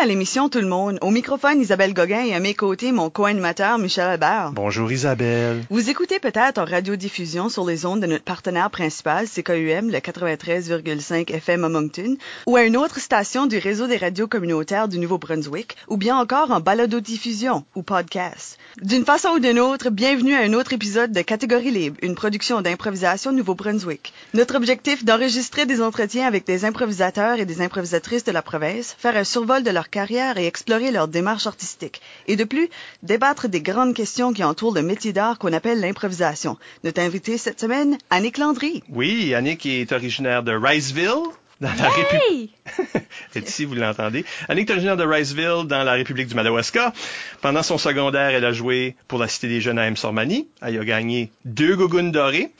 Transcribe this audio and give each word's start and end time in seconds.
À 0.00 0.06
l'émission 0.06 0.48
Tout 0.48 0.60
le 0.60 0.68
monde. 0.68 0.98
Au 1.02 1.10
microphone, 1.10 1.60
Isabelle 1.60 1.92
Gauguin 1.92 2.22
et 2.22 2.32
à 2.32 2.38
mes 2.38 2.54
côtés, 2.54 2.92
mon 2.92 3.10
co-animateur 3.10 3.78
Michel 3.78 4.04
Albert. 4.04 4.52
Bonjour 4.52 4.92
Isabelle. 4.92 5.64
Vous 5.70 5.90
écoutez 5.90 6.20
peut-être 6.20 6.58
en 6.58 6.64
radiodiffusion 6.64 7.48
sur 7.48 7.66
les 7.66 7.84
ondes 7.84 8.00
de 8.00 8.06
notre 8.06 8.22
partenaire 8.22 8.70
principal, 8.70 9.26
CKUM, 9.26 9.90
le 9.90 9.98
93,5 9.98 11.32
FM 11.32 11.64
à 11.64 11.68
Moncton, 11.68 12.16
ou 12.46 12.54
à 12.54 12.62
une 12.62 12.76
autre 12.76 13.00
station 13.00 13.46
du 13.46 13.58
réseau 13.58 13.88
des 13.88 13.96
radios 13.96 14.28
communautaires 14.28 14.86
du 14.86 15.00
Nouveau-Brunswick, 15.00 15.76
ou 15.88 15.96
bien 15.96 16.16
encore 16.16 16.52
en 16.52 16.60
balado-diffusion 16.60 17.64
ou 17.74 17.82
podcast. 17.82 18.56
D'une 18.80 19.04
façon 19.04 19.30
ou 19.30 19.40
d'une 19.40 19.58
autre, 19.58 19.90
bienvenue 19.90 20.34
à 20.34 20.42
un 20.42 20.52
autre 20.52 20.74
épisode 20.74 21.10
de 21.10 21.22
Catégorie 21.22 21.72
libre, 21.72 21.96
une 22.02 22.14
production 22.14 22.62
d'improvisation 22.62 23.32
Nouveau-Brunswick. 23.32 24.12
Notre 24.32 24.54
objectif 24.54 25.04
d'enregistrer 25.04 25.66
des 25.66 25.82
entretiens 25.82 26.28
avec 26.28 26.46
des 26.46 26.64
improvisateurs 26.64 27.40
et 27.40 27.46
des 27.46 27.62
improvisatrices 27.62 28.24
de 28.24 28.32
la 28.32 28.42
province, 28.42 28.94
faire 28.96 29.16
un 29.16 29.24
survol 29.24 29.64
de 29.64 29.70
leur 29.72 29.87
carrière 29.90 30.38
et 30.38 30.46
explorer 30.46 30.90
leur 30.90 31.08
démarche 31.08 31.46
artistique. 31.46 32.00
Et 32.26 32.36
de 32.36 32.44
plus, 32.44 32.68
débattre 33.02 33.48
des 33.48 33.60
grandes 33.60 33.94
questions 33.94 34.32
qui 34.32 34.44
entourent 34.44 34.74
le 34.74 34.82
métier 34.82 35.12
d'art 35.12 35.38
qu'on 35.38 35.52
appelle 35.52 35.80
l'improvisation. 35.80 36.58
Notre 36.84 37.00
invité 37.00 37.38
cette 37.38 37.60
semaine, 37.60 37.98
Annick 38.10 38.38
Landry. 38.38 38.82
Oui, 38.90 39.34
Annick 39.34 39.66
est 39.66 39.92
originaire 39.92 40.42
de 40.42 40.52
Riceville, 40.52 41.24
dans 41.60 41.68
la 41.68 41.88
République. 41.88 42.54
C'est 43.32 43.48
ici, 43.48 43.64
vous 43.64 43.74
l'entendez. 43.74 44.24
Annick 44.48 44.68
est 44.68 44.72
originaire 44.72 44.96
de 44.96 45.04
Riceville, 45.04 45.66
dans 45.66 45.82
la 45.82 45.92
République 45.92 46.28
du 46.28 46.34
Madawaska. 46.34 46.92
Pendant 47.40 47.62
son 47.62 47.78
secondaire, 47.78 48.30
elle 48.30 48.44
a 48.44 48.52
joué 48.52 48.94
pour 49.08 49.18
la 49.18 49.28
Cité 49.28 49.48
des 49.48 49.60
Jeunes 49.60 49.78
à 49.78 49.86
M-Sormani. 49.86 50.48
Elle 50.62 50.78
a 50.78 50.84
gagné 50.84 51.30
deux 51.44 51.74
gougounes 51.74 52.12
dorées 52.12 52.50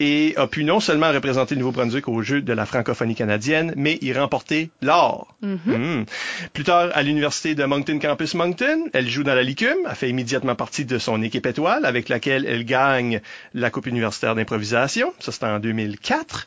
et 0.00 0.34
a 0.36 0.46
pu 0.46 0.64
non 0.64 0.80
seulement 0.80 1.12
représenter 1.12 1.54
le 1.54 1.60
Nouveau-Brunswick 1.60 2.08
au 2.08 2.22
jeu 2.22 2.40
de 2.40 2.52
la 2.52 2.66
francophonie 2.66 3.14
canadienne, 3.14 3.72
mais 3.76 3.98
y 4.00 4.12
remporter 4.12 4.70
l'or. 4.82 5.34
Mm. 5.42 6.04
Plus 6.52 6.64
tard, 6.64 6.90
à 6.94 7.02
l'Université 7.02 7.54
de 7.54 7.64
Moncton 7.64 7.98
Campus 7.98 8.34
Moncton, 8.34 8.84
elle 8.92 9.08
joue 9.08 9.22
dans 9.22 9.34
la 9.34 9.42
Licume, 9.42 9.86
a 9.86 9.94
fait 9.94 10.08
immédiatement 10.08 10.54
partie 10.54 10.84
de 10.84 10.98
son 10.98 11.22
équipe 11.22 11.46
étoile, 11.46 11.84
avec 11.84 12.08
laquelle 12.08 12.44
elle 12.46 12.64
gagne 12.64 13.20
la 13.54 13.70
Coupe 13.70 13.86
universitaire 13.86 14.34
d'improvisation. 14.34 15.12
Ça, 15.20 15.32
c'était 15.32 15.46
en 15.46 15.58
2004. 15.58 16.46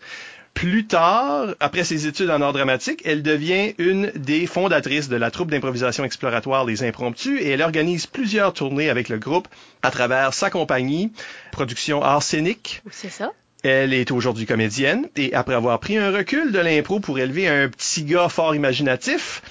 Plus 0.54 0.86
tard, 0.86 1.56
après 1.60 1.84
ses 1.84 2.08
études 2.08 2.30
en 2.30 2.42
art 2.42 2.54
dramatique, 2.54 3.02
elle 3.06 3.24
devient 3.24 3.74
une 3.78 4.12
des 4.16 4.46
fondatrices 4.46 5.10
de 5.10 5.16
la 5.16 5.32
troupe 5.32 5.50
d'improvisation 5.50 6.04
exploratoire 6.04 6.66
Les 6.66 6.84
Impromptus 6.84 7.42
et 7.42 7.50
elle 7.50 7.62
organise 7.62 8.06
plusieurs 8.06 8.54
tournées 8.54 8.90
avec 8.90 9.10
le 9.10 9.18
groupe 9.18 9.48
à 9.82 9.92
travers 9.92 10.34
sa 10.34 10.50
compagnie, 10.50 11.12
Production 11.52 12.04
Arsenic. 12.04 12.84
C'est 12.92 13.10
ça. 13.10 13.32
Elle 13.64 13.94
est 13.94 14.12
aujourd'hui 14.12 14.46
comédienne 14.46 15.08
et 15.16 15.34
après 15.34 15.56
avoir 15.56 15.80
pris 15.80 15.98
un 15.98 16.12
recul 16.12 16.52
de 16.52 16.60
l'impro 16.60 17.00
pour 17.00 17.20
élever 17.20 17.48
un 17.48 17.70
petit 17.70 18.04
gars 18.04 18.28
fort 18.28 18.56
imaginatif, 18.56 19.42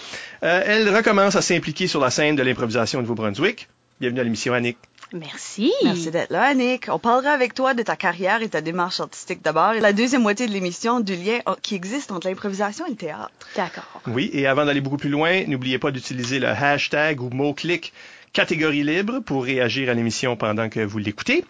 euh, 0.42 0.62
elle 0.64 0.94
recommence 0.94 1.36
à 1.36 1.42
s'impliquer 1.42 1.86
sur 1.86 2.00
la 2.00 2.10
scène 2.10 2.36
de 2.36 2.42
l'improvisation 2.42 2.98
au 2.98 3.02
Nouveau-Brunswick. 3.02 3.68
Bienvenue 4.00 4.20
à 4.20 4.24
l'émission 4.24 4.52
Annick. 4.52 4.78
Merci. 5.12 5.72
Merci 5.84 6.10
d'être 6.10 6.30
là, 6.30 6.42
Annick. 6.44 6.86
On 6.88 6.98
parlera 6.98 7.30
avec 7.32 7.54
toi 7.54 7.74
de 7.74 7.82
ta 7.82 7.96
carrière 7.96 8.42
et 8.42 8.48
ta 8.48 8.60
démarche 8.60 9.00
artistique 9.00 9.42
d'abord. 9.42 9.72
Et 9.72 9.80
la 9.80 9.92
deuxième 9.92 10.22
moitié 10.22 10.46
de 10.46 10.52
l'émission, 10.52 11.00
du 11.00 11.16
lien 11.16 11.38
qui 11.62 11.74
existe 11.74 12.12
entre 12.12 12.28
l'improvisation 12.28 12.86
et 12.86 12.90
le 12.90 12.96
théâtre. 12.96 13.30
D'accord. 13.56 14.00
Oui, 14.06 14.30
et 14.32 14.46
avant 14.46 14.64
d'aller 14.64 14.80
beaucoup 14.80 14.96
plus 14.96 15.08
loin, 15.08 15.44
n'oubliez 15.46 15.78
pas 15.78 15.90
d'utiliser 15.90 16.38
le 16.38 16.48
hashtag 16.48 17.20
ou 17.20 17.30
mot-clic 17.30 17.92
catégorie 18.32 18.84
libre 18.84 19.18
pour 19.20 19.44
réagir 19.44 19.90
à 19.90 19.94
l'émission 19.94 20.36
pendant 20.36 20.68
que 20.68 20.80
vous 20.80 20.98
l'écoutez. 20.98 21.44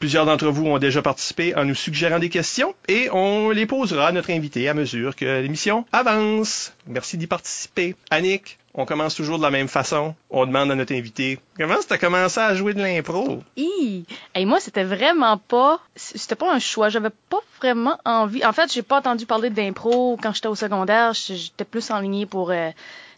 Plusieurs 0.00 0.24
d'entre 0.24 0.48
vous 0.48 0.66
ont 0.66 0.78
déjà 0.78 1.02
participé 1.02 1.54
en 1.54 1.66
nous 1.66 1.74
suggérant 1.74 2.18
des 2.18 2.30
questions 2.30 2.74
et 2.88 3.10
on 3.12 3.50
les 3.50 3.66
posera 3.66 4.06
à 4.06 4.12
notre 4.12 4.30
invité 4.30 4.66
à 4.66 4.72
mesure 4.72 5.14
que 5.14 5.26
l'émission 5.42 5.84
avance. 5.92 6.72
Merci 6.86 7.18
d'y 7.18 7.26
participer. 7.26 7.94
Annick, 8.10 8.58
on 8.72 8.86
commence 8.86 9.14
toujours 9.14 9.36
de 9.36 9.42
la 9.42 9.50
même 9.50 9.68
façon. 9.68 10.14
On 10.30 10.46
demande 10.46 10.70
à 10.70 10.74
notre 10.74 10.94
invité 10.94 11.38
comment 11.54 11.76
tu 11.86 11.92
as 11.92 11.98
commencé 11.98 12.40
à 12.40 12.54
jouer 12.54 12.72
de 12.72 12.80
l'impro? 12.80 13.42
Et 13.58 14.46
moi, 14.46 14.58
c'était 14.58 14.84
vraiment 14.84 15.36
pas, 15.36 15.80
c'était 15.96 16.34
pas 16.34 16.50
un 16.50 16.60
choix. 16.60 16.88
J'avais 16.88 17.10
pas 17.28 17.40
vraiment 17.58 17.98
envie. 18.06 18.42
En 18.42 18.54
fait, 18.54 18.72
j'ai 18.72 18.80
pas 18.80 19.00
entendu 19.00 19.26
parler 19.26 19.50
d'impro 19.50 20.18
quand 20.22 20.32
j'étais 20.32 20.48
au 20.48 20.54
secondaire. 20.54 21.12
J'étais 21.12 21.66
plus 21.66 21.90
enlignée 21.90 22.24
pour 22.24 22.52
euh, 22.52 22.70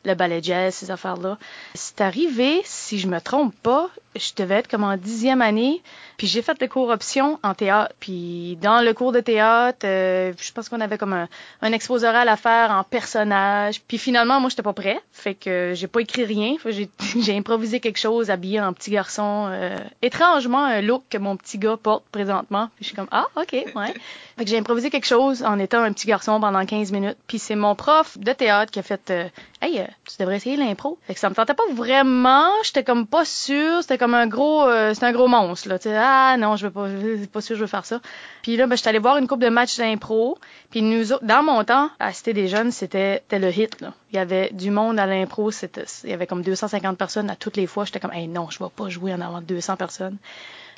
le 0.05 0.15
ballet 0.15 0.41
jazz, 0.43 0.75
ces 0.75 0.91
affaires-là. 0.91 1.39
C'est 1.75 2.01
arrivé, 2.01 2.61
si 2.65 2.99
je 2.99 3.07
me 3.07 3.21
trompe 3.21 3.55
pas, 3.63 3.89
je 4.17 4.31
devais 4.37 4.57
être 4.57 4.69
comme 4.69 4.85
en 4.85 4.97
dixième 4.97 5.43
année, 5.43 5.81
puis 6.23 6.29
j'ai 6.29 6.41
fait 6.41 6.57
le 6.61 6.69
cours 6.69 6.89
option 6.91 7.41
en 7.43 7.53
théâtre. 7.53 7.97
Puis 7.99 8.57
dans 8.63 8.81
le 8.81 8.95
cours 8.95 9.11
de 9.11 9.19
théâtre, 9.19 9.81
euh, 9.83 10.33
je 10.39 10.53
pense 10.53 10.69
qu'on 10.69 10.81
avait 10.81 10.97
comme 10.97 11.15
un, 11.15 11.29
un 11.63 11.73
exposé 11.73 12.07
oral 12.07 12.29
à 12.29 12.37
faire 12.37 12.71
en 12.71 12.85
personnage. 12.85 13.83
Puis 13.89 13.99
finalement, 13.99 14.39
moi, 14.39 14.49
j'étais 14.49 14.63
pas 14.63 14.73
prêt, 14.73 15.01
fait 15.13 15.35
que 15.35 15.73
j'ai 15.75 15.89
pas 15.89 15.99
écrit 15.99 16.25
rien. 16.25 16.55
J'ai, 17.21 17.37
improvisé 17.37 17.81
quelque 17.81 17.99
chose 17.99 18.31
habillé 18.31 18.61
en 18.61 18.73
petit 18.73 18.93
garçon. 18.93 19.49
Euh, 19.51 19.77
étrangement, 20.01 20.65
un 20.65 20.81
look 20.81 21.03
que 21.11 21.19
mon 21.19 21.37
petit 21.37 21.59
gars 21.59 21.77
porte 21.77 22.05
présentement. 22.13 22.69
Puis 22.77 22.85
je 22.85 22.87
suis 22.87 22.95
comme, 22.95 23.09
ah, 23.11 23.27
ok, 23.35 23.53
ouais. 23.75 23.95
Fait 24.37 24.45
que 24.45 24.51
j'ai 24.51 24.59
improvisé 24.59 24.91
quelque 24.91 25.07
chose 25.07 25.43
en 25.43 25.59
étant 25.59 25.83
un 25.83 25.93
petit 25.93 26.07
garçon 26.07 26.41
pendant 26.41 26.65
15 26.65 26.91
minutes. 26.93 27.19
Puis 27.27 27.39
c'est 27.39 27.55
mon 27.55 27.75
prof 27.75 28.17
de 28.19 28.33
théâtre 28.33 28.73
qui 28.73 28.79
a 28.79 28.83
fait, 28.83 29.11
euh, 29.11 29.29
hey, 29.61 29.81
euh, 29.81 29.85
tu 30.09 30.17
devrais 30.19 30.37
essayer 30.37 30.57
l'impro. 30.57 30.99
Fait 31.07 31.15
que 31.15 31.21
ça 31.21 31.29
me 31.29 31.35
tentait 31.35 31.55
pas 31.55 31.63
vraiment. 31.73 32.49
J'étais 32.65 32.85
comme 32.85 33.07
pas 33.07 33.25
sûre. 33.25 33.83
C'était 33.83 33.99
comme 33.99 34.15
un 34.15 34.27
gros, 34.27 34.67
euh, 34.67 34.95
c'est 34.95 35.05
un 35.05 35.13
gros 35.13 35.29
monstre 35.29 35.69
là. 35.69 35.79
Sais, 35.79 35.95
ah 36.13 36.37
non, 36.37 36.57
je 36.57 36.67
veux 36.67 36.73
pas, 36.73 36.89
je 36.89 37.17
suis 37.17 37.27
pas 37.27 37.41
sûre 37.41 37.55
que 37.55 37.59
je 37.59 37.61
veux 37.63 37.67
faire 37.67 37.87
ça. 37.87 38.01
Puis 38.43 38.57
là, 38.57 38.67
ben, 38.67 38.77
j'étais 38.77 38.91
allée 38.91 38.99
voir 38.99 39.17
une 39.17 39.27
coupe 39.27 39.41
de 39.41 39.49
matchs 39.49 39.79
d'impro. 39.79 40.39
Puis 40.71 40.83
nous, 40.83 41.05
dans 41.23 41.43
mon 41.43 41.65
temps, 41.65 41.91
à 41.99 42.13
Cité 42.13 42.35
des 42.35 42.49
Jeunes, 42.49 42.71
c'était, 42.71 43.23
le 43.31 43.49
hit. 43.51 43.83
Il 44.11 44.17
y 44.17 44.19
avait 44.19 44.51
du 44.53 44.71
monde 44.71 44.99
à 44.99 45.07
l'impro. 45.07 45.51
Il 45.51 46.11
y 46.11 46.13
avait 46.13 46.27
comme 46.27 46.43
250 46.43 46.99
personnes 46.99 47.31
à 47.31 47.37
toutes 47.37 47.57
les 47.57 47.67
fois. 47.67 47.85
J'étais 47.85 48.01
comme, 48.01 48.13
non, 48.29 48.49
je 48.51 48.59
vais 48.59 48.71
pas 48.75 48.89
jouer 48.89 49.15
en 49.15 49.21
avant 49.21 49.41
de 49.41 49.47
200 49.47 49.77
personnes. 49.77 50.19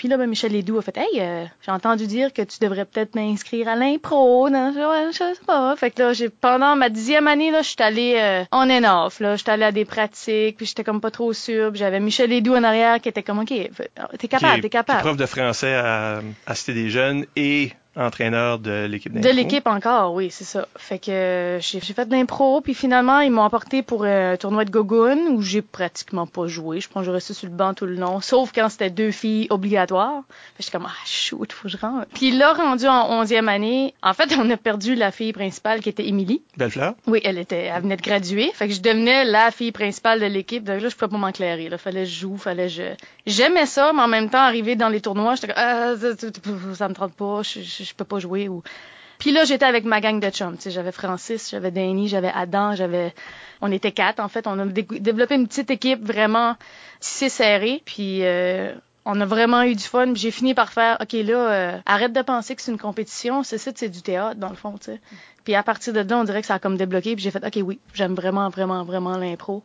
Puis 0.04 0.10
là, 0.10 0.18
ben, 0.18 0.28
Michel 0.28 0.52
Ledoux 0.52 0.76
a 0.76 0.82
fait 0.82 0.98
Hey, 0.98 1.18
euh, 1.18 1.46
j'ai 1.64 1.70
entendu 1.70 2.06
dire 2.06 2.30
que 2.34 2.42
tu 2.42 2.58
devrais 2.60 2.84
peut-être 2.84 3.14
m'inscrire 3.14 3.68
à 3.68 3.74
l'impro. 3.74 4.50
Non, 4.50 4.70
je, 4.70 5.12
je 5.12 5.16
sais 5.16 5.44
pas. 5.46 5.74
Fait 5.76 5.90
que 5.90 6.02
là, 6.02 6.12
j'ai 6.12 6.28
pendant 6.28 6.76
ma 6.76 6.90
dixième 6.90 7.26
année, 7.26 7.50
là, 7.50 7.62
je 7.62 7.68
suis 7.68 7.76
allée 7.78 8.16
euh, 8.18 8.44
on 8.52 8.68
and 8.68 8.84
off. 8.84 9.18
Là, 9.20 9.36
j'étais 9.36 9.52
allée 9.52 9.64
à 9.64 9.72
des 9.72 9.86
pratiques, 9.86 10.58
puis 10.58 10.66
j'étais 10.66 10.84
comme 10.84 11.00
pas 11.00 11.10
trop 11.10 11.32
sûre. 11.32 11.70
Puis 11.70 11.78
j'avais 11.78 12.00
Michel 12.00 12.28
Ledoux 12.28 12.54
en 12.54 12.64
arrière 12.64 13.00
qui 13.00 13.08
était 13.08 13.22
comme 13.22 13.38
OK, 13.38 13.48
t'es 13.48 14.28
capable, 14.28 14.60
t'es 14.60 14.68
capable. 14.68 15.00
Prof 15.00 15.16
de 15.16 15.24
français 15.24 15.72
à, 15.72 16.20
à 16.46 16.54
Cité 16.54 16.74
des 16.74 16.90
Jeunes 16.90 17.24
et 17.34 17.72
entraîneur 17.96 18.58
de 18.58 18.86
l'équipe 18.86 19.12
De 19.12 19.28
l'équipe 19.28 19.66
encore, 19.66 20.14
oui, 20.14 20.30
c'est 20.30 20.44
ça. 20.44 20.66
Fait 20.76 20.98
que 20.98 21.10
euh, 21.10 21.60
j'ai 21.60 21.80
fait 21.80 22.06
de 22.06 22.12
l'impro, 22.12 22.60
puis 22.60 22.74
finalement, 22.74 23.20
ils 23.20 23.30
m'ont 23.30 23.44
apporté 23.44 23.82
pour 23.82 24.04
euh, 24.04 24.32
un 24.32 24.36
tournoi 24.36 24.64
de 24.64 24.70
Gogun 24.70 25.18
où 25.30 25.42
j'ai 25.42 25.62
pratiquement 25.62 26.26
pas 26.26 26.46
joué. 26.46 26.80
Je 26.80 26.88
pense 26.88 27.02
que 27.02 27.06
je 27.06 27.10
restais 27.10 27.34
sur 27.34 27.48
le 27.48 27.54
banc 27.54 27.74
tout 27.74 27.86
le 27.86 27.94
long, 27.94 28.20
sauf 28.20 28.52
quand 28.54 28.68
c'était 28.68 28.90
deux 28.90 29.10
filles 29.10 29.46
obligatoires. 29.50 30.22
Fait 30.56 30.64
j'étais 30.64 30.78
comme, 30.78 30.86
ah, 30.88 31.06
shoot, 31.06 31.52
faut 31.52 31.64
que 31.64 31.68
je 31.68 31.76
rentre. 31.76 32.06
Puis 32.14 32.30
là, 32.32 32.52
rendu 32.52 32.86
en 32.86 33.10
onzième 33.20 33.48
année, 33.48 33.94
en 34.02 34.14
fait, 34.14 34.34
on 34.38 34.48
a 34.50 34.56
perdu 34.56 34.94
la 34.94 35.10
fille 35.10 35.32
principale 35.32 35.80
qui 35.80 35.88
était 35.88 36.06
Émilie. 36.06 36.42
Bellefleur? 36.56 36.94
Oui, 37.06 37.20
elle 37.24 37.38
était, 37.38 37.64
elle 37.64 37.82
venait 37.82 37.96
de 37.96 38.02
graduer. 38.02 38.50
Fait 38.54 38.68
que 38.68 38.74
je 38.74 38.80
devenais 38.80 39.24
la 39.24 39.50
fille 39.50 39.72
principale 39.72 40.20
de 40.20 40.26
l'équipe. 40.26 40.64
Donc 40.64 40.80
là, 40.80 40.88
je 40.88 40.96
pouvais 40.96 41.10
pas 41.10 41.18
m'enclairer. 41.18 41.68
Là, 41.68 41.78
fallait 41.78 42.02
que 42.02 42.08
je 42.08 42.20
joue, 42.20 42.36
fallait 42.36 42.66
que 42.66 42.72
je... 42.72 42.82
J'aimais 43.26 43.66
ça, 43.66 43.92
mais 43.94 44.02
en 44.02 44.08
même 44.08 44.30
temps, 44.30 44.38
arriver 44.38 44.76
dans 44.76 44.88
les 44.88 45.00
tournois, 45.00 45.34
j'étais 45.34 45.48
comme, 45.48 45.56
ah, 45.56 45.94
ça, 45.96 46.08
ça 46.74 46.88
me 46.88 46.94
tente 46.94 47.14
pas, 47.14 47.42
je, 47.42 47.60
je, 47.60 47.83
je 47.84 47.94
peux 47.94 48.04
pas 48.04 48.18
jouer 48.18 48.48
ou 48.48 48.62
puis 49.18 49.32
là 49.32 49.44
j'étais 49.44 49.64
avec 49.64 49.84
ma 49.84 50.00
gang 50.00 50.20
de 50.20 50.30
chums 50.30 50.56
j'avais 50.66 50.92
Francis 50.92 51.50
j'avais 51.50 51.70
Danny 51.70 52.08
j'avais 52.08 52.32
Adam 52.34 52.74
j'avais 52.74 53.14
on 53.60 53.70
était 53.70 53.92
quatre 53.92 54.20
en 54.20 54.28
fait 54.28 54.46
on 54.46 54.58
a 54.58 54.66
dé 54.66 54.82
développé 54.82 55.34
une 55.34 55.46
petite 55.46 55.70
équipe 55.70 56.04
vraiment 56.04 56.56
si 57.00 57.30
serrée 57.30 57.82
puis 57.84 58.24
euh, 58.24 58.74
on 59.04 59.20
a 59.20 59.26
vraiment 59.26 59.62
eu 59.62 59.74
du 59.74 59.84
fun. 59.84 60.14
J'ai 60.14 60.30
fini 60.30 60.54
par 60.54 60.72
faire, 60.72 60.96
OK, 61.00 61.12
là, 61.12 61.52
euh, 61.52 61.78
arrête 61.84 62.12
de 62.12 62.22
penser 62.22 62.56
que 62.56 62.62
c'est 62.62 62.72
une 62.72 62.78
compétition. 62.78 63.42
C'est 63.42 63.58
ça, 63.58 63.70
c'est 63.74 63.88
du 63.88 64.02
théâtre, 64.02 64.40
dans 64.40 64.48
le 64.48 64.54
fond. 64.54 64.76
Puis 65.44 65.54
à 65.54 65.62
partir 65.62 65.92
de 65.92 66.00
là, 66.00 66.18
on 66.18 66.24
dirait 66.24 66.40
que 66.40 66.46
ça 66.46 66.54
a 66.54 66.58
comme 66.58 66.76
débloqué. 66.76 67.14
Puis 67.14 67.22
j'ai 67.22 67.30
fait, 67.30 67.44
OK, 67.44 67.58
oui, 67.62 67.78
j'aime 67.92 68.14
vraiment, 68.14 68.48
vraiment, 68.48 68.82
vraiment 68.84 69.16
l'impro. 69.16 69.62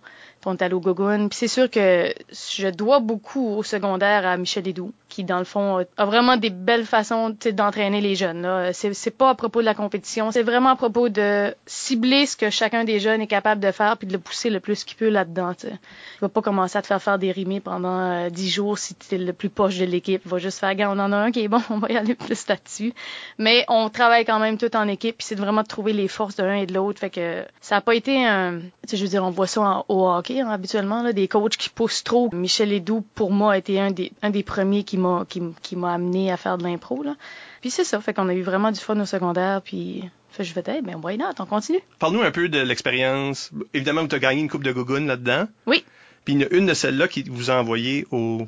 Gogun. 0.55 1.27
Puis 1.27 1.37
c'est 1.37 1.47
sûr 1.47 1.69
que 1.69 2.13
je 2.31 2.69
dois 2.69 2.99
beaucoup 2.99 3.55
au 3.55 3.63
secondaire 3.63 4.25
à 4.25 4.37
Michel 4.37 4.67
Edoux, 4.67 4.93
qui 5.09 5.23
dans 5.23 5.39
le 5.39 5.45
fond 5.45 5.85
a 5.97 6.05
vraiment 6.05 6.37
des 6.37 6.49
belles 6.49 6.85
façons 6.85 7.35
d'entraîner 7.53 8.01
les 8.01 8.15
jeunes. 8.15 8.47
C'est, 8.73 9.11
pas 9.11 9.29
à 9.29 9.35
propos 9.35 9.59
de 9.61 9.65
la 9.65 9.73
compétition, 9.73 10.31
c'est 10.31 10.43
vraiment 10.43 10.69
à 10.69 10.75
propos 10.75 11.09
de 11.09 11.53
cibler 11.65 12.25
ce 12.25 12.37
que 12.37 12.49
chacun 12.49 12.83
des 12.83 12.99
jeunes 12.99 13.21
est 13.21 13.27
capable 13.27 13.61
de 13.61 13.71
faire 13.71 13.97
puis 13.97 14.07
de 14.07 14.13
le 14.13 14.19
pousser 14.19 14.49
le 14.49 14.59
plus 14.59 14.83
qu'il 14.83 14.97
peut 14.97 15.09
là-dedans. 15.09 15.53
Il 15.63 15.77
va 16.21 16.29
pas 16.29 16.41
commencer 16.41 16.77
à 16.77 16.81
te 16.81 16.87
faire 16.87 17.01
faire 17.01 17.19
des 17.19 17.31
rimés 17.31 17.59
pendant 17.59 18.29
dix 18.29 18.49
jours 18.49 18.77
si 18.77 18.95
tu 18.95 19.15
es 19.15 19.17
le 19.17 19.33
plus 19.33 19.49
poche 19.49 19.77
de 19.77 19.85
l'équipe. 19.85 20.25
Va 20.25 20.37
juste 20.37 20.59
faire, 20.59 20.75
on 20.79 20.99
en 20.99 21.11
a 21.11 21.17
un 21.17 21.31
qui 21.31 21.41
est 21.41 21.47
bon, 21.47 21.61
on 21.69 21.79
va 21.79 21.89
y 21.89 21.97
aller 21.97 22.15
plus 22.15 22.47
là-dessus. 22.47 22.93
Mais 23.37 23.65
on 23.67 23.89
travaille 23.89 24.25
quand 24.25 24.39
même 24.39 24.57
tout 24.57 24.75
en 24.75 24.87
équipe 24.87 25.17
puis 25.17 25.25
c'est 25.25 25.35
vraiment 25.35 25.63
de 25.63 25.67
trouver 25.67 25.93
les 25.93 26.07
forces 26.07 26.35
de 26.35 26.43
l'un 26.43 26.55
et 26.55 26.65
de 26.65 26.73
l'autre. 26.73 26.99
Fait 26.99 27.09
que 27.09 27.43
ça 27.61 27.77
a 27.77 27.81
pas 27.81 27.95
été 27.95 28.25
un, 28.25 28.59
je 28.91 29.01
veux 29.01 29.09
dire, 29.09 29.23
on 29.23 29.29
voit 29.29 29.47
ça 29.47 29.61
en, 29.61 29.85
au 29.87 30.07
hockey 30.07 30.38
hein, 30.39 30.49
habituellement, 30.49 31.03
là, 31.03 31.13
des 31.13 31.27
coachs 31.27 31.57
qui 31.57 31.69
poussent 31.69 32.03
trop. 32.03 32.29
Michel 32.33 32.71
Edoux, 32.71 33.03
pour 33.15 33.31
moi, 33.31 33.53
a 33.53 33.57
été 33.57 33.79
un 33.79 33.91
des, 33.91 34.11
un 34.21 34.29
des 34.29 34.43
premiers 34.43 34.83
qui 34.83 34.97
m'a, 34.97 35.25
qui, 35.27 35.41
qui 35.61 35.75
m'a 35.75 35.93
amené 35.93 36.31
à 36.31 36.37
faire 36.37 36.57
de 36.57 36.63
l'impro. 36.63 37.03
Là. 37.03 37.15
Puis 37.61 37.71
c'est 37.71 37.83
ça, 37.83 37.99
fait 38.01 38.13
qu'on 38.13 38.29
a 38.29 38.33
eu 38.33 38.41
vraiment 38.41 38.71
du 38.71 38.79
fun 38.79 38.99
au 38.99 39.05
secondaire, 39.05 39.61
puis 39.61 40.03
fait, 40.31 40.43
je 40.43 40.53
fais, 40.53 40.63
hey, 40.67 40.81
ben 40.81 40.99
why 41.03 41.17
not, 41.17 41.33
on 41.39 41.45
continue. 41.45 41.79
Parle-nous 41.97 42.21
un 42.21 42.31
peu 42.31 42.49
de 42.49 42.59
l'expérience. 42.59 43.51
Évidemment, 43.73 44.07
tu 44.07 44.15
as 44.15 44.19
gagné 44.19 44.41
une 44.41 44.49
coupe 44.49 44.63
de 44.63 44.71
Gogun 44.71 45.05
là-dedans. 45.05 45.47
Oui. 45.65 45.83
Puis 46.25 46.35
il 46.35 46.41
y 46.41 46.43
a 46.43 46.53
une 46.53 46.65
de 46.67 46.73
celles-là 46.73 47.07
qui 47.07 47.23
vous 47.23 47.49
a 47.49 47.55
envoyé 47.55 48.05
au, 48.11 48.45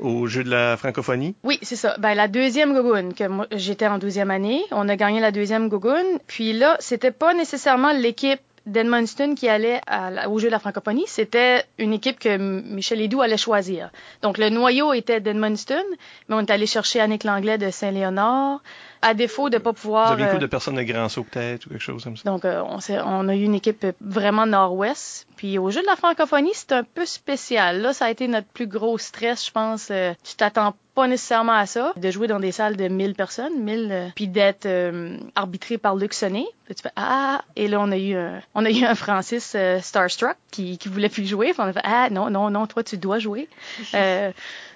au 0.00 0.26
jeu 0.26 0.42
de 0.42 0.50
la 0.50 0.76
francophonie. 0.76 1.34
Oui, 1.44 1.58
c'est 1.62 1.76
ça. 1.76 1.96
Ben, 1.98 2.14
la 2.14 2.28
deuxième 2.28 2.74
Gogun, 2.74 3.12
que 3.12 3.24
j'étais 3.56 3.86
en 3.86 3.98
douzième 3.98 4.30
année, 4.30 4.62
on 4.72 4.88
a 4.88 4.96
gagné 4.96 5.20
la 5.20 5.30
deuxième 5.30 5.68
Gogun. 5.68 6.04
Puis 6.26 6.52
là, 6.52 6.76
c'était 6.80 7.12
pas 7.12 7.34
nécessairement 7.34 7.92
l'équipe 7.92 8.40
d'Edmundston 8.66 9.34
qui 9.34 9.48
allait 9.48 9.80
à, 9.86 10.28
au 10.28 10.38
jeu 10.38 10.48
de 10.48 10.52
la 10.52 10.58
francophonie, 10.58 11.04
c'était 11.06 11.64
une 11.78 11.92
équipe 11.92 12.18
que 12.18 12.36
Michel 12.36 13.00
Edoux 13.00 13.22
allait 13.22 13.36
choisir. 13.36 13.90
Donc 14.22 14.38
le 14.38 14.50
noyau 14.50 14.92
était 14.92 15.20
d'Edmundston, 15.20 15.84
mais 16.28 16.34
on 16.36 16.40
est 16.40 16.50
allé 16.50 16.66
chercher 16.66 17.00
Annick 17.00 17.24
Langlais 17.24 17.58
de 17.58 17.70
Saint-Léonard, 17.70 18.62
à 19.02 19.14
défaut 19.14 19.50
de 19.50 19.58
pas 19.58 19.72
pouvoir. 19.72 20.08
Vous 20.08 20.12
avez 20.14 20.24
une 20.24 20.28
couple 20.30 20.42
de 20.42 20.46
personnes 20.46 20.76
de 20.76 20.82
Grand 20.82 21.08
Saut 21.08 21.24
peut-être 21.24 21.66
ou 21.66 21.70
quelque 21.70 21.82
chose 21.82 22.04
comme 22.04 22.16
ça? 22.16 22.22
Donc 22.24 22.44
euh, 22.44 22.62
on, 22.62 22.78
on, 23.06 23.28
a 23.28 23.34
eu 23.34 23.42
une 23.42 23.54
équipe 23.54 23.86
vraiment 24.00 24.46
nord-ouest. 24.46 25.26
Puis 25.36 25.58
au 25.58 25.70
jeu 25.70 25.80
de 25.80 25.86
la 25.86 25.96
francophonie, 25.96 26.52
c'est 26.54 26.72
un 26.72 26.84
peu 26.84 27.06
spécial. 27.06 27.80
Là, 27.80 27.92
ça 27.92 28.06
a 28.06 28.10
été 28.10 28.28
notre 28.28 28.48
plus 28.48 28.66
gros 28.66 28.98
stress, 28.98 29.46
je 29.46 29.50
pense. 29.50 29.88
Euh, 29.90 30.12
tu 30.22 30.36
t'attends 30.36 30.74
pas 30.94 31.06
nécessairement 31.06 31.52
à 31.52 31.66
ça, 31.66 31.92
de 31.96 32.10
jouer 32.10 32.26
dans 32.26 32.40
des 32.40 32.52
salles 32.52 32.76
de 32.76 32.88
1000 32.88 33.14
personnes, 33.14 33.62
1000, 33.62 33.88
euh, 33.90 34.08
puis 34.14 34.28
d'être 34.28 34.66
euh, 34.66 35.16
arbitré 35.34 35.78
par 35.78 35.96
Luc. 35.96 36.10
Puis 36.10 36.74
tu 36.74 36.82
fais 36.82 36.92
ah 36.96 37.42
et 37.56 37.68
là 37.68 37.80
on 37.80 37.90
a 37.90 37.96
eu 37.96 38.14
un, 38.14 38.40
on 38.54 38.64
a 38.64 38.70
eu 38.70 38.84
un 38.84 38.94
Francis 38.94 39.54
euh, 39.56 39.80
Starstruck 39.80 40.36
qui 40.50 40.78
qui 40.78 40.88
voulait 40.88 41.08
plus 41.08 41.26
jouer. 41.26 41.52
Puis 41.52 41.60
on 41.60 41.64
a 41.64 41.72
fait 41.72 41.80
ah 41.84 42.08
non 42.10 42.30
non 42.30 42.50
non 42.50 42.66
toi 42.66 42.82
tu 42.82 42.98
dois 42.98 43.18
jouer. 43.18 43.48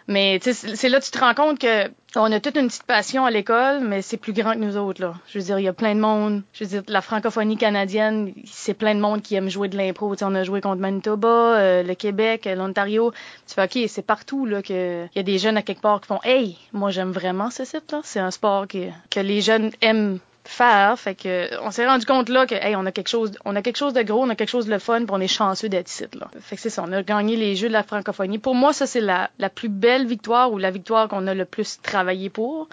Euh, 0.09 0.13
mais 0.13 0.41
c'est 0.43 0.89
là 0.89 1.01
que 1.01 1.05
tu 1.05 1.11
te 1.11 1.19
rends 1.19 1.35
compte 1.35 1.59
que 1.59 1.89
on 2.17 2.31
a 2.31 2.39
toute 2.39 2.57
une 2.57 2.69
petite 2.69 2.85
passion 2.85 3.25
à 3.25 3.31
l'école, 3.31 3.81
mais 3.81 4.01
c'est 4.01 4.17
plus 4.17 4.33
grand 4.33 4.53
que 4.53 4.59
nous 4.59 4.77
autres 4.77 5.01
là. 5.01 5.15
Je 5.27 5.39
veux 5.39 5.45
dire, 5.45 5.59
il 5.59 5.65
y 5.65 5.69
a 5.69 5.73
plein 5.73 5.95
de 5.95 6.01
monde. 6.01 6.43
Je 6.53 6.65
veux 6.65 6.71
dire, 6.71 6.83
la 6.87 7.01
francophonie 7.01 7.57
canadienne, 7.57 8.33
c'est 8.45 8.75
plein 8.75 8.95
de 8.95 9.01
monde 9.01 9.23
qui 9.23 9.35
aime 9.35 9.49
jouer 9.49 9.69
de 9.69 9.77
l'impro. 9.77 10.15
On 10.23 10.35
a 10.35 10.45
joué 10.45 10.61
contre 10.61 10.81
Manitoba, 10.81 11.29
euh, 11.29 11.83
le 11.83 11.95
Québec, 11.95 12.49
l'Ontario. 12.57 13.13
Tu 13.49 13.55
fais 13.55 13.65
ok, 13.65 13.89
c'est 13.89 14.07
partout 14.07 14.47
là 14.47 14.61
y 14.69 15.19
a 15.19 15.23
des 15.23 15.39
jeunes 15.39 15.57
à 15.57 15.63
quelque 15.63 15.81
part 15.81 16.01
qui 16.01 16.09
font 16.09 16.21
hey, 16.25 16.57
moi 16.73 16.91
j'aime 16.91 17.11
vraiment 17.11 17.51
ce 17.51 17.65
site 17.65 17.91
là. 17.93 18.01
C'est 18.05 18.21
un 18.21 18.31
sport 18.31 18.67
que 18.69 19.21
les 19.21 19.41
jeunes 19.41 19.71
aiment 19.81 20.19
faire. 20.45 20.99
Fait 20.99 21.15
que 21.15 21.49
on 21.63 21.71
s'est 21.71 21.87
rendu 21.87 22.07
compte 22.07 22.29
là 22.29 22.47
que 22.47 22.55
hey, 22.55 22.77
on 22.77 22.87
a 22.87 22.93
quelque 22.93 23.09
chose 23.09 23.33
on 23.45 23.57
a 23.57 23.63
quelque 23.63 23.77
chose 23.77 23.95
de 23.95 24.03
gros, 24.03 24.23
on 24.23 24.29
a 24.31 24.35
quelque 24.35 24.51
chose 24.51 24.67
de 24.67 24.79
fun, 24.79 24.99
puis 25.05 25.11
on 25.11 25.21
est 25.21 25.29
chanceux 25.29 25.69
d'être 25.69 25.91
ici 25.91 26.05
là. 26.15 26.29
Fait 26.41 26.57
que 26.57 26.63
c'est 26.63 26.71
ça, 26.71 26.85
on 26.87 26.93
a 26.93 27.03
gagné 27.03 27.37
les 27.37 27.57
jeux 27.57 27.69
de 27.69 27.73
la 27.73 27.83
francophonie. 27.83 28.39
Pour 28.39 28.55
moi, 28.55 28.73
ça 28.73 28.87
c'est 28.87 29.01
la, 29.01 29.31
la 29.39 29.49
plus 29.49 29.69
belle 29.69 30.07
victoire 30.07 30.53
ou 30.53 30.59
la 30.59 30.71
victoire 30.71 31.09
qu'on 31.09 31.27
a 31.27 31.35
le 31.35 31.45
plus 31.45 31.81
travaillé 31.83 32.31
pour. 32.31 32.69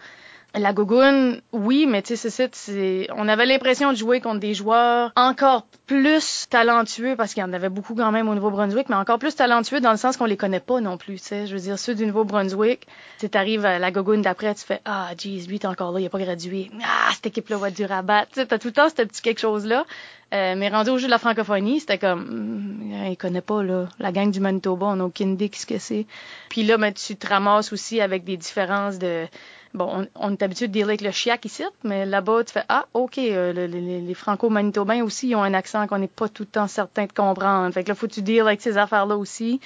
La 0.53 0.73
Gogoune, 0.73 1.41
oui, 1.53 1.85
mais 1.87 2.01
tu 2.01 2.17
sais, 2.17 2.29
c'est 2.29 2.53
c'est, 2.55 3.07
on 3.15 3.29
avait 3.29 3.45
l'impression 3.45 3.93
de 3.93 3.97
jouer 3.97 4.19
contre 4.19 4.41
des 4.41 4.53
joueurs 4.53 5.13
encore 5.15 5.65
plus 5.87 6.47
talentueux 6.49 7.15
parce 7.15 7.33
qu'il 7.33 7.41
y 7.41 7.45
en 7.45 7.53
avait 7.53 7.69
beaucoup 7.69 7.95
quand 7.95 8.11
même 8.11 8.27
au 8.27 8.35
Nouveau-Brunswick, 8.35 8.89
mais 8.89 8.95
encore 8.95 9.17
plus 9.17 9.33
talentueux 9.33 9.79
dans 9.79 9.91
le 9.91 9.97
sens 9.97 10.17
qu'on 10.17 10.25
les 10.25 10.35
connaît 10.35 10.59
pas 10.59 10.81
non 10.81 10.97
plus, 10.97 11.21
tu 11.21 11.27
sais. 11.27 11.47
Je 11.47 11.53
veux 11.53 11.61
dire, 11.61 11.79
ceux 11.79 11.95
du 11.95 12.05
Nouveau-Brunswick, 12.05 12.85
tu 13.19 13.29
t'arrives 13.29 13.65
à 13.65 13.79
la 13.79 13.91
Gogoune 13.91 14.23
d'après, 14.23 14.53
tu 14.53 14.65
fais, 14.65 14.81
ah, 14.83 15.11
jeez, 15.17 15.41
lui, 15.47 15.57
t'es 15.57 15.67
encore 15.67 15.93
là, 15.93 16.01
il 16.01 16.05
a 16.05 16.09
pas 16.09 16.19
gradué. 16.19 16.69
Ah, 16.83 17.11
cette 17.13 17.27
équipe-là 17.27 17.55
va 17.55 17.71
du 17.71 17.85
rabat. 17.85 18.25
Tu 18.25 18.41
sais, 18.41 18.45
t'as 18.45 18.59
tout 18.59 18.67
le 18.67 18.73
temps 18.73 18.89
ce 18.89 19.03
petit 19.03 19.21
quelque 19.21 19.39
chose-là. 19.39 19.85
Euh, 20.33 20.55
mais 20.57 20.69
rendu 20.69 20.89
au 20.89 20.97
jeu 20.97 21.07
de 21.07 21.11
la 21.11 21.17
francophonie, 21.17 21.81
c'était 21.81 21.97
comme, 21.97 22.23
mm, 22.23 23.05
il 23.09 23.17
connaît 23.17 23.41
pas, 23.41 23.63
là. 23.63 23.87
La 23.99 24.11
gang 24.11 24.31
du 24.31 24.39
Manitoba, 24.41 24.87
on 24.87 24.99
a 24.99 25.03
aucune 25.03 25.33
idée 25.33 25.49
ce 25.53 25.65
que 25.65 25.77
c'est. 25.77 26.05
Puis 26.49 26.63
là, 26.63 26.77
ben, 26.77 26.93
tu 26.93 27.15
te 27.15 27.27
ramasses 27.27 27.71
aussi 27.73 27.99
avec 27.99 28.23
des 28.23 28.37
différences 28.37 28.97
de, 28.97 29.27
bon, 29.73 29.89
on, 29.93 30.07
on 30.15 30.31
est 30.31 30.43
habitué 30.43 30.67
de 30.67 30.73
dire 30.73 30.87
avec 30.87 31.01
le 31.01 31.11
chiac 31.11 31.45
ici, 31.45 31.63
mais 31.83 32.05
là-bas, 32.05 32.43
tu 32.43 32.53
fais 32.53 32.63
Ah, 32.69 32.85
OK, 32.93 33.17
euh, 33.17 33.53
le, 33.53 33.65
les, 33.65 34.01
les 34.01 34.13
franco-manitobains 34.13 35.03
aussi, 35.03 35.35
ont 35.35 35.43
un 35.43 35.53
accent 35.53 35.87
qu'on 35.87 35.99
n'est 35.99 36.07
pas 36.07 36.29
tout 36.29 36.43
le 36.43 36.47
temps 36.47 36.67
certain 36.67 37.05
de 37.05 37.13
comprendre. 37.13 37.73
Fait 37.73 37.83
que 37.83 37.89
là, 37.89 37.95
faut 37.95 38.07
tu 38.07 38.21
dire 38.21 38.47
avec 38.47 38.61
ces 38.61 38.77
affaires-là 38.77 39.17
aussi. 39.17 39.59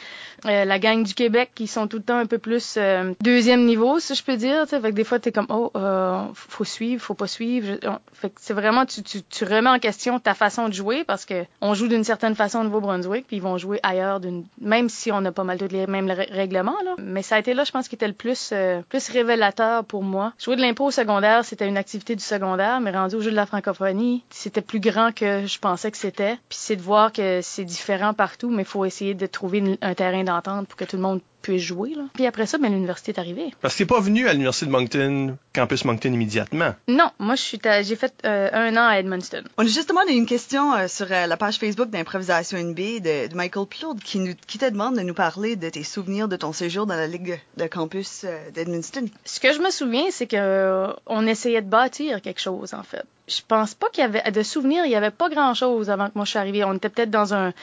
Euh, 0.45 0.65
la 0.65 0.79
gang 0.79 1.03
du 1.03 1.13
Québec, 1.13 1.51
qui 1.55 1.67
sont 1.67 1.87
tout 1.87 1.97
le 1.97 2.03
temps 2.03 2.17
un 2.17 2.25
peu 2.25 2.37
plus 2.37 2.75
euh, 2.77 3.13
deuxième 3.21 3.65
niveau, 3.65 3.99
si 3.99 4.15
je 4.15 4.23
peux 4.23 4.37
dire. 4.37 4.65
Fait 4.67 4.79
que 4.81 4.89
des 4.89 5.03
fois, 5.03 5.19
tu 5.19 5.29
es 5.29 5.31
comme 5.31 5.47
Oh, 5.49 5.71
euh, 5.75 6.23
faut 6.33 6.63
suivre, 6.63 7.01
faut 7.01 7.13
pas 7.13 7.27
suivre. 7.27 7.77
Fait 8.13 8.29
que 8.29 8.35
c'est 8.39 8.53
vraiment, 8.53 8.85
tu, 8.85 9.03
tu, 9.03 9.23
tu 9.23 9.43
remets 9.43 9.69
en 9.69 9.79
question 9.79 10.19
ta 10.19 10.33
façon 10.33 10.69
de 10.69 10.73
jouer 10.73 11.03
parce 11.03 11.25
que 11.25 11.45
on 11.61 11.73
joue 11.73 11.87
d'une 11.87 12.03
certaine 12.03 12.35
façon 12.35 12.59
au 12.59 12.63
Nouveau-Brunswick, 12.63 13.27
puis 13.27 13.37
ils 13.37 13.41
vont 13.41 13.57
jouer 13.57 13.79
ailleurs, 13.83 14.19
d'une 14.19 14.45
même 14.59 14.89
si 14.89 15.11
on 15.11 15.21
n'a 15.21 15.31
pas 15.31 15.43
mal 15.43 15.57
tous 15.57 15.71
les 15.71 15.87
mêmes 15.87 16.09
règlements. 16.11 16.75
Là. 16.83 16.95
Mais 16.97 17.21
ça 17.21 17.35
a 17.35 17.39
été 17.39 17.53
là, 17.53 17.63
je 17.63 17.71
pense, 17.71 17.87
qui 17.87 17.95
était 17.95 18.07
le 18.07 18.13
plus, 18.13 18.49
euh, 18.51 18.81
plus 18.89 19.09
révélateur 19.09 19.85
moi. 20.03 20.33
Jouer 20.39 20.55
de 20.55 20.61
l'impôt 20.61 20.85
au 20.85 20.91
secondaire, 20.91 21.45
c'était 21.45 21.67
une 21.67 21.77
activité 21.77 22.15
du 22.15 22.23
secondaire, 22.23 22.79
mais 22.79 22.91
rendu 22.91 23.15
au 23.15 23.21
jeu 23.21 23.31
de 23.31 23.35
la 23.35 23.45
francophonie, 23.45 24.23
c'était 24.29 24.61
plus 24.61 24.79
grand 24.79 25.13
que 25.13 25.45
je 25.45 25.59
pensais 25.59 25.91
que 25.91 25.97
c'était. 25.97 26.35
Puis 26.49 26.57
c'est 26.59 26.75
de 26.75 26.81
voir 26.81 27.11
que 27.11 27.39
c'est 27.41 27.65
différent 27.65 28.13
partout, 28.13 28.49
mais 28.49 28.63
il 28.63 28.67
faut 28.67 28.85
essayer 28.85 29.13
de 29.13 29.25
trouver 29.25 29.77
un 29.81 29.93
terrain 29.93 30.23
d'entente 30.23 30.67
pour 30.67 30.77
que 30.77 30.85
tout 30.85 30.95
le 30.97 31.01
monde 31.01 31.21
puisse 31.45 31.61
jouer. 31.61 31.93
Là. 31.95 32.03
Puis 32.13 32.25
après 32.25 32.45
ça, 32.45 32.57
ben, 32.57 32.71
l'université 32.71 33.11
est 33.11 33.19
arrivée. 33.19 33.53
Parce 33.61 33.75
que 33.75 33.79
t'es 33.79 33.85
pas 33.85 33.99
venu 33.99 34.27
à 34.27 34.33
l'université 34.33 34.65
de 34.65 34.71
Moncton, 34.71 35.37
campus 35.53 35.85
Moncton 35.85 36.11
immédiatement. 36.11 36.73
Non, 36.87 37.11
moi 37.19 37.35
je 37.35 37.41
suis 37.41 37.59
j'ai 37.83 37.95
fait 37.95 38.13
euh, 38.25 38.49
un 38.51 38.75
an 38.75 38.87
à 38.87 38.99
Edmundston. 38.99 39.43
On 39.57 39.63
a 39.63 39.67
justement 39.67 40.01
une 40.07 40.25
question 40.25 40.73
euh, 40.73 40.87
sur 40.87 41.07
euh, 41.11 41.27
la 41.27 41.37
page 41.37 41.57
Facebook 41.57 41.89
d'improvisation 41.89 42.57
NB 42.57 42.75
de, 42.75 43.27
de 43.27 43.35
Michael 43.35 43.67
Plourde 43.67 43.99
qui, 43.99 44.19
nous, 44.19 44.33
qui 44.47 44.57
te 44.57 44.69
demande 44.69 44.95
de 44.95 45.01
nous 45.01 45.13
parler 45.13 45.55
de 45.55 45.69
tes 45.69 45.83
souvenirs 45.83 46.27
de 46.27 46.35
ton 46.35 46.53
séjour 46.53 46.85
dans 46.85 46.95
la 46.95 47.07
ligue 47.07 47.39
de 47.57 47.67
campus 47.67 48.23
euh, 48.25 48.51
d'Edmundston. 48.51 49.05
Ce 49.23 49.39
que 49.39 49.53
je 49.53 49.59
me 49.59 49.69
souviens, 49.69 50.05
c'est 50.11 50.27
que 50.27 50.35
euh, 50.37 50.93
on 51.05 51.27
essayait 51.27 51.61
de 51.61 51.69
bâtir 51.69 52.21
quelque 52.21 52.41
chose 52.41 52.73
en 52.73 52.83
fait. 52.83 53.03
Je 53.27 53.41
pense 53.47 53.73
pas 53.73 53.89
qu'il 53.89 54.03
y 54.03 54.05
avait 54.05 54.31
de 54.31 54.43
souvenirs, 54.43 54.85
il 54.85 54.91
y 54.91 54.95
avait 54.95 55.11
pas 55.11 55.29
grand 55.29 55.53
chose 55.53 55.89
avant 55.89 56.07
que 56.07 56.13
moi 56.15 56.25
je 56.25 56.31
suis 56.31 56.39
arrivée. 56.39 56.63
On 56.63 56.73
était 56.73 56.89
peut-être 56.89 57.11
dans 57.11 57.33
un 57.33 57.53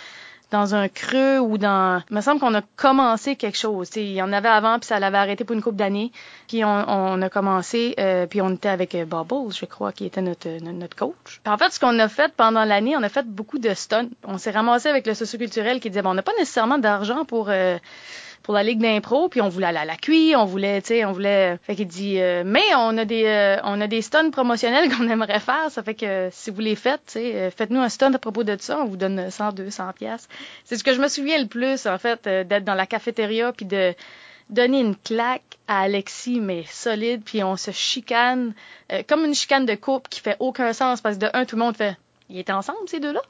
dans 0.52 0.75
un 0.75 0.88
creux 0.88 1.40
ou 1.40 1.58
dans. 1.58 2.02
Me 2.10 2.20
semble 2.20 2.38
qu'on 2.38 2.54
a 2.54 2.60
commencé 2.76 3.37
quelque 3.37 3.56
chose. 3.56 3.88
Il 3.96 4.12
y 4.12 4.22
en 4.22 4.32
avait 4.32 4.50
avant, 4.50 4.78
puis 4.78 4.87
ça 4.87 5.00
l'avait 5.00 5.19
arrêté 5.19 5.44
pour 5.44 5.56
une 5.56 5.62
couple 5.62 5.76
d'années. 5.76 6.12
Puis 6.46 6.62
on, 6.64 7.22
a 7.22 7.28
commencé, 7.31 7.94
euh, 7.99 8.26
puis 8.26 8.40
on 8.43 8.50
était 8.50 8.69
avec 8.69 8.94
euh, 8.94 9.06
Bubbles, 9.06 9.52
je 9.52 9.64
crois, 9.64 9.93
qui 9.93 10.04
était 10.04 10.20
notre, 10.20 10.49
notre 10.62 10.94
coach. 10.94 11.40
Puis 11.42 11.52
en 11.52 11.56
fait, 11.56 11.73
ce 11.73 11.80
qu'on 11.80 11.99
a 11.99 12.09
fait 12.09 12.32
pendant 12.37 12.64
l'année, 12.64 12.94
on 12.97 13.02
a 13.02 13.09
fait 13.09 13.26
beaucoup 13.26 13.59
de 13.59 13.73
stunts. 13.73 14.11
On 14.25 14.37
s'est 14.37 14.50
ramassé 14.50 14.88
avec 14.88 15.06
le 15.06 15.14
socioculturel 15.14 15.80
qui 15.80 15.88
disait, 15.88 16.02
bon, 16.02 16.11
on 16.11 16.14
n'a 16.14 16.23
pas 16.23 16.37
nécessairement 16.38 16.78
d'argent 16.78 17.25
pour. 17.25 17.49
Euh, 17.49 17.78
pour 18.42 18.54
la 18.54 18.62
ligue 18.62 18.80
d'impro, 18.80 19.28
puis 19.28 19.40
on 19.40 19.49
voulait 19.49 19.66
aller 19.66 19.78
à 19.78 19.84
la 19.84 19.96
cuit, 19.96 20.34
on 20.37 20.44
voulait, 20.44 20.80
tu 20.82 20.88
sais, 20.88 21.04
on 21.04 21.12
voulait. 21.12 21.58
Fait 21.62 21.75
qu'il 21.75 21.87
dit, 21.87 22.20
euh, 22.20 22.42
mais 22.44 22.75
on 22.76 22.96
a 22.99 23.04
des, 23.04 23.25
euh, 23.25 23.56
on 23.64 23.80
a 23.80 23.87
des 23.87 24.02
stuns 24.02 24.30
promotionnels 24.30 24.90
qu'on 24.96 25.08
aimerait 25.08 25.40
faire. 25.40 25.70
Ça 25.70 25.82
fait 25.82 25.94
que 25.94 26.28
si 26.30 26.50
vous 26.50 26.61
les 26.61 26.76
faites, 26.76 27.02
tu 27.06 27.12
sais, 27.14 27.50
faites-nous 27.50 27.80
un 27.80 27.88
stun 27.88 28.12
à 28.12 28.18
propos 28.18 28.44
de 28.44 28.56
ça, 28.58 28.80
on 28.80 28.87
vous 28.87 28.96
donne 28.96 29.30
100, 29.30 29.52
200 29.52 29.92
pièces. 29.94 30.28
C'est 30.64 30.76
ce 30.76 30.84
que 30.84 30.94
je 30.94 31.00
me 31.00 31.08
souviens 31.08 31.38
le 31.38 31.46
plus, 31.46 31.87
en 31.87 31.99
fait, 31.99 32.25
d'être 32.25 32.64
dans 32.64 32.75
la 32.75 32.87
cafétéria 32.87 33.52
puis 33.52 33.66
de 33.66 33.94
donner 34.52 34.80
une 34.80 34.96
claque 34.96 35.58
à 35.66 35.80
Alexis, 35.80 36.40
mais 36.40 36.64
solide, 36.68 37.22
puis 37.25 37.42
on 37.42 37.56
se 37.56 37.70
chicane, 37.70 38.54
euh, 38.92 39.02
comme 39.08 39.25
une 39.25 39.34
chicane 39.34 39.66
de 39.66 39.75
couple 39.75 40.08
qui 40.11 40.20
fait 40.20 40.37
aucun 40.38 40.72
sens, 40.72 41.00
parce 41.00 41.16
que 41.16 41.22
de 41.22 41.30
un, 41.32 41.44
tout 41.44 41.56
le 41.56 41.62
monde 41.62 41.76
fait 41.76 41.96
ils 42.31 42.38
étaient 42.38 42.52
ensemble, 42.52 42.79
ces 42.87 43.00
deux-là. 43.00 43.21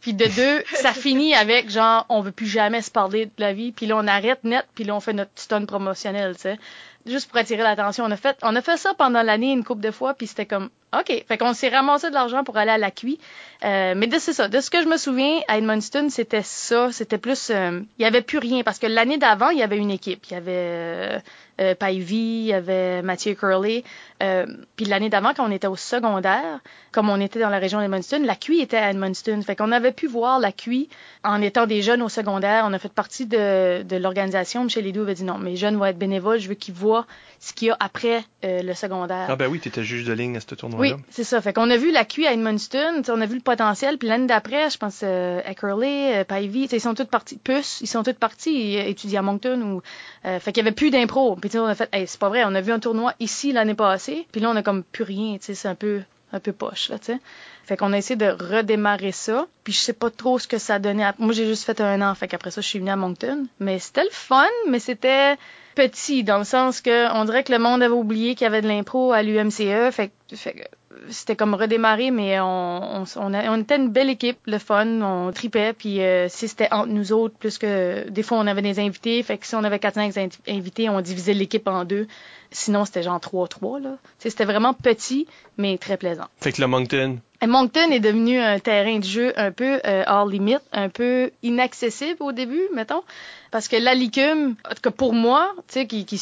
Puis 0.00 0.14
de 0.14 0.24
deux, 0.24 0.64
ça 0.74 0.92
finit 0.94 1.34
avec 1.34 1.70
genre, 1.70 2.06
on 2.08 2.20
veut 2.20 2.32
plus 2.32 2.46
jamais 2.46 2.82
se 2.82 2.90
parler 2.90 3.26
de 3.26 3.32
la 3.38 3.52
vie. 3.52 3.72
Puis 3.72 3.86
là, 3.86 3.96
on 3.96 4.06
arrête 4.06 4.44
net, 4.44 4.66
puis 4.74 4.84
là, 4.84 4.94
on 4.94 5.00
fait 5.00 5.12
notre 5.12 5.30
stun 5.36 5.64
promotionnel, 5.64 6.34
tu 6.36 6.42
sais. 6.42 6.58
Juste 7.06 7.28
pour 7.28 7.38
attirer 7.38 7.62
l'attention. 7.62 8.04
On 8.04 8.10
a 8.10 8.16
fait, 8.16 8.36
on 8.42 8.56
a 8.56 8.60
fait 8.62 8.76
ça 8.76 8.92
pendant 8.94 9.22
l'année 9.22 9.52
une 9.52 9.62
couple 9.62 9.80
de 9.82 9.92
fois, 9.92 10.14
puis 10.14 10.26
c'était 10.26 10.46
comme, 10.46 10.70
OK. 10.92 11.24
Fait 11.28 11.38
qu'on 11.38 11.52
s'est 11.52 11.68
ramassé 11.68 12.08
de 12.08 12.14
l'argent 12.14 12.42
pour 12.42 12.56
aller 12.56 12.70
à 12.72 12.78
la 12.78 12.90
QI. 12.90 13.18
Euh, 13.64 13.94
mais 13.96 14.08
c'est 14.18 14.32
ça. 14.32 14.48
De 14.48 14.60
ce 14.60 14.70
que 14.70 14.82
je 14.82 14.88
me 14.88 14.96
souviens, 14.96 15.40
à 15.46 15.58
Edmundston, 15.58 16.08
c'était 16.08 16.42
ça. 16.42 16.90
C'était 16.90 17.18
plus... 17.18 17.50
euh, 17.50 17.80
Il 17.98 18.02
y 18.02 18.06
avait 18.06 18.22
plus 18.22 18.38
rien. 18.38 18.62
Parce 18.62 18.78
que 18.78 18.86
l'année 18.86 19.18
d'avant, 19.18 19.50
il 19.50 19.58
y 19.58 19.62
avait 19.62 19.78
une 19.78 19.90
équipe. 19.90 20.24
Il 20.30 20.34
y 20.34 20.36
avait 20.36 20.52
euh, 20.52 21.18
euh, 21.60 21.74
il 21.90 22.44
y 22.44 22.52
avait 22.52 23.02
Mathieu 23.02 23.34
Curley. 23.34 23.84
Euh, 24.22 24.46
puis 24.76 24.86
l'année 24.86 25.08
d'avant, 25.08 25.32
quand 25.34 25.46
on 25.46 25.50
était 25.50 25.66
au 25.66 25.76
secondaire, 25.76 26.60
comme 26.92 27.10
on 27.10 27.20
était 27.20 27.40
dans 27.40 27.50
la 27.50 27.58
région 27.58 27.80
d'Edmundston, 27.80 28.22
la 28.24 28.34
QI 28.34 28.60
était 28.60 28.76
à 28.76 28.90
Edmundston. 28.90 29.42
Fait 29.42 29.56
qu'on 29.56 29.72
avait 29.72 29.92
pu 29.92 30.06
voir 30.06 30.38
la 30.38 30.52
QI 30.52 30.88
en 31.24 31.40
étant 31.42 31.66
des 31.66 31.82
jeunes 31.82 32.02
au 32.02 32.08
secondaire. 32.08 32.64
On 32.66 32.72
a 32.72 32.78
fait 32.78 32.92
partie 32.92 33.26
de, 33.26 33.82
de 33.82 33.96
l'organisation. 33.96 34.64
Michel 34.64 34.84
Ledoux 34.84 35.02
avait 35.02 35.14
dit 35.14 35.24
non, 35.24 35.38
mes 35.38 35.56
jeunes 35.56 35.76
vont 35.76 35.84
être 35.84 35.98
bénévoles. 35.98 36.38
Je 36.38 36.48
veux 36.48 36.54
qu'ils 36.54 36.74
voient 36.74 37.06
ce 37.40 37.52
qu'il 37.52 37.68
y 37.68 37.70
a 37.70 37.76
après 37.80 38.24
euh, 38.44 38.62
le 38.62 38.74
secondaire. 38.74 39.26
Ah 39.28 39.36
ben 39.36 39.48
oui, 39.48 39.60
tu 39.60 39.68
étais 39.68 39.84
juge 39.84 40.04
de 40.04 40.12
ligne 40.12 40.36
à 40.36 40.40
ce 40.40 40.54
tournoi-là. 40.54 40.96
Oui, 40.96 41.02
c'est 41.10 41.24
ça. 41.24 41.40
Fait 41.40 41.52
qu'on 41.52 41.70
a 41.70 41.76
vu 41.76 41.92
la 41.92 42.04
QI 42.04 42.26
à 42.26 42.32
Edmundston, 42.32 43.02
on 43.08 43.20
a 43.20 43.26
vu 43.26 43.34
le 43.34 43.42
potentiel, 43.42 43.98
puis 43.98 44.08
l'année 44.08 44.26
d'après, 44.26 44.70
je 44.70 44.78
pense 44.78 45.00
euh, 45.02 45.40
euh, 45.46 46.24
Pivy, 46.24 46.66
t'sais, 46.66 46.76
ils 46.76 46.80
sont 46.80 46.94
tous 46.94 47.04
partis, 47.04 47.38
Puss, 47.38 47.80
ils 47.80 47.86
sont 47.86 48.02
tous 48.02 48.14
partis 48.14 48.76
étudier 48.76 49.18
à 49.18 49.22
Moncton 49.22 49.60
ou 49.62 49.82
fait 50.22 50.52
qu'il 50.52 50.58
y 50.58 50.60
avait 50.66 50.74
plus 50.74 50.90
d'impro. 50.90 51.36
Puis 51.48 51.58
on 51.58 51.66
a 51.66 51.74
fait 51.74 51.88
hey, 51.92 52.06
c'est 52.06 52.20
pas 52.20 52.28
vrai, 52.28 52.44
on 52.44 52.54
a 52.54 52.60
vu 52.60 52.72
un 52.72 52.78
tournoi 52.78 53.14
ici 53.20 53.52
l'année 53.52 53.74
passée, 53.74 54.26
puis 54.32 54.40
là 54.40 54.50
on 54.50 54.56
a 54.56 54.62
comme 54.62 54.82
plus 54.82 55.04
rien, 55.04 55.38
tu 55.38 55.54
c'est 55.54 55.68
un 55.68 55.74
peu 55.74 56.02
un 56.32 56.40
peu 56.40 56.52
poche 56.52 56.88
là, 56.88 56.98
tu 56.98 57.12
sais. 57.12 57.20
Fait 57.64 57.76
qu'on 57.76 57.92
a 57.92 57.98
essayé 57.98 58.16
de 58.16 58.26
redémarrer 58.26 59.12
ça, 59.12 59.46
puis 59.64 59.72
je 59.72 59.78
sais 59.78 59.92
pas 59.92 60.10
trop 60.10 60.38
ce 60.38 60.46
que 60.46 60.58
ça 60.58 60.78
donnait. 60.78 61.04
Moi 61.18 61.32
j'ai 61.32 61.46
juste 61.46 61.64
fait 61.64 61.80
un 61.80 62.02
an, 62.02 62.14
fait 62.14 62.28
qu'après 62.28 62.50
ça 62.50 62.60
je 62.60 62.66
suis 62.66 62.78
venue 62.78 62.90
à 62.90 62.96
Moncton, 62.96 63.46
mais 63.60 63.78
c'était 63.78 64.04
le 64.04 64.10
fun, 64.10 64.46
mais 64.68 64.78
c'était 64.78 65.36
petit 65.74 66.24
dans 66.24 66.38
le 66.38 66.44
sens 66.44 66.80
que 66.80 67.12
on 67.14 67.24
dirait 67.24 67.44
que 67.44 67.52
le 67.52 67.58
monde 67.58 67.82
avait 67.82 67.94
oublié 67.94 68.34
qu'il 68.34 68.44
y 68.44 68.48
avait 68.48 68.62
de 68.62 68.68
l'impro 68.68 69.12
à 69.12 69.22
l'UMCE, 69.22 69.92
fait, 69.92 70.10
fait 70.34 70.52
que 70.52 70.62
c'était 71.08 71.36
comme 71.36 71.54
redémarrer, 71.54 72.10
mais 72.10 72.40
on, 72.40 73.02
on, 73.02 73.04
on, 73.16 73.34
a- 73.34 73.50
on 73.50 73.60
était 73.60 73.76
une 73.76 73.88
belle 73.90 74.10
équipe, 74.10 74.38
le 74.46 74.58
fun, 74.58 74.86
on 75.02 75.32
tripait, 75.32 75.72
puis 75.72 76.00
euh, 76.02 76.28
si 76.28 76.48
c'était 76.48 76.68
entre 76.72 76.88
nous 76.88 77.12
autres, 77.12 77.36
plus 77.38 77.58
que 77.58 78.08
des 78.08 78.22
fois 78.22 78.38
on 78.38 78.46
avait 78.46 78.62
des 78.62 78.78
invités, 78.80 79.22
fait 79.22 79.38
que 79.38 79.46
si 79.46 79.54
on 79.54 79.64
avait 79.64 79.78
4-5 79.78 80.38
invités, 80.48 80.88
on 80.88 81.00
divisait 81.00 81.34
l'équipe 81.34 81.66
en 81.68 81.84
deux. 81.84 82.06
Sinon, 82.52 82.84
c'était 82.84 83.02
genre 83.02 83.18
3-3, 83.18 83.82
là. 83.82 83.96
C'était 84.20 84.44
vraiment 84.44 84.72
petit, 84.72 85.26
mais 85.58 85.76
très 85.78 85.96
plaisant. 85.96 86.26
Fait 86.40 86.52
que 86.52 86.60
le 86.62 86.68
Moncton, 86.68 87.18
Et 87.42 87.46
Moncton 87.48 87.90
est 87.90 87.98
devenu 88.00 88.38
un 88.38 88.60
terrain 88.60 88.98
de 89.00 89.04
jeu 89.04 89.32
un 89.36 89.50
peu 89.50 89.80
euh, 89.84 90.04
hors 90.06 90.26
limite, 90.26 90.60
un 90.72 90.88
peu 90.88 91.32
inaccessible 91.42 92.16
au 92.20 92.30
début, 92.32 92.62
mettons. 92.72 93.02
Parce 93.50 93.66
que 93.68 93.76
la 93.76 93.94
licume, 93.94 94.54
en 94.64 94.74
tout 94.74 94.80
cas 94.82 94.90
pour 94.92 95.12
moi, 95.12 95.52
tu 95.68 95.74
sais, 95.80 95.86
qui, 95.86 96.04
qui, 96.06 96.18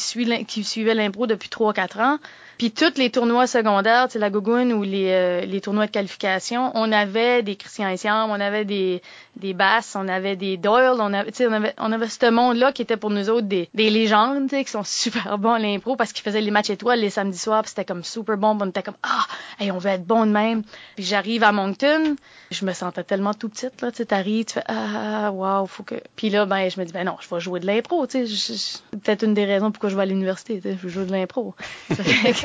qui 0.47 0.63
suivait 0.63 0.95
l'impro 0.95 1.27
depuis 1.27 1.49
3-4 1.49 2.01
ans, 2.01 2.17
puis 2.57 2.71
tous 2.71 2.97
les 2.97 3.09
tournois 3.09 3.47
secondaires, 3.47 4.07
tu 4.07 4.13
sais, 4.13 4.19
la 4.19 4.29
Gougoune 4.29 4.71
ou 4.73 4.83
les, 4.83 5.09
euh, 5.11 5.41
les 5.45 5.61
tournois 5.61 5.87
de 5.87 5.91
qualification, 5.91 6.71
on 6.75 6.91
avait 6.91 7.43
des 7.43 7.55
Christian 7.55 7.89
Essiam, 7.89 8.29
on 8.29 8.39
avait 8.39 8.65
des, 8.65 9.01
des 9.35 9.53
Basses, 9.53 9.95
on 9.99 10.07
avait 10.07 10.35
des 10.35 10.57
Doyle, 10.57 10.97
on 10.99 11.13
avait, 11.13 11.31
tu 11.31 11.37
sais, 11.37 11.47
on 11.47 11.51
avait, 11.53 11.73
on 11.77 11.91
avait 11.91 12.07
ce 12.07 12.29
monde-là 12.29 12.71
qui 12.71 12.81
était 12.81 12.97
pour 12.97 13.09
nous 13.09 13.29
autres 13.29 13.47
des, 13.47 13.69
des 13.73 13.89
légendes, 13.89 14.49
tu 14.49 14.55
sais, 14.55 14.63
qui 14.63 14.71
sont 14.71 14.83
super 14.85 15.37
bons 15.37 15.51
à 15.53 15.59
l'impro 15.59 15.95
parce 15.95 16.13
qu'ils 16.13 16.23
faisaient 16.23 16.41
les 16.41 16.51
matchs 16.51 16.69
étoiles 16.69 16.99
les 16.99 17.09
samedis 17.09 17.37
soirs, 17.37 17.61
puis 17.63 17.69
c'était 17.69 17.85
comme 17.85 18.03
super 18.03 18.37
bon, 18.37 18.57
on 18.61 18.67
était 18.69 18.83
comme, 18.83 18.95
ah, 19.03 19.25
hey, 19.59 19.71
on 19.71 19.77
veut 19.77 19.89
être 19.91 20.05
bon 20.05 20.25
de 20.25 20.31
même. 20.31 20.63
Puis 20.95 21.03
j'arrive 21.05 21.43
à 21.43 21.51
Moncton, 21.51 22.15
je 22.51 22.65
me 22.65 22.73
sentais 22.73 23.03
tellement 23.03 23.33
tout 23.33 23.49
petite, 23.49 23.81
là, 23.81 23.91
tu 23.91 23.97
sais, 23.97 24.05
t'arrives, 24.05 24.45
tu 24.45 24.53
fais, 24.53 24.63
ah, 24.67 25.31
wow, 25.31 25.65
faut 25.67 25.83
que... 25.83 25.95
Puis 26.15 26.29
là, 26.29 26.45
ben, 26.45 26.69
je 26.69 26.79
me 26.79 26.85
dis, 26.85 26.93
ben 26.93 27.03
non, 27.03 27.15
je 27.19 27.33
vais 27.33 27.41
jouer 27.41 27.59
de 27.59 27.65
l'impro, 27.67 28.07
tu 28.07 28.19
sais, 28.19 28.25
je- 28.27 28.35
je- 28.53 28.57
c'est 28.57 28.99
peut-être 29.03 29.23
une 29.23 29.33
des 29.33 29.45
raisons 29.45 29.71
pourquoi 29.71 29.89
je 29.89 29.95
vais 29.95 30.03
à 30.03 30.05
l'université, 30.05 30.55
tu 30.61 30.61
sais, 30.69 30.77
je 30.79 30.83
veux 30.83 30.89
jouer 30.89 31.05
de 31.05 31.11
l'impro. 31.11 31.53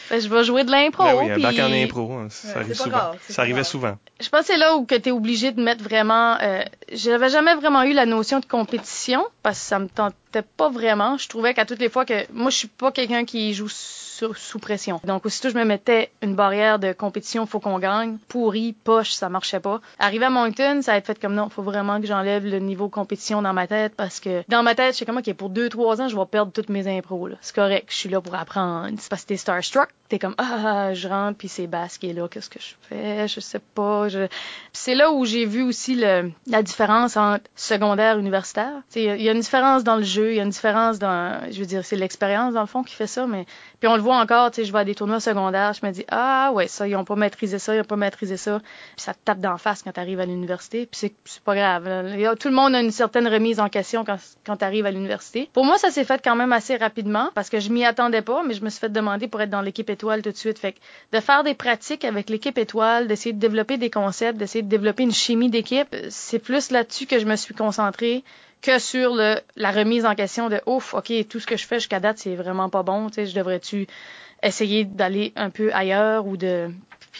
Que 0.11 0.19
je 0.19 0.27
vais 0.29 0.43
jouer 0.43 0.63
de 0.63 0.71
l'impro. 0.71 1.03
ben 1.03 1.15
oui, 1.15 1.31
un 1.31 1.33
puis- 1.35 1.43
bac 1.43 1.59
en 1.59 1.71
impro, 1.71 2.11
hein, 2.13 2.27
ça 2.29 2.49
Ouais, 2.49 2.55
arrive 2.57 2.73
souvent. 2.75 2.89
grave, 2.89 3.17
ça 3.29 3.41
arrivait 3.41 3.61
grave. 3.61 3.65
souvent. 3.67 3.97
Je 4.19 4.29
pense 4.29 4.41
que 4.41 4.47
c'est 4.47 4.57
là 4.57 4.75
où 4.75 4.85
que 4.85 4.95
tu 4.95 5.09
es 5.09 5.11
obligé 5.11 5.51
de 5.51 5.61
mettre 5.63 5.83
vraiment. 5.83 6.37
Euh, 6.41 6.63
J'avais 6.91 7.29
jamais 7.29 7.55
vraiment 7.55 7.83
eu 7.83 7.93
la 7.93 8.05
notion 8.05 8.39
de 8.41 8.45
compétition 8.45 9.25
parce 9.43 9.57
que 9.59 9.65
ça 9.65 9.79
me 9.79 9.87
tentait 9.87 10.43
pas 10.57 10.69
vraiment. 10.69 11.17
Je 11.17 11.27
trouvais 11.29 11.53
qu'à 11.53 11.65
toutes 11.65 11.79
les 11.79 11.89
fois 11.89 12.05
que. 12.05 12.31
Moi, 12.33 12.51
je 12.51 12.57
suis 12.57 12.67
pas 12.67 12.91
quelqu'un 12.91 13.23
qui 13.25 13.53
joue 13.53 13.69
sous, 13.69 14.33
sous 14.35 14.59
pression. 14.59 14.99
Donc, 15.05 15.25
aussitôt 15.25 15.49
je 15.49 15.55
me 15.57 15.63
mettais 15.63 16.11
une 16.21 16.35
barrière 16.35 16.77
de 16.77 16.91
compétition, 16.93 17.45
faut 17.47 17.59
qu'on 17.59 17.79
gagne. 17.79 18.17
Pourri, 18.27 18.73
poche, 18.83 19.11
ça 19.13 19.29
marchait 19.29 19.59
pas. 19.61 19.79
Arrivé 19.97 20.25
à 20.25 20.29
Moncton, 20.29 20.81
ça 20.83 20.93
a 20.93 20.97
été 20.97 21.07
fait 21.07 21.19
comme 21.19 21.33
non, 21.33 21.49
faut 21.49 21.63
vraiment 21.63 21.99
que 22.01 22.05
j'enlève 22.07 22.45
le 22.45 22.59
niveau 22.59 22.89
compétition 22.89 23.41
dans 23.41 23.53
ma 23.53 23.65
tête 23.67 23.93
parce 23.95 24.19
que 24.19 24.43
dans 24.49 24.61
ma 24.63 24.75
tête, 24.75 24.93
je 24.93 24.99
sais 24.99 25.05
comment 25.05 25.21
que 25.21 25.31
pour 25.31 25.49
deux, 25.49 25.69
trois 25.69 26.01
ans, 26.01 26.07
je 26.09 26.15
vais 26.17 26.25
perdre 26.29 26.51
toutes 26.51 26.69
mes 26.69 26.87
impros. 26.87 27.29
C'est 27.41 27.55
correct, 27.55 27.87
je 27.89 27.95
suis 27.95 28.09
là 28.09 28.19
pour 28.21 28.35
apprendre. 28.35 28.95
C'est 28.99 29.09
parce 29.09 29.23
que 29.23 29.29
t'es 29.29 29.37
starstruck, 29.37 29.87
t'es 30.11 30.19
comme 30.19 30.35
ah, 30.37 30.93
je 30.93 31.07
rentre 31.07 31.37
puis 31.37 31.47
c'est 31.47 31.67
Basse 31.67 31.97
qui 31.97 32.09
est 32.09 32.13
là, 32.13 32.27
qu'est-ce 32.27 32.49
que 32.49 32.59
je 32.59 32.73
fais, 32.81 33.29
je 33.29 33.39
sais 33.39 33.59
pas. 33.59 34.09
Je... 34.09 34.27
C'est 34.73 34.93
là 34.93 35.09
où 35.13 35.23
j'ai 35.23 35.45
vu 35.45 35.61
aussi 35.61 35.95
le, 35.95 36.33
la 36.47 36.61
différence 36.63 37.15
entre 37.15 37.45
secondaire 37.55 38.17
et 38.17 38.19
universitaire. 38.19 38.81
Il 38.93 39.21
y 39.21 39.29
a 39.29 39.31
une 39.31 39.39
différence 39.39 39.85
dans 39.85 39.95
le 39.95 40.03
jeu, 40.03 40.31
il 40.31 40.35
y 40.35 40.39
a 40.41 40.43
une 40.43 40.49
différence 40.49 40.99
dans, 40.99 41.49
je 41.49 41.57
veux 41.57 41.65
dire, 41.65 41.85
c'est 41.85 41.95
l'expérience 41.95 42.53
dans 42.53 42.59
le 42.59 42.67
fond 42.67 42.83
qui 42.83 42.93
fait 42.93 43.07
ça, 43.07 43.25
mais 43.25 43.45
puis 43.81 43.89
on 43.89 43.95
le 43.95 44.01
voit 44.01 44.17
encore, 44.17 44.51
tu 44.51 44.61
sais, 44.61 44.65
je 44.65 44.71
vais 44.71 44.79
à 44.79 44.85
des 44.85 44.95
tournois 44.95 45.19
secondaires, 45.19 45.73
je 45.73 45.85
me 45.85 45.91
dis 45.91 46.05
ah 46.09 46.51
ouais 46.53 46.67
ça, 46.67 46.87
ils 46.87 46.95
ont 46.95 47.03
pas 47.03 47.15
maîtrisé 47.15 47.59
ça, 47.59 47.75
ils 47.75 47.81
ont 47.81 47.83
pas 47.83 47.97
maîtrisé 47.97 48.37
ça, 48.37 48.59
puis 48.59 49.03
ça 49.03 49.13
te 49.13 49.19
tape 49.25 49.39
d'en 49.39 49.57
face 49.57 49.83
quand 49.83 49.91
t'arrives 49.91 50.19
à 50.19 50.25
l'université, 50.25 50.85
puis 50.85 51.11
c'est 51.25 51.43
pas 51.43 51.55
grave. 51.55 51.89
Tout 52.39 52.47
le 52.47 52.53
monde 52.53 52.75
a 52.75 52.79
une 52.79 52.91
certaine 52.91 53.27
remise 53.27 53.59
en 53.59 53.67
question 53.67 54.05
quand 54.05 54.17
quand 54.45 54.57
t'arrives 54.57 54.85
à 54.85 54.91
l'université. 54.91 55.49
Pour 55.51 55.65
moi, 55.65 55.77
ça 55.77 55.89
s'est 55.89 56.03
fait 56.03 56.21
quand 56.23 56.35
même 56.35 56.53
assez 56.53 56.77
rapidement 56.77 57.29
parce 57.33 57.49
que 57.49 57.59
je 57.59 57.69
m'y 57.69 57.83
attendais 57.83 58.21
pas, 58.21 58.43
mais 58.43 58.53
je 58.53 58.63
me 58.63 58.69
suis 58.69 58.79
fait 58.79 58.91
demander 58.91 59.27
pour 59.27 59.41
être 59.41 59.49
dans 59.49 59.61
l'équipe 59.61 59.89
étoile 59.89 60.21
tout 60.21 60.31
de 60.31 60.37
suite. 60.37 60.59
Fait 60.59 60.73
que 60.73 60.79
de 61.11 61.19
faire 61.19 61.43
des 61.43 61.55
pratiques 61.55 62.05
avec 62.05 62.29
l'équipe 62.29 62.57
étoile, 62.57 63.07
d'essayer 63.07 63.33
de 63.33 63.39
développer 63.39 63.77
des 63.77 63.89
concepts, 63.89 64.37
d'essayer 64.37 64.61
de 64.61 64.69
développer 64.69 65.03
une 65.03 65.11
chimie 65.11 65.49
d'équipe, 65.49 65.95
c'est 66.09 66.39
plus 66.39 66.71
là-dessus 66.71 67.07
que 67.07 67.19
je 67.19 67.25
me 67.25 67.35
suis 67.35 67.55
concentrée 67.55 68.23
que 68.61 68.79
sur 68.79 69.15
le, 69.15 69.39
la 69.55 69.71
remise 69.71 70.05
en 70.05 70.15
question 70.15 70.49
de 70.49 70.61
ouf, 70.65 70.93
ok, 70.93 71.11
tout 71.27 71.39
ce 71.39 71.47
que 71.47 71.57
je 71.57 71.65
fais 71.65 71.79
jusqu'à 71.79 71.99
date, 71.99 72.19
c'est 72.19 72.35
vraiment 72.35 72.69
pas 72.69 72.83
bon, 72.83 73.07
tu 73.07 73.15
sais, 73.15 73.25
je 73.25 73.35
devrais-tu 73.35 73.87
essayer 74.43 74.85
d'aller 74.85 75.33
un 75.35 75.49
peu 75.49 75.73
ailleurs 75.73 76.25
ou 76.27 76.37
de 76.37 76.69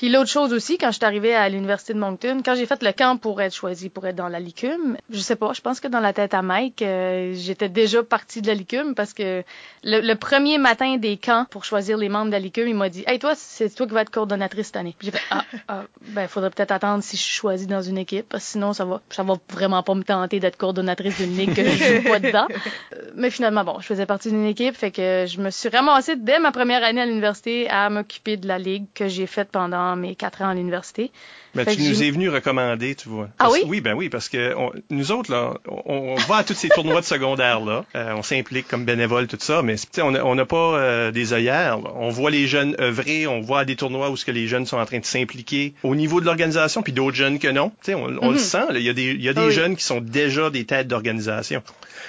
puis 0.02 0.10
l'autre 0.10 0.32
chose 0.32 0.52
aussi, 0.52 0.80
quand 0.80 0.88
je 0.88 0.96
suis 0.96 1.06
arrivée 1.06 1.36
à 1.36 1.48
l'université 1.48 1.94
de 1.94 2.00
Moncton, 2.00 2.42
quand 2.44 2.56
j'ai 2.56 2.66
fait 2.66 2.82
le 2.82 2.92
camp 2.92 3.18
pour 3.18 3.40
être 3.40 3.54
choisie 3.54 3.90
pour 3.90 4.08
être 4.08 4.16
dans 4.16 4.30
la 4.30 4.40
licume, 4.40 4.98
je 5.12 5.20
sais 5.20 5.36
pas, 5.36 5.54
je 5.54 5.62
pense 5.62 5.80
que 5.80 5.88
dans 5.88 6.00
la 6.00 6.12
tête 6.12 6.34
à 6.34 6.42
Mike, 6.42 6.82
euh, 6.82 7.34
j'étais 7.36 7.70
déjà 7.70 8.02
partie 8.02 8.42
de 8.42 8.48
la 8.48 8.56
licume 8.56 8.96
parce 8.96 9.14
que 9.14 9.44
le, 9.84 10.00
le 10.02 10.16
premier 10.16 10.58
matin 10.58 10.98
des 10.98 11.18
camps 11.18 11.46
pour 11.52 11.66
choisir 11.66 12.00
les 12.00 12.10
membres 12.10 12.26
de 12.26 12.32
la 12.32 12.40
licume, 12.40 12.68
il 12.68 12.74
m'a 12.74 12.90
dit 12.90 13.04
Hey 13.06 13.20
toi, 13.20 13.34
c'est 13.36 13.70
toi 13.76 13.86
qui 13.86 13.94
vas 13.94 14.02
être 14.02 14.10
coordonnatrice 14.10 14.66
cette 14.66 14.78
année. 14.78 14.96
J'ai 15.02 15.12
fait 15.12 15.22
Ah, 15.30 15.46
ah 15.68 15.84
ben 16.02 16.28
faudrait 16.28 16.50
peut-être 16.50 16.72
attendre 16.72 17.04
si 17.04 17.16
je 17.16 17.22
suis 17.22 17.36
choisie 17.36 17.68
dans 17.68 17.84
une 17.84 18.00
équipe, 18.00 18.28
parce 18.28 18.44
que 18.44 18.50
sinon 18.54 18.74
ça 18.74 18.86
va 18.86 19.02
ça 19.12 19.22
va 19.22 19.36
vraiment 19.52 19.84
pas 19.84 19.94
me 19.94 20.02
tenter 20.02 20.40
d'être 20.40 20.58
coordonnatrice 20.58 21.18
d'une 21.18 21.38
ligue 21.38 21.54
que 21.54 21.64
je 21.64 22.02
joue 22.02 22.10
pas 22.10 22.20
dedans. 22.20 22.48
Euh, 22.94 23.12
Mais 23.16 23.30
finalement, 23.30 23.64
bon, 23.64 23.80
je 23.80 23.86
faisais 23.86 24.06
partie 24.06 24.30
d'une 24.30 24.46
équipe, 24.46 24.76
fait 24.76 24.92
que 24.92 25.26
je 25.28 25.40
me 25.40 25.50
suis 25.50 25.70
ramassée 25.70 26.16
dès 26.16 26.40
ma 26.40 26.52
première 26.52 26.84
année 26.84 27.02
à 27.02 27.06
l'université 27.06 27.70
à 27.70 27.90
m'occuper 27.90 28.38
de 28.38 28.48
la 28.48 28.58
ligue 28.58 28.86
que 28.94 29.08
j'ai 29.08 29.28
faite 29.28 29.50
pendant 29.52 29.91
mes 29.96 30.16
quatre 30.16 30.42
ans 30.42 30.50
à 30.50 30.54
l'université. 30.54 31.12
Mais 31.54 31.66
Fait 31.66 31.76
tu 31.76 31.82
nous 31.84 32.02
es 32.04 32.12
venu 32.12 32.30
recommander, 32.30 32.96
tu 32.96 33.10
vois. 33.10 33.28
Ah 33.40 33.50
oui? 33.52 33.64
Oui, 33.66 33.82
ben 33.82 33.94
oui, 33.94 34.08
parce 34.10 34.30
que 34.30 34.56
on- 34.56 34.72
nous 34.90 35.12
autres, 35.12 35.32
là, 35.32 35.54
on, 35.68 36.14
on 36.14 36.16
va 36.16 36.38
à 36.38 36.44
tous 36.44 36.54
ces 36.54 36.70
tournois 36.70 37.02
de 37.02 37.06
secondaire, 37.06 37.60
là. 37.60 37.84
Euh, 37.96 38.14
on 38.16 38.24
s'implique 38.24 38.68
comme 38.68 38.86
bénévole, 38.86 39.28
tout 39.28 39.38
ça, 39.40 39.62
mais 39.62 39.76
tu 39.76 39.84
sais, 39.92 40.02
on 40.02 40.12
n'a 40.12 40.26
on 40.26 40.36
n'a 40.36 40.46
pas 40.46 40.76
euh, 40.78 41.12
des 41.12 41.34
œillères. 41.34 41.78
là. 41.80 41.92
On 41.96 42.10
voit 42.10 42.32
les 42.32 42.48
jeunes 42.48 42.76
œuvrer, 42.80 43.28
on 43.28 43.42
voit 43.42 43.66
des 43.66 43.76
tournois 43.76 44.10
où 44.12 44.18
ce 44.18 44.24
que 44.26 44.32
les 44.32 44.48
jeunes 44.48 44.66
sont 44.66 44.78
en 44.78 44.86
train 44.86 45.00
de 45.00 45.06
s'impliquer 45.06 45.74
au 45.84 45.96
niveau 45.96 46.22
de 46.22 46.26
l'organisation, 46.26 46.82
puis 46.84 46.94
d'autres 46.94 47.18
jeunes 47.18 47.38
que 47.40 47.50
non. 47.50 47.70
Tu 47.84 47.92
sais, 47.92 47.94
on, 47.96 48.06
on 48.22 48.28
Mhm. 48.28 48.34
le 48.34 48.38
sent, 48.40 48.66
là. 48.72 48.80
il 48.80 48.84
y 48.84 48.90
a 48.90 48.94
des, 48.94 49.12
il 49.12 49.22
y 49.22 49.28
a 49.30 49.34
des 49.34 49.42
Ah 49.42 49.46
oui. 49.48 49.52
jeunes 49.54 49.76
qui 49.76 49.84
sont 49.84 50.00
déjà 50.00 50.50
des 50.50 50.64
têtes 50.66 50.88
d'organisation. 50.88 51.62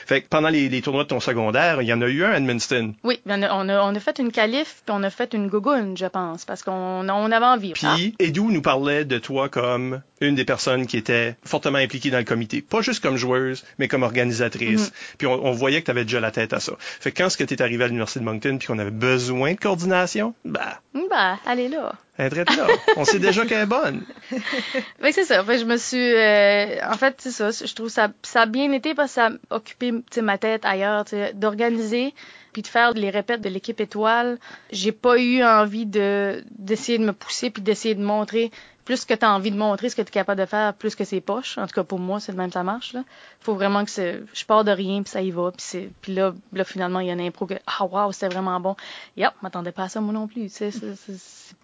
Fait 0.07 0.21
que 0.23 0.29
pendant 0.29 0.49
les, 0.49 0.69
les 0.69 0.83
tournois 0.83 1.03
de 1.05 1.09
ton 1.09 1.21
secondaire, 1.21 1.83
il 1.83 1.89
y 1.89 1.93
en 1.93 2.01
a 2.03 2.07
eu 2.07 2.25
un 2.25 2.31
à 2.33 2.37
Edmundston. 2.37 2.95
Oui, 3.05 3.21
on 3.27 3.43
a, 3.43 3.53
on 3.55 3.69
a, 3.69 3.83
on 3.83 3.95
a 3.95 4.01
fait 4.01 4.19
une 4.19 4.31
qualif, 4.33 4.83
puis 4.87 4.95
on 4.97 5.03
a 5.03 5.11
fait 5.11 5.35
une 5.35 5.49
gogoune, 5.49 5.97
je 5.97 6.07
pense, 6.07 6.45
parce 6.45 6.63
qu'on 6.63 7.09
on 7.09 7.33
avait 7.33 7.45
envie. 7.47 7.73
Puis 7.73 8.15
Edu 8.19 8.41
nous 8.43 8.63
parlait 8.63 9.05
de 9.05 9.19
toi 9.19 9.32
comme 9.51 10.03
une 10.21 10.35
des 10.35 10.45
personnes 10.45 10.87
qui 10.87 10.97
était 10.97 11.37
fortement 11.45 11.79
impliquée 11.79 12.11
dans 12.11 12.19
le 12.19 12.25
comité. 12.25 12.63
Pas 12.63 12.81
juste 12.81 13.03
comme 13.03 13.17
joueuse, 13.17 13.65
mais 13.79 13.89
comme 13.89 14.03
organisatrice. 14.03 14.89
Mm-hmm. 14.89 15.15
Puis 15.19 15.27
on, 15.27 15.45
on 15.45 15.53
voyait 15.53 15.81
que 15.81 15.87
tu 15.87 15.91
avais 15.91 16.05
déjà 16.05 16.21
la 16.21 16.31
tête 16.31 16.53
à 16.53 16.61
ça. 16.61 16.73
Fait 16.79 17.13
que 17.13 17.23
quand 17.23 17.31
ce 17.31 17.37
que 17.37 17.45
tu 17.45 17.55
es 17.55 17.63
arrivé 17.63 17.85
à 17.85 17.87
l'Université 17.89 18.21
de 18.21 18.25
Moncton 18.25 18.57
puis 18.59 18.69
qu'on 18.69 18.79
avait 18.79 18.91
besoin 18.91 19.55
de 19.55 19.59
coordination, 19.59 20.35
bah, 20.45 20.81
bah, 20.95 21.39
allez 21.47 21.69
là. 21.69 21.93
elle 22.19 22.39
est 22.39 22.57
là. 22.57 22.67
on 22.97 23.05
sait 23.05 23.19
déjà 23.19 23.45
qu'elle 23.47 23.63
est 23.63 23.67
bonne. 23.67 24.03
Que 25.03 25.13
c'est 25.13 25.25
ça. 25.25 25.45
Fait 25.45 25.55
que 25.55 25.61
je 25.61 25.65
me 25.65 25.77
suis, 25.77 26.15
euh, 26.15 26.79
en 26.89 26.97
fait, 26.97 27.17
c'est 27.19 27.33
ça. 27.33 27.51
Je 27.51 27.75
trouve 27.75 27.89
ça, 27.89 28.09
ça 28.23 28.43
a 28.43 28.47
bien 28.47 28.73
été 28.73 28.95
parce 28.95 29.11
que 29.11 29.15
ça 29.17 29.27
a 29.51 29.57
occupé, 29.57 29.93
ma 30.23 30.39
tête 30.39 30.65
ailleurs, 30.65 31.05
d'organiser 31.35 32.15
puis 32.53 32.63
de 32.63 32.67
faire 32.67 32.93
les 32.93 33.11
répètes 33.11 33.41
de 33.41 33.49
l'équipe 33.49 33.81
étoile. 33.81 34.39
J'ai 34.71 34.93
pas 34.93 35.19
eu 35.19 35.43
envie 35.43 35.87
de 35.87 36.45
d'essayer 36.59 36.99
de 36.99 37.05
me 37.05 37.13
pousser 37.13 37.51
puis 37.51 37.63
d'essayer 37.63 37.95
de 37.95 38.03
montrer 38.03 38.51
plus 38.85 39.05
que 39.05 39.15
tu 39.15 39.25
as 39.25 39.33
envie 39.33 39.51
de 39.51 39.57
montrer 39.57 39.89
ce 39.89 39.97
que 39.97 40.03
tu 40.03 40.09
es 40.09 40.13
capable 40.13 40.41
de 40.41 40.47
faire, 40.47 40.75
plus 40.75 40.95
que 40.95 41.05
c'est 41.05 41.21
poche. 41.21 41.59
En 41.59 41.67
tout 41.67 41.75
cas, 41.75 41.85
pour 41.85 41.99
moi, 41.99 42.21
c'est 42.21 42.33
de 42.33 42.37
même 42.37 42.51
ça 42.51 42.63
marche. 42.63 42.93
Là. 42.93 43.05
faut 43.41 43.55
vraiment 43.55 43.85
que 43.85 43.91
je 43.91 44.45
pars 44.45 44.65
de 44.65 44.71
rien, 44.71 45.03
puis 45.03 45.11
ça 45.11 45.23
y 45.23 45.31
va. 45.31 45.53
Puis, 45.53 46.15
là, 46.15 46.33
là, 46.53 46.65
finalement, 46.65 47.01
il 47.01 47.07
y 47.07 47.11
a 47.11 47.13
une 47.13 47.21
impro 47.21 47.47
que, 47.47 47.55
ah, 47.67 47.85
wow, 47.85 48.13
c'était 48.13 48.29
vraiment 48.29 48.59
bon. 48.61 48.77
Yep, 49.17 49.33
m'attendais 49.43 49.73
pas 49.73 49.85
à 49.85 49.89
ça, 49.89 50.01
moi 50.01 50.13
non 50.13 50.27
plus. 50.27 50.51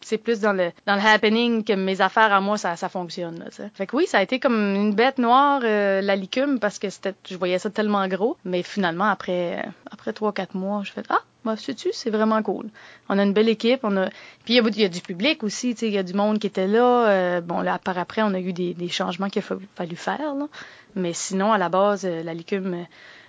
C'est 0.00 0.18
plus 0.18 0.40
dans 0.40 0.52
le, 0.52 0.70
dans 0.86 0.94
le 0.94 1.00
happening 1.00 1.64
que 1.64 1.72
mes 1.72 2.00
affaires 2.00 2.32
à 2.32 2.40
moi, 2.40 2.56
ça, 2.56 2.76
ça 2.76 2.88
fonctionne. 2.88 3.38
Là, 3.40 3.68
fait 3.74 3.86
que 3.86 3.96
oui, 3.96 4.06
ça 4.06 4.18
a 4.18 4.22
été 4.22 4.38
comme 4.38 4.74
une 4.74 4.94
bête 4.94 5.18
noire, 5.18 5.60
euh, 5.64 6.00
la 6.00 6.16
licume, 6.16 6.58
parce 6.60 6.78
que 6.78 6.90
c'était, 6.90 7.14
je 7.28 7.36
voyais 7.36 7.58
ça 7.58 7.70
tellement 7.70 8.06
gros. 8.08 8.36
Mais 8.44 8.62
finalement, 8.62 9.06
après, 9.06 9.64
après 9.90 10.12
trois, 10.12 10.32
quatre 10.32 10.54
mois, 10.54 10.82
je 10.84 10.92
fais, 10.92 11.02
ah, 11.08 11.22
c'est 11.56 12.10
vraiment 12.10 12.42
cool. 12.42 12.66
On 13.08 13.18
a 13.18 13.22
une 13.22 13.32
belle 13.32 13.48
équipe, 13.48 13.80
on 13.82 13.96
a, 13.96 14.08
puis 14.44 14.56
il 14.56 14.78
y, 14.78 14.84
a 14.84 14.88
du 14.88 15.00
public 15.00 15.42
aussi, 15.42 15.74
tu 15.74 15.86
il 15.86 15.92
y 15.92 15.98
a 15.98 16.02
du 16.02 16.14
monde 16.14 16.38
qui 16.38 16.46
était 16.46 16.66
là. 16.66 17.08
Euh, 17.08 17.40
bon, 17.40 17.60
là, 17.60 17.78
par 17.78 17.98
après, 17.98 18.22
on 18.22 18.34
a 18.34 18.40
eu 18.40 18.52
des, 18.52 18.88
changements 18.88 19.28
qu'il 19.28 19.42
a 19.42 19.56
fallu 19.76 19.96
faire, 19.96 20.34
là. 20.34 20.48
Mais 20.96 21.12
sinon, 21.12 21.52
à 21.52 21.58
la 21.58 21.68
base, 21.68 22.04
euh, 22.04 22.22
la 22.22 22.34
licume. 22.34 22.86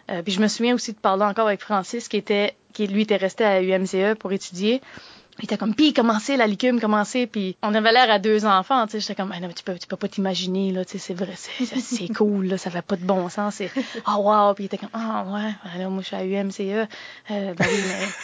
Euh, 0.10 0.22
puis 0.24 0.34
je 0.34 0.42
me 0.42 0.48
souviens 0.48 0.74
aussi 0.74 0.94
de 0.94 0.98
parler 0.98 1.24
encore 1.24 1.48
avec 1.48 1.62
Francis, 1.62 2.08
qui 2.08 2.18
était, 2.18 2.56
qui 2.74 2.88
lui 2.88 3.04
était 3.04 3.18
resté 3.18 3.44
à 3.44 3.62
UMCE 3.62 4.16
pour 4.18 4.32
étudier. 4.32 4.82
Il 5.40 5.46
était 5.46 5.58
comme, 5.58 5.74
puis 5.74 5.94
commencer 5.94 6.36
la 6.36 6.48
licume, 6.48 6.82
commencer, 6.82 7.26
puis 7.26 7.56
on 7.64 7.74
avait 7.74 7.94
l'air 7.94 8.12
à 8.12 8.20
deux 8.20 8.46
enfants, 8.46 8.86
tu 8.86 8.94
sais, 8.94 9.00
j'étais 9.00 9.16
comme, 9.16 9.34
non, 9.42 9.50
tu 9.56 9.64
peux, 9.64 9.78
tu 9.78 9.88
peux 9.88 9.96
pas 9.96 10.10
t'imaginer, 10.10 10.72
là, 10.72 10.84
tu 10.84 10.94
sais, 10.94 10.98
c'est 10.98 11.14
vrai, 11.14 11.34
c'est 11.36 12.08
cool, 12.16 12.48
là, 12.48 12.58
ça 12.58 12.70
fait 12.70 12.82
pas 12.82 12.98
de 12.98 13.06
bon 13.06 13.30
sens, 13.30 13.56
c'est, 13.56 13.72
oh 14.08 14.18
wow, 14.20 14.54
puis 14.54 14.66
il 14.66 14.68
était 14.68 14.78
comme, 14.78 14.90
ah 14.94 15.26
oh, 15.26 15.34
ouais, 15.34 15.52
alors 15.74 15.92
moi 15.92 16.02
je 16.02 16.08
suis 16.08 16.16
à 16.16 16.26
UMCE, 16.26 16.60
euh, 16.60 16.86
ben 17.30 17.56
oui, 17.60 17.80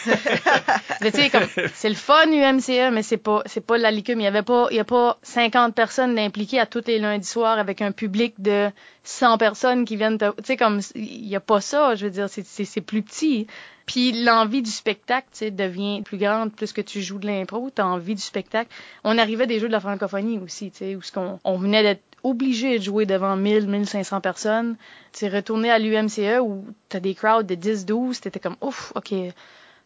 mais, 0.06 0.14
mais 1.00 1.10
tu 1.10 1.18
sais, 1.18 1.30
comme, 1.30 1.48
c'est 1.74 1.88
le 1.88 1.94
fun 1.94 2.30
UMCE, 2.30 2.92
mais 2.92 3.02
c'est 3.02 3.16
pas, 3.16 3.42
c'est 3.46 3.64
pas 3.64 3.78
la 3.78 3.90
licume, 3.90 4.20
il 4.20 4.24
y 4.24 4.28
avait 4.28 4.42
pas, 4.42 4.68
il 4.70 4.76
y 4.76 4.80
a 4.80 4.84
pas 4.84 5.18
50 5.22 5.74
personnes 5.74 6.18
impliquées 6.18 6.60
à 6.60 6.66
tous 6.66 6.84
les 6.86 6.98
lundis 6.98 7.26
soirs 7.26 7.58
avec 7.58 7.80
un 7.80 7.92
public 7.92 8.34
de 8.38 8.68
100 9.04 9.38
personnes 9.38 9.84
qui 9.84 9.96
viennent 9.96 10.18
tu 10.18 10.26
sais, 10.44 10.56
comme, 10.56 10.80
il 10.94 11.26
y 11.26 11.36
a 11.36 11.40
pas 11.40 11.60
ça, 11.60 11.94
je 11.94 12.04
veux 12.06 12.10
dire, 12.10 12.28
c'est 12.28 12.80
plus 12.80 13.02
petit. 13.02 13.46
Puis 13.86 14.24
l'envie 14.24 14.62
du 14.62 14.70
spectacle, 14.70 15.28
tu 15.32 15.50
devient 15.52 16.02
plus 16.02 16.18
grande 16.18 16.52
plus 16.52 16.72
que 16.72 16.80
tu 16.80 17.02
joues 17.02 17.18
de 17.18 17.26
l'impro, 17.26 17.70
t'as 17.70 17.84
envie 17.84 18.16
du 18.16 18.20
spectacle. 18.20 18.68
On 19.04 19.16
arrivait 19.16 19.46
des 19.46 19.60
jeux 19.60 19.68
de 19.68 19.72
la 19.72 19.80
francophonie 19.80 20.38
aussi, 20.38 20.72
tu 20.72 20.78
sais, 20.78 20.96
où 20.96 21.00
qu'on 21.14 21.38
on 21.44 21.56
venait 21.56 21.84
d'être 21.84 22.02
obligé 22.24 22.78
de 22.78 22.82
jouer 22.82 23.06
devant 23.06 23.36
1000, 23.36 23.68
1500 23.68 24.20
personnes. 24.20 24.76
Tu 25.12 25.20
sais, 25.20 25.28
retourner 25.28 25.70
à 25.70 25.78
l'UMCE 25.78 26.40
où 26.42 26.64
t'as 26.88 26.98
des 26.98 27.14
crowds 27.14 27.46
de 27.46 27.54
10, 27.54 27.86
12, 27.86 28.20
t'étais 28.20 28.40
comme, 28.40 28.56
ouf, 28.60 28.92
ok, 28.96 29.14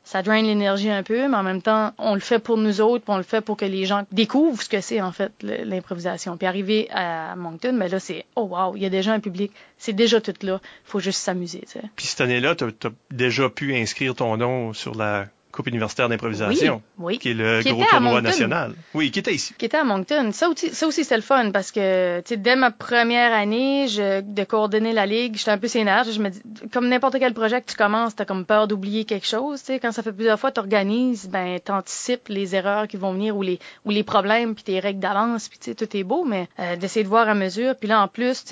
ça 0.05 0.23
draine 0.23 0.47
l'énergie 0.47 0.91
un 0.91 1.03
peu, 1.03 1.29
mais 1.29 1.37
en 1.37 1.43
même 1.43 1.63
temps, 1.63 1.93
on 1.99 2.15
le 2.15 2.21
fait 2.21 2.39
pour 2.39 2.57
nous 2.57 2.81
autres, 2.81 3.05
puis 3.05 3.13
on 3.13 3.17
le 3.17 3.23
fait 3.23 3.41
pour 3.41 3.57
que 3.57 3.65
les 3.65 3.85
gens 3.85 4.05
découvrent 4.13 4.63
ce 4.63 4.69
que 4.69 4.81
c'est 4.81 5.01
en 5.01 5.13
fait 5.13 5.33
l'improvisation. 5.43 6.37
Puis 6.37 6.47
arriver 6.47 6.89
à 6.91 7.37
Moncton, 7.37 7.73
mais 7.73 7.87
ben 7.87 7.93
là 7.93 8.01
c'est 8.01 8.25
oh 8.37 8.43
wow, 8.43 8.77
il 8.77 8.83
y 8.83 8.87
a 8.87 8.91
déjà 8.91 9.13
un 9.13 9.21
public, 9.21 9.53
c'est 9.79 9.93
déjà 9.93 10.21
tout 10.21 10.35
là, 10.43 10.61
faut 10.85 11.01
juste 11.01 11.21
s'amuser. 11.21 11.65
Puis 11.97 12.07
cette 12.07 12.21
année-là, 12.21 12.55
tu 12.55 12.65
déjà 13.11 13.49
pu 13.49 13.75
inscrire 13.75 14.15
ton 14.15 14.37
nom 14.37 14.73
sur 14.73 14.95
la 14.95 15.27
Coupe 15.61 15.67
universitaire 15.67 16.09
d'improvisation, 16.09 16.81
oui, 16.97 17.19
qui 17.19 17.33
est 17.33 17.35
le 17.35 17.61
gros 17.63 17.85
tournoi 17.85 18.23
national. 18.23 18.73
Oui, 18.95 19.11
qui 19.11 19.19
était 19.19 19.35
ici. 19.35 19.53
Qui 19.59 19.67
était 19.67 19.77
à 19.77 19.85
Moncton. 19.85 20.31
Ça 20.33 20.49
aussi, 20.49 20.71
ça 20.71 20.87
aussi 20.87 21.05
c'est 21.05 21.17
le 21.17 21.23
fun 21.23 21.51
parce 21.51 21.71
que, 21.71 22.23
dès 22.35 22.57
ma 22.57 22.71
première 22.71 23.35
année, 23.35 23.87
je, 23.89 24.23
de 24.23 24.45
coordonner 24.45 24.95
la 24.95 25.05
ligue, 25.05 25.37
j'étais 25.37 25.51
un 25.51 25.59
peu 25.59 25.69
sénère. 25.69 26.05
Je 26.05 26.19
me 26.19 26.31
dis, 26.31 26.41
comme 26.73 26.89
n'importe 26.89 27.19
quel 27.19 27.35
projet 27.35 27.61
que 27.61 27.71
tu 27.71 27.77
commences, 27.77 28.17
t'as 28.17 28.25
comme 28.25 28.47
peur 28.47 28.69
d'oublier 28.69 29.05
quelque 29.05 29.27
chose. 29.27 29.63
Quand 29.83 29.93
ça 29.93 30.03
fait 30.03 30.15
plusieurs 30.15 30.41
fois, 30.41 30.51
t'organises, 30.51 31.29
ben, 31.29 31.61
t'anticipes 31.61 32.29
les 32.29 32.55
erreurs 32.55 32.89
qui 32.89 32.97
vont 32.97 33.13
venir 33.13 33.37
ou 33.37 33.43
les 33.43 33.59
ou 33.85 33.91
les 33.91 34.03
problèmes, 34.03 34.55
puis 34.55 34.65
tes 34.65 34.81
règles 34.81 35.01
d'avance, 35.01 35.51
puis 35.51 35.75
tout 35.75 35.95
est 35.95 36.05
beau, 36.05 36.25
mais 36.25 36.49
euh, 36.59 36.77
d'essayer 36.77 37.05
de 37.05 37.09
voir 37.11 37.29
à 37.29 37.35
mesure. 37.35 37.77
Puis 37.77 37.89
là, 37.89 38.01
en 38.01 38.09
plus, 38.09 38.45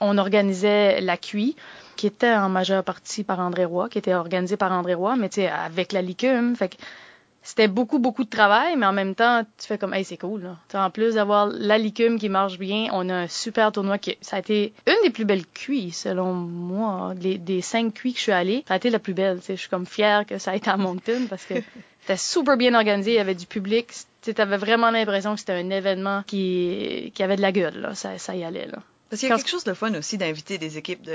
on 0.00 0.18
organisait 0.18 1.00
la 1.00 1.16
QI 1.16 1.56
qui 2.00 2.06
était 2.06 2.32
en 2.32 2.48
majeure 2.48 2.82
partie 2.82 3.24
par 3.24 3.40
André 3.40 3.66
Roy, 3.66 3.90
qui 3.90 3.98
était 3.98 4.14
organisé 4.14 4.56
par 4.56 4.72
André 4.72 4.94
Roy, 4.94 5.16
mais 5.16 5.28
tu 5.28 5.42
sais, 5.42 5.48
avec 5.48 5.92
la 5.92 6.00
licume. 6.00 6.56
Fait 6.56 6.70
que 6.70 6.76
c'était 7.42 7.68
beaucoup, 7.68 7.98
beaucoup 7.98 8.24
de 8.24 8.30
travail, 8.30 8.74
mais 8.78 8.86
en 8.86 8.94
même 8.94 9.14
temps, 9.14 9.42
tu 9.58 9.66
fais 9.66 9.76
comme, 9.76 9.92
hey, 9.92 10.02
c'est 10.02 10.16
cool, 10.16 10.44
là. 10.72 10.82
en 10.86 10.88
plus 10.88 11.16
d'avoir 11.16 11.48
la 11.48 11.76
licume 11.76 12.18
qui 12.18 12.30
marche 12.30 12.58
bien, 12.58 12.86
on 12.92 13.10
a 13.10 13.14
un 13.14 13.28
super 13.28 13.70
tournoi 13.70 13.98
qui, 13.98 14.16
ça 14.22 14.36
a 14.36 14.38
été 14.38 14.72
une 14.86 14.96
des 15.04 15.10
plus 15.10 15.26
belles 15.26 15.46
cuits, 15.46 15.90
selon 15.90 16.32
moi. 16.32 17.12
des 17.14 17.60
cinq 17.60 17.92
cuits 17.92 18.14
que 18.14 18.18
je 18.18 18.22
suis 18.22 18.32
allée, 18.32 18.64
ça 18.66 18.72
a 18.72 18.76
été 18.78 18.88
la 18.88 18.98
plus 18.98 19.12
belle, 19.12 19.40
tu 19.40 19.44
sais. 19.44 19.56
Je 19.56 19.60
suis 19.60 19.68
comme 19.68 19.84
fière 19.84 20.24
que 20.24 20.38
ça 20.38 20.52
a 20.52 20.56
été 20.56 20.70
à 20.70 20.78
Moncton 20.78 21.26
parce 21.28 21.44
que 21.44 21.52
c'était 22.00 22.16
super 22.16 22.56
bien 22.56 22.72
organisé, 22.72 23.10
il 23.10 23.16
y 23.16 23.18
avait 23.18 23.34
du 23.34 23.44
public. 23.44 23.88
Tu 24.22 24.32
avais 24.38 24.56
vraiment 24.56 24.90
l'impression 24.90 25.34
que 25.34 25.40
c'était 25.40 25.52
un 25.52 25.68
événement 25.68 26.22
qui, 26.26 27.12
qui 27.14 27.22
avait 27.22 27.36
de 27.36 27.42
la 27.42 27.52
gueule, 27.52 27.78
là. 27.78 27.94
Ça, 27.94 28.16
ça 28.16 28.34
y 28.34 28.42
allait, 28.42 28.68
là. 28.68 28.78
Parce 29.10 29.20
qu'il 29.20 29.28
y 29.28 29.32
a 29.32 29.36
quelque 29.36 29.50
chose 29.50 29.64
de 29.64 29.74
fun 29.74 29.92
aussi 29.94 30.18
d'inviter 30.18 30.56
des 30.56 30.78
équipes 30.78 31.08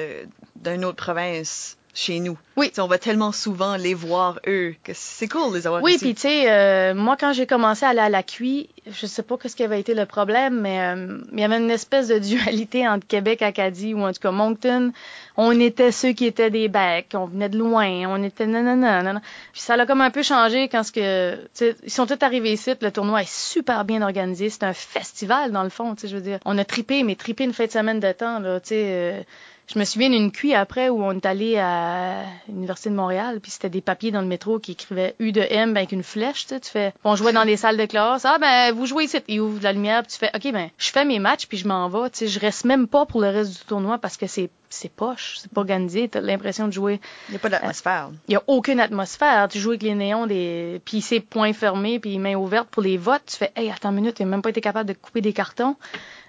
d'une 0.56 0.86
autre 0.86 1.04
province 1.04 1.78
chez 1.96 2.20
nous. 2.20 2.38
Oui. 2.58 2.72
on 2.78 2.88
va 2.88 2.98
tellement 2.98 3.32
souvent 3.32 3.78
les 3.78 3.94
voir 3.94 4.40
eux 4.48 4.76
que 4.84 4.92
c'est 4.94 5.28
cool 5.28 5.52
de 5.52 5.58
les 5.58 5.68
avoir 5.68 5.82
Oui, 5.82 5.98
puis 5.98 6.14
tu 6.14 6.22
sais, 6.22 6.52
euh, 6.52 6.94
moi 6.94 7.16
quand 7.18 7.34
j'ai 7.34 7.48
commencé 7.48 7.86
à 7.86 7.90
aller 7.90 8.00
à 8.00 8.10
la 8.10 8.22
CUI, 8.22 8.70
je 8.88 9.06
sais 9.06 9.24
pas 9.24 9.38
ce 9.46 9.56
qui 9.56 9.64
avait 9.64 9.80
été 9.80 9.94
le 9.94 10.06
problème, 10.06 10.62
mais 10.62 10.80
euh, 10.82 11.18
il 11.32 11.40
y 11.40 11.44
avait 11.44 11.58
une 11.58 11.72
espèce 11.72 12.10
de 12.10 12.20
dualité 12.20 12.88
entre 12.88 13.08
Québec, 13.08 13.42
Acadie 13.42 13.94
ou 13.94 14.02
en 14.02 14.12
tout 14.12 14.20
cas 14.20 14.32
Moncton. 14.32 14.92
On 15.38 15.58
était 15.60 15.92
ceux 15.92 16.12
qui 16.12 16.26
étaient 16.26 16.50
des 16.50 16.68
becs, 16.68 17.14
on 17.14 17.26
venait 17.26 17.50
de 17.50 17.58
loin, 17.58 17.88
on 18.08 18.22
était 18.24 18.46
non 18.46 18.62
non 18.62 18.76
non 18.76 19.14
non. 19.14 19.22
Puis 19.54 19.62
ça 19.62 19.78
l'a 19.78 19.86
comme 19.86 20.02
un 20.02 20.12
peu 20.12 20.24
changé 20.24 20.68
quand 20.68 20.84
ce 20.84 20.92
que 20.92 21.40
ils 21.84 21.92
sont 21.92 22.06
tous 22.06 22.18
arrivés 22.22 22.54
ici, 22.54 22.74
le 22.80 22.92
tournoi 22.92 23.22
est 23.22 23.32
super 23.32 23.86
bien 23.86 24.02
organisé, 24.02 24.50
c'est 24.50 24.64
un 24.64 24.74
festival 24.74 25.52
dans 25.54 25.64
le 25.64 25.70
fond, 25.70 25.96
tu 25.96 26.02
sais, 26.02 26.08
je 26.10 26.16
veux 26.16 26.22
dire. 26.22 26.40
On 26.46 26.58
a 26.58 26.66
tripé, 26.66 27.04
mais 27.04 27.16
tripé 27.16 27.46
une 27.46 27.54
fin 27.54 27.66
de 27.66 27.72
semaine 27.72 28.02
de 28.02 28.12
temps 28.12 28.40
là, 28.40 28.60
tu 28.60 28.70
sais. 28.70 28.84
Euh, 28.86 29.22
je 29.68 29.80
me 29.80 29.86
souviens 29.86 30.10
d'une 30.10 30.32
cuit 30.32 30.54
après 30.54 30.90
où 30.90 31.04
on 31.04 31.12
est 31.14 31.26
allé 31.26 31.58
à 31.58 32.24
l'Université 32.48 32.90
de 32.90 32.96
Montréal, 32.96 33.40
puis 33.42 33.52
c'était 33.52 33.70
des 33.70 33.82
papiers 33.82 34.12
dans 34.12 34.22
le 34.22 34.28
métro 34.28 34.60
qui 34.60 34.74
écrivaient 34.74 35.16
U 35.20 35.32
de 35.32 35.42
M 35.42 35.76
avec 35.76 35.92
une 35.92 36.04
flèche, 36.04 36.48
tu 36.48 36.60
fais, 36.64 36.94
on 37.04 37.16
jouait 37.16 37.34
dans 37.34 37.44
les 37.44 37.58
salles 37.58 37.78
de 37.78 37.86
classe, 37.86 38.26
ah 38.26 38.38
ben 38.40 38.72
vous 38.74 38.86
jouez 38.86 39.06
ici, 39.06 39.18
ils 39.28 39.40
ouvrent 39.40 39.64
la 39.64 39.74
lumière, 39.74 40.04
puis 40.04 40.14
tu 40.14 40.18
fais, 40.18 40.32
ok 40.36 40.52
ben 40.52 40.70
je 40.78 40.90
fais 40.92 41.06
mes 41.06 41.20
matchs 41.20 41.48
puis 41.48 41.58
je 41.58 41.68
m'en 41.68 41.90
vais, 41.90 42.10
tu 42.10 42.20
sais, 42.20 42.28
je 42.28 42.40
reste 42.40 42.66
même 42.66 42.88
pas 42.88 43.06
pour 43.06 43.22
le 43.22 43.30
reste 43.30 43.52
du 43.60 43.66
tournoi 43.66 43.98
parce 43.98 44.18
que 44.18 44.28
c'est 44.28 44.50
c'est 44.70 44.92
poche, 44.92 45.38
c'est 45.40 45.52
pas 45.52 45.62
organisé, 45.62 46.08
t'as 46.10 46.22
l'impression 46.22 46.68
de 46.68 46.74
jouer. 46.74 47.00
Il 47.30 47.32
n'y 47.32 47.38
a 47.38 47.40
pas 47.40 47.50
d'atmosphère. 47.50 48.10
Il 48.28 48.34
y 48.34 48.36
a 48.36 48.44
aucune 48.48 48.80
atmosphère. 48.80 49.48
Tu 49.48 49.60
joues 49.60 49.72
avec 49.72 49.84
les 49.84 49.96
néons, 49.96 50.28
des, 50.28 50.82
puis 50.86 51.02
c'est 51.02 51.20
point 51.20 51.54
fermé, 51.54 52.00
puis 52.00 52.18
main 52.20 52.36
ouverte 52.36 52.68
pour 52.70 52.84
les 52.84 52.98
votes. 52.98 53.24
Tu 53.28 53.38
fais, 53.38 53.52
hey, 53.56 53.72
attends 53.72 53.90
une 53.90 53.96
minute, 53.96 54.16
t'as 54.16 54.26
même 54.26 54.42
pas 54.42 54.50
été 54.50 54.62
capable 54.62 54.90
de 54.90 54.94
couper 54.94 55.22
des 55.22 55.34
cartons. 55.34 55.76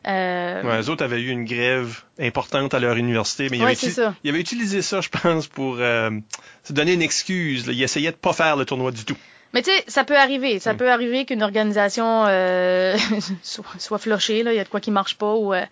Euh... 0.06 0.62
Ouais, 0.62 0.78
les 0.78 0.88
autres 0.88 1.04
avaient 1.04 1.20
eu 1.20 1.30
une 1.30 1.44
grève 1.44 2.02
importante 2.18 2.74
à 2.74 2.78
leur 2.78 2.96
université, 2.96 3.48
mais 3.50 3.58
ils, 3.58 3.62
avaient, 3.62 4.40
utilisé 4.40 4.82
ça, 4.82 5.00
je 5.00 5.08
pense, 5.08 5.48
pour 5.48 5.76
euh, 5.78 6.10
se 6.62 6.72
donner 6.72 6.92
une 6.92 7.02
excuse. 7.02 7.64
Ils 7.66 7.82
essayaient 7.82 8.12
de 8.12 8.16
pas 8.16 8.32
faire 8.32 8.56
le 8.56 8.64
tournoi 8.64 8.92
du 8.92 9.04
tout. 9.04 9.16
Mais 9.56 9.62
tu 9.62 9.70
sais, 9.70 9.84
ça 9.86 10.04
peut 10.04 10.18
arriver. 10.18 10.58
Ça 10.58 10.74
mm. 10.74 10.76
peut 10.76 10.90
arriver 10.90 11.24
qu'une 11.24 11.42
organisation 11.42 12.26
euh, 12.26 12.96
soit, 13.42 13.64
soit 13.78 13.98
flochée, 13.98 14.42
là, 14.42 14.52
il 14.52 14.56
y 14.56 14.60
a 14.60 14.64
de 14.64 14.68
quoi 14.68 14.80
qui 14.80 14.90
marche 14.90 15.16
pas. 15.16 15.34
Ou, 15.34 15.54
euh, 15.54 15.62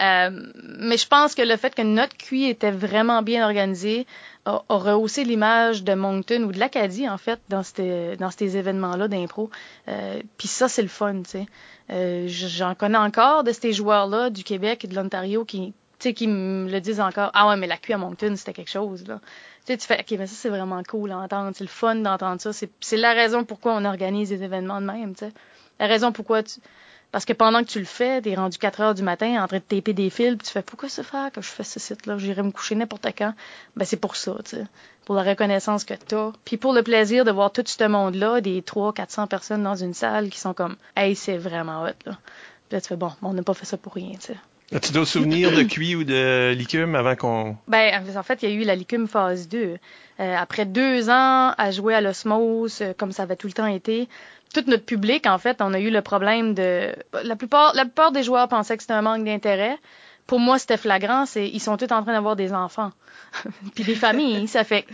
euh, 0.00 0.30
mais 0.78 0.96
je 0.96 1.08
pense 1.08 1.34
que 1.34 1.42
le 1.42 1.56
fait 1.56 1.74
que 1.74 1.82
notre 1.82 2.16
QI 2.16 2.48
était 2.48 2.70
vraiment 2.70 3.22
bien 3.22 3.44
organisé 3.44 4.06
a, 4.44 4.62
rehaussé 4.68 5.24
l'image 5.24 5.84
de 5.84 5.94
Moncton 5.94 6.42
ou 6.42 6.52
de 6.52 6.58
l'Acadie, 6.58 7.08
en 7.08 7.18
fait, 7.18 7.40
dans 7.48 7.62
ces, 7.62 8.16
dans 8.16 8.30
ces 8.30 8.56
événements-là 8.56 9.08
d'impro. 9.08 9.50
Euh, 9.88 10.20
Puis 10.38 10.48
ça, 10.48 10.68
c'est 10.68 10.82
le 10.82 10.88
fun, 10.88 11.22
tu 11.22 11.30
sais. 11.30 11.46
Euh, 11.90 12.24
J'en 12.28 12.74
connais 12.74 12.98
encore 12.98 13.44
de 13.44 13.52
ces 13.52 13.72
joueurs-là 13.72 14.30
du 14.30 14.44
Québec 14.44 14.84
et 14.84 14.88
de 14.88 14.94
l'Ontario 14.94 15.44
qui, 15.44 15.74
qui 15.98 16.26
me 16.26 16.70
le 16.70 16.80
disent 16.80 17.00
encore. 17.00 17.30
Ah 17.34 17.48
ouais, 17.48 17.56
mais 17.56 17.66
la 17.66 17.76
QI 17.76 17.92
à 17.92 17.98
Moncton, 17.98 18.34
c'était 18.36 18.52
quelque 18.52 18.70
chose, 18.70 19.06
là 19.06 19.20
tu 19.64 19.72
sais, 19.72 19.78
tu 19.78 19.86
fais, 19.86 20.00
OK, 20.00 20.18
mais 20.18 20.26
ça, 20.26 20.34
c'est 20.34 20.48
vraiment 20.48 20.82
cool 20.82 21.12
à 21.12 21.18
entendre. 21.18 21.52
C'est 21.54 21.62
le 21.62 21.68
fun 21.68 21.94
d'entendre 21.94 22.40
ça. 22.40 22.50
C'est 22.52 22.96
la 22.96 23.12
raison 23.12 23.44
pourquoi 23.44 23.74
on 23.76 23.84
organise 23.84 24.30
des 24.30 24.42
événements 24.42 24.80
de 24.80 24.86
même, 24.86 25.14
tu 25.14 25.26
sais. 25.26 25.32
La 25.78 25.86
raison 25.86 26.10
pourquoi 26.10 26.42
tu... 26.42 26.58
Parce 27.12 27.26
que 27.26 27.34
pendant 27.34 27.60
que 27.62 27.68
tu 27.68 27.78
le 27.78 27.84
fais, 27.84 28.22
t'es 28.22 28.34
rendu 28.34 28.56
4 28.56 28.80
heures 28.80 28.94
du 28.94 29.02
matin 29.02 29.42
en 29.42 29.46
train 29.46 29.58
de 29.58 29.62
taper 29.62 29.92
des 29.92 30.08
fils, 30.08 30.34
puis 30.36 30.46
tu 30.46 30.50
fais, 30.50 30.62
pourquoi 30.62 30.88
ce 30.88 31.02
faire 31.02 31.30
que 31.30 31.42
je 31.42 31.48
fais 31.48 31.62
ce 31.62 31.78
site-là? 31.78 32.16
J'irai 32.16 32.42
me 32.42 32.50
coucher 32.50 32.74
n'importe 32.74 33.06
quand. 33.16 33.34
Ben, 33.76 33.84
c'est 33.84 33.98
pour 33.98 34.16
ça, 34.16 34.34
tu 34.44 34.56
sais. 34.56 34.64
Pour 35.04 35.14
la 35.14 35.22
reconnaissance 35.22 35.84
que 35.84 35.92
t'as. 35.92 36.32
Puis 36.46 36.56
pour 36.56 36.72
le 36.72 36.82
plaisir 36.82 37.26
de 37.26 37.30
voir 37.30 37.52
tout 37.52 37.62
ce 37.66 37.84
monde-là, 37.84 38.40
des 38.40 38.62
300, 38.62 38.92
400 38.92 39.26
personnes 39.26 39.62
dans 39.62 39.76
une 39.76 39.92
salle 39.92 40.30
qui 40.30 40.40
sont 40.40 40.54
comme, 40.54 40.76
hey, 40.96 41.14
c'est 41.14 41.36
vraiment 41.36 41.82
hot, 41.82 41.88
là. 42.06 42.18
Puis 42.68 42.76
là, 42.76 42.80
tu 42.80 42.88
fais, 42.88 42.96
bon, 42.96 43.12
on 43.20 43.34
n'a 43.34 43.42
pas 43.42 43.54
fait 43.54 43.66
ça 43.66 43.76
pour 43.76 43.92
rien, 43.92 44.12
tu 44.14 44.28
sais. 44.28 44.36
As-tu 44.74 44.92
d'autres 44.92 45.10
souvenirs 45.10 45.52
de 45.52 45.62
cuit 45.62 45.94
ou 45.96 46.04
de 46.04 46.52
licume 46.52 46.94
avant 46.94 47.14
qu'on... 47.14 47.56
Ben, 47.68 48.02
en 48.16 48.22
fait, 48.22 48.42
il 48.42 48.48
y 48.48 48.52
a 48.52 48.54
eu 48.54 48.64
la 48.64 48.74
licume 48.74 49.06
phase 49.06 49.48
2. 49.48 49.58
Euh, 50.20 50.36
après 50.36 50.64
deux 50.64 51.10
ans 51.10 51.52
à 51.56 51.70
jouer 51.70 51.94
à 51.94 52.00
l'osmose, 52.00 52.80
euh, 52.80 52.92
comme 52.96 53.12
ça 53.12 53.24
avait 53.24 53.36
tout 53.36 53.46
le 53.46 53.52
temps 53.52 53.66
été, 53.66 54.08
tout 54.54 54.64
notre 54.66 54.84
public, 54.84 55.26
en 55.26 55.38
fait, 55.38 55.58
on 55.60 55.74
a 55.74 55.80
eu 55.80 55.90
le 55.90 56.00
problème 56.00 56.54
de... 56.54 56.94
La 57.24 57.36
plupart, 57.36 57.74
la 57.74 57.84
plupart 57.84 58.12
des 58.12 58.22
joueurs 58.22 58.48
pensaient 58.48 58.76
que 58.76 58.82
c'était 58.82 58.94
un 58.94 59.02
manque 59.02 59.24
d'intérêt. 59.24 59.76
Pour 60.26 60.40
moi, 60.40 60.58
c'était 60.58 60.76
flagrant. 60.76 61.26
C'est, 61.26 61.48
ils 61.48 61.60
sont 61.60 61.76
tous 61.76 61.92
en 61.92 62.02
train 62.02 62.12
d'avoir 62.12 62.36
des 62.36 62.52
enfants. 62.52 62.92
Puis 63.74 63.84
des 63.84 63.94
familles. 63.94 64.48
ça 64.48 64.64
fait 64.64 64.86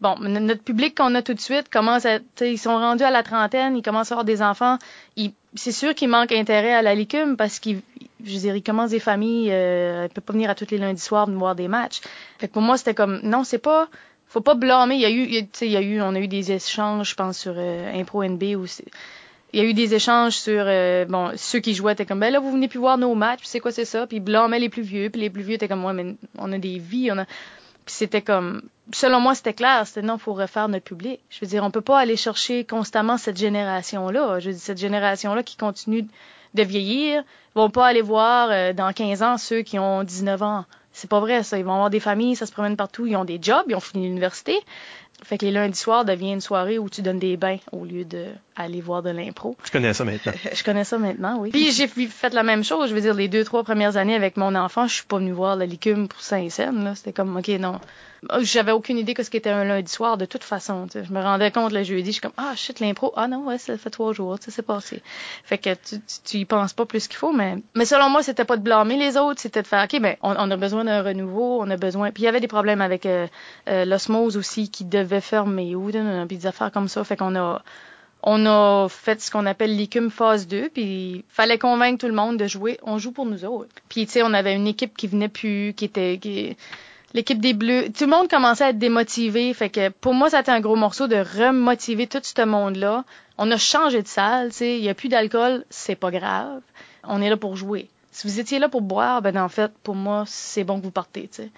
bon, 0.00 0.16
notre 0.18 0.62
public 0.62 0.96
qu'on 0.96 1.14
a 1.14 1.22
tout 1.22 1.34
de 1.34 1.40
suite 1.40 1.68
commence 1.68 2.06
à, 2.06 2.18
ils 2.40 2.58
sont 2.58 2.76
rendus 2.76 3.04
à 3.04 3.10
la 3.10 3.22
trentaine, 3.22 3.76
ils 3.76 3.82
commencent 3.82 4.10
à 4.10 4.14
avoir 4.14 4.24
des 4.24 4.42
enfants. 4.42 4.78
C'est 5.54 5.72
sûr 5.72 5.94
qu'ils 5.94 6.08
manquent 6.08 6.32
intérêt 6.32 6.72
à 6.72 6.82
la 6.82 6.94
licume 6.94 7.36
parce 7.36 7.58
qu'ils, 7.58 7.80
je 8.24 8.32
veux 8.32 8.40
dire, 8.40 8.56
ils 8.56 8.62
commencent 8.62 8.90
des 8.90 9.00
familles, 9.00 9.50
euh, 9.50 10.06
ils 10.08 10.12
peuvent 10.12 10.24
pas 10.24 10.32
venir 10.32 10.50
à 10.50 10.54
tous 10.54 10.70
les 10.70 10.78
lundis 10.78 11.00
soirs 11.00 11.28
voir 11.30 11.54
des 11.54 11.68
matchs. 11.68 12.00
Fait 12.38 12.48
que 12.48 12.52
pour 12.52 12.62
moi, 12.62 12.76
c'était 12.76 12.94
comme, 12.94 13.20
non, 13.22 13.44
c'est 13.44 13.58
pas, 13.58 13.88
faut 14.26 14.40
pas 14.40 14.54
blâmer. 14.54 14.94
Il 14.94 15.00
y 15.00 15.06
a 15.06 15.10
eu, 15.10 15.46
il 15.60 15.68
y 15.68 15.76
a 15.76 15.80
eu, 15.80 16.00
on 16.00 16.14
a 16.14 16.20
eu 16.20 16.28
des 16.28 16.52
échanges, 16.52 17.10
je 17.10 17.14
pense, 17.14 17.38
sur 17.38 17.54
euh, 17.56 17.98
Impro 17.98 18.24
NB 18.24 18.42
ou 18.56 18.66
il 19.52 19.60
y 19.60 19.62
a 19.62 19.68
eu 19.68 19.74
des 19.74 19.94
échanges 19.94 20.34
sur 20.36 20.64
euh, 20.66 21.04
bon 21.06 21.32
ceux 21.36 21.58
qui 21.58 21.74
jouaient 21.74 21.92
étaient 21.94 22.06
comme 22.06 22.20
ben 22.20 22.32
là 22.32 22.38
vous 22.38 22.52
venez 22.52 22.68
plus 22.68 22.78
voir 22.78 22.98
nos 22.98 23.14
matchs 23.14 23.42
c'est 23.44 23.60
quoi 23.60 23.72
c'est 23.72 23.84
ça? 23.84 24.06
Puis 24.06 24.20
blâmaient 24.20 24.60
les 24.60 24.68
plus 24.68 24.82
vieux 24.82 25.10
puis 25.10 25.20
les 25.20 25.30
plus 25.30 25.42
vieux 25.42 25.54
étaient 25.54 25.68
comme 25.68 25.80
moi 25.80 25.92
mais 25.92 26.14
on 26.38 26.52
a 26.52 26.58
des 26.58 26.78
vies 26.78 27.10
on 27.12 27.18
a 27.18 27.24
puis 27.24 27.94
c'était 27.94 28.22
comme 28.22 28.62
selon 28.92 29.20
moi 29.20 29.34
c'était 29.34 29.54
clair 29.54 29.86
c'était 29.86 30.06
non 30.06 30.18
faut 30.18 30.34
refaire 30.34 30.68
notre 30.68 30.84
public 30.84 31.20
je 31.30 31.40
veux 31.40 31.48
dire 31.48 31.64
on 31.64 31.70
peut 31.72 31.80
pas 31.80 31.98
aller 31.98 32.16
chercher 32.16 32.64
constamment 32.64 33.16
cette 33.16 33.38
génération 33.38 34.08
là 34.10 34.38
je 34.38 34.46
veux 34.46 34.52
dire 34.52 34.62
cette 34.62 34.78
génération 34.78 35.34
là 35.34 35.42
qui 35.42 35.56
continue 35.56 36.06
de 36.54 36.62
vieillir 36.62 37.22
vont 37.54 37.70
pas 37.70 37.86
aller 37.86 38.02
voir 38.02 38.48
euh, 38.50 38.72
dans 38.72 38.92
15 38.92 39.22
ans 39.22 39.38
ceux 39.38 39.62
qui 39.62 39.78
ont 39.78 40.04
19 40.04 40.42
ans 40.42 40.64
c'est 40.92 41.08
pas 41.08 41.20
vrai, 41.20 41.42
ça. 41.42 41.58
Ils 41.58 41.64
vont 41.64 41.74
avoir 41.74 41.90
des 41.90 42.00
familles, 42.00 42.36
ça 42.36 42.46
se 42.46 42.52
promène 42.52 42.76
partout, 42.76 43.06
ils 43.06 43.16
ont 43.16 43.24
des 43.24 43.38
jobs, 43.40 43.64
ils 43.68 43.74
ont 43.74 43.80
fini 43.80 44.04
l'université. 44.04 44.58
Fait 45.22 45.38
que 45.38 45.44
les 45.44 45.52
lundis 45.52 45.78
soirs 45.78 46.04
deviennent 46.04 46.34
une 46.34 46.40
soirée 46.40 46.78
où 46.78 46.88
tu 46.88 47.02
donnes 47.02 47.18
des 47.18 47.36
bains 47.36 47.58
au 47.72 47.84
lieu 47.84 48.04
d'aller 48.62 48.80
voir 48.80 49.02
de 49.02 49.10
l'impro. 49.10 49.56
Je 49.64 49.70
connais 49.70 49.94
ça 49.94 50.04
maintenant. 50.04 50.32
je 50.52 50.64
connais 50.64 50.84
ça 50.84 50.98
maintenant, 50.98 51.38
oui. 51.38 51.50
Puis 51.50 51.72
j'ai 51.72 51.86
fait 51.86 52.32
la 52.34 52.42
même 52.42 52.64
chose. 52.64 52.90
Je 52.90 52.94
veux 52.94 53.00
dire, 53.00 53.14
les 53.14 53.28
deux, 53.28 53.44
trois 53.44 53.64
premières 53.64 53.96
années 53.96 54.14
avec 54.14 54.36
mon 54.36 54.54
enfant, 54.54 54.86
je 54.86 54.94
suis 54.94 55.04
pas 55.04 55.18
venue 55.18 55.32
voir 55.32 55.56
la 55.56 55.66
licume 55.66 56.08
pour 56.08 56.20
Saint-Saëns. 56.20 56.94
C'était 56.94 57.12
comme, 57.12 57.36
OK, 57.36 57.48
non. 57.48 57.80
J'avais 58.40 58.72
aucune 58.72 58.98
idée 58.98 59.14
que 59.14 59.22
ce 59.22 59.30
qu'était 59.30 59.50
un 59.50 59.64
lundi 59.64 59.90
soir 59.90 60.18
de 60.18 60.26
toute 60.26 60.44
façon. 60.44 60.86
Je 60.92 61.10
me 61.10 61.22
rendais 61.22 61.50
compte 61.50 61.72
le 61.72 61.82
jeudi, 61.82 62.06
je 62.06 62.12
suis 62.12 62.20
comme 62.20 62.34
ah 62.36 62.52
shit 62.54 62.78
l'impro 62.78 63.14
ah 63.16 63.28
non 63.28 63.46
ouais 63.46 63.56
ça 63.56 63.78
fait 63.78 63.88
trois 63.88 64.12
jours, 64.12 64.36
ça 64.38 64.50
s'est 64.50 64.62
passé. 64.62 65.02
Fait 65.42 65.56
que 65.56 65.70
tu, 65.72 65.96
tu, 66.24 66.36
y 66.36 66.44
penses 66.44 66.74
pas 66.74 66.84
plus 66.84 67.08
qu'il 67.08 67.16
faut, 67.16 67.32
mais 67.32 67.56
mais 67.74 67.86
selon 67.86 68.10
moi 68.10 68.22
c'était 68.22 68.44
pas 68.44 68.58
de 68.58 68.62
blâmer 68.62 68.98
les 68.98 69.16
autres, 69.16 69.40
c'était 69.40 69.62
de 69.62 69.66
faire 69.66 69.84
ok 69.84 70.02
ben 70.02 70.16
on, 70.22 70.34
a 70.34 70.56
besoin 70.58 70.84
d'un 70.84 71.02
renouveau, 71.02 71.62
on 71.62 71.70
a 71.70 71.78
besoin. 71.78 72.10
Puis 72.10 72.24
il 72.24 72.26
y 72.26 72.28
avait 72.28 72.40
des 72.40 72.48
problèmes 72.48 72.82
avec 72.82 73.06
euh, 73.06 73.26
euh, 73.68 73.86
l'osmose 73.86 74.36
aussi 74.36 74.70
qui 74.70 74.84
devait 74.84 75.22
fermer 75.22 75.74
ou 75.74 75.90
puis 75.90 76.36
des 76.36 76.46
affaires 76.46 76.70
comme 76.70 76.88
ça, 76.88 77.02
fait 77.04 77.16
qu'on 77.16 77.34
a 77.36 77.62
on 78.22 78.44
a 78.46 78.88
fait 78.88 79.20
ce 79.20 79.30
qu'on 79.30 79.46
appelle 79.46 79.76
l'écume 79.76 80.10
phase 80.10 80.46
2, 80.46 80.68
puis 80.68 81.24
fallait 81.28 81.58
convaincre 81.58 82.00
tout 82.00 82.06
le 82.06 82.14
monde 82.14 82.36
de 82.36 82.46
jouer. 82.46 82.78
On 82.82 82.98
joue 82.98 83.12
pour 83.12 83.26
nous 83.26 83.44
autres. 83.44 83.74
Puis 83.88 84.06
tu 84.06 84.12
sais, 84.12 84.22
on 84.22 84.34
avait 84.34 84.54
une 84.54 84.66
équipe 84.66 84.96
qui 84.96 85.06
venait 85.06 85.28
plus, 85.28 85.72
qui 85.74 85.86
était, 85.86 86.18
qui, 86.20 86.56
l'équipe 87.14 87.40
des 87.40 87.54
Bleus, 87.54 87.90
tout 87.96 88.04
le 88.04 88.10
monde 88.10 88.28
commençait 88.28 88.64
à 88.64 88.70
être 88.70 88.78
démotivé. 88.78 89.52
Fait 89.54 89.70
que 89.70 89.88
pour 89.88 90.14
moi, 90.14 90.30
ça 90.30 90.42
un 90.46 90.60
gros 90.60 90.76
morceau 90.76 91.06
de 91.06 91.16
remotiver 91.16 92.06
tout 92.06 92.20
ce 92.22 92.44
monde-là. 92.44 93.04
On 93.38 93.50
a 93.50 93.56
changé 93.56 94.02
de 94.02 94.08
salle, 94.08 94.50
tu 94.50 94.56
sais, 94.56 94.76
il 94.76 94.82
n'y 94.82 94.88
a 94.88 94.94
plus 94.94 95.08
d'alcool, 95.08 95.64
c'est 95.70 95.96
pas 95.96 96.10
grave. 96.10 96.60
On 97.04 97.22
est 97.22 97.30
là 97.30 97.36
pour 97.36 97.56
jouer. 97.56 97.88
Si 98.12 98.26
vous 98.26 98.40
étiez 98.40 98.58
là 98.58 98.68
pour 98.68 98.82
boire, 98.82 99.22
ben 99.22 99.36
en 99.38 99.48
fait, 99.48 99.72
pour 99.82 99.94
moi, 99.94 100.24
c'est 100.26 100.64
bon 100.64 100.78
que 100.78 100.84
vous 100.84 100.90
partez, 100.90 101.28
tu 101.28 101.42
sais. 101.42 101.50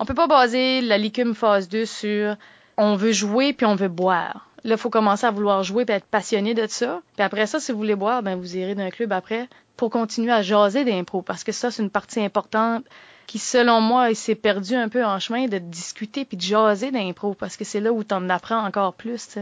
On 0.00 0.04
peut 0.04 0.14
pas 0.14 0.26
baser 0.26 0.80
la 0.80 0.96
licume 0.96 1.34
phase 1.34 1.68
2 1.68 1.84
sur 1.84 2.36
on 2.76 2.94
veut 2.94 3.12
jouer 3.12 3.52
puis 3.52 3.66
on 3.66 3.74
veut 3.74 3.88
boire. 3.88 4.47
Là, 4.64 4.74
il 4.74 4.78
faut 4.78 4.90
commencer 4.90 5.26
à 5.26 5.30
vouloir 5.30 5.62
jouer 5.62 5.84
puis 5.84 5.94
être 5.94 6.06
passionné 6.06 6.54
de 6.54 6.66
ça. 6.66 7.00
Puis 7.16 7.22
après 7.22 7.46
ça, 7.46 7.60
si 7.60 7.72
vous 7.72 7.78
voulez 7.78 7.94
boire, 7.94 8.22
ben 8.22 8.36
vous 8.36 8.56
irez 8.56 8.74
d'un 8.74 8.90
club 8.90 9.12
après 9.12 9.48
pour 9.76 9.90
continuer 9.90 10.32
à 10.32 10.42
jaser 10.42 10.84
d'impro 10.84 11.22
parce 11.22 11.44
que 11.44 11.52
ça, 11.52 11.70
c'est 11.70 11.82
une 11.82 11.90
partie 11.90 12.20
importante 12.20 12.84
qui, 13.26 13.38
selon 13.38 13.80
moi, 13.80 14.12
s'est 14.14 14.34
perdu 14.34 14.74
un 14.74 14.88
peu 14.88 15.04
en 15.04 15.18
chemin 15.20 15.46
de 15.46 15.58
discuter 15.58 16.24
puis 16.24 16.36
de 16.36 16.42
jaser 16.42 16.90
d'impro 16.90 17.34
parce 17.34 17.56
que 17.56 17.64
c'est 17.64 17.80
là 17.80 17.92
où 17.92 18.02
tu 18.02 18.14
en 18.14 18.28
apprends 18.30 18.64
encore 18.64 18.94
plus. 18.94 19.38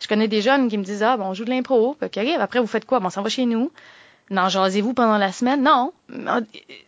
Je 0.00 0.08
connais 0.08 0.28
des 0.28 0.42
jeunes 0.42 0.68
qui 0.68 0.76
me 0.76 0.84
disent 0.84 1.02
Ah, 1.02 1.16
bon, 1.16 1.26
on 1.26 1.34
joue 1.34 1.44
de 1.44 1.50
l'impro. 1.50 1.96
OK, 2.02 2.18
après, 2.18 2.60
vous 2.60 2.66
faites 2.66 2.84
quoi? 2.84 3.00
Bon, 3.00 3.08
ça 3.08 3.22
va 3.22 3.28
chez 3.28 3.46
nous. 3.46 3.70
Non, 4.30 4.48
jasez-vous 4.48 4.94
pendant 4.94 5.18
la 5.18 5.30
semaine? 5.30 5.62
Non. 5.62 5.92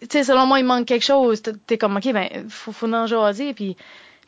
Tu 0.08 0.24
selon 0.24 0.46
moi, 0.46 0.58
il 0.60 0.64
manque 0.64 0.86
quelque 0.86 1.04
chose. 1.04 1.42
T'es 1.66 1.78
comme, 1.78 1.96
OK, 1.96 2.12
ben, 2.12 2.28
faut, 2.48 2.72
faut 2.72 2.92
en 2.92 3.06
jaser. 3.06 3.54
Puis, 3.54 3.76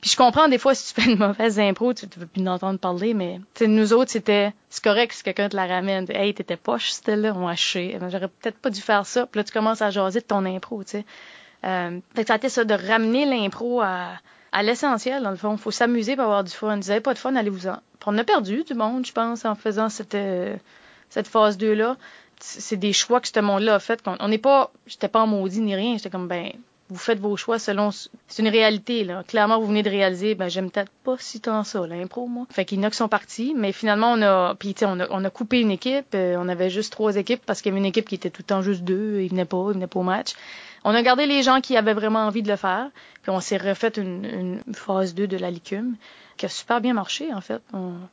puis 0.06 0.12
je 0.12 0.16
comprends 0.18 0.46
des 0.46 0.58
fois 0.58 0.72
si 0.76 0.94
tu 0.94 1.00
fais 1.00 1.10
une 1.10 1.18
mauvaise 1.18 1.58
impro, 1.58 1.92
tu, 1.92 2.06
tu 2.06 2.20
veux 2.20 2.28
plus 2.28 2.46
entendre 2.46 2.78
parler, 2.78 3.12
mais 3.12 3.40
nous 3.60 3.92
autres, 3.92 4.12
c'était 4.12 4.54
c'est 4.70 4.84
correct 4.84 5.12
si 5.12 5.24
quelqu'un 5.24 5.48
te 5.48 5.56
la 5.56 5.66
ramène. 5.66 6.06
Hey, 6.10 6.32
t'étais 6.32 6.56
poche, 6.56 6.92
c'était 6.92 7.16
là, 7.16 7.34
on 7.34 7.48
a 7.48 7.56
J'aurais 7.56 8.28
peut-être 8.28 8.56
pas 8.56 8.70
dû 8.70 8.80
faire 8.80 9.04
ça. 9.04 9.26
Puis 9.26 9.40
là, 9.40 9.42
tu 9.42 9.52
commences 9.52 9.82
à 9.82 9.90
jaser 9.90 10.20
de 10.20 10.24
ton 10.24 10.44
impro, 10.44 10.84
tu 10.84 10.90
sais. 10.90 11.04
Euh, 11.64 11.98
fait 12.14 12.22
que 12.22 12.28
ça 12.28 12.34
a 12.34 12.36
été 12.36 12.48
ça, 12.48 12.62
de 12.62 12.74
ramener 12.74 13.26
l'impro 13.26 13.80
à, 13.80 14.10
à 14.52 14.62
l'essentiel, 14.62 15.24
dans 15.24 15.30
le 15.30 15.36
fond. 15.36 15.56
faut 15.56 15.72
s'amuser 15.72 16.14
pour 16.14 16.26
avoir 16.26 16.44
du 16.44 16.52
fun. 16.52 16.76
Vous 16.76 16.90
avez 16.92 17.00
pas 17.00 17.12
de 17.12 17.18
fun, 17.18 17.34
allez-vous-en. 17.34 17.78
On 18.06 18.16
a 18.16 18.22
perdu 18.22 18.62
du 18.62 18.74
monde, 18.74 19.04
je 19.04 19.12
pense, 19.12 19.44
en 19.44 19.56
faisant 19.56 19.88
cette, 19.88 20.14
euh, 20.14 20.54
cette 21.10 21.26
phase 21.26 21.58
2-là. 21.58 21.96
C'est 22.38 22.76
des 22.76 22.92
choix 22.92 23.20
que 23.20 23.26
ce 23.26 23.40
monde-là 23.40 23.74
a 23.74 23.78
fait. 23.80 24.00
On 24.20 24.28
n'est 24.28 24.38
pas, 24.38 24.70
j'étais 24.86 25.08
pas 25.08 25.22
en 25.22 25.26
maudit 25.26 25.62
ni 25.62 25.74
rien. 25.74 25.96
J'étais 25.96 26.10
comme, 26.10 26.28
ben, 26.28 26.52
vous 26.88 26.98
faites 26.98 27.18
vos 27.18 27.36
choix 27.36 27.58
selon 27.58 27.90
c'est 27.90 28.42
une 28.42 28.48
réalité 28.48 29.04
là 29.04 29.22
clairement 29.24 29.60
vous 29.60 29.66
venez 29.66 29.82
de 29.82 29.90
réaliser 29.90 30.34
ben 30.34 30.48
j'aime 30.48 30.70
peut-être 30.70 30.92
pas 31.04 31.16
si 31.18 31.40
tant 31.40 31.64
ça 31.64 31.86
l'impro 31.86 32.26
moi 32.26 32.46
fait 32.50 32.64
qu'il 32.64 32.78
y 32.78 32.80
en 32.80 32.84
a 32.84 32.90
qui 32.90 32.96
sont 32.96 33.08
partis 33.08 33.54
mais 33.56 33.72
finalement 33.72 34.12
on 34.12 34.22
a 34.22 34.54
puis 34.54 34.74
tu 34.74 34.84
on 34.84 35.00
a, 35.00 35.06
on 35.10 35.24
a 35.24 35.30
coupé 35.30 35.60
une 35.60 35.70
équipe 35.70 36.14
euh, 36.14 36.36
on 36.38 36.48
avait 36.48 36.70
juste 36.70 36.92
trois 36.92 37.16
équipes 37.16 37.42
parce 37.44 37.62
qu'il 37.62 37.70
y 37.70 37.72
avait 37.72 37.80
une 37.80 37.86
équipe 37.86 38.08
qui 38.08 38.14
était 38.14 38.30
tout 38.30 38.42
le 38.42 38.46
temps 38.46 38.62
juste 38.62 38.82
deux 38.82 39.20
ils 39.20 39.30
venaient 39.30 39.44
pas 39.44 39.66
ils 39.68 39.74
venaient 39.74 39.86
pas 39.86 40.00
au 40.00 40.04
match 40.04 40.34
on 40.88 40.94
a 40.94 41.02
gardé 41.02 41.26
les 41.26 41.42
gens 41.42 41.60
qui 41.60 41.76
avaient 41.76 41.94
vraiment 41.94 42.26
envie 42.28 42.44
de 42.44 42.48
le 42.48 42.54
faire, 42.54 42.90
puis 43.22 43.30
on 43.30 43.40
s'est 43.40 43.56
refait 43.56 43.92
une, 43.96 44.62
phase 44.72 45.16
2 45.16 45.26
de 45.26 45.36
la 45.36 45.50
licume 45.50 45.96
qui 46.36 46.46
a 46.46 46.48
super 46.48 46.80
bien 46.80 46.94
marché 46.94 47.34
en 47.34 47.40
fait. 47.40 47.60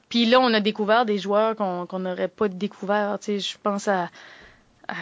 Puis 0.10 0.26
là, 0.26 0.40
on 0.40 0.52
a 0.52 0.60
découvert 0.60 1.06
des 1.06 1.20
joueurs 1.20 1.56
qu'on 1.56 2.00
n'aurait 2.00 2.30
pas 2.30 2.48
découvert. 2.48 3.20
Tu 3.20 3.26
sais, 3.26 3.40
je 3.40 3.58
pense 3.62 3.88
à 3.88 4.10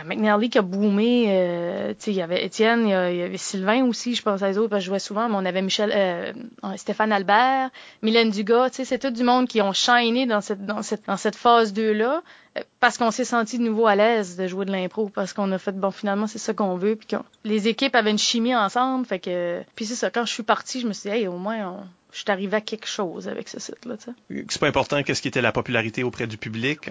McNally 0.06 0.50
qui 0.50 0.58
a 0.58 0.62
boomé, 0.62 1.26
euh, 1.30 1.94
il 2.08 2.14
y 2.14 2.22
avait 2.22 2.46
Étienne, 2.46 2.88
il 2.88 2.92
y, 2.92 3.22
avait 3.22 3.38
Sylvain 3.38 3.86
aussi, 3.86 4.16
je 4.16 4.22
pense 4.22 4.42
à 4.42 4.48
les 4.48 4.58
autres, 4.58 4.70
parce 4.70 4.82
que 4.82 4.86
je 4.86 4.90
jouais 4.90 5.00
souvent, 5.00 5.30
mais 5.30 5.36
on 5.36 5.46
avait 5.46 5.62
Michel, 5.62 5.92
euh, 5.94 6.34
Stéphane 6.78 7.12
Albert, 7.12 7.70
Mylène 8.02 8.30
Dugas, 8.30 8.70
c'est 8.72 9.00
tout 9.00 9.10
du 9.10 9.24
monde 9.24 9.48
qui 9.48 9.62
ont 9.62 9.74
shiné 9.74 10.26
dans 10.26 10.42
cette, 10.42 10.66
dans 10.66 10.82
cette, 10.82 11.06
dans 11.08 11.18
cette 11.18 11.36
phase 11.36 11.74
2-là, 11.74 12.22
euh, 12.58 12.62
parce 12.80 12.98
qu'on 12.98 13.12
s'est 13.12 13.26
senti 13.26 13.58
de 13.58 13.64
nouveau 13.64 13.88
à 13.88 13.96
l'aise 13.96 14.38
de 14.38 14.48
jouer 14.48 14.66
de 14.66 14.72
l'impro, 14.72 15.10
parce 15.10 15.34
qu'on 15.34 15.52
a 15.52 15.58
fait, 15.58 15.74
bon, 15.74 15.92
finalement, 15.92 16.28
c'est 16.28 16.40
ça 16.40 16.54
qu'on 16.54 16.76
veut, 16.76 16.96
puis 16.96 17.18
les 17.44 17.68
équipes 17.68 17.96
avaient 17.96 18.12
une 18.12 18.18
chimie 18.18 18.56
ensemble, 18.56 19.06
fait 19.06 19.20
que, 19.20 19.62
puis 19.76 19.86
c'est 19.86 19.96
ça, 19.96 20.10
quand 20.10 20.26
je 20.26 20.34
suis 20.34 20.44
partie, 20.44 20.80
je 20.80 20.88
me 20.88 20.94
suis 20.94 21.10
dit, 21.10 21.16
hey, 21.16 21.28
au 21.28 21.38
moins, 21.38 21.68
on, 21.68 21.84
je 22.12 22.20
suis 22.20 22.32
arrivé 22.32 22.58
à 22.58 22.62
quelque 22.62 22.88
chose 22.88 23.28
avec 23.28 23.48
ce 23.48 23.60
site-là. 23.60 23.96
C'est 24.30 24.60
pas 24.60 24.68
important 24.68 25.02
qu'est-ce 25.04 25.22
qui 25.22 25.28
était 25.28 25.42
la 25.42 25.52
popularité 25.52 26.04
auprès 26.04 26.28
du 26.28 26.38
public. 26.38 26.90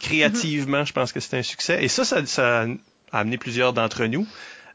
Créativement, 0.00 0.84
je 0.84 0.92
pense 0.92 1.12
que 1.12 1.20
c'était 1.20 1.38
un 1.38 1.42
succès. 1.42 1.82
Et 1.82 1.88
ça, 1.88 2.04
ça, 2.04 2.62
a 2.62 2.66
amené 3.12 3.38
plusieurs 3.38 3.72
d'entre 3.72 4.04
nous. 4.04 4.26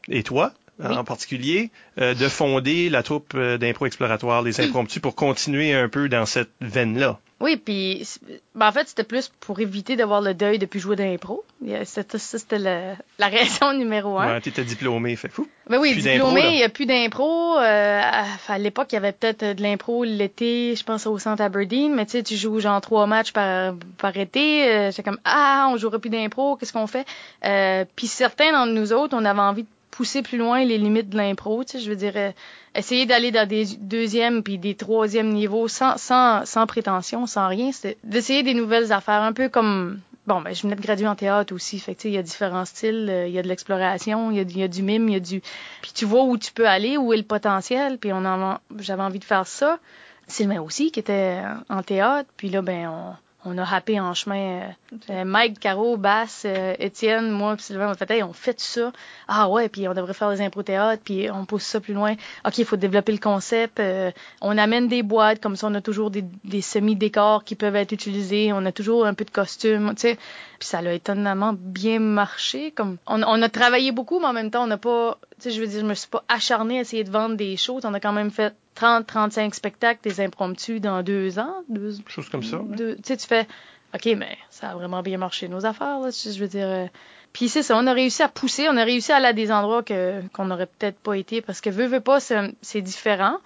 Et 0.08 0.22
toi, 0.22 0.52
en 0.82 1.04
particulier, 1.04 1.70
euh, 1.98 2.14
de 2.14 2.28
fonder 2.28 2.90
la 2.90 3.02
troupe 3.02 3.32
euh, 3.34 3.58
d'impro 3.58 3.86
exploratoire, 3.86 4.42
les 4.42 4.60
impromptus, 4.60 5.00
pour 5.00 5.14
continuer 5.14 5.72
un 5.72 5.88
peu 5.88 6.08
dans 6.08 6.26
cette 6.26 6.50
veine-là. 6.60 7.20
Oui, 7.40 7.56
puis 7.56 8.06
ben 8.54 8.68
en 8.68 8.72
fait, 8.72 8.88
c'était 8.88 9.04
plus 9.04 9.30
pour 9.40 9.58
éviter 9.58 9.96
d'avoir 9.96 10.20
le 10.20 10.34
deuil 10.34 10.58
depuis 10.58 10.78
jouer 10.78 10.96
d'impro. 10.96 11.44
Ça, 11.84 12.02
c'était 12.16 12.58
la 12.58 12.96
raison 13.28 13.72
numéro 13.72 14.18
un. 14.18 14.34
Ouais, 14.34 14.40
t'étais 14.40 14.64
diplômé, 14.64 15.16
fait 15.16 15.28
fou. 15.28 15.46
Ben 15.68 15.78
oui, 15.78 15.94
diplômé, 15.94 16.42
il 16.52 16.56
n'y 16.56 16.62
a 16.62 16.68
plus 16.68 16.86
d'impro. 16.86 17.58
Euh, 17.58 18.00
à, 18.48 18.58
l'époque, 18.58 18.88
il 18.92 18.94
y 18.94 18.98
avait 18.98 19.12
peut-être 19.12 19.56
de 19.56 19.62
l'impro 19.62 20.04
l'été, 20.04 20.76
je 20.76 20.84
pense 20.84 21.06
au 21.06 21.18
centre 21.18 21.42
Aberdeen, 21.42 21.92
mais 21.94 22.06
tu 22.06 22.12
sais, 22.12 22.22
tu 22.22 22.36
joues 22.36 22.60
genre 22.60 22.80
trois 22.80 23.06
matchs 23.06 23.32
par, 23.32 23.74
par 23.98 24.16
été. 24.16 24.68
Euh, 24.68 24.90
c'est 24.92 25.02
comme, 25.02 25.18
ah, 25.24 25.68
on 25.70 25.76
jouera 25.76 25.98
plus 25.98 26.10
d'impro, 26.10 26.56
qu'est-ce 26.56 26.72
qu'on 26.72 26.86
fait? 26.86 27.06
Euh, 27.44 27.84
puis 27.96 28.06
certains 28.06 28.52
d'entre 28.52 28.72
nous 28.72 28.92
autres, 28.92 29.16
on 29.18 29.24
avait 29.24 29.40
envie 29.40 29.64
de 29.64 29.68
pousser 29.94 30.22
plus 30.22 30.38
loin 30.38 30.64
les 30.64 30.76
limites 30.76 31.08
de 31.08 31.16
l'impro, 31.16 31.62
tu 31.62 31.72
sais, 31.72 31.78
je 31.78 31.88
veux 31.88 31.94
dire, 31.94 32.14
euh, 32.16 32.32
essayer 32.74 33.06
d'aller 33.06 33.30
dans 33.30 33.48
des 33.48 33.64
deuxièmes 33.78 34.42
puis 34.42 34.58
des 34.58 34.74
troisièmes 34.74 35.32
niveaux 35.32 35.68
sans, 35.68 35.96
sans, 35.98 36.44
sans 36.44 36.66
prétention, 36.66 37.28
sans 37.28 37.46
rien, 37.46 37.70
c'est 37.70 37.96
d'essayer 38.02 38.42
des 38.42 38.54
nouvelles 38.54 38.92
affaires, 38.92 39.22
un 39.22 39.32
peu 39.32 39.48
comme 39.48 40.00
Bon, 40.26 40.40
ben, 40.40 40.54
je 40.54 40.62
venais 40.62 40.74
de 40.74 40.80
graduer 40.80 41.06
en 41.06 41.14
théâtre 41.14 41.54
aussi. 41.54 41.78
Fait 41.78 42.02
il 42.04 42.12
y 42.12 42.16
a 42.16 42.22
différents 42.22 42.64
styles. 42.64 43.08
Euh, 43.10 43.28
il 43.28 43.34
y 43.34 43.38
a 43.38 43.42
de 43.42 43.48
l'exploration, 43.48 44.30
il 44.30 44.38
y 44.38 44.40
a, 44.40 44.42
y 44.42 44.62
a, 44.62 44.68
du 44.68 44.82
mime, 44.82 45.10
il 45.10 45.12
y 45.12 45.16
a 45.16 45.20
du. 45.20 45.42
Puis 45.82 45.92
tu 45.94 46.06
vois 46.06 46.24
où 46.24 46.38
tu 46.38 46.50
peux 46.50 46.66
aller, 46.66 46.96
où 46.96 47.12
est 47.12 47.18
le 47.18 47.24
potentiel. 47.24 47.98
Puis 47.98 48.10
on 48.10 48.24
en, 48.24 48.58
j'avais 48.78 49.02
envie 49.02 49.18
de 49.18 49.24
faire 49.24 49.46
ça. 49.46 49.78
Sylvain 50.26 50.62
aussi, 50.62 50.90
qui 50.90 50.98
était 51.00 51.42
en 51.68 51.82
théâtre. 51.82 52.30
Puis 52.38 52.48
là, 52.48 52.62
ben, 52.62 52.88
on, 52.88 53.14
on 53.44 53.58
a 53.58 53.64
happé 53.64 54.00
en 54.00 54.14
chemin. 54.14 54.74
Euh, 55.10 55.24
Mike, 55.24 55.60
Caro, 55.60 55.96
Bass, 55.96 56.44
euh, 56.46 56.74
Étienne, 56.78 57.30
moi, 57.30 57.54
puis 57.56 57.64
Sylvain, 57.64 57.90
on 57.90 57.94
fait, 57.94 58.10
hey, 58.10 58.22
on 58.22 58.32
fait 58.32 58.58
ça. 58.58 58.92
Ah 59.28 59.48
ouais, 59.48 59.68
puis 59.68 59.86
on 59.88 59.94
devrait 59.94 60.14
faire 60.14 60.30
des 60.30 60.40
impro 60.40 60.62
théâtre, 60.62 61.02
puis 61.04 61.30
on 61.30 61.44
pousse 61.44 61.64
ça 61.64 61.80
plus 61.80 61.94
loin. 61.94 62.14
OK, 62.46 62.58
il 62.58 62.64
faut 62.64 62.76
développer 62.76 63.12
le 63.12 63.18
concept. 63.18 63.80
Euh, 63.80 64.10
on 64.40 64.56
amène 64.56 64.88
des 64.88 65.02
boîtes, 65.02 65.40
comme 65.40 65.56
ça, 65.56 65.66
on 65.66 65.74
a 65.74 65.80
toujours 65.80 66.10
des, 66.10 66.24
des 66.44 66.60
semi-décors 66.60 67.44
qui 67.44 67.54
peuvent 67.54 67.76
être 67.76 67.92
utilisés. 67.92 68.52
On 68.52 68.64
a 68.64 68.72
toujours 68.72 69.06
un 69.06 69.14
peu 69.14 69.24
de 69.24 69.30
costume, 69.30 69.94
tu 69.94 70.02
sais. 70.02 70.18
Puis 70.58 70.68
ça 70.68 70.78
a 70.78 70.92
étonnamment 70.92 71.54
bien 71.54 71.98
marché. 71.98 72.70
Comme 72.70 72.96
on, 73.06 73.22
on 73.22 73.42
a 73.42 73.48
travaillé 73.48 73.92
beaucoup, 73.92 74.20
mais 74.20 74.26
en 74.26 74.32
même 74.32 74.50
temps, 74.50 74.64
on 74.64 74.68
n'a 74.68 74.78
pas, 74.78 75.18
tu 75.36 75.42
sais, 75.42 75.50
je 75.50 75.60
veux 75.60 75.66
dire, 75.66 75.80
je 75.80 75.86
me 75.86 75.94
suis 75.94 76.08
pas 76.08 76.24
acharnée 76.28 76.78
à 76.78 76.80
essayer 76.82 77.04
de 77.04 77.10
vendre 77.10 77.36
des 77.36 77.56
choses. 77.56 77.84
On 77.84 77.94
a 77.94 78.00
quand 78.00 78.12
même 78.12 78.30
fait 78.30 78.54
30, 78.74 79.06
35 79.06 79.54
spectacles, 79.54 80.00
des 80.02 80.20
impromptus 80.20 80.80
dans 80.80 81.02
deux 81.02 81.38
ans. 81.38 81.54
Deux, 81.68 81.96
Chose 82.06 82.28
comme 82.28 82.42
ça. 82.42 82.58
deux- 82.64 82.96
tu 82.96 83.02
sais, 83.04 83.16
tu 83.16 83.26
fais, 83.26 83.46
OK, 83.94 84.06
mais 84.16 84.36
ça 84.50 84.70
a 84.70 84.74
vraiment 84.74 85.02
bien 85.02 85.18
marché, 85.18 85.48
nos 85.48 85.64
affaires, 85.66 86.00
là. 86.00 86.10
Je 86.10 86.38
veux 86.38 86.48
dire. 86.48 86.66
euh, 86.66 86.86
Puis 87.32 87.48
c'est 87.48 87.62
ça, 87.62 87.76
on 87.76 87.86
a 87.86 87.92
réussi 87.92 88.22
à 88.22 88.28
pousser, 88.28 88.68
on 88.68 88.76
a 88.76 88.84
réussi 88.84 89.12
à 89.12 89.16
aller 89.16 89.26
à 89.26 89.32
des 89.32 89.50
endroits 89.52 89.82
que 89.82 90.20
qu'on 90.32 90.44
n'aurait 90.46 90.66
peut-être 90.66 90.98
pas 90.98 91.14
été 91.16 91.40
parce 91.40 91.60
que 91.60 91.70
veux, 91.70 91.86
veux 91.86 92.00
pas, 92.00 92.20
c'est 92.20 92.52
c'est 92.62 92.80
différent. 92.82 93.36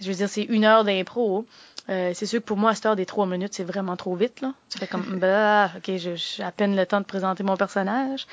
Je 0.00 0.08
veux 0.08 0.14
dire, 0.14 0.28
c'est 0.28 0.42
une 0.44 0.64
heure 0.64 0.82
d'impro. 0.84 1.46
Euh, 1.88 2.12
c'est 2.14 2.26
sûr 2.26 2.40
que 2.40 2.44
pour 2.44 2.56
moi, 2.56 2.70
à 2.70 2.74
cette 2.76 2.86
heure 2.86 2.96
des 2.96 3.06
trois 3.06 3.26
minutes, 3.26 3.54
c'est 3.54 3.64
vraiment 3.64 3.96
trop 3.96 4.14
vite, 4.14 4.40
là. 4.40 4.52
Tu 4.70 4.78
fais 4.78 4.86
comme, 4.86 5.18
bah, 5.18 5.70
ok, 5.76 5.90
j'ai 5.96 6.42
à 6.42 6.50
peine 6.52 6.76
le 6.76 6.86
temps 6.86 7.00
de 7.00 7.04
présenter 7.04 7.42
mon 7.42 7.56
personnage. 7.56 8.26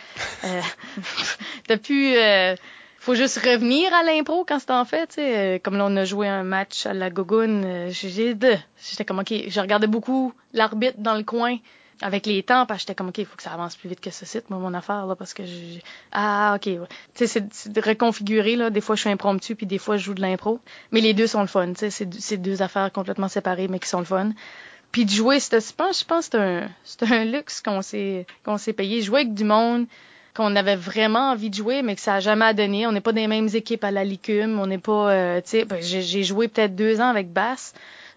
Euh, 0.46 0.62
t'as 1.68 1.78
pu, 1.78 2.16
euh, 2.16 2.56
faut 3.10 3.16
juste 3.16 3.40
revenir 3.40 3.92
à 3.92 4.04
l'impro 4.04 4.46
quand 4.48 4.60
c'est 4.60 4.70
en 4.70 4.86
fait, 4.86 5.08
tu 5.08 5.16
sais. 5.16 5.56
Euh, 5.56 5.60
Comme 5.64 5.78
là, 5.78 5.88
on 5.88 5.96
a 5.98 6.06
joué 6.06 6.28
un 6.28 6.44
match 6.44 6.86
à 6.86 6.94
la 6.94 7.10
Gogoune, 7.10 7.64
euh, 7.66 7.90
j'étais 7.90 9.06
comme, 9.06 9.18
ok, 9.18 9.34
je 9.48 9.60
regardais 9.60 9.88
beaucoup 9.88 10.32
l'arbitre 10.54 10.98
dans 11.00 11.16
le 11.16 11.24
coin 11.24 11.58
avec 12.04 12.28
les 12.28 12.44
temps, 12.44 12.68
parce 12.68 12.78
que 12.78 12.82
j'étais 12.82 12.94
comme, 12.96 13.08
OK, 13.10 13.18
il 13.18 13.26
faut 13.26 13.36
que 13.36 13.42
ça 13.42 13.52
avance 13.52 13.76
plus 13.78 13.90
vite 13.90 14.00
que 14.00 14.12
ce 14.12 14.28
site, 14.28 14.52
moi, 14.52 14.60
mon 14.60 14.76
affaire, 14.76 15.08
là, 15.08 15.16
parce 15.16 15.34
que 15.34 15.44
j'ai... 15.44 15.82
Ah, 16.12 16.54
OK, 16.56 16.68
ouais. 16.68 16.88
Tu 17.16 17.26
sais, 17.26 17.42
c'est- 17.52 17.70
de 17.70 17.82
reconfigurer, 17.82 18.56
là. 18.56 18.70
Des 18.70 18.80
fois, 18.80 18.96
je 18.96 19.02
suis 19.02 19.10
impromptu, 19.10 19.56
puis 19.56 19.66
des 19.66 19.80
fois, 19.80 19.98
je 19.98 20.04
joue 20.04 20.14
de 20.14 20.22
l'impro. 20.22 20.60
Mais 20.92 21.02
les 21.02 21.16
deux 21.16 21.26
sont 21.28 21.42
le 21.42 21.48
fun, 21.48 21.74
tu 21.74 21.90
sais. 21.90 22.08
C'est 22.20 22.38
deux 22.38 22.62
affaires 22.62 22.92
complètement 22.92 23.28
séparées, 23.28 23.68
mais 23.68 23.80
qui 23.80 23.90
sont 23.90 24.00
le 24.00 24.06
fun. 24.06 24.30
Puis 24.92 25.06
de 25.06 25.10
jouer, 25.12 25.40
je 25.40 25.74
pense, 25.76 26.00
je 26.00 26.06
pense 26.06 26.26
c'est 26.26 26.36
un, 26.36 26.70
c'est 26.84 27.04
un 27.12 27.26
luxe 27.26 27.60
qu'on 27.62 27.82
s'est, 27.82 28.26
qu'on 28.46 28.58
s'est 28.58 28.74
payé. 28.74 29.02
Jouer 29.02 29.22
avec 29.22 29.34
du 29.34 29.44
monde 29.44 29.86
qu'on 30.36 30.56
avait 30.56 30.76
vraiment 30.76 31.32
envie 31.32 31.50
de 31.50 31.56
jouer, 31.56 31.82
mais 31.82 31.96
que 31.96 32.02
ça 32.02 32.16
a 32.16 32.20
jamais 32.20 32.54
donné. 32.54 32.88
On 32.88 32.92
n'est 32.92 33.02
pas 33.02 33.12
des 33.12 33.28
mêmes 33.28 33.50
équipes 33.54 33.84
à 33.84 33.92
la 33.92 34.04
Licume. 34.04 34.60
On 34.60 34.68
n'est 34.68 34.78
pas, 34.78 35.12
euh, 35.12 35.42
tu 35.42 35.50
sais, 35.50 35.66
ben, 35.66 35.80
j'ai 35.82 36.24
joué 36.24 36.48
peut-être 36.48 36.76
deux 36.76 37.02
ans 37.02 37.10
avec 37.10 37.32
Bass. 37.32 37.74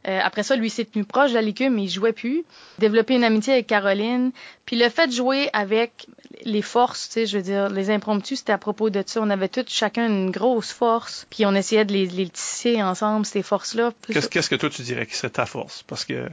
Euh, 0.09 0.19
après 0.23 0.43
ça, 0.43 0.57
lui 0.57 0.69
s'est 0.69 0.85
tenu 0.85 1.05
proche 1.05 1.31
de 1.31 1.37
la 1.37 1.43
Licume, 1.43 1.75
mais 1.75 1.85
il 1.85 1.89
jouait 1.89 2.13
plus. 2.13 2.45
Développer 2.79 3.15
une 3.15 3.25
amitié 3.25 3.53
avec 3.53 3.69
Caroline. 3.69 4.33
Puis 4.67 4.77
le 4.77 4.89
fait 4.89 5.07
de 5.07 5.13
jouer 5.13 5.49
avec 5.53 6.07
les 6.45 6.63
forces, 6.63 7.09
tu 7.09 7.13
sais, 7.15 7.27
je 7.27 7.37
veux 7.37 7.43
dire, 7.43 7.69
les 7.69 7.91
impromptus, 7.91 8.41
c'était 8.41 8.53
à 8.53 8.59
propos 8.59 8.91
de 8.91 9.03
ça. 9.07 9.21
On 9.23 9.31
avait 9.31 9.49
tous 9.49 9.67
chacun 9.69 10.09
une 10.09 10.31
grosse 10.31 10.73
force, 10.73 11.27
puis 11.31 11.47
on 11.47 11.55
essayait 11.55 11.85
de 11.85 11.93
les, 11.93 12.29
tisser 12.29 12.83
ensemble, 12.83 13.27
ces 13.27 13.43
forces-là. 13.43 13.93
Qu'est-ce 14.09 14.29
qu'est-ce 14.29 14.51
que 14.51 14.57
toi 14.57 14.71
tu 14.71 14.83
dirais 14.83 15.07
qui 15.07 15.15
serait 15.15 15.31
ta 15.31 15.47
force? 15.47 15.85
Parce 15.85 16.05
que 16.05 16.29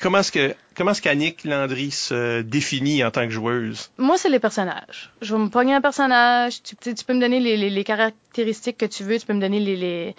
comment 0.00 0.18
est-ce 0.18 0.32
que 0.32 0.54
comment 0.76 0.92
est-ce 0.92 1.02
qu'Annick 1.02 1.44
Landry 1.44 1.90
se 1.90 2.42
définit 2.42 3.04
en 3.04 3.10
tant 3.10 3.24
que 3.24 3.30
joueuse? 3.30 3.90
Moi, 3.98 4.16
c'est 4.18 4.28
les 4.28 4.38
personnages. 4.38 5.12
Je 5.22 5.34
vais 5.34 5.42
me 5.42 5.48
pogner 5.48 5.74
un 5.74 5.80
personnage. 5.80 6.62
Tu, 6.62 6.76
peux 6.76 7.14
me 7.14 7.20
donner 7.20 7.40
les, 7.40 7.84
caractéristiques 7.84 8.78
que 8.78 8.86
tu 8.86 9.04
veux. 9.04 9.18
Tu 9.18 9.26
peux 9.26 9.34
me 9.34 9.40
donner 9.40 10.14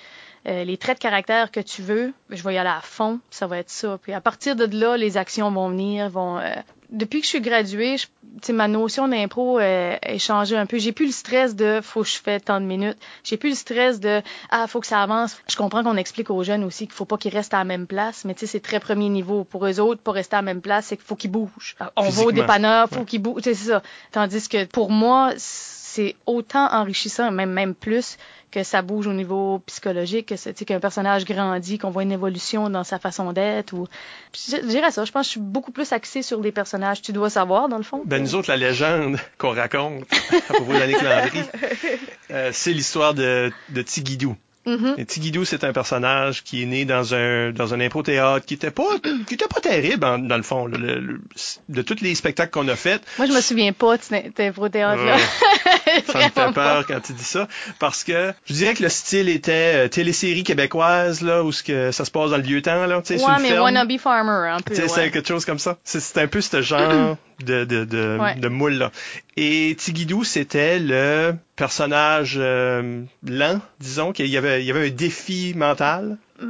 euh, 0.47 0.63
les 0.63 0.77
traits 0.77 0.97
de 0.97 1.01
caractère 1.01 1.51
que 1.51 1.59
tu 1.59 1.81
veux. 1.81 2.13
Je 2.29 2.43
vais 2.43 2.53
y 2.53 2.57
aller 2.57 2.69
à 2.69 2.81
fond. 2.81 3.19
Ça 3.29 3.47
va 3.47 3.57
être 3.57 3.69
ça. 3.69 3.99
Puis 4.01 4.13
à 4.13 4.21
partir 4.21 4.55
de 4.55 4.65
là, 4.77 4.97
les 4.97 5.17
actions 5.17 5.51
vont 5.51 5.69
venir. 5.69 6.09
Vont. 6.09 6.37
euh, 6.37 6.53
Depuis 6.91 7.19
que 7.21 7.25
je 7.25 7.29
suis 7.29 7.41
graduée, 7.41 7.97
je- 7.97 8.05
tu 8.07 8.11
sais, 8.47 8.53
ma 8.53 8.67
notion 8.67 9.07
d'impro 9.07 9.59
euh, 9.59 9.95
a 10.01 10.17
changé 10.17 10.57
un 10.57 10.65
peu. 10.65 10.77
J'ai 10.77 10.91
plus 10.91 11.05
le 11.05 11.11
stress 11.13 11.55
de 11.55 11.79
faut 11.81 12.01
que 12.03 12.07
je 12.09 12.17
fais 12.19 12.39
tant 12.39 12.59
de 12.59 12.65
minutes. 12.65 12.97
J'ai 13.23 13.37
plus 13.37 13.49
le 13.51 13.55
stress 13.55 13.99
de 14.01 14.21
ah 14.49 14.67
faut 14.67 14.81
que 14.81 14.87
ça 14.87 15.01
avance. 15.01 15.37
Je 15.49 15.55
comprends 15.55 15.83
qu'on 15.83 15.95
explique 15.95 16.29
aux 16.29 16.43
jeunes 16.43 16.63
aussi 16.65 16.87
qu'il 16.87 16.93
faut 16.95 17.05
pas 17.05 17.17
qu'ils 17.17 17.33
restent 17.33 17.53
à 17.53 17.59
la 17.59 17.63
même 17.63 17.87
place, 17.87 18.25
mais 18.25 18.33
tu 18.33 18.41
sais 18.41 18.47
c'est 18.47 18.59
très 18.59 18.79
premier 18.81 19.07
niveau 19.09 19.43
pour 19.45 19.65
eux 19.65 19.79
autres. 19.79 20.01
Pas 20.01 20.11
rester 20.11 20.35
à 20.35 20.39
la 20.39 20.43
même 20.43 20.61
place, 20.61 20.87
c'est 20.87 20.97
qu'il 20.97 21.05
faut 21.05 21.15
qu'ils 21.15 21.31
bougent. 21.31 21.75
On 21.95 22.09
va 22.09 22.23
au 22.23 22.31
dépanneur, 22.33 22.89
faut 22.89 22.99
Ouais. 22.99 23.05
qu'ils 23.05 23.21
bougent. 23.21 23.41
C'est 23.43 23.53
ça. 23.55 23.81
Tandis 24.11 24.49
que 24.49 24.65
pour 24.65 24.91
moi 24.91 25.31
c'est 25.37 26.15
autant 26.25 26.71
enrichissant, 26.73 27.31
même 27.31 27.51
même 27.51 27.73
plus 27.73 28.17
que 28.51 28.63
ça 28.63 28.81
bouge 28.81 29.07
au 29.07 29.13
niveau 29.13 29.59
psychologique, 29.65 30.27
que 30.27 30.35
c'est- 30.35 30.53
tu 30.53 30.59
sais, 30.59 30.65
qu'un 30.65 30.79
personnage 30.79 31.25
grandit, 31.25 31.77
qu'on 31.77 31.89
voit 31.89 32.03
une 32.03 32.11
évolution 32.11 32.69
dans 32.69 32.83
sa 32.83 32.99
façon 32.99 33.31
d'être. 33.33 33.73
Ou... 33.73 33.87
Je 34.35 34.57
je 34.57 34.65
dirais 34.67 34.91
ça. 34.91 35.05
Je 35.05 35.11
pense 35.11 35.21
que 35.21 35.25
je 35.27 35.31
suis 35.31 35.39
beaucoup 35.39 35.71
plus 35.71 35.91
axée 35.93 36.21
sur 36.21 36.39
des 36.41 36.51
personnages. 36.51 37.01
Tu 37.01 37.13
dois 37.13 37.29
savoir 37.29 37.69
dans 37.69 37.77
le 37.77 37.83
fond. 37.83 38.01
Ben 38.05 38.21
nous 38.21 38.35
autres, 38.35 38.49
la 38.49 38.57
légende 38.57 39.17
qu'on 39.37 39.51
raconte 39.53 40.03
à 40.49 40.53
propos 40.53 40.73
d'Annick 40.73 41.01
Landry, 41.01 41.41
euh, 42.31 42.49
c'est 42.53 42.73
l'histoire 42.73 43.13
de, 43.13 43.51
de 43.69 43.81
Tigidou. 43.81 44.35
Mhm. 44.65 44.93
Et 44.97 45.05
Tigidou, 45.05 45.43
c'est 45.43 45.63
un 45.63 45.73
personnage 45.73 46.43
qui 46.43 46.61
est 46.61 46.65
né 46.67 46.85
dans 46.85 47.15
un 47.15 47.51
dans 47.51 47.73
un 47.73 47.79
impro-théâtre 47.81 48.45
qui 48.45 48.53
était 48.53 48.69
pas 48.71 48.83
qui 49.27 49.33
était 49.33 49.47
pas 49.47 49.59
terrible 49.59 50.05
en- 50.05 50.19
dans 50.19 50.37
le 50.37 50.43
fond. 50.43 50.67
là. 50.67 50.77
Le- 50.77 50.99
le- 50.99 51.21
de 51.69 51.81
tous 51.81 52.01
les 52.01 52.13
spectacles 52.13 52.51
qu'on 52.51 52.67
a 52.67 52.75
faits, 52.75 53.01
Moi, 53.17 53.25
je 53.27 53.31
me 53.33 53.41
souviens 53.41 53.73
pas 53.73 53.97
de 53.97 54.03
cet 54.03 54.39
impro-théâtre 54.39 55.03
là. 55.03 55.17
ça 56.07 56.17
me 56.19 56.23
fait 56.23 56.53
peur 56.53 56.85
quand 56.87 56.99
tu 57.01 57.13
dis 57.13 57.23
ça 57.23 57.47
parce 57.79 58.03
que 58.03 58.33
je 58.45 58.53
dirais 58.53 58.73
que 58.75 58.83
le 58.83 58.89
style 58.89 59.29
était 59.29 59.85
euh, 59.85 59.87
télésérie 59.87 60.43
québécoise 60.43 61.21
là 61.21 61.43
où 61.43 61.51
ce 61.51 61.63
que 61.63 61.91
ça 61.91 62.05
se 62.05 62.11
passe 62.11 62.29
dans 62.31 62.37
le 62.37 62.43
vieux 62.43 62.61
temps 62.61 62.85
là, 62.85 63.01
tu 63.01 63.07
sais, 63.13 63.17
sur 63.17 63.27
Ouais, 63.27 63.35
mais 63.41 63.49
ferme. 63.49 63.63
wannabe 63.63 63.97
farmer 63.97 64.49
un 64.51 64.59
peu. 64.59 64.75
Tu 64.75 64.81
sais, 64.81 64.87
c'est 64.87 65.01
ouais. 65.01 65.11
quelque 65.11 65.27
chose 65.27 65.45
comme 65.45 65.59
ça. 65.59 65.77
C'est 65.83 66.17
un 66.19 66.27
peu 66.27 66.41
ce 66.41 66.61
genre 66.61 67.17
de, 67.43 67.65
de, 67.65 67.85
de, 67.85 68.17
Ouais. 68.19 68.35
de 68.35 68.47
moule 68.47 68.73
là. 68.73 68.91
Et 69.37 69.75
Tigidou, 69.77 70.23
c'était 70.23 70.79
le 70.79 71.33
personnage 71.55 72.35
euh, 72.37 73.03
lent, 73.25 73.61
disons, 73.79 74.11
qu'il 74.11 74.27
y 74.27 74.37
avait, 74.37 74.61
il 74.61 74.65
y 74.67 74.71
avait 74.71 74.87
un 74.87 74.91
défi 74.91 75.53
mental. 75.55 76.17
Ouais, 76.41 76.47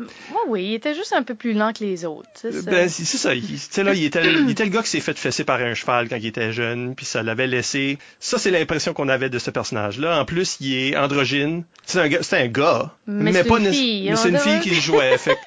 oui, 0.47 0.63
il 0.67 0.73
était 0.75 0.95
juste 0.95 1.11
un 1.11 1.21
peu 1.21 1.35
plus 1.35 1.51
lent 1.51 1.73
que 1.73 1.83
les 1.83 2.05
autres. 2.05 2.29
sais, 2.33 2.51
ça. 2.53 2.71
Ben, 2.71 2.87
c'est 2.87 3.03
c'est 3.03 3.17
ça. 3.17 3.35
Il, 3.35 3.43
là, 3.83 3.93
il 3.93 4.05
était, 4.05 4.23
il 4.23 4.49
était 4.49 4.63
le 4.63 4.69
gars 4.71 4.81
qui 4.83 4.89
s'est 4.89 5.01
fait 5.01 5.17
fesser 5.17 5.43
par 5.43 5.59
un 5.59 5.73
cheval 5.73 6.07
quand 6.07 6.15
il 6.15 6.27
était 6.27 6.53
jeune, 6.53 6.95
puis 6.95 7.05
ça 7.05 7.23
l'avait 7.23 7.47
laissé. 7.47 7.97
Ça, 8.21 8.37
c'est 8.39 8.51
l'impression 8.51 8.93
qu'on 8.93 9.09
avait 9.09 9.29
de 9.29 9.37
ce 9.37 9.51
personnage-là. 9.51 10.17
En 10.21 10.23
plus, 10.23 10.57
il 10.61 10.73
est 10.77 10.95
androgyne. 10.97 11.65
C'est 11.85 11.99
un 11.99 12.07
gars, 12.07 12.19
c'est 12.23 12.37
un 12.41 12.47
gars, 12.47 12.95
Mais 13.05 13.33
c'est 13.33 13.43
pas 13.43 13.59
une 13.59 13.73
fille, 13.73 14.09
mais 14.09 14.15
c'est 14.15 14.29
une 14.29 14.39
fille 14.39 14.59
qui 14.61 14.69
le 14.69 14.79
jouait. 14.81 15.17
fait 15.17 15.37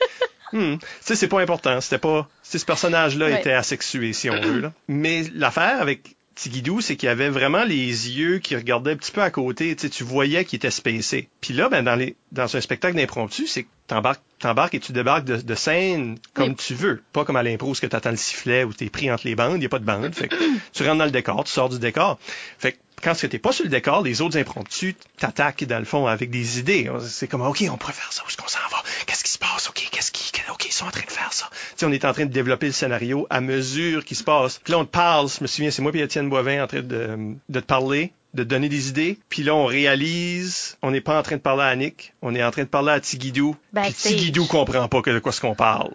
hmm, 0.54 0.78
tu 0.78 0.86
sais, 1.00 1.16
c'est 1.16 1.28
pas 1.28 1.40
important. 1.40 1.80
C'était 1.80 1.98
pas, 1.98 2.28
sais, 2.42 2.58
ce 2.58 2.64
personnage-là 2.64 3.26
Ouais. 3.26 3.40
était 3.40 3.52
asexué, 3.52 4.12
si 4.12 4.30
on 4.30 4.40
veut, 4.40 4.60
là. 4.60 4.72
Mais 4.88 5.24
l'affaire 5.34 5.80
avec 5.80 6.16
Tigidou, 6.34 6.80
c'est 6.80 6.96
qu'il 6.96 7.08
avait 7.08 7.28
vraiment 7.28 7.62
les 7.64 7.76
yeux 8.18 8.38
qui 8.38 8.56
regardaient 8.56 8.92
un 8.92 8.96
petit 8.96 9.12
peu 9.12 9.22
à 9.22 9.30
côté. 9.30 9.74
Tu 9.76 9.82
sais, 9.82 9.88
tu 9.88 10.02
voyais 10.04 10.44
qu'il 10.44 10.56
était 10.56 10.70
spacé. 10.70 11.28
Puis 11.40 11.54
là, 11.54 11.68
ben, 11.68 11.84
dans 11.84 11.94
les, 11.94 12.16
dans 12.32 12.56
un 12.56 12.60
spectacle 12.60 12.96
d'impromptu, 12.96 13.46
c'est 13.46 13.62
que 13.64 13.68
t'embarques, 13.86 14.22
t'embarques 14.38 14.74
et 14.74 14.80
tu 14.80 14.92
débarques 14.92 15.24
de, 15.24 15.36
de 15.36 15.54
scène 15.54 16.18
comme 16.32 16.50
Oui. 16.50 16.56
tu 16.56 16.74
veux. 16.74 17.02
Pas 17.12 17.24
comme 17.24 17.36
à 17.36 17.42
l'impro, 17.42 17.68
où 17.70 17.74
ce 17.74 17.80
que 17.80 17.86
t'attends 17.86 18.10
le 18.10 18.16
sifflet 18.16 18.64
ou 18.64 18.72
t'es 18.72 18.88
pris 18.90 19.10
entre 19.10 19.26
les 19.26 19.34
bandes, 19.34 19.56
il 19.56 19.62
y 19.62 19.66
a 19.66 19.68
pas 19.68 19.78
de 19.78 19.84
bande. 19.84 20.14
Fait 20.14 20.28
que 20.28 20.34
tu 20.72 20.82
rentres 20.84 20.98
dans 20.98 21.04
le 21.04 21.10
décor, 21.10 21.44
tu 21.44 21.52
sors 21.52 21.68
du 21.68 21.78
décor. 21.78 22.18
Fait 22.58 22.72
que 22.72 22.78
quand 23.02 23.14
tu 23.14 23.28
t'es 23.28 23.38
pas 23.38 23.52
sur 23.52 23.64
le 23.64 23.70
décor, 23.70 24.02
les 24.02 24.22
autres 24.22 24.38
impromptus 24.38 24.94
t'attaquent 25.18 25.64
dans 25.64 25.78
le 25.78 25.84
fond 25.84 26.06
avec 26.06 26.30
des 26.30 26.58
idées. 26.58 26.90
C'est 27.06 27.28
comme, 27.28 27.42
OK, 27.42 27.62
on 27.70 27.76
pourrait 27.76 27.92
faire 27.92 28.10
ça, 28.12 28.22
où 28.24 28.28
est-ce 28.28 28.36
qu'on 28.38 28.48
s'en 28.48 28.60
va? 28.70 28.82
Qu'est-ce 29.06 29.24
qui 29.24 29.30
se 29.30 29.38
passe? 29.38 29.68
OK, 29.68 29.88
qu'est-ce 29.90 30.10
qui, 30.10 30.32
OK, 30.50 30.64
ils 30.66 30.72
sont 30.72 30.86
en 30.86 30.90
train 30.90 31.04
de 31.04 31.10
faire 31.10 31.32
ça. 31.32 31.48
Tu 31.52 31.58
sais, 31.76 31.86
on 31.86 31.92
est 31.92 32.04
en 32.06 32.12
train 32.14 32.24
de 32.24 32.32
développer 32.32 32.66
le 32.66 32.72
scénario 32.72 33.26
à 33.28 33.40
mesure 33.42 34.04
qu'il 34.04 34.16
se 34.16 34.24
passe. 34.24 34.58
Puis 34.64 34.72
là, 34.72 34.78
on 34.78 34.84
te 34.86 34.90
parle, 34.90 35.28
je 35.28 35.42
me 35.42 35.46
souviens, 35.46 35.70
c'est 35.70 35.82
moi 35.82 35.92
et 35.94 35.98
Étienne 36.00 36.30
Boivin 36.30 36.64
en 36.64 36.66
train 36.66 36.80
de, 36.80 37.34
de 37.48 37.60
te 37.60 37.66
parler 37.66 38.12
de 38.34 38.44
donner 38.44 38.68
des 38.68 38.88
idées, 38.88 39.18
puis 39.28 39.42
là 39.42 39.54
on 39.54 39.64
réalise, 39.66 40.76
on 40.82 40.90
n'est 40.90 41.00
pas 41.00 41.18
en 41.18 41.22
train 41.22 41.36
de 41.36 41.40
parler 41.40 41.62
à 41.62 41.66
Annick, 41.66 42.12
on 42.22 42.34
est 42.34 42.42
en 42.44 42.50
train 42.50 42.62
de 42.62 42.68
parler 42.68 42.92
à 42.92 43.00
Tigidou, 43.00 43.52
puis 43.54 43.60
Backstage. 43.72 44.12
Tigidou 44.16 44.46
comprend 44.46 44.88
pas 44.88 45.02
que 45.02 45.10
de 45.10 45.18
quoi 45.20 45.32
ce 45.32 45.40
qu'on 45.40 45.54
parle. 45.54 45.92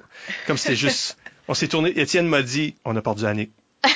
Comme 0.47 0.57
c'était 0.57 0.75
juste, 0.75 1.17
on 1.47 1.53
s'est 1.53 1.67
tourné, 1.67 1.97
Étienne 1.99 2.27
m'a 2.27 2.41
dit, 2.41 2.75
on 2.85 2.95
a 2.95 3.01
perdu 3.01 3.25
Annick. 3.25 3.51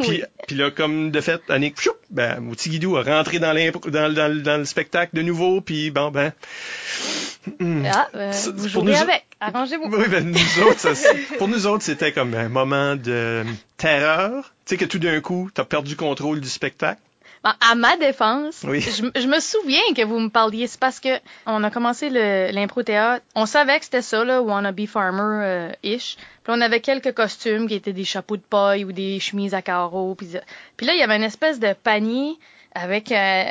Puis, 0.00 0.22
puis 0.46 0.56
là, 0.56 0.70
comme 0.70 1.10
de 1.10 1.20
fait, 1.20 1.40
Annick, 1.50 1.78
choup, 1.80 1.92
ben, 2.10 2.40
mon 2.40 2.54
Tigidou 2.54 2.96
a 2.96 3.02
rentré 3.02 3.38
dans, 3.38 3.52
l'impro- 3.52 3.90
dans, 3.90 4.10
dans, 4.12 4.42
dans 4.42 4.56
le 4.56 4.64
spectacle 4.64 5.14
de 5.16 5.20
nouveau, 5.20 5.60
puis 5.60 5.90
bon, 5.90 6.10
ben... 6.10 6.32
hmm. 7.60 7.84
Ah, 7.86 8.08
euh, 8.14 8.30
C'est- 8.32 8.50
vous 8.50 8.68
pour 8.70 8.84
jouez 8.84 8.92
nous- 8.92 8.98
avec. 8.98 9.24
Arrangez-vous. 9.40 9.84
Oui, 9.94 10.08
ben, 10.08 10.24
nous 10.30 10.62
autres, 10.64 10.80
ça, 10.80 10.94
c'est- 10.94 11.14
pour 11.38 11.48
nous 11.48 11.66
autres, 11.66 11.84
c'était 11.84 12.12
comme 12.12 12.34
un 12.34 12.48
moment 12.48 12.96
de 12.96 13.44
terreur. 13.76 14.52
Tu 14.64 14.70
sais 14.70 14.76
que 14.78 14.84
tout 14.86 14.98
d'un 14.98 15.20
coup, 15.20 15.50
t'as 15.52 15.64
perdu 15.64 15.94
contrôle 15.96 16.40
du 16.40 16.48
spectacle. 16.48 17.00
Bon, 17.44 17.50
à 17.70 17.74
ma 17.76 17.96
défense, 17.96 18.64
Oui. 18.66 18.80
je, 18.80 19.04
je 19.20 19.26
me 19.28 19.38
souviens 19.40 19.80
que 19.96 20.04
vous 20.04 20.18
me 20.18 20.28
parliez. 20.28 20.66
C'est 20.66 20.80
parce 20.80 20.98
que 21.00 21.08
on 21.46 21.62
a 21.62 21.70
commencé 21.70 22.10
le- 22.10 22.50
l'impro-théâtre. 22.52 23.24
On 23.34 23.46
savait 23.46 23.78
que 23.78 23.84
c'était 23.84 24.02
ça, 24.02 24.24
là, 24.24 24.42
Wannabe 24.42 24.86
Farmer-ish. 24.86 26.16
puis 26.42 26.52
on 26.56 26.60
avait 26.60 26.80
quelques 26.80 27.12
costumes 27.14 27.68
qui 27.68 27.74
étaient 27.74 27.92
des 27.92 28.04
chapeaux 28.04 28.36
de 28.36 28.42
paille 28.42 28.84
ou 28.84 28.92
des 28.92 29.20
chemises 29.20 29.54
à 29.54 29.62
carreaux. 29.62 30.14
Puis, 30.14 30.28
puis 30.76 30.86
là, 30.86 30.94
il 30.94 30.98
y 30.98 31.02
avait 31.02 31.16
une 31.16 31.22
espèce 31.22 31.60
de 31.60 31.72
panier 31.72 32.36
avec 32.74 33.10
euh, 33.12 33.44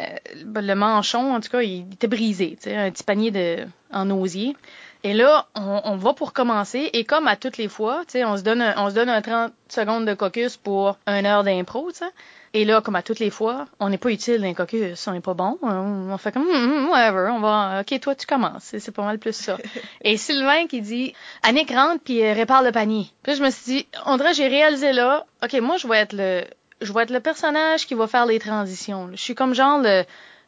le 0.56 0.74
manchon, 0.76 1.34
en 1.34 1.40
tout 1.40 1.50
cas, 1.50 1.62
il 1.62 1.86
était 1.94 2.08
brisé. 2.08 2.58
tu 2.62 2.70
sais, 2.70 2.76
Un 2.76 2.92
petit 2.92 3.04
panier 3.04 3.32
de, 3.32 3.66
en 3.92 4.10
osier. 4.12 4.56
Et 5.04 5.14
là, 5.14 5.48
on, 5.56 5.82
on 5.84 5.96
va 5.96 6.14
pour 6.14 6.34
commencer. 6.34 6.90
Et 6.94 7.04
comme 7.04 7.28
à 7.28 7.36
toutes 7.36 7.58
les 7.58 7.68
fois, 7.68 8.04
tu 8.08 8.14
sais, 8.14 8.26
on 8.26 8.38
se 8.38 8.42
donne 8.42 8.62
un, 8.62 8.74
on 8.78 8.90
se 8.90 8.96
donne 8.96 9.10
un 9.10 9.22
30 9.22 9.54
secondes 9.70 10.06
de 10.06 10.14
caucus 10.14 10.58
pour 10.58 10.98
une 11.08 11.26
heure 11.26 11.44
d'impro, 11.44 11.92
tu 11.92 12.00
sais. 12.00 12.12
Et 12.54 12.66
là, 12.66 12.82
comme 12.82 12.96
à 12.96 13.04
toutes 13.04 13.20
les 13.20 13.30
fois, 13.30 13.68
on 13.80 13.90
n'est 13.90 13.98
pas 13.98 14.10
utile 14.10 14.42
d'un 14.42 14.54
caucus, 14.54 15.08
on 15.08 15.12
n'est 15.12 15.20
pas 15.20 15.34
bon. 15.34 15.58
On, 15.62 16.12
on 16.12 16.18
fait 16.18 16.32
comme, 16.32 16.48
Hum, 16.48 16.72
hum, 16.72 16.90
whatever, 16.90 17.30
on 17.32 17.40
va, 17.40 17.82
ok, 17.82 18.00
toi, 18.00 18.16
tu 18.16 18.26
commences. 18.26 18.74
C'est 18.78 18.92
pas 18.92 19.04
mal 19.04 19.20
plus 19.20 19.36
ça. 19.36 19.58
Et 20.02 20.18
Sylvain 20.18 20.68
qui 20.68 20.82
dit, 20.82 21.14
Annick 21.44 21.72
rentre 21.72 22.02
puis 22.04 22.24
euh, 22.24 22.34
répare 22.34 22.64
le 22.64 22.72
panier. 22.72 23.08
Puis 23.22 23.34
là, 23.34 23.38
je 23.38 23.44
me 23.44 23.50
suis 23.52 23.64
dit, 23.66 23.88
on 24.06 24.18
dirait, 24.18 24.34
j'ai 24.34 24.48
réalisé 24.48 24.94
là, 24.94 25.26
ok, 25.44 25.54
moi, 25.62 25.78
je 25.78 25.88
vais 25.88 25.98
être 25.98 26.14
le, 26.14 26.46
je 26.82 26.94
vais 26.94 27.04
être 27.04 27.12
le 27.12 27.20
personnage 27.20 27.86
qui 27.86 27.94
va 27.94 28.08
faire 28.08 28.26
les 28.26 28.40
transitions. 28.40 29.10
Je 29.12 29.22
suis 29.22 29.36
comme 29.36 29.54
genre 29.54 29.80
le, 29.80 30.04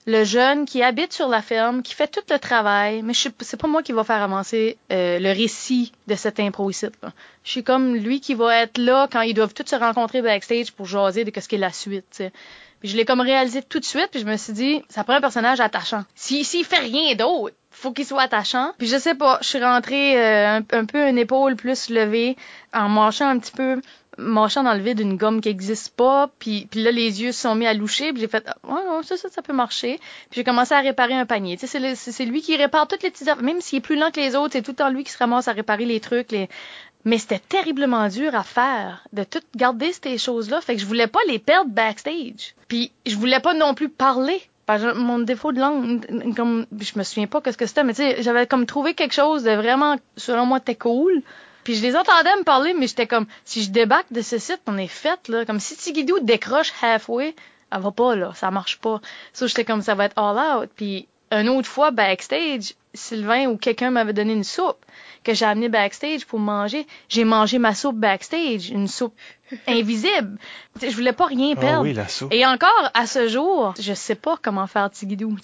le 0.10 0.24
jeune 0.24 0.66
qui 0.66 0.82
habite 0.82 1.14
sur 1.14 1.28
la 1.28 1.42
ferme, 1.42 1.84
qui 1.84 1.94
fait 1.94 2.08
tout 2.08 2.24
le 2.30 2.40
travail, 2.40 3.04
mais 3.04 3.14
c'est 3.14 3.58
pas 3.58 3.68
moi 3.68 3.84
qui 3.84 3.92
va 3.92 4.04
faire 4.04 4.22
avancer 4.22 4.78
euh, 4.92 5.20
le 5.20 5.30
récit 5.30 5.92
de 6.08 6.16
cette 6.16 6.40
impro 6.40 6.70
ici. 6.70 6.88
Je 7.44 7.52
suis 7.52 7.64
comme 7.64 7.96
lui 7.96 8.20
qui 8.20 8.34
va 8.34 8.64
être 8.64 8.80
là 8.80 9.08
quand 9.12 9.22
ils 9.22 9.36
doivent 9.36 9.54
tous 9.54 9.68
se 9.68 9.76
rencontrer 9.76 10.22
backstage 10.22 10.72
pour 10.72 10.88
jaser 10.88 11.24
de 11.24 11.40
ce 11.40 11.48
qu'est 11.48 11.58
la 11.58 11.72
suite. 11.72 12.24
Puis 12.80 12.90
je 12.90 12.98
l'ai 12.98 13.06
comme 13.06 13.22
réalisé 13.22 13.62
tout 13.62 13.80
de 13.80 13.86
suite, 13.86 14.08
puis 14.12 14.22
je 14.22 14.26
me 14.26 14.38
suis 14.38 14.54
dit, 14.54 14.82
ça 14.90 15.04
prend 15.04 15.14
un 15.14 15.22
personnage 15.22 15.60
attachant. 15.60 16.06
S'il 16.16 16.46
si, 16.46 16.64
fait 16.64 16.80
rien 16.80 17.14
d'autre, 17.16 17.54
faut 17.72 17.92
qu'il 17.92 18.06
soit 18.06 18.24
attachant. 18.24 18.72
Puis 18.78 18.88
je 18.88 18.98
sais 18.98 19.16
pas, 19.16 19.38
je 19.42 19.48
suis 19.48 19.64
rentrée 19.64 20.18
euh, 20.18 20.62
un, 20.72 20.86
peu 20.86 21.08
une 21.08 21.18
épaule 21.18 21.56
plus 21.56 21.90
levée, 21.90 22.36
en 22.74 22.90
marchant 22.90 23.28
un 23.28 23.38
petit 23.38 23.52
peu, 23.52 23.82
marchant 24.20 24.64
dans 24.64 24.74
le 24.74 24.80
vide 24.80 24.98
d'une 24.98 25.18
gomme 25.18 25.42
qui 25.42 25.50
existe 25.50 25.96
pas, 25.96 26.30
puis, 26.40 26.68
puis 26.70 26.84
là 26.84 26.92
les 26.92 27.22
yeux 27.22 27.32
se 27.32 27.42
sont 27.42 27.56
mis 27.56 27.66
à 27.66 27.74
loucher, 27.74 28.12
puis 28.12 28.22
j'ai 28.22 28.28
fait 28.28 28.46
ouais, 28.64 28.74
ouais 28.74 29.04
ça, 29.04 29.18
ça 29.18 29.30
ça 29.30 29.42
peut 29.42 29.54
marcher. 29.54 29.98
Puis 30.30 30.38
j'ai 30.40 30.44
commencé 30.44 30.74
à 30.74 30.80
réparer 30.80 31.14
un 31.14 31.26
panier. 31.26 31.58
Tu 31.58 31.68
sais 31.68 31.96
c'est 31.96 32.26
lui 32.26 32.42
qui 32.42 32.56
répare 32.58 32.88
toutes 32.88 33.04
les 33.04 33.12
petites 33.12 33.28
affaires, 33.28 33.44
même 33.44 33.62
s'il 33.62 33.78
est 33.80 33.82
plus 33.82 33.96
lent 33.96 34.12
que 34.12 34.20
les 34.20 34.36
autres, 34.36 34.54
c'est 34.54 34.62
tout 34.62 34.72
le 34.72 34.76
temps 34.76 34.90
lui 34.90 35.04
qui 35.04 35.12
se 35.12 35.18
ramasse 35.18 35.48
à 35.48 35.54
réparer 35.54 35.86
les 35.86 36.00
trucs, 36.00 36.34
mais 37.06 37.18
c'était 37.18 37.40
terriblement 37.40 38.08
dur 38.10 38.36
à 38.36 38.44
faire 38.44 39.08
de 39.14 39.24
tout 39.24 39.42
garder 39.56 39.92
ces 39.94 40.18
choses-là. 40.18 40.62
Fait 40.62 40.76
que 40.76 40.82
je 40.82 40.86
voulais 40.86 41.08
pas 41.08 41.20
les 41.28 41.40
perdre 41.40 41.72
backstage. 41.72 42.56
Puis 42.68 42.92
je 43.06 43.16
voulais 43.16 43.40
pas 43.40 43.54
non 43.54 43.74
plus 43.74 43.90
parler. 43.90 44.42
Mon 44.96 45.18
défaut 45.18 45.52
de 45.52 45.60
langue, 45.60 46.36
comme 46.36 46.68
je 46.80 47.00
me 47.00 47.04
souviens 47.04 47.26
pas 47.26 47.42
ce 47.44 47.58
que 47.58 47.66
c'était, 47.66 47.84
mais 47.84 47.96
tu 47.96 48.04
sais, 48.04 48.22
j'avais 48.22 48.46
comme 48.46 48.68
trouvé 48.68 48.94
quelque 48.94 49.16
chose 49.16 49.44
de 49.44 49.50
vraiment, 49.50 49.96
selon 50.16 50.46
moi, 50.46 50.60
t'es 50.60 50.76
cool. 50.76 51.24
Puis 51.64 51.76
je 51.76 51.82
les 51.82 51.96
entendais 51.96 52.36
me 52.38 52.44
parler, 52.44 52.74
mais 52.74 52.88
j'étais 52.88 53.08
comme, 53.08 53.26
si 53.46 53.64
je 53.64 53.70
débarque 53.70 54.12
de 54.12 54.22
ce 54.22 54.38
site, 54.38 54.62
on 54.68 54.78
est 54.78 54.88
fait, 54.88 55.28
là. 55.28 55.46
Comme 55.46 55.60
si 55.60 55.76
Tigidou 55.76 56.20
décroche 56.20 56.74
halfway, 56.82 57.36
elle 57.72 57.82
va 57.82 57.92
pas, 57.92 58.16
là. 58.16 58.32
Ça 58.36 58.52
marche 58.52 58.80
pas. 58.80 59.02
Ça, 59.34 59.48
j'étais 59.48 59.66
comme, 59.66 59.82
ça 59.82 59.96
va 59.96 60.06
être 60.06 60.18
all 60.18 60.38
out. 60.38 60.70
Puis, 60.76 61.08
une 61.32 61.50
autre 61.50 61.68
fois, 61.68 61.92
backstage, 61.92 62.74
Sylvain 62.94 63.48
ou 63.48 63.58
quelqu'un 63.58 63.92
m'avait 63.92 64.14
donné 64.14 64.34
une 64.34 64.44
soupe 64.44 64.84
que 65.24 65.34
j'ai 65.34 65.46
amenée 65.46 65.70
backstage 65.70 66.26
pour 66.26 66.40
manger. 66.40 66.88
J'ai 67.08 67.24
mangé 67.24 67.60
ma 67.60 67.76
soupe 67.76 67.98
backstage, 67.98 68.70
une 68.70 68.88
soupe 68.88 69.14
invisible. 69.68 70.38
Je 70.82 70.96
voulais 70.96 71.14
pas 71.14 71.26
rien 71.26 71.54
ah 71.58 71.60
perdre. 71.60 71.84
oui, 71.84 71.94
la 71.94 72.08
soupe. 72.08 72.34
Et 72.34 72.46
encore, 72.46 72.92
à 72.94 73.06
ce 73.06 73.28
jour, 73.28 73.74
je 73.80 73.94
sais 73.94 74.16
pas 74.16 74.38
comment 74.42 74.68
faire 74.68 74.90
Tigidou. 74.90 75.36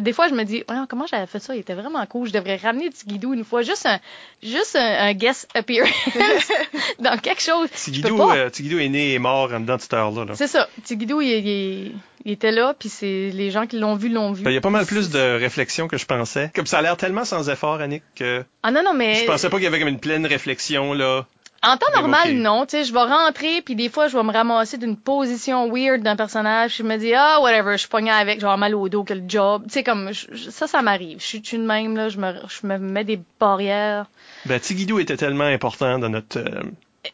des 0.00 0.12
fois, 0.12 0.28
je 0.28 0.34
me 0.34 0.44
dis, 0.44 0.64
comment 0.88 1.06
j'avais 1.06 1.26
fait 1.26 1.40
ça? 1.40 1.54
Il 1.54 1.60
était 1.60 1.74
vraiment 1.74 2.04
cool. 2.06 2.28
Je 2.28 2.32
devrais 2.32 2.56
ramener 2.56 2.90
Tigidou 2.90 3.34
une 3.34 3.44
fois. 3.44 3.62
Juste 3.62 3.86
un, 3.86 3.98
juste 4.42 4.76
un, 4.76 5.12
guest 5.12 5.48
appearance 5.54 5.90
dans 7.00 7.18
quelque 7.18 7.42
chose. 7.42 7.68
Tigidou, 7.70 8.30
euh, 8.30 8.50
Tigidou 8.50 8.78
est 8.78 8.88
né 8.88 9.14
et 9.14 9.18
mort 9.18 9.52
en 9.52 9.60
dedans 9.60 9.76
de 9.76 9.82
cette 9.82 9.94
heure-là. 9.94 10.34
c'est 10.34 10.46
ça. 10.46 10.68
Tigidou, 10.84 11.20
il, 11.20 11.92
il, 12.24 12.32
était 12.32 12.52
là, 12.52 12.74
puis 12.78 12.88
c'est 12.88 13.30
les 13.32 13.50
gens 13.50 13.66
qui 13.66 13.78
l'ont 13.78 13.94
vu 13.94 14.08
l'ont 14.08 14.32
vu. 14.32 14.44
Ben, 14.44 14.50
il 14.50 14.54
y 14.54 14.58
a 14.58 14.62
pas 14.62 14.70
mal 14.70 14.86
plus 14.86 15.10
de 15.10 15.38
réflexion 15.38 15.88
que 15.88 15.98
je 15.98 16.06
pensais. 16.06 16.50
Comme 16.54 16.66
ça 16.66 16.78
a 16.78 16.82
l'air 16.82 16.96
tellement 16.96 17.24
sans 17.24 17.48
effort, 17.50 17.80
Annick, 17.80 18.02
que... 18.14 18.44
Ah 18.62 18.70
non, 18.70 18.82
non, 18.84 18.94
mais... 18.94 19.16
Je 19.16 19.24
pensais 19.24 19.48
pas 19.48 19.56
qu'il 19.56 19.64
y 19.64 19.68
avait 19.68 19.78
comme 19.78 19.88
une 19.88 20.00
pleine 20.00 20.26
réflexion, 20.26 20.92
là. 20.92 21.26
En 21.62 21.76
temps 21.76 21.90
normal, 21.94 22.34
non. 22.34 22.66
Tu 22.66 22.76
sais, 22.76 22.84
je 22.84 22.92
vais 22.92 23.02
rentrer, 23.02 23.62
puis 23.62 23.74
des 23.74 23.88
fois, 23.88 24.06
je 24.08 24.16
vais 24.16 24.22
me 24.22 24.32
ramasser 24.32 24.78
d'une 24.78 24.96
position 24.96 25.68
weird 25.72 26.02
d'un 26.02 26.14
personnage. 26.14 26.76
Je 26.76 26.82
me 26.84 26.96
dis, 26.96 27.12
ah, 27.14 27.40
whatever, 27.40 27.72
je 27.72 27.78
suis 27.78 27.88
pognée 27.88 28.12
avec, 28.12 28.38
avoir 28.38 28.58
mal 28.58 28.74
au 28.74 28.88
dos, 28.88 29.02
que 29.02 29.14
le 29.14 29.24
job. 29.26 29.64
Tu 29.64 29.74
sais, 29.74 29.82
comme, 29.82 30.12
ça, 30.12 30.66
ça 30.68 30.82
m'arrive. 30.82 31.20
Je 31.20 31.26
suis 31.26 31.38
une 31.52 31.66
même, 31.66 31.96
là, 31.96 32.08
je 32.08 32.18
me, 32.18 32.32
je 32.48 32.66
me 32.66 32.78
mets 32.78 33.04
des 33.04 33.20
barrières. 33.40 34.06
Ben, 34.46 34.60
Tigidou 34.60 35.00
était 35.00 35.16
tellement 35.16 35.44
important 35.44 35.98
dans 35.98 36.08
notre, 36.08 36.38
euh, 36.38 36.62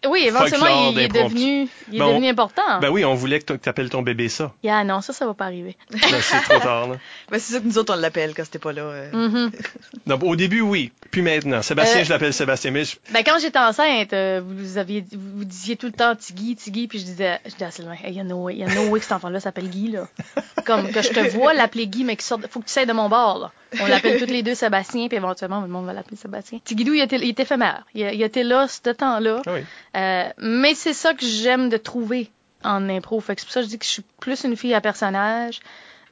oui, 0.08 0.24
éventuellement, 0.26 0.90
il, 0.90 0.98
est 0.98 1.08
devenu, 1.08 1.68
il 1.90 1.96
est 1.96 1.98
ben, 1.98 2.08
devenu 2.08 2.28
important. 2.28 2.80
Ben 2.80 2.90
oui, 2.90 3.04
on 3.04 3.14
voulait 3.14 3.40
que 3.40 3.54
tu 3.54 3.68
appelles 3.68 3.90
ton 3.90 4.02
bébé 4.02 4.28
ça. 4.28 4.52
Yeah, 4.62 4.84
non, 4.84 5.00
ça, 5.00 5.12
ça 5.12 5.26
va 5.26 5.34
pas 5.34 5.46
arriver. 5.46 5.76
Ben, 5.90 5.98
c'est 6.20 6.40
trop 6.40 6.58
tard, 6.58 6.88
là. 6.88 6.96
Ben, 7.30 7.38
c'est 7.38 7.54
ça 7.54 7.60
que 7.60 7.66
nous 7.66 7.78
autres, 7.78 7.94
on 7.94 8.00
l'appelle 8.00 8.34
quand 8.34 8.44
c'était 8.44 8.58
pas 8.58 8.72
là. 8.72 8.82
Euh. 8.82 9.10
Mm-hmm. 9.12 10.24
au 10.24 10.36
début, 10.36 10.60
oui. 10.60 10.92
Puis 11.10 11.22
maintenant. 11.22 11.62
Sébastien, 11.62 12.00
euh, 12.00 12.04
je 12.04 12.10
l'appelle 12.10 12.32
Sébastien. 12.32 12.70
Mais 12.70 12.84
Ben, 13.12 13.22
quand 13.24 13.38
j'étais 13.40 13.58
enceinte, 13.58 14.12
euh, 14.12 14.40
vous 14.44 14.78
aviez, 14.78 15.04
vous 15.12 15.44
disiez 15.44 15.76
tout 15.76 15.86
le 15.86 15.92
temps 15.92 16.14
Tigui, 16.14 16.56
Tigui, 16.56 16.88
puis 16.88 16.98
je 16.98 17.04
disais, 17.04 17.40
je 17.44 17.52
disais 17.52 17.64
à 17.64 17.70
Sylvain, 17.70 17.96
il 18.06 18.14
y 18.14 18.20
a 18.20 18.24
no 18.24 18.36
way, 18.36 18.56
y 18.56 18.64
a 18.64 18.74
no 18.74 18.88
way 18.88 19.00
que 19.00 19.04
cet 19.04 19.12
enfant-là 19.12 19.40
s'appelle 19.40 19.68
Guy, 19.68 19.90
là. 19.90 20.08
Comme 20.66 20.90
que 20.90 21.02
je 21.02 21.10
te 21.10 21.20
vois 21.36 21.54
l'appeler 21.54 21.86
Guy, 21.86 22.04
mais 22.04 22.16
qu'il 22.16 22.24
sorte, 22.24 22.46
faut 22.48 22.60
que 22.60 22.66
tu 22.66 22.72
sais 22.72 22.86
de 22.86 22.92
mon 22.92 23.08
bord, 23.08 23.38
là. 23.38 23.52
On 23.80 23.86
l'appelle 23.86 24.18
toutes 24.18 24.30
les 24.30 24.42
deux 24.42 24.54
Sébastien, 24.54 25.08
puis 25.08 25.16
éventuellement, 25.16 25.60
le 25.60 25.68
monde 25.68 25.86
va 25.86 25.92
l'appeler 25.92 26.16
Sébastien. 26.16 26.60
Tigidou, 26.64 26.94
il 26.94 27.00
était, 27.00 27.16
il 27.16 27.30
était 27.30 27.42
éphémère. 27.42 27.84
Il, 27.94 28.02
il, 28.02 28.22
était 28.22 28.44
là, 28.44 28.68
ce 28.68 28.90
temps-là. 28.90 29.42
Oui. 29.46 29.60
Euh, 29.96 30.28
mais 30.38 30.74
c'est 30.74 30.92
ça 30.92 31.14
que 31.14 31.24
j'aime 31.24 31.68
de 31.68 31.76
trouver 31.76 32.30
en 32.64 32.88
impro. 32.88 33.20
Fait 33.20 33.34
que 33.34 33.40
c'est 33.40 33.46
pour 33.46 33.52
ça 33.52 33.60
que 33.60 33.66
je 33.66 33.70
dis 33.70 33.78
que 33.78 33.84
je 33.84 33.90
suis 33.90 34.04
plus 34.20 34.44
une 34.44 34.56
fille 34.56 34.74
à 34.74 34.80
personnage. 34.80 35.60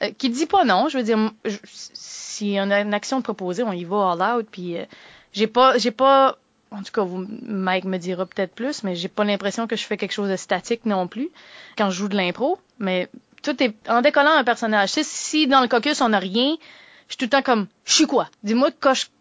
Euh, 0.03 0.11
qui 0.17 0.31
dit 0.31 0.47
pas 0.47 0.65
non. 0.65 0.89
Je 0.89 0.99
veux 0.99 1.05
dire, 1.05 1.19
si 1.73 2.57
on 2.61 2.71
a 2.71 2.81
une 2.81 2.95
action 2.95 3.23
proposée, 3.23 3.63
on 3.63 3.73
y 3.73 3.85
va 3.85 4.13
all 4.13 4.39
out. 4.39 4.47
Puis 4.51 4.79
euh, 4.79 4.85
j'ai 5.33 5.47
pas, 5.47 5.79
j'ai 5.79 5.91
pas, 5.91 6.39
en 6.71 6.83
tout 6.83 6.93
cas, 6.93 7.05
Mike 7.43 7.85
me 7.85 7.99
dira 7.99 8.27
peut-être 8.27 8.55
plus, 8.55 8.83
mais 8.85 8.95
j'ai 8.95 9.09
pas 9.09 9.25
l'impression 9.25 9.67
que 9.67 9.77
je 9.77 9.85
fais 9.85 9.97
quelque 9.97 10.13
chose 10.13 10.31
de 10.31 10.37
statique 10.37 10.87
non 10.87 11.09
plus 11.09 11.31
quand 11.77 11.91
je 11.91 11.97
joue 11.97 12.09
de 12.09 12.17
l'impro. 12.17 12.59
Mais 12.79 13.09
tout 13.43 13.61
est 13.63 13.75
en 13.89 14.01
décollant 14.01 14.33
un 14.33 14.45
personnage. 14.45 14.91
Si, 14.91 15.47
dans 15.47 15.61
le 15.61 15.69
caucus 15.69 16.01
on 16.01 16.11
n'a 16.11 16.19
rien, 16.19 16.57
suis 17.13 17.19
tout 17.19 17.25
le 17.25 17.31
temps 17.31 17.43
comme, 17.43 17.67
je 17.85 17.93
suis 17.93 18.07
quoi? 18.07 18.29
Dis-moi 18.43 18.71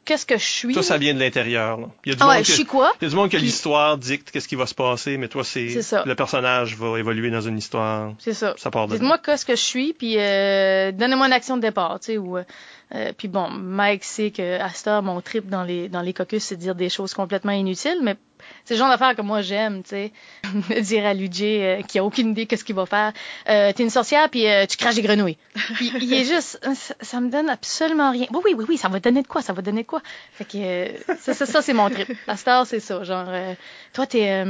qu'est-ce 0.06 0.26
que 0.26 0.38
je 0.38 0.46
suis? 0.46 0.74
Toi, 0.74 0.84
ça 0.84 0.98
vient 0.98 1.14
de 1.14 1.20
l'intérieur. 1.20 1.80
Il 2.06 2.10
y 2.10 2.12
a 2.14 2.16
du 2.16 2.24
ah 2.24 2.36
monde 2.36 2.46
je 2.46 2.52
suis 2.52 2.66
quoi? 2.66 2.92
Il 3.02 3.06
y 3.06 3.08
a 3.08 3.10
du 3.10 3.16
monde 3.16 3.30
que 3.30 3.38
l'histoire 3.38 3.98
dicte 3.98 4.32
qu'est-ce 4.32 4.48
qui 4.48 4.56
va 4.56 4.66
se 4.66 4.76
passer, 4.76 5.18
mais 5.18 5.28
toi, 5.28 5.44
c'est 5.44 5.80
le 6.06 6.14
personnage 6.16 6.76
va 6.78 6.98
évoluer 7.00 7.30
dans 7.30 7.42
une 7.42 7.58
histoire. 7.58 8.14
C'est 8.20 8.34
ça. 8.34 8.56
Ça 8.58 8.72
part 8.72 8.88
de 8.88 8.94
Dites-moi 8.94 9.18
qu'est-ce 9.18 9.46
que 9.46 9.56
je 9.56 9.62
suis, 9.62 9.94
puis 9.94 10.16
euh, 10.18 10.92
donnez-moi 10.92 11.28
une 11.28 11.34
action 11.34 11.58
de 11.58 11.62
départ, 11.62 12.00
tu 12.00 12.08
sais, 12.08 12.18
ou 12.18 12.38
euh, 12.38 13.14
puis 13.18 13.28
bon, 13.28 13.50
Mike 13.50 14.04
sait 14.04 14.32
que 14.32 14.60
à 14.60 15.02
mon 15.02 15.22
trip 15.22 15.48
dans 15.48 15.64
les 15.64 15.88
dans 15.88 16.02
les 16.02 16.14
caucus, 16.14 16.44
c'est 16.44 16.58
dire 16.58 16.76
des 16.76 16.90
choses 16.90 17.14
complètement 17.14 17.52
inutiles, 17.52 18.00
mais 18.02 18.16
c'est 18.66 18.76
le 18.76 18.80
genre 18.80 18.90
d'affaires 18.90 19.16
que 19.16 19.22
moi 19.22 19.42
j'aime, 19.42 19.84
tu 19.84 19.90
sais. 19.90 20.12
dire 20.82 21.06
à 21.06 21.14
Luigi 21.14 21.58
euh, 21.60 21.82
qui 21.82 22.00
a 22.00 22.04
aucune 22.04 22.32
idée 22.32 22.46
qu'est-ce 22.46 22.64
qu'il 22.64 22.76
va 22.76 22.86
faire. 22.86 23.14
Euh, 23.50 23.72
T'es 23.74 23.84
une 23.84 23.90
sorcière 23.90 24.30
puis 24.30 24.48
euh, 24.48 24.66
tu 24.66 24.78
craches 24.78 24.96
des 24.96 25.02
grenouilles. 25.02 25.38
puis 25.76 25.92
il 26.02 26.14
est 26.14 26.26
juste, 26.26 26.60
ça, 27.02 27.20
me 27.20 27.30
donne 27.30 27.50
absolument 27.50 28.12
rien. 28.12 28.28
Oui 28.32 28.42
oui 28.46 28.56
oui 28.58 28.66
oui, 28.70 28.78
ça 28.78 28.88
va 28.88 29.00
donner 29.00 29.22
de 29.22 29.28
quoi, 29.28 29.42
ça 29.42 29.54
va 29.54 29.62
donner 29.62 29.84
de 29.84 29.88
quoi? 29.88 30.02
Fait 30.34 30.46
que 30.46 30.58
euh, 30.58 31.16
ça, 31.20 31.34
ça, 31.34 31.46
ça 31.46 31.62
c'est 31.62 31.74
mon 31.74 31.90
trip. 31.90 32.10
La 32.28 32.38
star 32.38 32.66
c'est 32.66 32.80
ça, 32.80 33.04
genre 33.04 33.28
toi 33.94 34.06
t'es 34.08 34.44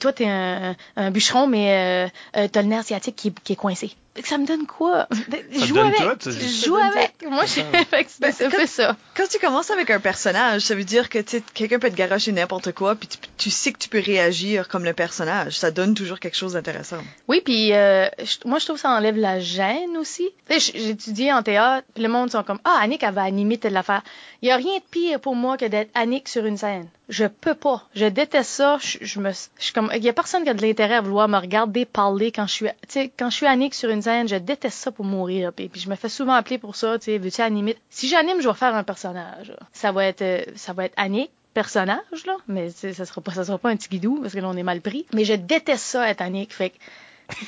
toi 0.00 0.12
t'es 0.12 0.26
un, 0.26 0.76
un, 0.96 1.10
bûcheron 1.10 1.46
mais 1.46 2.10
t'as 2.32 2.62
le 2.62 2.68
nerf 2.68 2.84
sciatique 2.84 3.16
qui, 3.16 3.32
qui 3.32 3.52
est 3.52 3.56
coincé 3.56 3.94
ça 4.24 4.38
me 4.38 4.46
donne 4.46 4.66
quoi? 4.66 5.08
Je 5.50 5.66
joue 5.66 5.78
avec. 5.78 6.00
je 6.24 6.66
joue 6.66 6.76
avec. 6.76 7.14
Moi, 7.28 7.44
j'ai 7.46 7.62
fait, 7.90 8.06
ben, 8.20 8.32
ça 8.32 8.50
fait 8.50 8.66
ça. 8.66 8.96
Quand 9.14 9.26
tu 9.28 9.38
commences 9.38 9.70
avec 9.70 9.90
un 9.90 10.00
personnage, 10.00 10.62
ça 10.62 10.74
veut 10.74 10.84
dire 10.84 11.08
que 11.08 11.18
quelqu'un 11.54 11.78
peut 11.78 11.90
te 11.90 11.94
garocher 11.94 12.32
n'importe 12.32 12.72
quoi, 12.72 12.94
puis 12.94 13.08
tu, 13.08 13.18
sais 13.50 13.72
que 13.72 13.78
tu 13.78 13.88
peux 13.88 14.00
réagir 14.00 14.68
comme 14.68 14.84
le 14.84 14.92
personnage. 14.92 15.58
Ça 15.58 15.70
donne 15.70 15.94
toujours 15.94 16.20
quelque 16.20 16.36
chose 16.36 16.54
d'intéressant. 16.54 16.98
Oui, 17.28 17.40
puis 17.44 17.72
euh, 17.72 18.08
moi, 18.44 18.58
je 18.58 18.64
trouve 18.64 18.76
que 18.76 18.82
ça 18.82 18.90
enlève 18.90 19.16
la 19.16 19.40
gêne 19.40 19.96
aussi. 19.96 20.28
Étudié 20.48 21.32
en 21.32 21.42
théâtre, 21.42 21.86
puis 21.94 22.02
le 22.02 22.08
monde 22.08 22.30
sont 22.30 22.42
comme 22.42 22.60
Ah, 22.64 22.78
Annick, 22.80 23.02
elle 23.02 23.14
va 23.14 23.22
animer 23.22 23.58
telle 23.58 23.76
affaire. 23.76 24.02
Il 24.42 24.46
n'y 24.46 24.52
a 24.52 24.56
rien 24.56 24.76
de 24.76 24.82
pire 24.90 25.20
pour 25.20 25.34
moi 25.34 25.56
que 25.56 25.64
d'être 25.64 25.90
Annick 25.94 26.28
sur 26.28 26.44
une 26.44 26.56
scène. 26.56 26.88
Je 27.08 27.24
peux 27.24 27.54
pas. 27.54 27.84
Je 27.94 28.04
déteste 28.04 28.50
ça. 28.50 28.78
Je, 28.80 29.18
me, 29.18 29.32
comme, 29.72 29.90
il 29.94 30.02
y 30.02 30.08
a 30.08 30.12
personne 30.12 30.44
qui 30.44 30.50
a 30.50 30.54
de 30.54 30.62
l'intérêt 30.62 30.96
à 30.96 31.00
vouloir 31.00 31.26
me 31.26 31.38
regarder 31.38 31.86
parler 31.86 32.32
quand 32.32 32.46
je 32.46 32.52
suis, 32.52 32.66
tu 32.88 33.10
quand 33.18 33.30
je 33.30 33.36
suis 33.36 33.46
Annick 33.46 33.74
sur 33.74 33.88
une 33.88 34.02
scène, 34.02 34.28
je 34.28 34.36
déteste 34.36 34.78
ça 34.78 34.92
pour 34.92 35.04
mourir. 35.04 35.52
Puis, 35.52 35.68
puis 35.68 35.80
je 35.80 35.88
me 35.88 35.96
fais 35.96 36.08
souvent 36.08 36.34
appeler 36.34 36.58
pour 36.58 36.76
ça, 36.76 36.98
tu 36.98 37.06
sais, 37.06 37.18
veux-tu 37.18 37.40
animer? 37.40 37.76
Si 37.88 38.08
j'anime, 38.08 38.40
je 38.40 38.48
vais 38.48 38.54
faire 38.54 38.74
un 38.74 38.84
personnage. 38.84 39.52
Ça 39.72 39.90
va 39.90 40.04
être, 40.04 40.22
euh, 40.22 40.42
ça 40.54 40.72
va 40.72 40.84
être 40.84 40.94
Annick, 40.96 41.30
personnage, 41.58 42.24
là, 42.24 42.36
mais 42.46 42.70
ça 42.70 43.04
sera 43.04 43.20
pas, 43.20 43.32
ça 43.32 43.44
sera 43.44 43.58
pas 43.58 43.70
un 43.70 43.76
petit 43.76 43.88
guidou, 43.88 44.20
parce 44.20 44.32
que 44.32 44.38
là, 44.38 44.48
on 44.48 44.56
est 44.56 44.62
mal 44.62 44.80
pris. 44.80 45.06
Mais 45.12 45.24
je 45.24 45.34
déteste 45.34 45.82
ça 45.82 46.08
être 46.08 46.22
Annick. 46.22 46.52
Fait 46.52 46.70
que, 46.70 46.76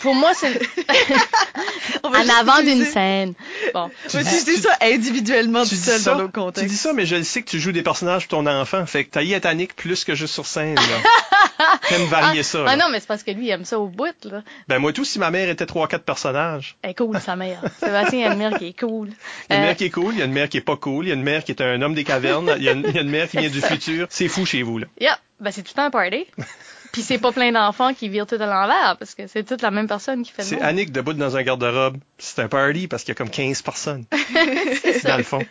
pour 0.01 0.15
moi, 0.15 0.33
c'est 0.35 0.61
en 2.03 2.13
avant 2.13 2.63
d'une 2.63 2.85
scène. 2.85 3.35
Bon. 3.73 3.91
Tu, 4.09 4.19
dis, 4.19 4.57
ça 4.59 4.77
individuellement 4.83 5.65
tout 5.65 5.75
seul 5.75 6.03
dans 6.03 6.19
le 6.19 6.29
contexte. 6.29 6.65
Tu 6.65 6.71
dis 6.71 6.77
ça, 6.77 6.93
mais 6.93 7.07
je 7.07 7.23
sais 7.23 7.43
que 7.43 7.49
tu 7.49 7.59
joues 7.59 7.73
des 7.73 7.83
personnages 7.83 8.29
pour 8.29 8.39
ton 8.39 8.47
enfant. 8.47 8.85
Fait 8.87 9.05
que 9.05 9.11
t'as 9.11 9.23
y 9.23 9.35
Annick 9.35 9.75
plus 9.75 10.05
que 10.05 10.15
juste 10.15 10.35
sur 10.35 10.47
scène. 10.47 10.79
T'aimes 11.89 12.07
varier 12.07 12.41
ah, 12.41 12.45
ça. 12.45 12.65
Ah 12.67 12.77
non, 12.77 12.87
mais 12.91 13.01
c'est 13.01 13.07
parce 13.07 13.23
que 13.23 13.31
lui, 13.31 13.47
il 13.47 13.51
aime 13.51 13.65
ça 13.65 13.79
au 13.79 13.89
bout. 13.89 14.15
Là. 14.25 14.43
Ben 14.69 14.79
moi 14.79 14.93
tout, 14.93 15.05
si 15.05 15.19
ma 15.19 15.31
mère 15.31 15.49
était 15.49 15.67
trois 15.67 15.89
quatre 15.89 16.05
personnages. 16.05 16.77
Elle 16.83 16.91
est 16.91 16.95
cool, 16.95 17.19
sa 17.21 17.37
mère. 17.37 17.63
Sébastien, 17.81 18.19
il 18.19 18.23
y 18.23 18.25
a 18.25 18.33
une 18.33 18.39
mère 18.39 18.59
qui 18.59 18.69
est 18.69 18.79
cool. 18.79 19.09
Il 19.49 19.53
y 19.53 19.55
a 19.55 19.57
une 19.57 19.63
mère 19.63 19.71
euh, 19.73 19.75
qui 19.75 19.85
est 19.85 19.91
cool, 19.91 20.15
il 20.15 20.19
y 20.19 20.23
a 20.23 20.27
une 20.27 20.33
mère 20.33 20.49
qui 20.49 20.59
est 20.59 20.63
pas 20.63 20.77
cool, 20.77 21.07
il 21.07 21.09
y 21.09 21.13
a 21.13 21.15
une 21.15 21.23
mère 21.23 21.45
qui 21.45 21.53
est 21.53 21.61
un 21.63 21.81
homme 21.83 21.95
des 21.95 22.05
cavernes, 22.05 22.55
il 22.57 22.63
y 22.63 22.69
a 22.69 22.73
une, 22.73 22.85
il 22.87 22.95
y 22.95 22.99
a 22.99 23.03
une 23.03 23.11
mère 23.11 23.29
qui 23.29 23.39
vient 23.39 23.49
du 23.49 23.61
futur. 23.61 24.07
C'est 24.11 24.29
fou 24.29 24.45
chez 24.47 24.63
vous, 24.63 24.79
là. 24.79 24.87
Yeah. 25.01 25.19
Ben 25.41 25.51
c'est 25.51 25.63
tout 25.63 25.79
un 25.81 25.91
party. 25.91 26.27
Puis 26.93 27.03
c'est 27.03 27.19
pas 27.19 27.33
plein 27.33 27.53
d'enfants 27.53 27.95
qui 27.95 28.09
virent 28.09 28.27
tout 28.27 28.37
à 28.37 28.47
l'envers, 28.47 28.97
parce 28.99 29.15
que 29.15 29.27
c'est 29.27 29.45
toute 29.45 29.63
la 29.63 29.71
même 29.71 29.87
personne 29.87 30.23
qui 30.23 30.33
fait 30.33 30.43
le 30.43 30.49
C'est 30.49 30.61
Annick 30.61 30.91
debout 30.93 31.13
dans 31.13 31.37
un 31.37 31.43
garde-robe. 31.43 31.99
C'est 32.19 32.41
un 32.41 32.49
party 32.49 32.89
parce 32.89 33.05
qu'il 33.05 33.13
y 33.13 33.13
a 33.13 33.15
comme 33.17 33.31
15 33.31 33.63
personnes. 33.63 34.05
c'est 34.83 35.07
Dans 35.07 35.17
le 35.17 35.23
fond. 35.23 35.45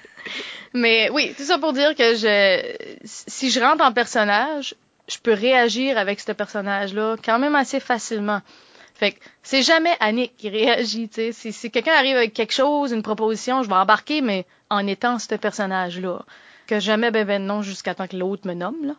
Mais 0.73 1.09
oui, 1.11 1.33
tout 1.37 1.43
ça 1.43 1.57
pour 1.57 1.73
dire 1.73 1.95
que 1.95 2.15
je, 2.15 2.75
si 3.05 3.49
je 3.49 3.59
rentre 3.59 3.83
en 3.83 3.93
personnage, 3.93 4.75
je 5.07 5.17
peux 5.17 5.33
réagir 5.33 5.97
avec 5.97 6.19
ce 6.19 6.31
personnage-là 6.31 7.15
quand 7.23 7.39
même 7.39 7.55
assez 7.55 7.79
facilement. 7.79 8.41
Fait 8.93 9.13
que 9.13 9.19
c'est 9.43 9.63
jamais 9.63 9.95
Annick 10.01 10.35
qui 10.35 10.49
réagit, 10.49 11.07
tu 11.07 11.31
sais. 11.31 11.51
Si, 11.51 11.71
quelqu'un 11.71 11.93
arrive 11.93 12.17
avec 12.17 12.33
quelque 12.33 12.53
chose, 12.53 12.91
une 12.91 13.01
proposition, 13.01 13.63
je 13.63 13.69
vais 13.69 13.75
embarquer, 13.75 14.21
mais 14.21 14.45
en 14.69 14.85
étant 14.85 15.19
ce 15.19 15.35
personnage-là. 15.35 16.25
Que 16.67 16.79
jamais 16.79 17.09
ben 17.09 17.25
ben 17.25 17.43
non 17.43 17.61
jusqu'à 17.61 17.95
temps 17.95 18.07
que 18.07 18.17
l'autre 18.17 18.45
me 18.45 18.53
nomme, 18.53 18.85
là. 18.85 18.93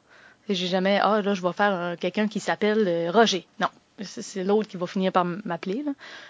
J'ai 0.54 0.66
jamais, 0.66 0.98
ah 1.02 1.22
là, 1.22 1.34
je 1.34 1.42
vais 1.42 1.52
faire 1.52 1.96
quelqu'un 1.98 2.28
qui 2.28 2.40
s'appelle 2.40 2.84
euh, 2.86 3.10
Roger. 3.10 3.46
Non, 3.60 3.68
c'est 4.02 4.44
l'autre 4.44 4.68
qui 4.68 4.76
va 4.76 4.86
finir 4.86 5.12
par 5.12 5.24
m'appeler. 5.24 5.84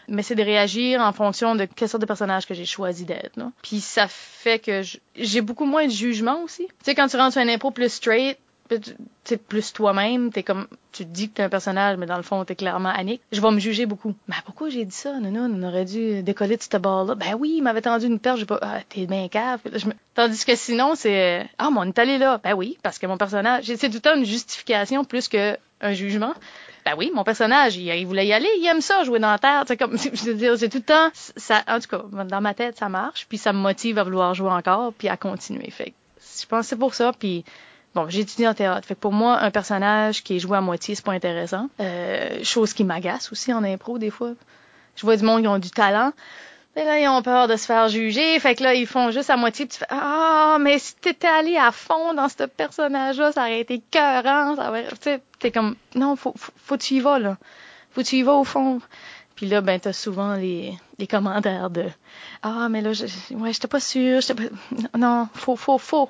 Mais 0.09 0.23
c'est 0.23 0.35
de 0.35 0.43
réagir 0.43 1.01
en 1.01 1.13
fonction 1.13 1.55
de 1.55 1.65
quelle 1.65 1.89
sorte 1.89 2.03
de 2.03 2.07
personnage 2.07 2.47
que 2.47 2.55
j'ai 2.55 2.67
choisi 2.67 3.05
d'être. 3.05 3.39
Puis 3.63 3.81
ça 3.81 4.09
fait 4.09 4.59
que 4.59 4.83
j'ai 5.17 5.41
beaucoup 5.41 5.65
moins 5.65 5.87
de 5.87 5.93
jugement 5.93 6.43
aussi. 6.43 6.67
Tu 6.67 6.75
sais, 6.85 6.95
quand 6.95 7.09
tu 7.09 7.17
rentres 7.17 7.33
sur 7.33 7.43
un 7.43 7.49
impro 7.49 7.71
plus 7.71 7.93
straight, 7.93 8.39
tu 9.25 9.39
plus 9.39 9.73
toi-même, 9.73 10.33
t'es 10.33 10.43
comme, 10.43 10.67
tu 10.93 11.05
te 11.05 11.11
dis 11.11 11.29
que 11.29 11.35
t'es 11.35 11.43
un 11.43 11.49
personnage, 11.49 11.97
mais 11.97 12.07
dans 12.07 12.17
le 12.17 12.23
fond, 12.23 12.45
t'es 12.45 12.55
clairement 12.55 12.91
Annick. 12.91 13.21
Je 13.33 13.41
vais 13.41 13.51
me 13.51 13.59
juger 13.59 13.87
beaucoup. 13.87 14.15
Mais 14.29 14.37
pourquoi 14.45 14.69
j'ai 14.69 14.85
dit 14.85 14.95
ça? 14.95 15.19
Non, 15.21 15.31
non, 15.31 15.51
on 15.55 15.63
aurait 15.67 15.85
dû 15.85 16.23
décoller 16.23 16.57
de 16.57 16.63
cette 16.63 16.77
barre-là. 16.77 17.15
Ben 17.15 17.35
oui, 17.39 17.55
il 17.57 17.63
m'avait 17.63 17.83
tendu 17.83 18.07
une 18.07 18.19
perche, 18.19 18.41
j'ai 18.41 18.47
pas, 18.47 18.59
ah, 18.63 18.79
t'es 18.89 19.07
bien 19.07 19.29
cave. 19.29 19.61
Tandis 20.15 20.45
que 20.45 20.55
sinon, 20.55 20.95
c'est, 20.95 21.49
ah, 21.59 21.71
mon 21.71 21.81
on 21.81 21.85
est 21.85 21.99
allé 21.99 22.19
là. 22.19 22.41
Ben 22.43 22.55
oui, 22.55 22.79
parce 22.83 22.99
que 22.99 23.07
mon 23.07 23.17
personnage, 23.17 23.65
c'est 23.65 23.89
tout 23.89 23.95
le 23.95 24.01
temps 24.01 24.17
une 24.17 24.25
justification 24.25 25.05
plus 25.05 25.29
qu'un 25.29 25.57
jugement. 25.93 26.35
Ben 26.85 26.95
oui, 26.97 27.11
mon 27.15 27.25
personnage, 27.25 27.77
il, 27.77 28.07
voulait 28.07 28.27
y 28.27 28.33
aller, 28.33 28.49
il 28.59 28.67
aime 28.67 28.81
ça, 28.81 29.05
jouer 29.05 29.19
dans 29.19 29.31
la 29.31 29.39
terre. 29.39 29.65
C'est 29.67 29.77
comme, 29.77 29.97
je 29.99 30.25
veux 30.25 30.35
dire, 30.35 30.59
c'est 30.59 30.69
tout 30.69 30.79
le 30.79 30.85
temps, 30.85 31.11
en 31.69 31.81
tout 31.81 31.89
cas, 31.89 32.25
dans 32.25 32.41
ma 32.41 32.55
tête, 32.55 32.79
ça 32.79 32.89
marche, 32.89 33.27
puis 33.29 33.39
ça 33.39 33.53
me 33.53 33.59
motive 33.59 33.99
à 33.99 34.05
vouloir 34.05 34.35
jouer 34.35 34.51
encore, 34.51 34.93
puis 34.93 35.09
à 35.09 35.17
continuer. 35.17 35.71
Fait 35.71 35.95
je 36.41 36.47
pense 36.47 36.67
que 36.67 36.69
c'est 36.71 36.77
pour 36.77 36.95
ça, 36.95 37.13
puis 37.19 37.45
Bon, 37.95 38.09
j'ai 38.09 38.21
étudié 38.21 38.47
en 38.47 38.55
théâtre. 38.55 38.87
Fait 38.87 38.95
que 38.95 39.01
pour 39.01 39.13
moi, 39.13 39.41
un 39.41 39.51
personnage 39.51 40.23
qui 40.23 40.37
est 40.37 40.39
joué 40.39 40.57
à 40.57 40.61
moitié, 40.61 40.95
c'est 40.95 41.05
pas 41.05 41.13
intéressant. 41.13 41.69
Euh, 41.81 42.43
chose 42.45 42.73
qui 42.73 42.85
m'agace 42.85 43.33
aussi 43.33 43.53
en 43.53 43.65
impro, 43.65 43.99
des 43.99 44.11
fois. 44.11 44.33
Je 44.97 45.03
vois 45.03 45.17
du 45.17 45.25
monde 45.25 45.43
qui 45.43 45.49
ont 45.49 45.59
du 45.59 45.71
talent. 45.71 46.13
Et 46.77 46.85
là, 46.85 47.01
ils 47.01 47.09
ont 47.09 47.21
peur 47.21 47.49
de 47.49 47.57
se 47.57 47.67
faire 47.67 47.89
juger. 47.89 48.39
Fait 48.39 48.55
que 48.55 48.63
là, 48.63 48.75
ils 48.75 48.87
font 48.87 49.11
juste 49.11 49.29
à 49.29 49.37
moitié. 49.37 49.67
tu 49.67 49.79
fais, 49.79 49.87
ah, 49.89 50.59
mais 50.61 50.79
si 50.79 50.95
t'étais 50.95 51.27
allé 51.27 51.57
à 51.57 51.73
fond 51.73 52.15
dans 52.15 52.29
ce 52.29 52.45
personnage-là, 52.45 53.33
ça 53.33 53.41
aurait 53.43 53.61
été 53.61 53.83
cœurant. 53.91 54.55
Ça 54.55 54.69
aurait, 54.69 54.87
tu 54.89 54.97
sais, 55.01 55.21
t'es 55.41 55.51
comme, 55.51 55.75
non, 55.97 56.15
faut, 56.15 56.33
faut, 56.37 56.53
faut 56.57 56.77
tu 56.77 56.95
y 56.95 57.01
vas, 57.01 57.19
là. 57.19 57.39
Faut 57.91 58.05
tu 58.05 58.17
y 58.17 58.23
vas 58.23 58.35
au 58.35 58.45
fond. 58.45 58.81
Puis 59.35 59.47
là, 59.47 59.63
ben, 59.63 59.81
t'as 59.81 59.95
souvent 59.95 60.35
les, 60.35 60.75
les 60.99 61.07
commentaires 61.07 61.71
de, 61.71 61.87
ah, 62.43 62.69
mais 62.69 62.83
là, 62.83 62.93
je, 62.93 63.07
ouais, 63.35 63.53
j'étais 63.53 63.69
pas 63.69 63.81
sûre, 63.81 64.21
pas, 64.37 64.99
non, 64.99 65.29
faut, 65.35 65.57
faut, 65.57 65.79
faut, 65.79 66.09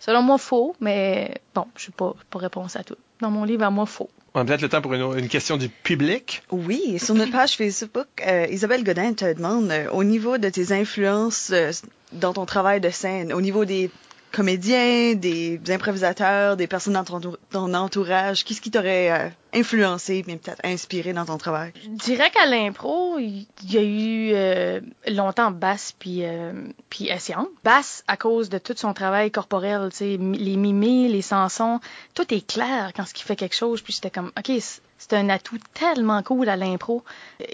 Selon 0.00 0.22
moi, 0.22 0.38
faux, 0.38 0.74
mais 0.80 1.40
bon, 1.54 1.66
je 1.76 1.82
suis 1.82 1.92
pas, 1.92 2.14
pas 2.30 2.38
réponse 2.38 2.74
à 2.74 2.82
tout. 2.82 2.96
Dans 3.20 3.30
mon 3.30 3.44
livre, 3.44 3.64
à 3.64 3.70
moi, 3.70 3.86
faux. 3.86 4.10
On 4.34 4.40
a 4.40 4.44
peut-être 4.44 4.62
le 4.62 4.68
temps 4.68 4.80
pour 4.80 4.94
une, 4.94 5.28
question 5.28 5.56
du 5.56 5.68
public. 5.68 6.42
Oui, 6.50 6.98
sur 6.98 7.14
notre 7.14 7.32
page 7.32 7.56
Facebook, 7.56 8.06
euh, 8.26 8.46
Isabelle 8.50 8.82
Godin 8.82 9.12
te 9.12 9.32
demande, 9.32 9.70
euh, 9.70 9.90
au 9.90 10.04
niveau 10.04 10.38
de 10.38 10.48
tes 10.48 10.72
influences 10.72 11.50
euh, 11.52 11.72
dans 12.12 12.32
ton 12.32 12.46
travail 12.46 12.80
de 12.80 12.90
scène, 12.90 13.32
au 13.32 13.40
niveau 13.40 13.64
des 13.64 13.90
comédiens, 14.30 15.14
des 15.14 15.60
improvisateurs, 15.68 16.56
des 16.56 16.66
personnes 16.66 16.94
dans 16.94 17.04
ton, 17.04 17.74
entourage, 17.74 18.44
qu'est-ce 18.44 18.60
qui 18.60 18.70
t'aurait 18.70 19.10
euh, 19.10 19.28
influencé, 19.54 20.24
mais 20.26 20.36
peut-être 20.36 20.60
inspiré 20.64 21.12
dans 21.12 21.24
ton 21.24 21.38
travail? 21.38 21.72
Je 21.82 21.88
dirais 21.88 22.30
qu'à 22.30 22.46
l'impro, 22.46 23.18
il 23.18 23.46
y 23.68 23.78
a 23.78 23.82
eu 23.82 24.32
euh, 24.34 24.80
longtemps 25.08 25.50
Basse 25.50 25.94
puis 25.98 26.24
euh, 26.24 26.52
puis 26.88 27.08
Essian. 27.08 27.48
Basse 27.64 28.04
à 28.08 28.16
cause 28.16 28.48
de 28.48 28.58
tout 28.58 28.74
son 28.76 28.94
travail 28.94 29.30
corporel, 29.30 29.90
les 30.00 30.56
mimés, 30.56 31.08
les 31.08 31.22
chansons, 31.22 31.80
tout 32.14 32.32
est 32.34 32.46
clair 32.46 32.92
quand 32.96 33.04
qui 33.12 33.22
fait 33.22 33.36
quelque 33.36 33.54
chose. 33.54 33.82
Puis 33.82 33.92
j'étais 33.92 34.10
comme, 34.10 34.32
ok, 34.38 34.50
c'est 34.98 35.12
un 35.12 35.28
atout 35.28 35.58
tellement 35.74 36.22
cool 36.22 36.48
à 36.48 36.56
l'impro. 36.56 37.04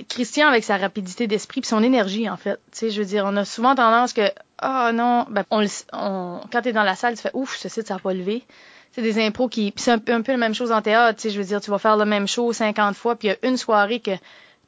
Christian 0.09 0.49
avec 0.49 0.65
sa 0.65 0.77
rapidité 0.77 1.27
d'esprit 1.27 1.61
puis 1.61 1.69
son 1.69 1.83
énergie 1.83 2.29
en 2.29 2.37
fait. 2.37 2.59
Tu 2.73 2.91
je 2.91 3.01
veux 3.01 3.07
dire, 3.07 3.25
on 3.27 3.37
a 3.37 3.45
souvent 3.45 3.75
tendance 3.75 4.13
que 4.13 4.31
ah 4.59 4.89
oh, 4.89 4.93
non, 4.93 5.27
ben, 5.29 5.45
on, 5.51 5.67
on, 5.93 6.41
quand 6.51 6.63
t'es 6.63 6.73
dans 6.73 6.83
la 6.83 6.97
salle, 6.97 7.15
tu 7.15 7.23
fais 7.23 7.31
ouf, 7.35 7.57
ce 7.57 7.69
site 7.69 7.89
ça 7.89 7.97
a 7.97 7.99
pas 7.99 8.15
levé. 8.15 8.43
C'est 8.97 9.03
des 9.03 9.23
impros 9.23 9.51
qui, 9.51 9.75
c'est 9.77 9.91
un, 9.91 10.23
peu 10.23 10.33
la 10.33 10.39
même 10.39 10.55
chose 10.55 10.73
en 10.73 10.81
théâtre. 10.81 11.21
Tu 11.21 11.29
sais, 11.29 11.31
je 11.31 11.39
veux 11.39 11.45
dire, 11.45 11.61
tu 11.61 11.71
vas 11.71 11.77
faire 11.77 11.99
le 11.99 12.07
même 12.07 12.27
show 12.27 12.51
50 12.51 12.97
fois, 12.97 13.15
puis 13.15 13.29
il 13.29 13.31
y 13.33 13.35
a 13.35 13.47
une 13.47 13.59
soirée 13.59 14.01
que 14.01 14.13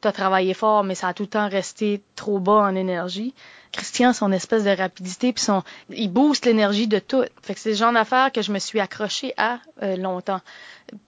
t'as 0.03 0.13
travaillé 0.13 0.53
fort, 0.53 0.85
mais 0.85 0.95
ça 0.95 1.09
a 1.09 1.15
tout 1.15 1.23
le 1.23 1.31
temps 1.31 1.49
resté 1.49 2.03
trop 2.15 2.39
bas 2.39 2.61
en 2.61 2.75
énergie. 2.75 3.33
Christian, 3.73 4.13
son 4.13 4.33
espèce 4.33 4.65
de 4.65 4.71
rapidité, 4.71 5.33
puis 5.33 5.43
son, 5.43 5.63
il 5.91 6.11
booste 6.11 6.47
l'énergie 6.47 6.87
de 6.87 6.99
tout. 6.99 7.25
Fait 7.43 7.55
que 7.55 7.61
c'est 7.61 7.71
le 7.71 7.77
genre 7.77 7.93
d'affaire 7.93 8.33
que 8.33 8.43
je 8.43 8.53
me 8.53 8.59
suis 8.59 8.81
accrochée 8.81 9.35
à 9.37 9.61
euh, 9.83 9.97
longtemps. 9.97 10.41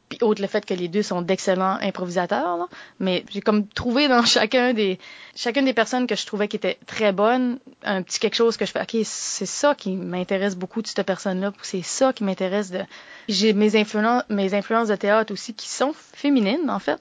Puis 0.08 0.18
autre 0.22 0.42
le 0.42 0.48
fait 0.48 0.66
que 0.66 0.74
les 0.74 0.88
deux 0.88 1.02
sont 1.02 1.22
d'excellents 1.22 1.78
improvisateurs, 1.80 2.68
mais 2.98 3.24
j'ai 3.30 3.40
comme 3.40 3.66
trouvé 3.66 4.08
dans 4.08 4.24
chacun 4.26 4.74
des 4.74 4.98
chacune 5.36 5.64
des 5.64 5.72
personnes 5.72 6.06
que 6.06 6.16
je 6.16 6.26
trouvais 6.26 6.48
qui 6.48 6.56
étaient 6.56 6.78
très 6.86 7.12
bonnes 7.12 7.58
un 7.84 8.02
petit 8.02 8.18
quelque 8.18 8.34
chose 8.34 8.56
que 8.56 8.66
je 8.66 8.72
fais 8.72 8.82
ok 8.82 8.96
c'est 9.04 9.46
ça 9.46 9.74
qui 9.74 9.92
m'intéresse 9.92 10.56
beaucoup 10.56 10.82
de 10.82 10.88
cette 10.88 11.06
personne-là, 11.06 11.52
c'est 11.62 11.82
ça 11.82 12.12
qui 12.12 12.24
m'intéresse 12.24 12.70
de 12.70 12.80
j'ai 13.28 13.52
mes 13.52 13.76
influences 13.76 14.24
mes 14.28 14.52
influences 14.52 14.88
de 14.88 14.96
théâtre 14.96 15.32
aussi 15.32 15.54
qui 15.54 15.68
sont 15.68 15.94
féminines 15.94 16.68
en 16.68 16.80
fait. 16.80 17.00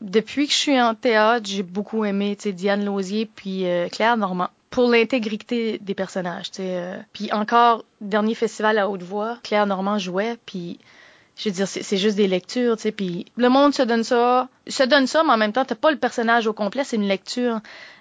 Depuis 0.00 0.46
que 0.46 0.52
je 0.52 0.58
suis 0.58 0.80
en 0.80 0.94
théâtre, 0.94 1.46
j'ai 1.48 1.62
beaucoup 1.62 2.04
aimé 2.04 2.36
Diane 2.36 2.84
Lausier 2.84 3.30
puis 3.34 3.66
euh, 3.66 3.88
Claire 3.88 4.16
Normand 4.16 4.50
pour 4.70 4.90
l'intégrité 4.90 5.78
des 5.78 5.94
personnages. 5.94 6.50
Euh. 6.60 6.98
Puis 7.12 7.32
encore, 7.32 7.84
dernier 8.00 8.34
festival 8.34 8.78
à 8.78 8.88
haute 8.88 9.02
voix, 9.02 9.38
Claire 9.42 9.66
Normand 9.66 9.98
jouait, 9.98 10.36
puis 10.46 10.78
je 11.36 11.48
veux 11.48 11.54
dire, 11.54 11.68
c'est 11.68 11.96
juste 11.96 12.16
des 12.16 12.28
lectures, 12.28 12.76
tu 12.76 12.82
sais, 12.82 12.92
puis 12.92 13.26
le 13.36 13.48
monde 13.48 13.74
se 13.74 13.82
donne 13.82 14.04
ça, 14.04 14.48
se 14.66 14.82
donne 14.82 15.06
ça, 15.06 15.22
mais 15.22 15.32
en 15.32 15.36
même 15.36 15.52
temps, 15.52 15.64
t'as 15.64 15.74
pas 15.74 15.90
le 15.90 15.98
personnage 15.98 16.46
au 16.46 16.54
complet, 16.54 16.82
c'est 16.82 16.96
une 16.96 17.08
lecture. 17.08 17.60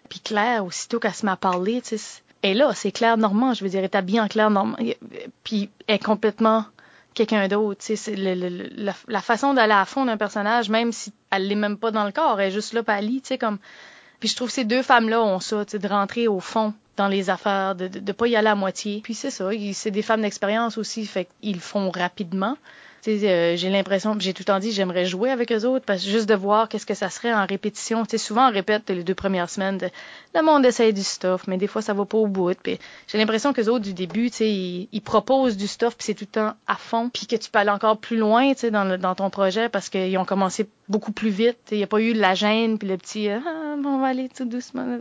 Puis 0.09 0.21
Claire, 0.21 0.65
aussitôt 0.65 0.99
qu'elle 0.99 1.13
se 1.13 1.25
met 1.25 1.33
à 1.33 1.35
parler, 1.35 1.81
tu 1.81 1.97
sais, 1.97 2.21
et 2.43 2.53
là, 2.53 2.73
c'est 2.73 2.91
Claire 2.91 3.17
Normand, 3.17 3.53
je 3.53 3.63
veux 3.63 3.69
dire, 3.69 3.79
elle 3.79 3.85
est 3.85 3.95
habillée 3.95 4.21
en 4.21 4.27
Claire 4.27 4.49
Normand, 4.49 4.77
puis 5.43 5.69
elle 5.87 5.95
est 5.95 6.03
complètement 6.03 6.65
quelqu'un 7.13 7.47
d'autre, 7.47 7.83
tu 7.83 7.95
sais, 7.95 8.15
la, 8.15 8.93
la, 9.07 9.21
façon 9.21 9.53
d'aller 9.53 9.73
à 9.73 9.85
fond 9.85 10.05
d'un 10.05 10.17
personnage, 10.17 10.69
même 10.69 10.91
si 10.91 11.13
elle 11.31 11.47
l'est 11.47 11.55
même 11.55 11.77
pas 11.77 11.91
dans 11.91 12.03
le 12.03 12.11
corps, 12.11 12.39
elle 12.39 12.49
est 12.49 12.53
juste 12.53 12.73
là, 12.73 12.83
pâlie, 12.83 13.21
tu 13.21 13.29
sais, 13.29 13.37
comme... 13.37 13.57
Puis 14.25 14.31
je 14.31 14.37
trouve 14.37 14.47
que 14.47 14.55
ces 14.55 14.65
deux 14.65 14.81
femmes-là 14.81 15.21
ont 15.21 15.39
ça, 15.39 15.65
de 15.65 15.87
rentrer 15.87 16.27
au 16.27 16.39
fond 16.39 16.73
dans 16.97 17.07
les 17.07 17.29
affaires, 17.29 17.75
de, 17.75 17.87
de 17.87 18.11
pas 18.11 18.27
y 18.27 18.35
aller 18.35 18.47
à 18.47 18.55
moitié. 18.55 19.01
Puis 19.03 19.13
c'est 19.13 19.29
ça, 19.29 19.51
c'est 19.73 19.91
des 19.91 20.01
femmes 20.01 20.23
d'expérience 20.23 20.79
aussi, 20.79 21.05
fait 21.05 21.27
qu'ils 21.43 21.59
font 21.59 21.91
rapidement. 21.91 22.57
Euh, 23.07 23.55
j'ai 23.55 23.69
l'impression, 23.69 24.15
j'ai 24.19 24.33
tout 24.33 24.41
le 24.41 24.45
temps 24.45 24.59
dit, 24.59 24.71
j'aimerais 24.71 25.05
jouer 25.05 25.29
avec 25.29 25.51
eux 25.51 25.65
autres, 25.65 25.85
parce 25.85 26.03
juste 26.03 26.27
de 26.27 26.35
voir 26.35 26.69
qu'est-ce 26.69 26.85
que 26.85 26.93
ça 26.93 27.09
serait 27.09 27.33
en 27.33 27.45
répétition. 27.45 28.03
Sais, 28.09 28.17
souvent 28.17 28.49
on 28.49 28.51
répète 28.51 28.89
les 28.89 29.03
deux 29.03 29.13
premières 29.15 29.49
semaines, 29.49 29.77
de, 29.77 29.89
le 30.33 30.41
monde 30.41 30.65
essaye 30.65 30.93
du 30.93 31.03
stuff, 31.03 31.47
mais 31.47 31.57
des 31.57 31.67
fois 31.67 31.81
ça 31.81 31.93
va 31.93 32.05
pas 32.05 32.17
au 32.17 32.27
bout. 32.27 32.55
J'ai 32.65 33.17
l'impression 33.17 33.53
que 33.53 33.61
les 33.61 33.69
autres 33.69 33.83
du 33.83 33.93
début, 33.93 34.29
sais, 34.29 34.49
ils, 34.49 35.01
proposent 35.01 35.57
du 35.57 35.67
stuff, 35.67 35.95
puis 35.95 36.05
c'est 36.05 36.15
tout 36.15 36.25
le 36.25 36.31
temps 36.31 36.53
à 36.67 36.75
fond, 36.75 37.09
puis 37.09 37.27
que 37.27 37.35
tu 37.35 37.49
peux 37.51 37.59
aller 37.59 37.69
encore 37.69 37.97
plus 37.97 38.17
loin, 38.17 38.53
dans, 38.71 38.99
dans 38.99 39.15
ton 39.15 39.29
projet, 39.29 39.69
parce 39.69 39.89
qu'ils 39.89 40.17
ont 40.17 40.25
commencé 40.25 40.67
beaucoup 40.89 41.11
plus 41.11 41.29
vite. 41.29 41.57
Il 41.71 41.77
n'y 41.77 41.83
a 41.83 41.87
pas 41.87 42.01
eu 42.01 42.13
la 42.13 42.33
gêne, 42.33 42.77
puis 42.77 42.87
le 42.87 42.97
petit, 42.97 43.29
ah, 43.29 43.41
bon, 43.77 43.95
on 43.95 43.99
va 43.99 44.07
aller 44.07 44.29
tout 44.29 44.45
doucement. 44.45 44.97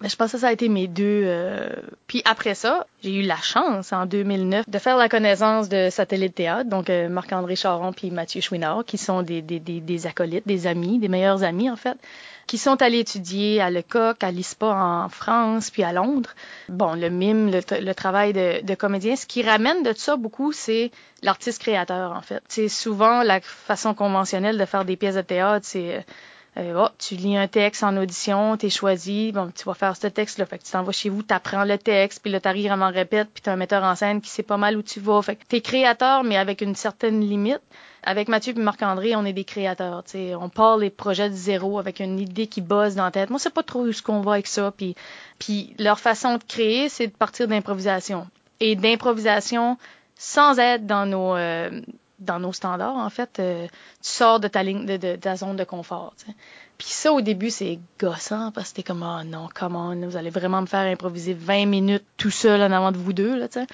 Mais 0.00 0.08
je 0.08 0.16
pense 0.16 0.32
que 0.32 0.38
ça 0.38 0.48
a 0.48 0.52
été 0.52 0.68
mes 0.68 0.88
deux. 0.88 1.22
Euh... 1.24 1.68
Puis 2.08 2.20
après 2.24 2.54
ça, 2.54 2.86
j'ai 3.02 3.14
eu 3.14 3.22
la 3.22 3.36
chance 3.36 3.92
en 3.92 4.06
2009 4.06 4.68
de 4.68 4.78
faire 4.78 4.96
la 4.96 5.08
connaissance 5.08 5.68
de 5.68 5.88
Satellite 5.88 6.34
Théâtre, 6.34 6.68
donc 6.68 6.90
euh, 6.90 7.08
Marc-André 7.08 7.54
Charon 7.54 7.92
puis 7.92 8.10
Mathieu 8.10 8.40
Chouinard, 8.40 8.84
qui 8.84 8.98
sont 8.98 9.22
des, 9.22 9.40
des, 9.40 9.60
des, 9.60 9.80
des, 9.80 10.06
acolytes, 10.06 10.46
des 10.46 10.66
amis, 10.66 10.98
des 10.98 11.08
meilleurs 11.08 11.44
amis 11.44 11.70
en 11.70 11.76
fait, 11.76 11.96
qui 12.48 12.58
sont 12.58 12.82
allés 12.82 12.98
étudier 12.98 13.60
à 13.60 13.70
Lecoq, 13.70 14.22
à 14.22 14.32
l'ISPA 14.32 14.66
en 14.66 15.08
France, 15.08 15.70
puis 15.70 15.84
à 15.84 15.92
Londres. 15.92 16.30
Bon, 16.68 16.94
le 16.94 17.08
mime, 17.08 17.52
le, 17.52 17.60
le 17.80 17.94
travail 17.94 18.32
de, 18.32 18.64
de, 18.64 18.74
comédien, 18.74 19.14
ce 19.14 19.26
qui 19.26 19.42
ramène 19.42 19.84
de 19.84 19.92
ça 19.96 20.16
beaucoup, 20.16 20.52
c'est 20.52 20.90
l'artiste 21.22 21.60
créateur 21.60 22.12
en 22.12 22.20
fait. 22.20 22.42
C'est 22.48 22.68
souvent 22.68 23.22
la 23.22 23.40
façon 23.40 23.94
conventionnelle 23.94 24.58
de 24.58 24.64
faire 24.64 24.84
des 24.84 24.96
pièces 24.96 25.14
de 25.14 25.22
théâtre, 25.22 25.64
c'est 25.66 26.04
euh, 26.56 26.84
oh, 26.86 26.88
tu 26.98 27.16
lis 27.16 27.36
un 27.36 27.48
texte 27.48 27.82
en 27.82 27.96
audition, 27.96 28.56
t'es 28.56 28.70
choisi, 28.70 29.32
bon, 29.32 29.50
tu 29.54 29.64
vas 29.64 29.74
faire 29.74 29.96
ce 29.96 30.06
texte-là. 30.06 30.46
Fait 30.46 30.58
que 30.58 30.64
tu 30.64 30.70
t'en 30.70 30.84
vas 30.84 30.92
chez 30.92 31.08
vous, 31.08 31.22
t'apprends 31.22 31.64
le 31.64 31.78
texte, 31.78 32.20
puis 32.22 32.30
là, 32.30 32.38
t'arrives 32.38 32.68
vraiment 32.68 32.90
répète, 32.90 33.28
puis 33.34 33.42
t'as 33.42 33.52
un 33.52 33.56
metteur 33.56 33.82
en 33.82 33.96
scène 33.96 34.20
qui 34.20 34.30
sait 34.30 34.44
pas 34.44 34.56
mal 34.56 34.76
où 34.76 34.82
tu 34.82 35.00
vas. 35.00 35.20
Fait 35.22 35.34
que 35.34 35.44
t'es 35.48 35.60
créateur, 35.60 36.22
mais 36.22 36.36
avec 36.36 36.60
une 36.60 36.76
certaine 36.76 37.20
limite. 37.20 37.62
Avec 38.04 38.28
Mathieu 38.28 38.52
et 38.56 38.60
Marc-André, 38.60 39.16
on 39.16 39.24
est 39.24 39.32
des 39.32 39.44
créateurs. 39.44 40.02
sais, 40.06 40.34
On 40.34 40.48
part 40.48 40.76
les 40.76 40.90
projets 40.90 41.30
de 41.30 41.34
zéro 41.34 41.78
avec 41.78 42.00
une 42.00 42.20
idée 42.20 42.46
qui 42.46 42.60
bosse 42.60 42.94
dans 42.94 43.04
la 43.04 43.10
tête. 43.10 43.30
Moi, 43.30 43.38
c'est 43.38 43.52
pas 43.52 43.62
trop 43.62 43.90
ce 43.90 44.02
qu'on 44.02 44.20
va 44.20 44.32
avec 44.32 44.46
ça. 44.46 44.72
Puis, 44.76 44.94
puis 45.38 45.74
leur 45.78 45.98
façon 45.98 46.36
de 46.36 46.42
créer, 46.46 46.88
c'est 46.90 47.06
de 47.06 47.12
partir 47.12 47.48
d'improvisation. 47.48 48.26
Et 48.60 48.76
d'improvisation 48.76 49.78
sans 50.16 50.58
être 50.58 50.86
dans 50.86 51.06
nos 51.06 51.34
euh, 51.34 51.80
dans 52.18 52.38
nos 52.38 52.52
standards, 52.52 52.96
en 52.96 53.10
fait, 53.10 53.38
euh, 53.38 53.66
tu 53.66 54.10
sors 54.10 54.40
de 54.40 54.48
ta 54.48 54.62
ligne, 54.62 54.86
de, 54.86 55.16
ta 55.16 55.36
zone 55.36 55.56
de 55.56 55.64
confort. 55.64 56.14
Puis 56.78 56.88
ça, 56.88 57.12
au 57.12 57.20
début, 57.20 57.50
c'est 57.50 57.78
gossant 58.00 58.50
parce 58.52 58.70
que 58.70 58.76
t'es 58.76 58.82
comme, 58.82 59.02
oh 59.02 59.24
non, 59.24 59.48
comment, 59.54 59.94
vous 59.94 60.16
allez 60.16 60.30
vraiment 60.30 60.60
me 60.60 60.66
faire 60.66 60.90
improviser 60.90 61.34
20 61.34 61.66
minutes 61.66 62.04
tout 62.16 62.30
seul 62.30 62.62
en 62.62 62.72
avant 62.72 62.92
de 62.92 62.98
vous 62.98 63.12
deux, 63.12 63.36
là, 63.36 63.48
sais. 63.50 63.66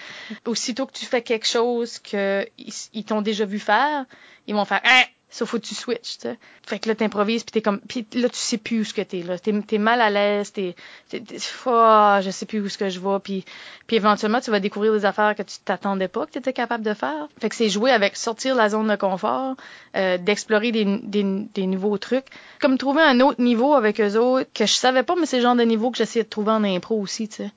Aussitôt 0.46 0.86
que 0.86 0.92
tu 0.92 1.06
fais 1.06 1.22
quelque 1.22 1.46
chose 1.46 1.98
qu'ils 1.98 2.46
ils, 2.92 3.04
t'ont 3.04 3.22
déjà 3.22 3.44
vu 3.44 3.58
faire, 3.58 4.04
ils 4.46 4.54
vont 4.54 4.64
faire, 4.64 4.80
hein, 4.84 5.02
Sauf 5.30 5.50
faut 5.50 5.58
que 5.58 5.66
tu 5.66 5.76
switches. 5.76 6.18
Fait 6.66 6.78
que 6.80 6.88
là, 6.88 6.94
t'improvises, 6.96 7.44
puis 7.44 7.52
t'es 7.52 7.62
comme... 7.62 7.80
Puis 7.80 8.04
là, 8.14 8.28
tu 8.28 8.36
sais 8.36 8.58
plus 8.58 8.80
où 8.80 8.84
ce 8.84 8.92
que 8.92 9.02
t'es, 9.02 9.22
là. 9.22 9.38
T'es, 9.38 9.78
mal 9.78 10.00
à 10.00 10.10
l'aise, 10.10 10.52
t'es... 10.52 10.74
t'es, 11.08 11.22
oh, 11.66 12.16
je 12.20 12.30
sais 12.30 12.46
plus 12.46 12.60
où 12.60 12.68
ce 12.68 12.76
que 12.76 12.88
je 12.88 12.98
vais, 12.98 13.18
puis, 13.22 13.44
puis 13.86 13.96
éventuellement, 13.96 14.40
tu 14.40 14.50
vas 14.50 14.58
découvrir 14.58 14.92
des 14.92 15.04
affaires 15.04 15.36
que 15.36 15.42
tu 15.42 15.58
t'attendais 15.64 16.08
pas 16.08 16.26
que 16.26 16.32
t'étais 16.32 16.52
capable 16.52 16.84
de 16.84 16.94
faire. 16.94 17.28
Fait 17.40 17.48
que 17.48 17.54
c'est 17.54 17.68
jouer 17.68 17.92
avec 17.92 18.16
sortir 18.16 18.56
la 18.56 18.68
zone 18.68 18.88
de 18.88 18.96
confort, 18.96 19.56
euh, 19.96 20.18
d'explorer 20.18 20.72
des, 20.72 20.84
des, 20.84 21.24
des 21.54 21.66
nouveaux 21.66 21.98
trucs. 21.98 22.26
Comme 22.60 22.76
trouver 22.76 23.02
un 23.02 23.20
autre 23.20 23.40
niveau 23.40 23.74
avec 23.74 24.00
eux 24.00 24.16
autres 24.16 24.50
que 24.52 24.66
je 24.66 24.74
savais 24.74 25.04
pas, 25.04 25.14
mais 25.14 25.26
c'est 25.26 25.36
le 25.36 25.42
genre 25.42 25.56
de 25.56 25.62
niveau 25.62 25.92
que 25.92 25.98
j'essayais 25.98 26.24
de 26.24 26.28
trouver 26.28 26.50
en 26.50 26.64
impro 26.64 27.00
aussi, 27.00 27.28
tu 27.28 27.36
sais 27.36 27.50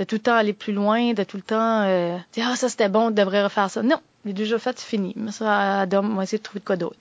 de 0.00 0.04
tout 0.04 0.14
le 0.14 0.20
temps 0.20 0.34
aller 0.34 0.54
plus 0.54 0.72
loin, 0.72 1.12
de 1.12 1.24
tout 1.24 1.36
le 1.36 1.42
temps 1.42 1.82
euh, 1.82 2.16
dire 2.32 2.46
ah 2.48 2.56
ça 2.56 2.70
c'était 2.70 2.88
bon, 2.88 3.08
on 3.08 3.10
devrait 3.10 3.44
refaire 3.44 3.70
ça. 3.70 3.82
Non, 3.82 4.00
j'ai 4.24 4.32
déjà 4.32 4.58
fait, 4.58 4.78
c'est 4.78 4.88
fini. 4.88 5.12
Mais 5.14 5.30
ça, 5.30 5.80
à 5.80 5.86
Dom, 5.86 6.16
on 6.16 6.22
essayer 6.22 6.38
de 6.38 6.42
trouver 6.42 6.60
de 6.60 6.64
quoi 6.64 6.76
d'autre. 6.76 6.96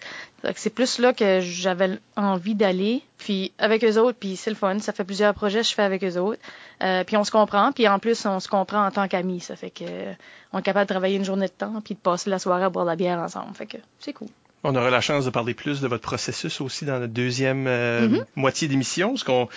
C'est 0.56 0.70
plus 0.70 1.00
là 1.00 1.14
que 1.14 1.39
j'avais 1.39 1.97
envie 2.18 2.56
d'aller, 2.56 3.02
puis 3.18 3.54
avec 3.58 3.86
eux 3.86 3.97
autres, 3.97 4.18
puis 4.20 4.36
c'est 4.36 4.50
le 4.50 4.58
fun. 4.58 4.80
Ça 4.80 4.91
fait 4.91 5.06
plusieurs 5.06 5.34
projets 5.34 5.62
que 5.62 5.68
je 5.68 5.74
fais 5.74 5.84
avec 5.84 6.04
eux 6.04 6.18
autres. 6.18 6.41
Euh, 6.84 7.06
puis 7.06 7.16
on 7.16 7.24
se 7.24 7.32
comprend, 7.32 7.72
puis 7.72 7.88
en 7.88 8.00
plus 8.00 8.26
on 8.26 8.41
se 8.41 8.50
comprend 8.50 8.86
en 8.86 8.91
tant 8.91 9.08
qu'amis. 9.08 9.39
Ça 9.39 9.56
fait 9.56 9.72
que 9.72 9.86
on 10.52 10.60
est 10.60 10.62
capable 10.62 10.88
de 10.88 10.93
travailler 10.93 11.16
une 11.16 11.26
journée 11.26 11.47
de 11.47 11.54
temps, 11.54 11.80
puis 11.80 11.93
de 11.93 12.00
passer 12.00 12.30
la 12.30 12.38
soirée 12.38 12.66
à 12.66 12.70
boire 12.70 12.84
la 12.84 12.97
bière 12.97 13.20
ensemble. 13.20 13.56
Fait 13.56 13.66
que 13.66 13.78
c'est 14.00 14.12
cool. 14.12 14.28
On 14.64 14.76
aura 14.76 14.89
la 14.89 15.01
chance 15.01 15.26
de 15.26 15.30
parler 15.30 15.53
plus 15.53 15.80
de 15.80 15.88
votre 15.88 16.03
processus 16.03 16.60
aussi 16.60 16.86
dans 16.86 16.99
la 16.99 17.07
deuxième 17.07 17.66
euh, 17.68 18.07
mm-hmm. 18.07 18.26
moitié 18.36 18.68
d'émission, 18.68 19.16
qu'on 19.26 19.47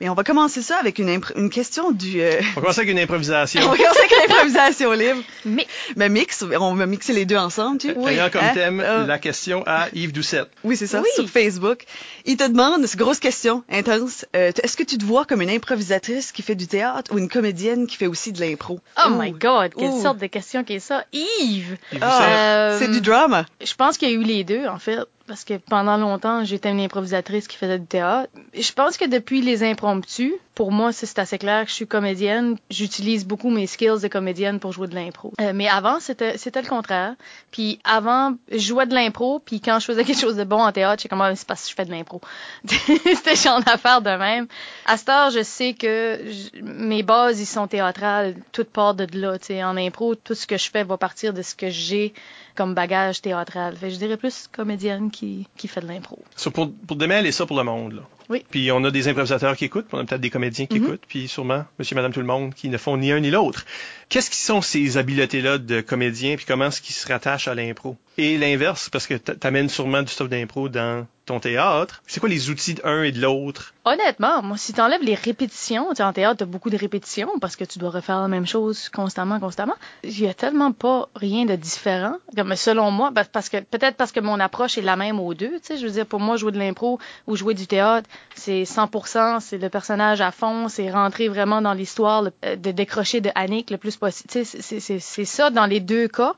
Mais 0.00 0.10
on 0.10 0.14
va 0.14 0.24
commencer 0.24 0.60
ça 0.60 0.76
avec 0.78 0.98
une, 0.98 1.20
une 1.36 1.50
question 1.50 1.90
du. 1.90 2.20
Euh... 2.20 2.38
On 2.40 2.54
va 2.56 2.60
commencer 2.60 2.80
avec 2.80 2.90
une 2.90 2.98
improvisation. 2.98 3.60
on 3.64 3.70
va 3.70 3.76
commencer 3.76 4.00
avec 4.00 4.12
une 4.12 4.32
improvisation 4.32 4.92
libre. 4.92 5.22
Mais. 5.44 5.66
Mais 5.96 6.08
mix, 6.08 6.42
on 6.42 6.74
va 6.74 6.86
mixer 6.86 7.14
les 7.14 7.24
deux 7.24 7.36
ensemble, 7.36 7.78
tu. 7.78 7.92
Oui. 7.96 8.12
Ayant 8.12 8.28
comme 8.28 8.42
hein? 8.42 8.52
thème 8.52 8.80
euh... 8.80 9.06
la 9.06 9.18
question 9.18 9.62
à 9.66 9.88
Yves 9.94 10.12
Doucette. 10.12 10.50
Oui, 10.64 10.76
c'est 10.76 10.86
ça, 10.86 11.00
oui. 11.00 11.08
sur 11.14 11.28
Facebook. 11.28 11.84
Il 12.26 12.36
te 12.36 12.46
demande, 12.46 12.84
c'est 12.86 12.98
grosse 12.98 13.20
question, 13.20 13.64
intense. 13.70 14.26
Euh, 14.36 14.52
Est-ce 14.62 14.76
que 14.76 14.82
tu 14.82 14.98
te 14.98 15.04
vois 15.04 15.24
comme 15.24 15.40
une 15.40 15.50
improvisatrice 15.50 16.32
qui 16.32 16.42
fait 16.42 16.54
du 16.54 16.66
théâtre 16.66 17.14
ou 17.14 17.18
une 17.18 17.28
comédienne 17.28 17.86
qui 17.86 17.96
fait 17.96 18.06
aussi 18.06 18.32
de 18.32 18.40
l'impro? 18.40 18.80
Oh 18.98 19.10
Ouh. 19.10 19.22
my 19.22 19.30
God, 19.32 19.72
quelle 19.74 19.88
Ouh. 19.88 20.02
sorte 20.02 20.18
de 20.18 20.26
question 20.26 20.62
qu'est 20.62 20.78
ça? 20.78 21.04
Yves! 21.12 21.78
Yves 21.92 22.00
ah, 22.02 22.76
c'est 22.78 22.90
du 22.90 23.00
drama. 23.00 23.46
Je 23.64 23.74
pense 23.74 23.96
qu'il 23.96 24.10
y 24.10 24.12
a 24.12 24.14
eu 24.14 24.22
les 24.22 24.44
deux, 24.44 24.66
en 24.66 24.78
fait 24.78 24.98
parce 25.26 25.44
que 25.44 25.54
pendant 25.54 25.96
longtemps, 25.96 26.44
j'étais 26.44 26.70
une 26.70 26.80
improvisatrice 26.80 27.48
qui 27.48 27.56
faisait 27.56 27.78
du 27.78 27.86
théâtre. 27.86 28.30
Je 28.54 28.72
pense 28.72 28.96
que 28.96 29.06
depuis 29.06 29.40
les 29.40 29.62
impromptus, 29.62 30.32
pour 30.54 30.72
moi, 30.72 30.90
c'est 30.92 31.18
assez 31.18 31.36
clair 31.36 31.64
que 31.64 31.70
je 31.70 31.74
suis 31.74 31.86
comédienne. 31.86 32.56
J'utilise 32.70 33.26
beaucoup 33.26 33.50
mes 33.50 33.66
skills 33.66 34.00
de 34.02 34.08
comédienne 34.08 34.58
pour 34.58 34.72
jouer 34.72 34.88
de 34.88 34.94
l'impro. 34.94 35.32
Euh, 35.40 35.52
mais 35.54 35.68
avant, 35.68 36.00
c'était 36.00 36.32
le 36.32 36.68
contraire. 36.68 37.14
Puis 37.50 37.78
avant, 37.84 38.34
je 38.50 38.58
jouais 38.58 38.86
de 38.86 38.94
l'impro, 38.94 39.38
puis 39.38 39.60
quand 39.60 39.78
je 39.80 39.84
faisais 39.84 40.04
quelque 40.04 40.20
chose 40.20 40.36
de 40.36 40.44
bon 40.44 40.62
en 40.62 40.72
théâtre, 40.72 41.02
j'ai 41.02 41.10
comme 41.10 41.20
ah, 41.20 41.36
c'est 41.36 41.46
parce 41.46 41.64
que 41.64 41.70
je 41.70 41.74
fais 41.74 41.84
de 41.84 41.90
l'impro. 41.90 42.22
c'était 42.68 43.36
genre 43.36 43.62
d'affaire 43.62 44.00
de 44.00 44.10
même. 44.10 44.46
À 44.86 44.96
cette 44.96 45.10
heure, 45.10 45.30
je 45.30 45.42
sais 45.42 45.74
que 45.74 46.20
mes 46.62 47.02
bases 47.02 47.38
ils 47.38 47.46
sont 47.46 47.66
théâtrales, 47.66 48.34
toute 48.52 48.70
part 48.70 48.94
de 48.94 49.06
là, 49.12 49.38
tu 49.38 49.46
sais, 49.48 49.62
en 49.62 49.76
impro, 49.76 50.14
tout 50.14 50.34
ce 50.34 50.46
que 50.46 50.56
je 50.56 50.70
fais 50.70 50.84
va 50.84 50.96
partir 50.96 51.34
de 51.34 51.42
ce 51.42 51.54
que 51.54 51.68
j'ai 51.68 52.14
comme 52.56 52.74
bagage 52.74 53.20
théâtral. 53.22 53.76
Fait, 53.76 53.90
je 53.90 53.96
dirais 53.96 54.16
plus 54.16 54.48
comédienne 54.50 55.10
qui, 55.10 55.46
qui 55.56 55.68
fait 55.68 55.80
de 55.82 55.86
l'impro. 55.86 56.18
So 56.36 56.50
pour, 56.50 56.72
pour 56.86 56.96
démêler 56.96 57.32
ça 57.32 57.46
pour 57.46 57.56
le 57.56 57.64
monde, 57.64 57.92
là. 57.94 58.02
Oui. 58.28 58.44
Puis 58.50 58.72
on 58.72 58.82
a 58.82 58.90
des 58.90 59.06
improvisateurs 59.06 59.56
qui 59.56 59.66
écoutent, 59.66 59.86
on 59.92 59.98
a 59.98 60.04
peut-être 60.04 60.20
des 60.20 60.30
comédiens 60.30 60.66
qui 60.66 60.74
Mhm. 60.74 60.80
mm 60.80 60.84
-hmm. 60.84 60.88
écoutent, 60.88 61.06
puis 61.06 61.28
sûrement 61.28 61.64
monsieur, 61.78 61.94
madame, 61.94 62.12
tout 62.12 62.20
le 62.20 62.26
monde 62.26 62.52
qui 62.54 62.68
ne 62.68 62.78
font 62.78 62.96
ni 62.96 63.12
un 63.12 63.20
ni 63.20 63.30
l'autre. 63.30 63.64
Qu'est-ce 64.08 64.30
qui 64.30 64.38
sont 64.50 64.62
ces 64.62 64.96
habiletés-là 64.96 65.58
de 65.58 65.80
comédien, 65.80 66.34
puis 66.36 66.44
comment 66.44 66.66
est-ce 66.66 66.80
qu'ils 66.80 66.96
se 66.96 67.06
rattachent 67.06 67.46
à 67.46 67.54
l'impro? 67.54 67.96
Et 68.18 68.36
l'inverse, 68.38 68.88
parce 68.90 69.06
que 69.06 69.14
t'amènes 69.14 69.68
sûrement 69.68 70.02
du 70.02 70.10
stuff 70.16 70.28
d'impro 70.28 70.68
dans 70.68 71.06
ton 71.26 71.40
théâtre? 71.40 72.02
C'est 72.06 72.20
quoi 72.20 72.28
les 72.28 72.50
outils 72.50 72.74
d'un 72.74 73.02
et 73.02 73.12
de 73.12 73.20
l'autre? 73.20 73.74
Honnêtement, 73.84 74.42
moi, 74.42 74.56
si 74.56 74.72
t'enlèves 74.72 75.02
les 75.02 75.14
répétitions, 75.14 75.92
tu 75.94 76.02
en 76.02 76.12
théâtre, 76.12 76.38
t'as 76.38 76.44
beaucoup 76.44 76.70
de 76.70 76.76
répétitions 76.76 77.38
parce 77.40 77.56
que 77.56 77.64
tu 77.64 77.78
dois 77.78 77.90
refaire 77.90 78.20
la 78.20 78.28
même 78.28 78.46
chose 78.46 78.88
constamment, 78.88 79.38
constamment. 79.38 79.74
Il 80.02 80.18
y 80.18 80.26
a 80.26 80.34
tellement 80.34 80.72
pas 80.72 81.08
rien 81.14 81.44
de 81.44 81.54
différent. 81.54 82.16
Comme 82.34 82.56
selon 82.56 82.90
moi, 82.90 83.12
parce 83.32 83.48
que 83.48 83.60
peut-être 83.60 83.96
parce 83.96 84.12
que 84.12 84.20
mon 84.20 84.40
approche 84.40 84.78
est 84.78 84.82
la 84.82 84.96
même 84.96 85.20
aux 85.20 85.34
deux. 85.34 85.58
Tu 85.60 85.66
sais, 85.66 85.76
je 85.76 85.86
veux 85.86 85.92
dire, 85.92 86.06
pour 86.06 86.20
moi, 86.20 86.36
jouer 86.36 86.52
de 86.52 86.58
l'impro 86.58 86.98
ou 87.26 87.36
jouer 87.36 87.54
du 87.54 87.66
théâtre, 87.66 88.08
c'est 88.34 88.62
100%, 88.62 89.40
c'est 89.40 89.58
le 89.58 89.68
personnage 89.68 90.20
à 90.20 90.30
fond, 90.30 90.68
c'est 90.68 90.90
rentrer 90.90 91.28
vraiment 91.28 91.60
dans 91.60 91.74
l'histoire, 91.74 92.22
de 92.22 92.70
décrocher 92.70 93.20
de 93.20 93.30
Annick 93.34 93.70
le 93.70 93.78
plus 93.78 93.96
possible. 93.96 94.30
Tu 94.30 94.44
sais, 94.44 95.00
c'est 95.00 95.24
ça 95.24 95.50
dans 95.50 95.66
les 95.66 95.80
deux 95.80 96.08
cas. 96.08 96.34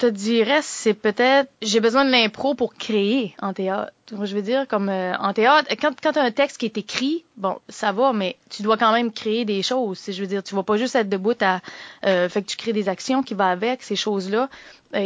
Te 0.00 0.06
dirais, 0.06 0.60
c'est 0.62 0.94
peut-être 0.94 1.50
j'ai 1.60 1.80
besoin 1.80 2.04
de 2.04 2.10
l'impro 2.10 2.54
pour 2.54 2.74
créer 2.74 3.34
en 3.40 3.52
théâtre. 3.52 3.92
Je 4.10 4.34
veux 4.34 4.42
dire, 4.42 4.66
comme 4.66 4.88
euh, 4.88 5.14
en 5.18 5.32
théâtre, 5.32 5.68
quand, 5.80 5.92
quand 6.02 6.12
tu 6.12 6.18
un 6.18 6.30
texte 6.30 6.58
qui 6.58 6.66
est 6.66 6.78
écrit, 6.78 7.24
bon, 7.36 7.58
ça 7.68 7.92
va, 7.92 8.12
mais 8.12 8.36
tu 8.48 8.62
dois 8.62 8.76
quand 8.76 8.92
même 8.92 9.12
créer 9.12 9.44
des 9.44 9.62
choses. 9.62 10.02
Je 10.08 10.20
veux 10.20 10.26
dire, 10.26 10.42
tu 10.42 10.54
vas 10.54 10.62
pas 10.62 10.76
juste 10.76 10.96
être 10.96 11.08
debout 11.08 11.36
à 11.42 11.60
euh, 12.06 12.28
fait 12.28 12.42
que 12.42 12.48
tu 12.48 12.56
crées 12.56 12.72
des 12.72 12.88
actions 12.88 13.22
qui 13.22 13.34
vont 13.34 13.44
avec 13.44 13.82
ces 13.82 13.96
choses-là. 13.96 14.48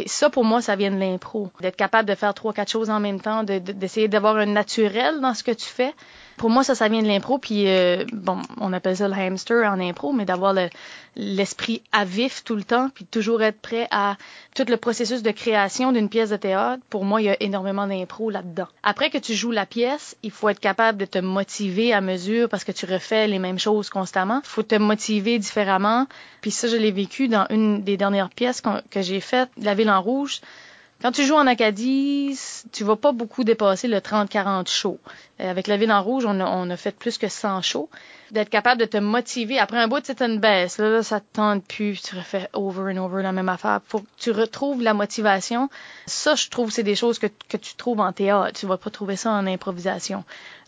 Ça, 0.07 0.31
pour 0.31 0.45
moi, 0.45 0.63
ça 0.63 0.77
vient 0.77 0.91
de 0.91 0.99
l'impro. 0.99 1.51
D'être 1.61 1.77
capable 1.77 2.09
de 2.09 2.15
faire 2.15 2.33
trois, 2.33 2.55
quatre 2.55 2.71
choses 2.71 2.89
en 2.89 3.01
même 3.01 3.21
temps, 3.21 3.43
d'essayer 3.43 4.09
de, 4.09 4.13
d'avoir 4.13 4.37
un 4.37 4.47
naturel 4.47 5.21
dans 5.21 5.35
ce 5.35 5.43
que 5.43 5.51
tu 5.51 5.67
fais. 5.67 5.93
Pour 6.37 6.51
moi, 6.51 6.65
ça, 6.65 6.75
ça 6.75 6.89
vient 6.89 7.03
de 7.03 7.07
l'impro. 7.07 7.39
Puis, 7.39 7.69
euh, 7.69 8.05
bon, 8.13 8.39
on 8.61 8.73
appelle 8.73 8.97
ça 8.97 9.09
le 9.09 9.15
hamster 9.15 9.71
en 9.71 9.81
impro, 9.81 10.13
mais 10.13 10.25
d'avoir 10.25 10.55
l'esprit 11.17 11.83
le, 11.93 12.01
à 12.01 12.05
vif 12.05 12.43
tout 12.45 12.57
le 12.57 12.65
temps, 12.65 12.89
puis 12.93 13.05
toujours 13.05 13.43
être 13.43 13.61
prêt 13.61 13.87
à 13.91 14.17
tout 14.55 14.65
le 14.69 14.77
processus 14.77 15.23
de 15.23 15.31
création 15.31 15.93
d'une 15.93 16.09
pièce 16.09 16.31
de 16.31 16.37
théâtre. 16.37 16.83
Pour 16.91 17.05
moi, 17.05 17.23
il 17.23 17.27
y 17.27 17.31
a 17.31 17.43
énormément 17.43 17.87
d'impro 17.87 18.31
là-dedans. 18.31 18.69
Après 18.83 19.11
que 19.11 19.19
tu 19.19 19.35
joues 19.35 19.53
la 19.53 19.67
pièce, 19.67 20.17
il 20.23 20.31
faut 20.31 20.49
être 20.49 20.61
capable 20.61 20.99
de 20.99 21.05
te 21.05 21.19
motiver 21.19 21.93
à 21.93 22.01
mesure 22.01 22.49
parce 22.49 22.65
que 22.65 22.73
tu 22.73 22.87
refais 22.87 23.27
les 23.27 23.39
mêmes 23.39 23.59
choses 23.59 23.91
constamment. 23.91 24.41
Il 24.45 24.49
faut 24.49 24.63
te 24.63 24.75
motiver 24.77 25.39
différemment. 25.39 26.07
Puis 26.41 26.51
ça, 26.51 26.69
je 26.69 26.77
l'ai 26.77 26.93
vécu 26.93 27.29
dans 27.29 27.47
une 27.51 27.83
des 27.83 27.97
dernières 27.97 28.31
pièces 28.31 28.63
que 28.91 29.03
j'ai 29.03 29.21
faites, 29.21 29.51
La 29.61 29.75
Ville 29.75 29.91
en 29.91 30.03
Rouge. 30.03 30.41
Quand 31.03 31.13
tu 31.13 31.25
joues 31.25 31.35
en 31.35 31.47
Acadie, 31.47 32.39
tu 32.73 32.83
vas 32.83 32.97
pas 32.97 33.13
beaucoup 33.13 33.45
dépasser 33.45 33.89
le 33.89 33.99
30-40 33.99 34.71
shows. 34.71 34.99
Euh, 35.41 35.51
avec 35.51 35.67
La 35.67 35.77
Ville 35.77 35.91
en 35.91 36.03
Rouge, 36.03 36.25
on 36.27 36.71
a, 36.71 36.77
fait 36.77 36.97
plus 36.97 37.19
que 37.19 37.29
100 37.29 37.63
shows. 37.63 37.89
D'être 38.31 38.51
capable 38.51 38.81
de 38.81 38.87
te 38.87 38.97
motiver. 38.97 39.59
Après 39.59 39.79
un 39.79 39.89
bout, 39.89 40.01
c'est 40.05 40.23
une 40.23 40.39
baisse. 40.39 40.79
Là, 40.79 41.03
ça 41.03 41.21
te 41.21 41.27
tente 41.33 41.65
plus. 41.65 42.01
Tu 42.03 42.17
refais 42.17 42.49
over 42.53 42.93
and 42.93 43.05
over 43.05 43.23
la 43.23 43.33
même 43.33 43.49
affaire. 43.49 43.81
Faut 43.87 44.01
que 44.01 44.07
tu 44.17 44.31
retrouves 44.31 44.83
la 44.83 44.95
motivation. 44.95 45.69
Ça, 46.07 46.35
je 46.35 46.49
trouve, 46.49 46.71
c'est 46.71 46.83
des 46.83 46.95
choses 46.95 47.19
que, 47.19 47.27
tu 47.57 47.75
trouves 47.75 48.01
en 48.01 48.13
théâtre. 48.13 48.59
Tu 48.59 48.67
vas 48.67 48.77
pas 48.77 48.91
trouver 48.91 49.17
ça 49.17 49.31
en 49.31 49.47
improvisation. 49.47 50.25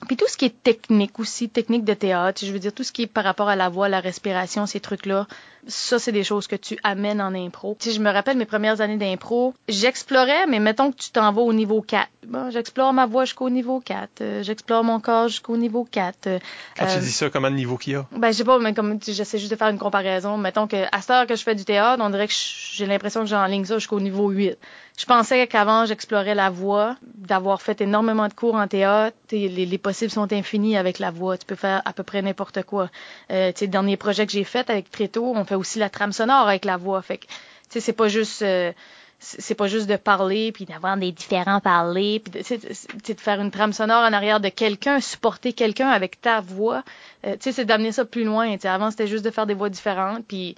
Puis 0.06 0.16
tout 0.16 0.26
ce 0.28 0.36
qui 0.36 0.44
est 0.44 0.62
technique 0.62 1.18
aussi, 1.18 1.48
technique 1.48 1.84
de 1.84 1.94
théâtre, 1.94 2.44
je 2.44 2.52
veux 2.52 2.58
dire 2.58 2.72
tout 2.72 2.84
ce 2.84 2.92
qui 2.92 3.02
est 3.02 3.06
par 3.06 3.24
rapport 3.24 3.48
à 3.48 3.56
la 3.56 3.68
voix, 3.68 3.88
la 3.88 4.00
respiration, 4.00 4.66
ces 4.66 4.78
trucs-là, 4.78 5.26
ça 5.66 5.98
c'est 5.98 6.12
des 6.12 6.22
choses 6.22 6.46
que 6.46 6.56
tu 6.56 6.78
amènes 6.84 7.20
en 7.20 7.34
impro. 7.34 7.76
Si 7.80 7.92
je 7.92 8.00
me 8.00 8.10
rappelle 8.10 8.36
mes 8.36 8.44
premières 8.44 8.80
années 8.82 8.98
d'impro, 8.98 9.54
j'explorais, 9.68 10.46
mais 10.46 10.60
mettons 10.60 10.92
que 10.92 10.96
tu 10.96 11.10
t'en 11.10 11.32
vas 11.32 11.42
au 11.42 11.52
niveau 11.52 11.80
4. 11.80 12.08
Bon, 12.26 12.50
j'explore 12.50 12.92
ma 12.92 13.06
voix 13.06 13.24
jusqu'au 13.24 13.48
niveau 13.48 13.80
4. 13.80 14.20
Euh, 14.20 14.42
j'explore 14.57 14.84
mon 14.84 15.00
corps 15.00 15.28
jusqu'au 15.28 15.57
niveau 15.59 15.86
4. 15.90 16.26
Euh, 16.26 16.38
Quand 16.78 16.86
tu 16.86 16.98
dis 17.00 17.12
ça, 17.12 17.28
comment 17.28 17.48
le 17.48 17.57
niveau 17.57 17.76
qu'il 17.76 17.92
y 17.92 17.96
a? 17.96 18.07
Ben, 18.12 18.32
je 18.32 18.38
sais 18.38 18.44
pas, 18.44 18.59
mais 18.59 18.72
comme 18.72 18.98
j'essaie 19.07 19.38
juste 19.38 19.50
de 19.50 19.57
faire 19.57 19.68
une 19.68 19.78
comparaison. 19.78 20.38
Mettons 20.38 20.66
que 20.66 20.84
à 20.90 21.00
cette 21.02 21.11
heure 21.11 21.26
que 21.26 21.36
je 21.36 21.42
fais 21.42 21.54
du 21.54 21.64
théâtre, 21.64 22.02
on 22.02 22.09
dirait 22.09 22.26
que 22.26 22.32
j'ai 22.34 22.86
l'impression 22.86 23.20
que 23.20 23.26
j'enligne 23.26 23.66
ça 23.66 23.74
jusqu'au 23.78 24.00
niveau 24.00 24.30
8. 24.30 24.57
Je 24.98 25.04
pensais 25.04 25.46
qu'avant, 25.46 25.84
j'explorais 25.84 26.34
la 26.34 26.48
voix, 26.48 26.96
d'avoir 27.02 27.61
fait 27.61 27.82
énormément 27.82 28.28
de 28.28 28.32
cours 28.32 28.54
en 28.54 28.66
théâtre. 28.66 29.14
Les, 29.30 29.48
les, 29.48 29.78
possibles 29.78 30.11
sont 30.11 30.32
infinis 30.32 30.78
avec 30.78 30.98
la 30.98 31.11
voix. 31.11 31.36
Tu 31.36 31.44
peux 31.44 31.54
faire 31.54 31.82
à 31.84 31.92
peu 31.92 32.02
près 32.02 32.22
n'importe 32.22 32.62
quoi. 32.62 32.88
Euh, 33.30 33.52
tu 33.52 33.59
sais, 33.59 33.66
dernier 33.66 33.98
projet 33.98 34.24
que 34.24 34.32
j'ai 34.32 34.44
fait 34.44 34.70
avec 34.70 34.90
Tréto, 34.90 35.34
on 35.36 35.44
fait 35.44 35.54
aussi 35.54 35.78
la 35.78 35.90
trame 35.90 36.12
sonore 36.12 36.48
avec 36.48 36.64
la 36.64 36.78
voix. 36.78 37.02
Fait 37.02 37.18
que, 37.18 37.26
tu 37.26 37.32
sais, 37.68 37.80
c'est 37.80 37.92
pas 37.92 38.09
juste... 38.09 38.40
Euh, 38.40 38.72
c'est 39.18 39.54
pas 39.54 39.66
juste 39.66 39.88
de 39.88 39.96
parler 39.96 40.52
puis 40.52 40.66
d'avoir 40.66 40.96
des 40.96 41.10
différents 41.10 41.60
parlers 41.60 42.20
puis 42.20 42.42
de, 42.42 43.14
de 43.14 43.20
faire 43.20 43.40
une 43.40 43.50
trame 43.50 43.72
sonore 43.72 44.02
en 44.02 44.12
arrière 44.12 44.40
de 44.40 44.48
quelqu'un 44.48 45.00
supporter 45.00 45.52
quelqu'un 45.52 45.88
avec 45.88 46.20
ta 46.20 46.40
voix 46.40 46.82
euh, 47.26 47.32
tu 47.32 47.44
sais 47.44 47.52
c'est 47.52 47.64
d'amener 47.64 47.92
ça 47.92 48.04
plus 48.04 48.24
loin 48.24 48.54
avant 48.64 48.90
c'était 48.90 49.06
juste 49.06 49.24
de 49.24 49.30
faire 49.30 49.46
des 49.46 49.54
voix 49.54 49.70
différentes 49.70 50.24
puis 50.26 50.56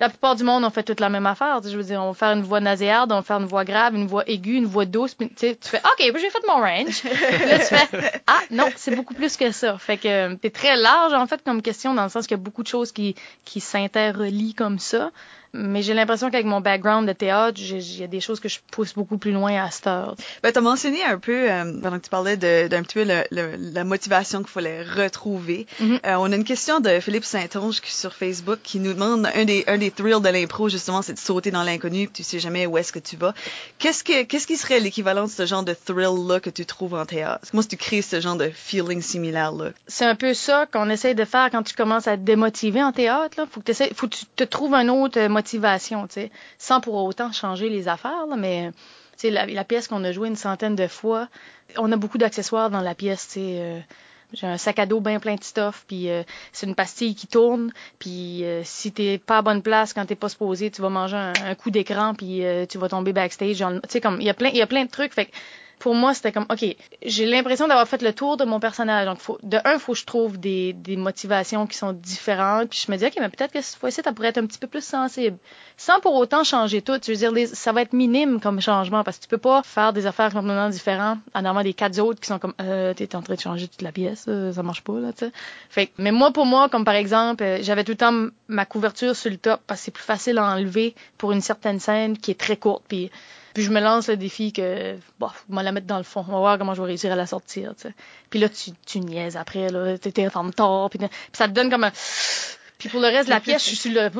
la 0.00 0.08
plupart 0.08 0.34
du 0.34 0.44
monde 0.44 0.64
ont 0.64 0.70
fait 0.70 0.82
toute 0.82 0.98
la 0.98 1.10
même 1.10 1.26
affaire. 1.26 1.60
Je 1.62 1.76
veux 1.76 1.82
dire, 1.82 2.02
on 2.02 2.12
va 2.12 2.14
faire 2.14 2.32
une 2.32 2.42
voix 2.42 2.60
naséarde, 2.60 3.12
on 3.12 3.16
va 3.16 3.22
faire 3.22 3.38
une 3.38 3.46
voix 3.46 3.64
grave, 3.66 3.94
une 3.94 4.06
voix 4.06 4.24
aiguë, 4.26 4.56
une 4.56 4.66
voix 4.66 4.86
douce. 4.86 5.14
Puis, 5.14 5.28
tu 5.28 5.54
fais, 5.60 5.78
OK, 5.78 5.98
j'ai 5.98 6.30
fait 6.30 6.46
mon 6.48 6.54
range. 6.54 7.04
là, 7.04 7.58
tu 7.58 7.74
fais, 7.74 8.22
ah, 8.26 8.40
non, 8.50 8.68
c'est 8.76 8.96
beaucoup 8.96 9.12
plus 9.12 9.36
que 9.36 9.52
ça. 9.52 9.76
Fait 9.76 9.98
que 9.98 10.38
c'est 10.42 10.52
très 10.52 10.76
large, 10.76 11.12
en 11.12 11.26
fait, 11.26 11.42
comme 11.44 11.60
question, 11.60 11.92
dans 11.92 12.04
le 12.04 12.08
sens 12.08 12.26
qu'il 12.26 12.36
y 12.36 12.40
a 12.40 12.42
beaucoup 12.42 12.62
de 12.62 12.68
choses 12.68 12.92
qui, 12.92 13.14
qui 13.44 13.60
s'interrelient 13.60 14.54
comme 14.54 14.78
ça. 14.78 15.10
Mais 15.52 15.82
j'ai 15.82 15.94
l'impression 15.94 16.30
qu'avec 16.30 16.46
mon 16.46 16.60
background 16.60 17.08
de 17.08 17.12
théâtre, 17.12 17.60
il 17.60 17.98
y 17.98 18.04
a 18.04 18.06
des 18.06 18.20
choses 18.20 18.38
que 18.40 18.48
je 18.48 18.58
pousse 18.70 18.94
beaucoup 18.94 19.18
plus 19.18 19.32
loin 19.32 19.62
à 19.62 19.70
cette 19.70 19.86
heure. 19.86 20.14
Ben, 20.42 20.52
as 20.54 20.60
mentionné 20.60 21.02
un 21.02 21.18
peu, 21.18 21.50
euh, 21.50 21.80
pendant 21.82 21.98
que 21.98 22.04
tu 22.04 22.10
parlais 22.10 22.36
d'un 22.36 22.82
petit 22.82 22.94
peu 22.94 23.04
le, 23.04 23.56
la 23.56 23.84
motivation 23.84 24.40
qu'il 24.40 24.48
fallait 24.50 24.82
retrouver. 24.82 25.66
Mm-hmm. 25.80 26.06
euh, 26.06 26.16
on 26.18 26.30
a 26.32 26.36
une 26.36 26.44
question 26.44 26.80
de 26.80 27.00
Philippe 27.00 27.24
Saint-Onge 27.24 27.80
sur 27.84 28.14
Facebook 28.14 28.60
qui 28.62 28.78
nous 28.78 28.92
demande 28.92 29.28
un 29.34 29.44
des, 29.44 29.64
un 29.66 29.78
des 29.78 29.90
thrills 29.90 30.20
de 30.20 30.28
l'impro, 30.28 30.68
justement, 30.68 31.02
c'est 31.02 31.14
de 31.14 31.18
sauter 31.18 31.50
dans 31.50 31.62
l'inconnu, 31.62 32.08
tu 32.08 32.22
sais 32.22 32.38
jamais 32.38 32.66
où 32.66 32.78
est-ce 32.78 32.92
que 32.92 32.98
tu 32.98 33.16
vas. 33.16 33.34
Qu'est-ce 33.78 34.04
que 34.04 34.22
qu'est-ce 34.22 34.46
qui 34.46 34.56
serait 34.56 34.80
l'équivalent 34.80 35.24
de 35.24 35.30
ce 35.30 35.46
genre 35.46 35.64
de 35.64 35.74
thrill-là 35.74 36.40
que 36.40 36.50
tu 36.50 36.64
trouves 36.66 36.94
en 36.94 37.06
théâtre? 37.06 37.46
Comment 37.50 37.62
tu 37.62 37.76
crées 37.76 38.02
ce 38.02 38.20
genre 38.20 38.36
de 38.36 38.50
feeling 38.50 39.02
similaire-là? 39.02 39.70
C'est 39.86 40.04
un 40.04 40.14
peu 40.14 40.34
ça 40.34 40.66
qu'on 40.66 40.90
essaye 40.90 41.14
de 41.14 41.24
faire 41.24 41.50
quand 41.50 41.62
tu 41.62 41.74
commences 41.74 42.06
à 42.06 42.16
te 42.16 42.22
démotiver 42.22 42.82
en 42.82 42.92
théâtre. 42.92 43.38
Là. 43.38 43.46
Faut 43.50 43.60
que, 43.60 43.72
faut 43.94 44.08
que 44.08 44.14
tu 44.14 44.26
te 44.36 44.44
trouves 44.44 44.74
un 44.74 44.88
autre 44.88 45.18
motivation, 45.26 45.39
tu 45.42 45.60
sais, 46.14 46.30
sans 46.58 46.80
pour 46.80 46.94
autant 46.94 47.32
changer 47.32 47.68
les 47.68 47.88
affaires, 47.88 48.26
mais 48.36 48.70
tu 49.18 49.30
la, 49.30 49.46
la 49.46 49.64
pièce 49.64 49.88
qu'on 49.88 50.02
a 50.04 50.12
jouée 50.12 50.28
une 50.28 50.36
centaine 50.36 50.76
de 50.76 50.86
fois, 50.86 51.28
on 51.76 51.90
a 51.92 51.96
beaucoup 51.96 52.18
d'accessoires 52.18 52.70
dans 52.70 52.80
la 52.80 52.94
pièce, 52.94 53.26
tu 53.28 53.34
sais. 53.34 53.58
Euh, 53.60 53.80
j'ai 54.32 54.46
un 54.46 54.58
sac 54.58 54.78
à 54.78 54.86
dos 54.86 55.00
bien 55.00 55.18
plein 55.18 55.34
de 55.34 55.42
stuff, 55.42 55.84
puis 55.88 56.08
euh, 56.08 56.22
c'est 56.52 56.66
une 56.66 56.76
pastille 56.76 57.16
qui 57.16 57.26
tourne, 57.26 57.72
puis 57.98 58.44
euh, 58.44 58.62
si 58.62 58.92
t'es 58.92 59.18
pas 59.18 59.38
à 59.38 59.42
bonne 59.42 59.60
place 59.60 59.92
quand 59.92 60.06
t'es 60.06 60.14
pas 60.14 60.28
supposé, 60.28 60.70
tu 60.70 60.80
vas 60.82 60.88
manger 60.88 61.16
un, 61.16 61.54
coup 61.56 61.72
d'écran, 61.72 62.14
puis 62.14 62.42
tu 62.68 62.78
vas 62.78 62.88
tomber 62.88 63.12
backstage. 63.12 63.58
Tu 63.58 63.64
sais 63.88 64.00
comme 64.00 64.20
il 64.20 64.26
y 64.26 64.30
a 64.30 64.34
plein 64.34 64.84
de 64.84 64.90
trucs, 64.90 65.14
fait 65.14 65.30
pour 65.80 65.94
moi, 65.94 66.12
c'était 66.12 66.30
comme, 66.30 66.46
OK, 66.50 66.64
j'ai 67.02 67.26
l'impression 67.26 67.66
d'avoir 67.66 67.88
fait 67.88 68.02
le 68.02 68.12
tour 68.12 68.36
de 68.36 68.44
mon 68.44 68.60
personnage. 68.60 69.06
Donc, 69.06 69.18
faut, 69.18 69.38
de 69.42 69.58
un, 69.64 69.78
faut 69.78 69.94
que 69.94 69.98
je 69.98 70.04
trouve 70.04 70.38
des, 70.38 70.74
des 70.74 70.96
motivations 70.96 71.66
qui 71.66 71.76
sont 71.76 71.94
différentes. 71.94 72.68
Puis 72.68 72.84
je 72.86 72.92
me 72.92 72.98
dis, 72.98 73.06
OK, 73.06 73.14
mais 73.18 73.30
peut-être 73.30 73.50
que 73.50 73.62
cette 73.62 73.80
fois-ci, 73.80 74.02
ça 74.04 74.12
pourrait 74.12 74.28
être 74.28 74.38
un 74.38 74.46
petit 74.46 74.58
peu 74.58 74.66
plus 74.66 74.84
sensible. 74.84 75.38
Sans 75.78 75.98
pour 76.00 76.14
autant 76.16 76.44
changer 76.44 76.82
tout. 76.82 77.00
Je 77.02 77.12
veux 77.12 77.32
dire, 77.32 77.48
ça 77.48 77.72
va 77.72 77.80
être 77.80 77.94
minime 77.94 78.40
comme 78.40 78.60
changement 78.60 79.02
parce 79.02 79.16
que 79.16 79.22
tu 79.22 79.28
peux 79.28 79.38
pas 79.38 79.62
faire 79.62 79.94
des 79.94 80.04
affaires 80.04 80.30
complètement 80.30 80.68
différentes 80.68 81.18
en 81.34 81.44
avoir 81.46 81.64
des 81.64 81.72
quatre 81.72 81.98
autres 81.98 82.20
qui 82.20 82.26
sont 82.26 82.38
comme, 82.38 82.54
euh, 82.60 82.92
t'es 82.92 83.16
en 83.16 83.22
train 83.22 83.34
de 83.34 83.40
changer 83.40 83.66
toute 83.66 83.80
la 83.80 83.90
pièce, 83.90 84.26
euh, 84.28 84.52
ça 84.52 84.62
marche 84.62 84.82
pas, 84.82 85.00
là, 85.00 85.14
tu 85.14 85.24
sais. 85.24 85.32
Fait 85.70 85.90
mais 85.96 86.12
moi, 86.12 86.30
pour 86.30 86.44
moi, 86.44 86.68
comme 86.68 86.84
par 86.84 86.94
exemple, 86.94 87.42
euh, 87.42 87.58
j'avais 87.62 87.84
tout 87.84 87.92
le 87.92 87.96
temps 87.96 88.26
ma 88.48 88.66
couverture 88.66 89.16
sur 89.16 89.30
le 89.30 89.38
top 89.38 89.62
parce 89.66 89.80
que 89.80 89.84
c'est 89.86 89.90
plus 89.92 90.04
facile 90.04 90.36
à 90.36 90.44
enlever 90.44 90.94
pour 91.16 91.32
une 91.32 91.40
certaine 91.40 91.80
scène 91.80 92.18
qui 92.18 92.32
est 92.32 92.38
très 92.38 92.58
courte. 92.58 92.84
Puis, 92.86 93.10
puis 93.60 93.66
je 93.66 93.72
me 93.72 93.80
lance 93.80 94.08
le 94.08 94.16
défi 94.16 94.54
que, 94.54 94.96
bon, 95.18 95.28
moi 95.50 95.62
la 95.62 95.70
mettre 95.70 95.86
dans 95.86 95.98
le 95.98 96.02
fond. 96.02 96.24
On 96.26 96.32
va 96.32 96.38
voir 96.38 96.58
comment 96.58 96.72
je 96.72 96.80
vais 96.80 96.86
réussir 96.86 97.12
à 97.12 97.14
la 97.14 97.26
sortir, 97.26 97.74
tu 97.76 97.88
sais. 97.88 97.94
Puis 98.30 98.40
là, 98.40 98.48
tu, 98.48 98.70
tu 98.86 99.00
niaises 99.00 99.36
après, 99.36 99.68
là. 99.68 99.98
T'es 99.98 100.34
en 100.34 100.50
tort. 100.50 100.88
Puis, 100.88 100.98
puis 100.98 101.08
ça 101.34 101.46
te 101.46 101.52
donne 101.52 101.68
comme 101.68 101.84
un... 101.84 101.92
Puis 102.78 102.88
pour 102.88 103.02
le 103.02 103.08
reste 103.08 103.26
de 103.26 103.34
la 103.34 103.40
pièce, 103.40 103.68
je 103.68 103.74
suis 103.74 103.90
là. 103.90 104.08
Tu 104.08 104.18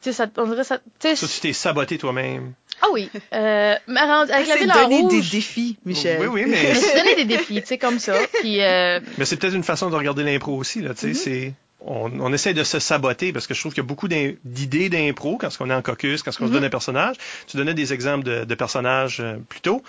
sais, 0.00 0.14
ça, 0.14 0.26
on 0.38 0.46
dirait 0.46 0.64
ça. 0.64 0.78
Ça, 1.00 1.14
tu 1.14 1.40
t'es 1.40 1.52
saboté 1.52 1.98
toi-même. 1.98 2.54
Ah 2.80 2.86
oui. 2.90 3.10
Euh, 3.34 3.74
mais 3.86 4.00
avec 4.00 4.30
ah, 4.32 4.42
la 4.48 4.56
ville 4.56 4.72
en 4.72 4.82
donner 4.84 5.00
rouge. 5.02 5.30
des 5.30 5.36
défis, 5.36 5.76
Michel. 5.84 6.18
Oui, 6.22 6.26
oui, 6.28 6.44
mais. 6.46 6.74
Je 6.74 6.96
donner 6.96 7.16
des 7.16 7.26
défis, 7.26 7.60
tu 7.60 7.66
sais, 7.66 7.76
comme 7.76 7.98
ça. 7.98 8.14
Puis. 8.40 8.62
Euh... 8.62 9.00
Mais 9.18 9.26
c'est 9.26 9.36
peut-être 9.36 9.54
une 9.54 9.64
façon 9.64 9.90
de 9.90 9.96
regarder 9.96 10.22
l'impro 10.22 10.56
aussi, 10.56 10.80
là. 10.80 10.94
Tu 10.94 11.00
sais, 11.00 11.08
mm-hmm. 11.08 11.14
c'est 11.14 11.54
on, 11.80 12.20
on, 12.20 12.32
essaie 12.32 12.54
de 12.54 12.64
se 12.64 12.78
saboter 12.78 13.32
parce 13.32 13.46
que 13.46 13.54
je 13.54 13.60
trouve 13.60 13.72
qu'il 13.72 13.82
y 13.82 13.86
a 13.86 13.88
beaucoup 13.88 14.08
d'idées 14.08 14.88
d'impro 14.88 15.38
quand 15.38 15.48
on 15.60 15.70
est 15.70 15.74
en 15.74 15.82
caucus, 15.82 16.22
quand 16.22 16.32
on 16.40 16.46
se 16.46 16.52
donne 16.52 16.64
un 16.64 16.70
personnage. 16.70 17.16
Tu 17.46 17.56
donnais 17.56 17.74
des 17.74 17.92
exemples 17.92 18.24
de, 18.24 18.44
de 18.44 18.54
personnages 18.54 19.20
euh, 19.20 19.36
plus 19.48 19.60
tôt. 19.60 19.82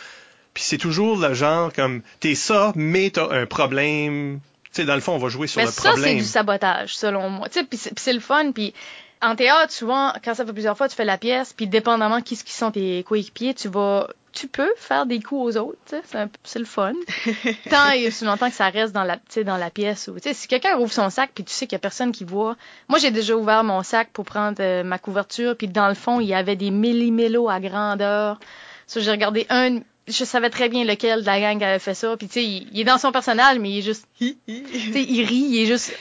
Puis 0.54 0.64
c'est 0.64 0.78
toujours 0.78 1.18
le 1.18 1.34
genre 1.34 1.72
comme 1.74 2.02
t'es 2.20 2.36
ça, 2.36 2.74
mais 2.76 3.10
t'as 3.12 3.30
un 3.30 3.46
problème. 3.46 4.40
Tu 4.66 4.70
sais, 4.82 4.86
dans 4.86 4.96
le 4.96 5.02
fond, 5.02 5.14
on 5.14 5.18
va 5.18 5.30
jouer 5.30 5.48
sur 5.48 5.62
mais 5.62 5.66
le 5.66 5.72
ça, 5.72 5.90
problème. 5.90 6.04
Ça, 6.04 6.10
c'est 6.10 6.16
du 6.18 6.24
sabotage, 6.26 6.96
selon 6.96 7.30
moi. 7.30 7.50
Tu 7.50 7.60
sais, 7.60 7.66
puis 7.66 7.80
c'est 7.96 8.14
le 8.14 8.20
fun. 8.20 8.52
Puis 8.52 8.74
en 9.22 9.36
théâtre, 9.36 9.74
souvent, 9.74 10.14
quand 10.24 10.34
ça 10.34 10.46
fait 10.46 10.54
plusieurs 10.54 10.78
fois, 10.78 10.88
tu 10.88 10.96
fais 10.96 11.06
la 11.06 11.18
pièce, 11.18 11.54
puis 11.54 11.68
dépendamment 11.68 12.22
qui, 12.22 12.38
qui 12.38 12.54
sont 12.54 12.72
tes 12.72 13.04
coéquipiers, 13.04 13.54
tu 13.54 13.68
vas 13.68 14.08
tu 14.32 14.48
peux 14.48 14.72
faire 14.78 15.06
des 15.06 15.22
coups 15.22 15.56
aux 15.56 15.58
autres, 15.58 15.96
c'est 16.44 16.60
le 16.60 16.66
fun. 16.66 16.94
Tant 17.70 17.92
et 17.92 18.08
aussi 18.08 18.26
longtemps 18.26 18.50
que 18.50 18.56
ça 18.56 18.70
reste 18.70 18.94
dans 18.94 19.04
la, 19.04 19.18
dans 19.44 19.58
la 19.58 19.70
pièce. 19.70 20.08
Ou, 20.08 20.18
si 20.22 20.48
quelqu'un 20.48 20.78
ouvre 20.78 20.92
son 20.92 21.10
sac 21.10 21.32
puis 21.34 21.44
tu 21.44 21.52
sais 21.52 21.66
qu'il 21.68 21.76
y 21.76 21.78
a 21.78 21.80
personne 21.80 22.12
qui 22.12 22.24
voit. 22.24 22.56
Moi, 22.88 23.00
j'ai 23.00 23.12
déjà 23.12 23.36
ouvert 23.36 23.64
mon 23.64 23.84
sac 23.84 24.10
pour 24.14 24.26
prendre 24.26 24.58
euh, 24.60 24.84
ma 24.84 25.00
couverture 25.00 25.56
puis 25.58 25.68
dans 25.68 25.88
le 25.88 25.96
fond, 25.96 26.20
il 26.20 26.28
y 26.28 26.34
avait 26.34 26.56
des 26.56 26.72
millimélos 26.72 27.50
à 27.50 27.60
grandeur. 27.60 28.40
Ça, 28.88 29.00
j'ai 29.00 29.12
regardé 29.12 29.46
un, 29.50 29.80
je 30.10 30.24
savais 30.26 30.50
très 30.50 30.70
bien 30.70 30.84
lequel 30.84 31.22
de 31.22 31.26
la 31.26 31.40
gang 31.40 31.64
avait 31.64 31.80
fait 31.80 31.94
ça. 31.94 32.16
Puis 32.18 32.28
tu 32.28 32.34
sais, 32.34 32.46
il, 32.46 32.80
est 32.80 32.84
dans 32.84 32.98
son 32.98 33.12
personnage, 33.12 33.60
mais 33.60 33.70
il 33.70 33.80
est 33.80 33.82
juste, 33.82 34.08
tu 34.20 34.36
sais, 34.48 35.04
il 35.04 35.24
rit, 35.24 35.48
il 35.50 35.64
est 35.64 35.66
juste. 35.66 35.94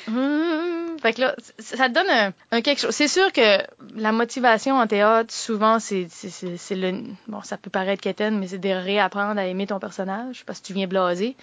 Fait 1.01 1.13
que 1.13 1.21
là, 1.21 1.37
ça 1.59 1.89
te 1.89 1.95
donne 1.95 2.33
un, 2.51 2.61
quelque 2.61 2.81
chose. 2.81 2.91
C'est 2.91 3.09
sûr 3.09 3.33
que 3.33 3.59
la 3.95 4.11
motivation 4.11 4.79
en 4.79 4.87
théâtre, 4.87 5.33
souvent, 5.33 5.79
c'est 5.79 6.09
c'est 6.11 6.75
le 6.75 7.05
bon, 7.29 7.41
ça 7.43 7.57
peut 7.57 7.71
paraître 7.71 8.03
quétaine, 8.03 8.39
mais 8.39 8.49
c'est 8.49 8.59
de 8.59 8.69
réapprendre 8.69 9.39
à 9.41 9.47
aimer 9.47 9.67
ton 9.67 9.79
personnage 9.79 10.45
parce 10.45 10.61
que 10.61 10.67
tu 10.67 10.73
viens 10.73 10.89
blaser. 10.89 11.37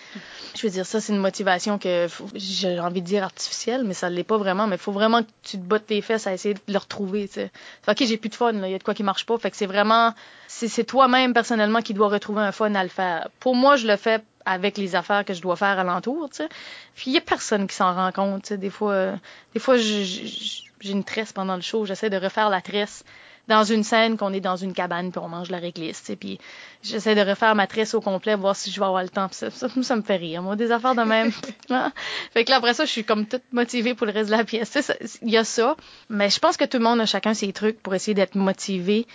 Je 0.55 0.67
veux 0.67 0.71
dire, 0.71 0.85
ça, 0.85 0.99
c'est 0.99 1.13
une 1.13 1.19
motivation 1.19 1.77
que 1.77 2.07
j'ai 2.33 2.79
envie 2.79 3.01
de 3.01 3.07
dire 3.07 3.23
artificielle, 3.23 3.83
mais 3.85 3.93
ça 3.93 4.09
l'est 4.09 4.23
pas 4.23 4.37
vraiment. 4.37 4.67
Mais 4.67 4.75
il 4.75 4.81
faut 4.81 4.91
vraiment 4.91 5.23
que 5.23 5.29
tu 5.43 5.57
te 5.57 5.63
bottes 5.63 5.87
tes 5.87 6.01
fesses 6.01 6.27
à 6.27 6.33
essayer 6.33 6.55
de 6.55 6.59
le 6.67 6.77
retrouver. 6.77 7.27
sais. 7.27 7.51
Ok, 7.87 8.03
j'ai 8.05 8.17
plus 8.17 8.29
de 8.29 8.35
fun, 8.35 8.51
il 8.51 8.69
y 8.69 8.75
a 8.75 8.77
de 8.77 8.83
quoi 8.83 8.93
qui 8.93 9.03
marche 9.03 9.25
pas. 9.25 9.37
Fait 9.37 9.51
que 9.51 9.57
c'est 9.57 9.65
vraiment, 9.67 10.13
c'est 10.47 10.83
toi-même 10.83 11.33
personnellement 11.33 11.81
qui 11.81 11.93
dois 11.93 12.09
retrouver 12.09 12.41
un 12.41 12.51
fun 12.51 12.73
à 12.75 12.83
le 12.83 12.89
faire. 12.89 13.29
Pour 13.39 13.55
moi, 13.55 13.75
je 13.75 13.87
le 13.87 13.95
fais 13.95 14.23
avec 14.45 14.77
les 14.77 14.95
affaires 14.95 15.25
que 15.25 15.33
je 15.33 15.41
dois 15.41 15.55
faire 15.55 15.79
alentour, 15.79 16.29
tu 16.29 16.37
sais. 16.37 16.49
Puis 16.95 17.11
il 17.11 17.13
y 17.13 17.17
a 17.17 17.21
personne 17.21 17.67
qui 17.67 17.75
s'en 17.75 17.93
rend 17.93 18.11
compte, 18.11 18.43
tu 18.43 18.49
sais. 18.49 18.57
Des 18.57 18.69
fois, 18.69 18.91
euh, 18.91 19.15
des 19.53 19.59
fois, 19.59 19.77
j'ai 19.77 20.63
une 20.83 21.03
tresse 21.03 21.33
pendant 21.33 21.55
le 21.55 21.61
show, 21.61 21.85
j'essaie 21.85 22.09
de 22.09 22.17
refaire 22.17 22.49
la 22.49 22.61
tresse 22.61 23.03
dans 23.47 23.63
une 23.63 23.83
scène 23.83 24.17
qu'on 24.17 24.33
est 24.33 24.39
dans 24.39 24.55
une 24.55 24.73
cabane 24.73 25.11
puis 25.11 25.19
on 25.23 25.27
mange 25.27 25.49
la 25.49 25.59
réglisse, 25.59 25.99
tu 25.99 26.05
sais. 26.05 26.15
Puis 26.15 26.39
j'essaie 26.83 27.15
de 27.15 27.21
refaire 27.21 27.55
ma 27.55 27.67
tresse 27.67 27.93
au 27.93 28.01
complet, 28.01 28.35
voir 28.35 28.55
si 28.55 28.71
je 28.71 28.79
vais 28.79 28.85
avoir 28.85 29.03
le 29.03 29.09
temps. 29.09 29.27
ça, 29.31 29.49
ça, 29.49 29.67
ça, 29.69 29.95
me 29.95 30.01
fait 30.01 30.15
rire, 30.15 30.41
moi, 30.41 30.55
des 30.55 30.71
affaires 30.71 30.95
de 30.95 31.03
même. 31.03 31.31
Fait 32.31 32.45
que 32.45 32.51
là, 32.51 32.57
après 32.57 32.73
ça, 32.73 32.85
je 32.85 32.91
suis 32.91 33.03
comme 33.03 33.25
toute 33.25 33.43
motivée 33.51 33.93
pour 33.93 34.05
le 34.07 34.13
reste 34.13 34.29
de 34.29 34.35
la 34.35 34.43
pièce. 34.43 34.91
Il 35.21 35.29
y 35.29 35.37
a 35.37 35.43
ça, 35.43 35.75
mais 36.09 36.29
je 36.29 36.39
pense 36.39 36.57
que 36.57 36.65
tout 36.65 36.77
le 36.77 36.83
monde 36.83 36.99
a 37.01 37.05
chacun 37.05 37.33
ses 37.33 37.51
trucs 37.53 37.81
pour 37.81 37.93
essayer 37.93 38.13
d'être 38.13 38.35
motivé 38.35 39.07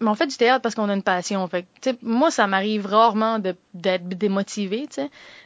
mais 0.00 0.08
on 0.08 0.14
fait 0.14 0.26
du 0.26 0.36
théâtre 0.36 0.62
parce 0.62 0.74
qu'on 0.74 0.88
a 0.88 0.94
une 0.94 1.02
passion. 1.02 1.46
Fait 1.48 1.66
moi, 2.02 2.30
ça 2.30 2.46
m'arrive 2.46 2.86
rarement 2.86 3.38
d'être 3.38 4.08
démotivé. 4.08 4.88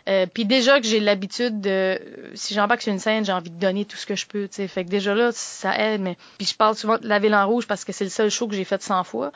Euh, 0.09 0.27
Puis 0.33 0.45
déjà 0.45 0.81
que 0.81 0.87
j'ai 0.87 1.01
l'habitude 1.01 1.61
de, 1.61 1.99
si 2.35 2.55
j'embarque 2.55 2.83
sur 2.83 2.93
une 2.93 2.99
scène, 2.99 3.25
j'ai 3.25 3.33
envie 3.33 3.51
de 3.51 3.59
donner 3.59 3.85
tout 3.85 3.97
ce 3.97 4.07
que 4.07 4.17
je 4.17 4.27
peux. 4.27 4.49
T'sais. 4.49 4.69
Fait 4.69 4.85
que 4.85 4.91
déjà 4.91 5.15
là, 5.15 5.31
ça 5.33 5.79
aide. 5.79 6.01
Mais 6.01 6.17
puis 6.39 6.47
je 6.47 6.55
parle 6.55 6.75
souvent 6.75 6.99
de 6.99 7.09
la 7.09 7.19
ville 7.19 7.35
en 7.35 7.47
rouge 7.47 7.67
parce 7.67 7.85
que 7.85 7.93
c'est 7.93 8.05
le 8.05 8.11
seul 8.11 8.31
show 8.31 8.47
que 8.47 8.55
j'ai 8.55 8.65
fait 8.65 8.83
100 8.83 9.05
fois 9.05 9.33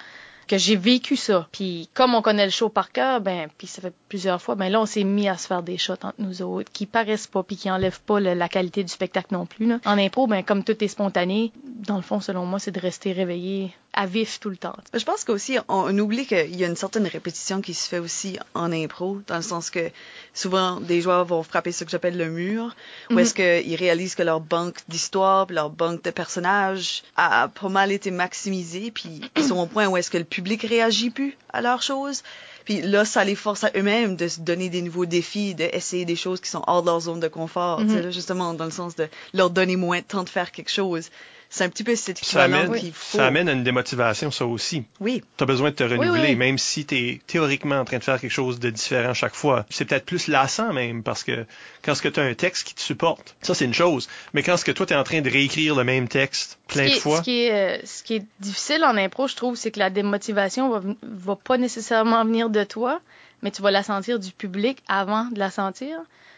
que 0.46 0.58
j'ai 0.58 0.76
vécu 0.76 1.16
ça. 1.16 1.48
Puis 1.52 1.88
comme 1.94 2.14
on 2.14 2.22
connaît 2.22 2.44
le 2.44 2.50
show 2.50 2.68
par 2.68 2.92
cœur, 2.92 3.20
ben 3.20 3.48
puis 3.58 3.66
ça 3.66 3.82
fait 3.82 3.94
plusieurs 4.08 4.40
fois, 4.40 4.54
ben 4.54 4.70
là 4.70 4.80
on 4.80 4.86
s'est 4.86 5.04
mis 5.04 5.28
à 5.28 5.36
se 5.36 5.46
faire 5.46 5.62
des 5.62 5.78
shots 5.78 5.94
entre 5.94 6.14
nous 6.18 6.42
autres 6.42 6.70
qui 6.72 6.86
paraissent 6.86 7.26
pas 7.26 7.42
puis 7.42 7.56
qui 7.56 7.70
enlèvent 7.70 8.00
pas 8.00 8.20
la 8.20 8.48
qualité 8.48 8.84
du 8.84 8.92
spectacle 8.92 9.28
non 9.32 9.46
plus. 9.46 9.72
En 9.84 9.98
impro, 9.98 10.26
ben 10.26 10.42
comme 10.42 10.64
tout 10.64 10.82
est 10.82 10.88
spontané, 10.88 11.52
dans 11.64 11.96
le 11.96 12.02
fond 12.02 12.20
selon 12.20 12.46
moi 12.46 12.58
c'est 12.58 12.70
de 12.70 12.80
rester 12.80 13.12
réveillé 13.12 13.74
à 13.96 14.06
vif 14.06 14.38
tout 14.40 14.50
le 14.50 14.56
temps. 14.56 14.76
Je 14.94 15.04
pense 15.04 15.24
qu'aussi 15.24 15.58
on, 15.68 15.98
oublie 15.98 16.26
qu'il 16.26 16.54
y 16.54 16.64
a 16.64 16.66
une 16.66 16.76
certaine 16.76 17.06
répétition 17.06 17.60
qui 17.60 17.74
se 17.74 17.88
fait 17.88 17.98
aussi 17.98 18.38
en 18.54 18.70
impro 18.70 19.20
dans 19.26 19.36
le 19.36 19.42
sens 19.42 19.70
que 19.70 19.90
souvent 20.34 20.80
des 20.80 21.00
joueurs 21.00 21.24
vont 21.24 21.42
frapper 21.42 21.72
ce 21.72 21.84
que 21.84 21.90
j'appelle 21.90 22.16
le 22.16 22.28
mur 22.28 22.76
où 23.10 23.14
mhm. 23.14 23.18
est-ce 23.20 23.34
qu'ils 23.34 23.74
réalisent 23.74 24.14
que 24.14 24.22
leur 24.22 24.40
banque 24.40 24.76
d'histoire 24.88 25.46
leur 25.50 25.70
banque 25.70 26.02
de 26.02 26.10
personnages 26.10 27.02
a 27.16 27.48
pas 27.48 27.68
mal 27.68 27.90
été 27.90 28.10
maximisée 28.10 28.90
puis 28.90 29.22
ils 29.36 29.44
sont 29.44 29.58
au 29.58 29.66
point 29.66 29.88
où 29.88 29.96
est-ce 29.96 30.10
que 30.10 30.18
le 30.18 30.24
public 30.24 30.62
réagit 30.62 31.10
plus 31.10 31.36
à 31.56 31.62
leurs 31.62 31.82
choses. 31.82 32.22
Puis 32.64 32.82
là, 32.82 33.04
ça 33.04 33.24
les 33.24 33.34
force 33.34 33.64
à 33.64 33.70
eux-mêmes 33.76 34.16
de 34.16 34.28
se 34.28 34.40
donner 34.40 34.68
des 34.68 34.82
nouveaux 34.82 35.06
défis, 35.06 35.54
d'essayer 35.54 36.04
des 36.04 36.16
choses 36.16 36.40
qui 36.40 36.50
sont 36.50 36.62
hors 36.66 36.82
de 36.82 36.88
leur 36.88 37.00
zone 37.00 37.20
de 37.20 37.28
confort. 37.28 37.80
Mhm. 37.80 38.02
là, 38.02 38.10
justement, 38.10 38.54
dans 38.54 38.64
le 38.64 38.70
sens 38.70 38.96
de 38.96 39.08
leur 39.32 39.50
donner 39.50 39.76
moins 39.76 40.00
de 40.00 40.04
temps 40.04 40.24
de 40.24 40.28
faire 40.28 40.50
quelque 40.52 40.70
chose. 40.70 41.10
C'est 41.48 41.64
un 41.64 41.68
petit 41.68 41.84
peu 41.84 41.94
cet 41.94 42.18
Ça 42.18 42.46
équivalent 42.46 42.66
amène, 42.66 42.80
qu'il 42.80 42.92
faut. 42.92 43.18
ça 43.18 43.26
amène 43.26 43.48
à 43.48 43.52
une 43.52 43.62
démotivation, 43.62 44.30
ça 44.30 44.46
aussi. 44.46 44.84
Oui. 45.00 45.22
Tu 45.36 45.44
as 45.44 45.46
besoin 45.46 45.70
de 45.70 45.74
te 45.76 45.84
renouveler, 45.84 46.30
oui. 46.30 46.36
même 46.36 46.58
si 46.58 46.84
tu 46.84 46.96
es 46.96 47.20
théoriquement 47.26 47.76
en 47.76 47.84
train 47.84 47.98
de 47.98 48.04
faire 48.04 48.20
quelque 48.20 48.30
chose 48.30 48.58
de 48.58 48.70
différent 48.70 49.14
chaque 49.14 49.34
fois. 49.34 49.64
C'est 49.70 49.84
peut-être 49.84 50.04
plus 50.04 50.28
lassant 50.28 50.72
même, 50.72 51.02
parce 51.02 51.22
que 51.24 51.46
quand 51.82 51.94
ce 51.94 52.02
que 52.02 52.08
tu 52.08 52.20
as 52.20 52.24
un 52.24 52.34
texte 52.34 52.66
qui 52.66 52.74
te 52.74 52.80
supporte, 52.80 53.36
ça 53.42 53.54
c'est 53.54 53.64
une 53.64 53.74
chose. 53.74 54.08
Mais 54.34 54.42
quand 54.42 54.56
ce 54.56 54.64
que 54.64 54.72
toi 54.72 54.86
tu 54.86 54.92
es 54.92 54.96
en 54.96 55.04
train 55.04 55.20
de 55.20 55.30
réécrire 55.30 55.74
le 55.76 55.84
même 55.84 56.08
texte 56.08 56.58
plein 56.68 56.84
de 56.84 56.90
est, 56.90 57.00
fois, 57.00 57.18
Ce 57.18 57.22
qui, 57.22 57.44
est, 57.44 57.52
euh, 57.52 57.80
ce 57.84 58.02
qui 58.02 58.16
est 58.16 58.26
difficile 58.40 58.84
en 58.84 58.96
impro, 58.96 59.28
je 59.28 59.36
trouve, 59.36 59.56
c'est 59.56 59.70
que 59.70 59.78
la 59.78 59.90
démotivation 59.90 60.70
va, 60.70 60.80
va 61.02 61.36
pas 61.36 61.58
nécessairement 61.58 62.24
venir 62.24 62.50
de 62.50 62.64
toi, 62.64 63.00
mais 63.42 63.50
tu 63.50 63.62
vas 63.62 63.70
la 63.70 63.82
sentir 63.82 64.18
du 64.18 64.32
public 64.32 64.78
avant 64.88 65.26
de 65.26 65.38
la 65.38 65.50
sentir. 65.50 65.96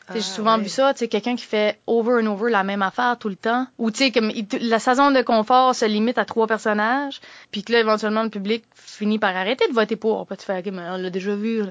Sais, 0.08 0.14
J'ai 0.14 0.18
Ah, 0.20 0.34
souvent 0.34 0.56
ouais. 0.56 0.62
vu 0.62 0.68
ça, 0.68 0.92
tu 0.94 1.00
sais, 1.00 1.08
quelqu'un 1.08 1.36
qui 1.36 1.44
fait 1.44 1.78
over 1.86 2.22
and 2.22 2.26
over 2.26 2.50
la 2.50 2.64
même 2.64 2.82
affaire 2.82 3.16
tout 3.18 3.28
le 3.28 3.36
temps, 3.36 3.66
ou 3.78 3.90
tu 3.90 3.98
sais, 4.04 4.10
comme 4.10 4.30
il- 4.30 4.46
la 4.68 4.78
saison 4.78 5.10
de 5.10 5.20
confort 5.22 5.74
se 5.74 5.84
limite 5.84 6.18
à 6.18 6.24
trois 6.24 6.46
personnages, 6.46 7.20
puis 7.50 7.62
que 7.62 7.72
là, 7.72 7.80
éventuellement, 7.80 8.22
le 8.22 8.30
public 8.30 8.64
finit 8.74 9.18
par 9.18 9.36
arrêter 9.36 9.68
de 9.68 9.74
voter 9.74 9.96
pour. 9.96 10.26
Puis 10.26 10.36
tu 10.38 10.44
fais, 10.46 10.58
OK, 10.58 10.66
mais 10.72 10.82
on 10.90 10.96
l'a 10.96 11.10
déjà 11.10 11.34
vu. 11.34 11.62
là. 11.64 11.70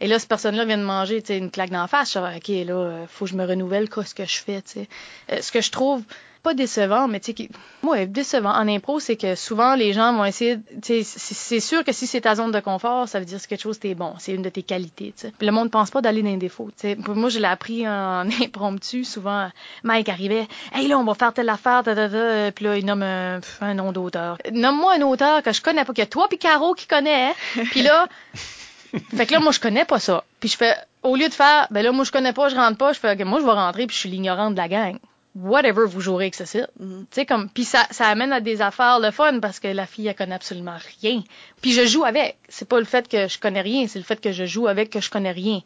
Et 0.00 0.06
là, 0.08 0.18
cette 0.18 0.28
personne-là 0.28 0.64
vient 0.64 0.78
de 0.78 0.82
manger 0.82 1.22
tu 1.22 1.28
sais, 1.28 1.38
une 1.38 1.50
claque 1.50 1.70
d'en 1.70 1.86
face. 1.86 2.14
Je 2.14 2.18
OK, 2.18 2.48
là, 2.66 2.74
euh, 2.74 3.06
faut 3.06 3.26
que 3.26 3.30
je 3.30 3.36
me 3.36 3.44
renouvelle, 3.46 3.88
qu'est-ce 3.88 4.14
que 4.14 4.24
je 4.24 4.38
fais, 4.38 4.60
tu 4.62 4.72
sais. 4.72 4.88
Euh, 5.30 5.40
ce 5.40 5.52
que 5.52 5.60
je 5.60 5.70
trouve 5.70 6.02
pas 6.44 6.54
décevant, 6.54 7.08
mais 7.08 7.20
tu 7.20 7.34
sais, 7.36 7.48
ouais, 7.82 8.06
décevant 8.06 8.52
en 8.52 8.68
impro, 8.68 9.00
c'est 9.00 9.16
que 9.16 9.34
souvent 9.34 9.74
les 9.74 9.94
gens 9.94 10.12
vont 10.12 10.26
essayer, 10.26 10.58
tu 10.82 11.02
sais, 11.02 11.02
c'est 11.02 11.58
sûr 11.58 11.82
que 11.82 11.90
si 11.90 12.06
c'est 12.06 12.20
ta 12.20 12.34
zone 12.34 12.52
de 12.52 12.60
confort, 12.60 13.08
ça 13.08 13.18
veut 13.18 13.24
dire 13.24 13.38
que 13.38 13.42
c'est 13.42 13.48
quelque 13.48 13.62
chose 13.62 13.80
t'es 13.80 13.94
bon, 13.94 14.14
c'est 14.18 14.32
une 14.32 14.42
de 14.42 14.50
tes 14.50 14.62
qualités, 14.62 15.14
tu 15.16 15.22
sais. 15.22 15.32
Puis 15.36 15.46
le 15.46 15.52
monde 15.52 15.70
pense 15.70 15.90
pas 15.90 16.02
d'aller 16.02 16.22
dans 16.22 16.28
les 16.28 16.36
défauts, 16.36 16.70
tu 16.78 16.88
sais. 16.88 16.98
Moi, 17.08 17.30
je 17.30 17.38
l'ai 17.38 17.46
appris 17.46 17.88
en 17.88 18.28
impromptu, 18.42 19.04
souvent. 19.04 19.48
Mike 19.82 20.10
arrivait, 20.10 20.46
hey 20.74 20.86
là, 20.86 20.98
on 20.98 21.04
va 21.04 21.14
faire 21.14 21.32
telle 21.32 21.48
affaire, 21.48 21.82
ta, 21.82 21.94
ta, 21.94 22.08
ta. 22.08 22.52
puis 22.52 22.64
là 22.66 22.76
il 22.76 22.84
nomme 22.84 23.02
un, 23.02 23.40
un 23.62 23.74
nom 23.74 23.90
d'auteur. 23.90 24.36
Nomme-moi 24.52 24.96
un 24.98 25.02
auteur 25.02 25.42
que 25.42 25.52
je 25.52 25.62
connais 25.62 25.84
pas, 25.84 25.94
que 25.94 26.04
toi 26.04 26.28
puis 26.28 26.38
Caro 26.38 26.74
qui 26.74 26.86
connais, 26.86 27.30
hein. 27.30 27.62
puis 27.70 27.82
là. 27.82 28.06
Fait 29.16 29.26
que 29.26 29.32
là, 29.32 29.40
moi, 29.40 29.50
je 29.50 29.58
connais 29.58 29.84
pas 29.84 29.98
ça. 29.98 30.22
Puis 30.38 30.50
je 30.50 30.56
fais, 30.56 30.76
au 31.02 31.16
lieu 31.16 31.28
de 31.28 31.34
faire, 31.34 31.66
ben 31.70 31.82
là, 31.82 31.90
moi, 31.90 32.04
je 32.04 32.12
connais 32.12 32.32
pas, 32.32 32.48
je 32.48 32.54
rentre 32.54 32.78
pas, 32.78 32.92
je 32.92 33.00
fais, 33.00 33.12
OK, 33.12 33.26
moi, 33.26 33.40
je 33.40 33.44
vais 33.44 33.50
rentrer, 33.50 33.86
puis 33.88 33.94
je 33.94 34.00
suis 34.00 34.08
l'ignorante 34.08 34.52
de 34.52 34.58
la 34.58 34.68
gang. 34.68 34.98
Whatever 35.34 35.86
vous 35.86 36.00
jouerez 36.00 36.26
avec 36.26 36.34
ceci. 36.34 36.60
Mhm. 36.78 37.06
Tu 37.10 37.14
sais, 37.14 37.26
comme, 37.26 37.48
puis 37.48 37.64
ça, 37.64 37.86
ça 37.90 38.06
amène 38.06 38.32
à 38.32 38.40
des 38.40 38.62
affaires 38.62 39.00
le 39.00 39.10
fun 39.10 39.40
parce 39.40 39.58
que 39.58 39.68
la 39.68 39.86
fille, 39.86 40.06
elle 40.06 40.14
connaît 40.14 40.34
absolument 40.34 40.76
rien. 41.02 41.22
Puis 41.60 41.72
je 41.72 41.86
joue 41.86 42.04
avec. 42.04 42.36
C'est 42.48 42.68
pas 42.68 42.78
le 42.78 42.84
fait 42.84 43.08
que 43.08 43.26
je 43.26 43.38
connais 43.38 43.60
rien, 43.60 43.86
c'est 43.88 43.98
le 43.98 44.04
fait 44.04 44.20
que 44.20 44.32
je 44.32 44.44
joue 44.44 44.68
avec 44.68 44.90
que 44.90 45.00
je 45.00 45.10
connais 45.10 45.32
rien. 45.32 45.60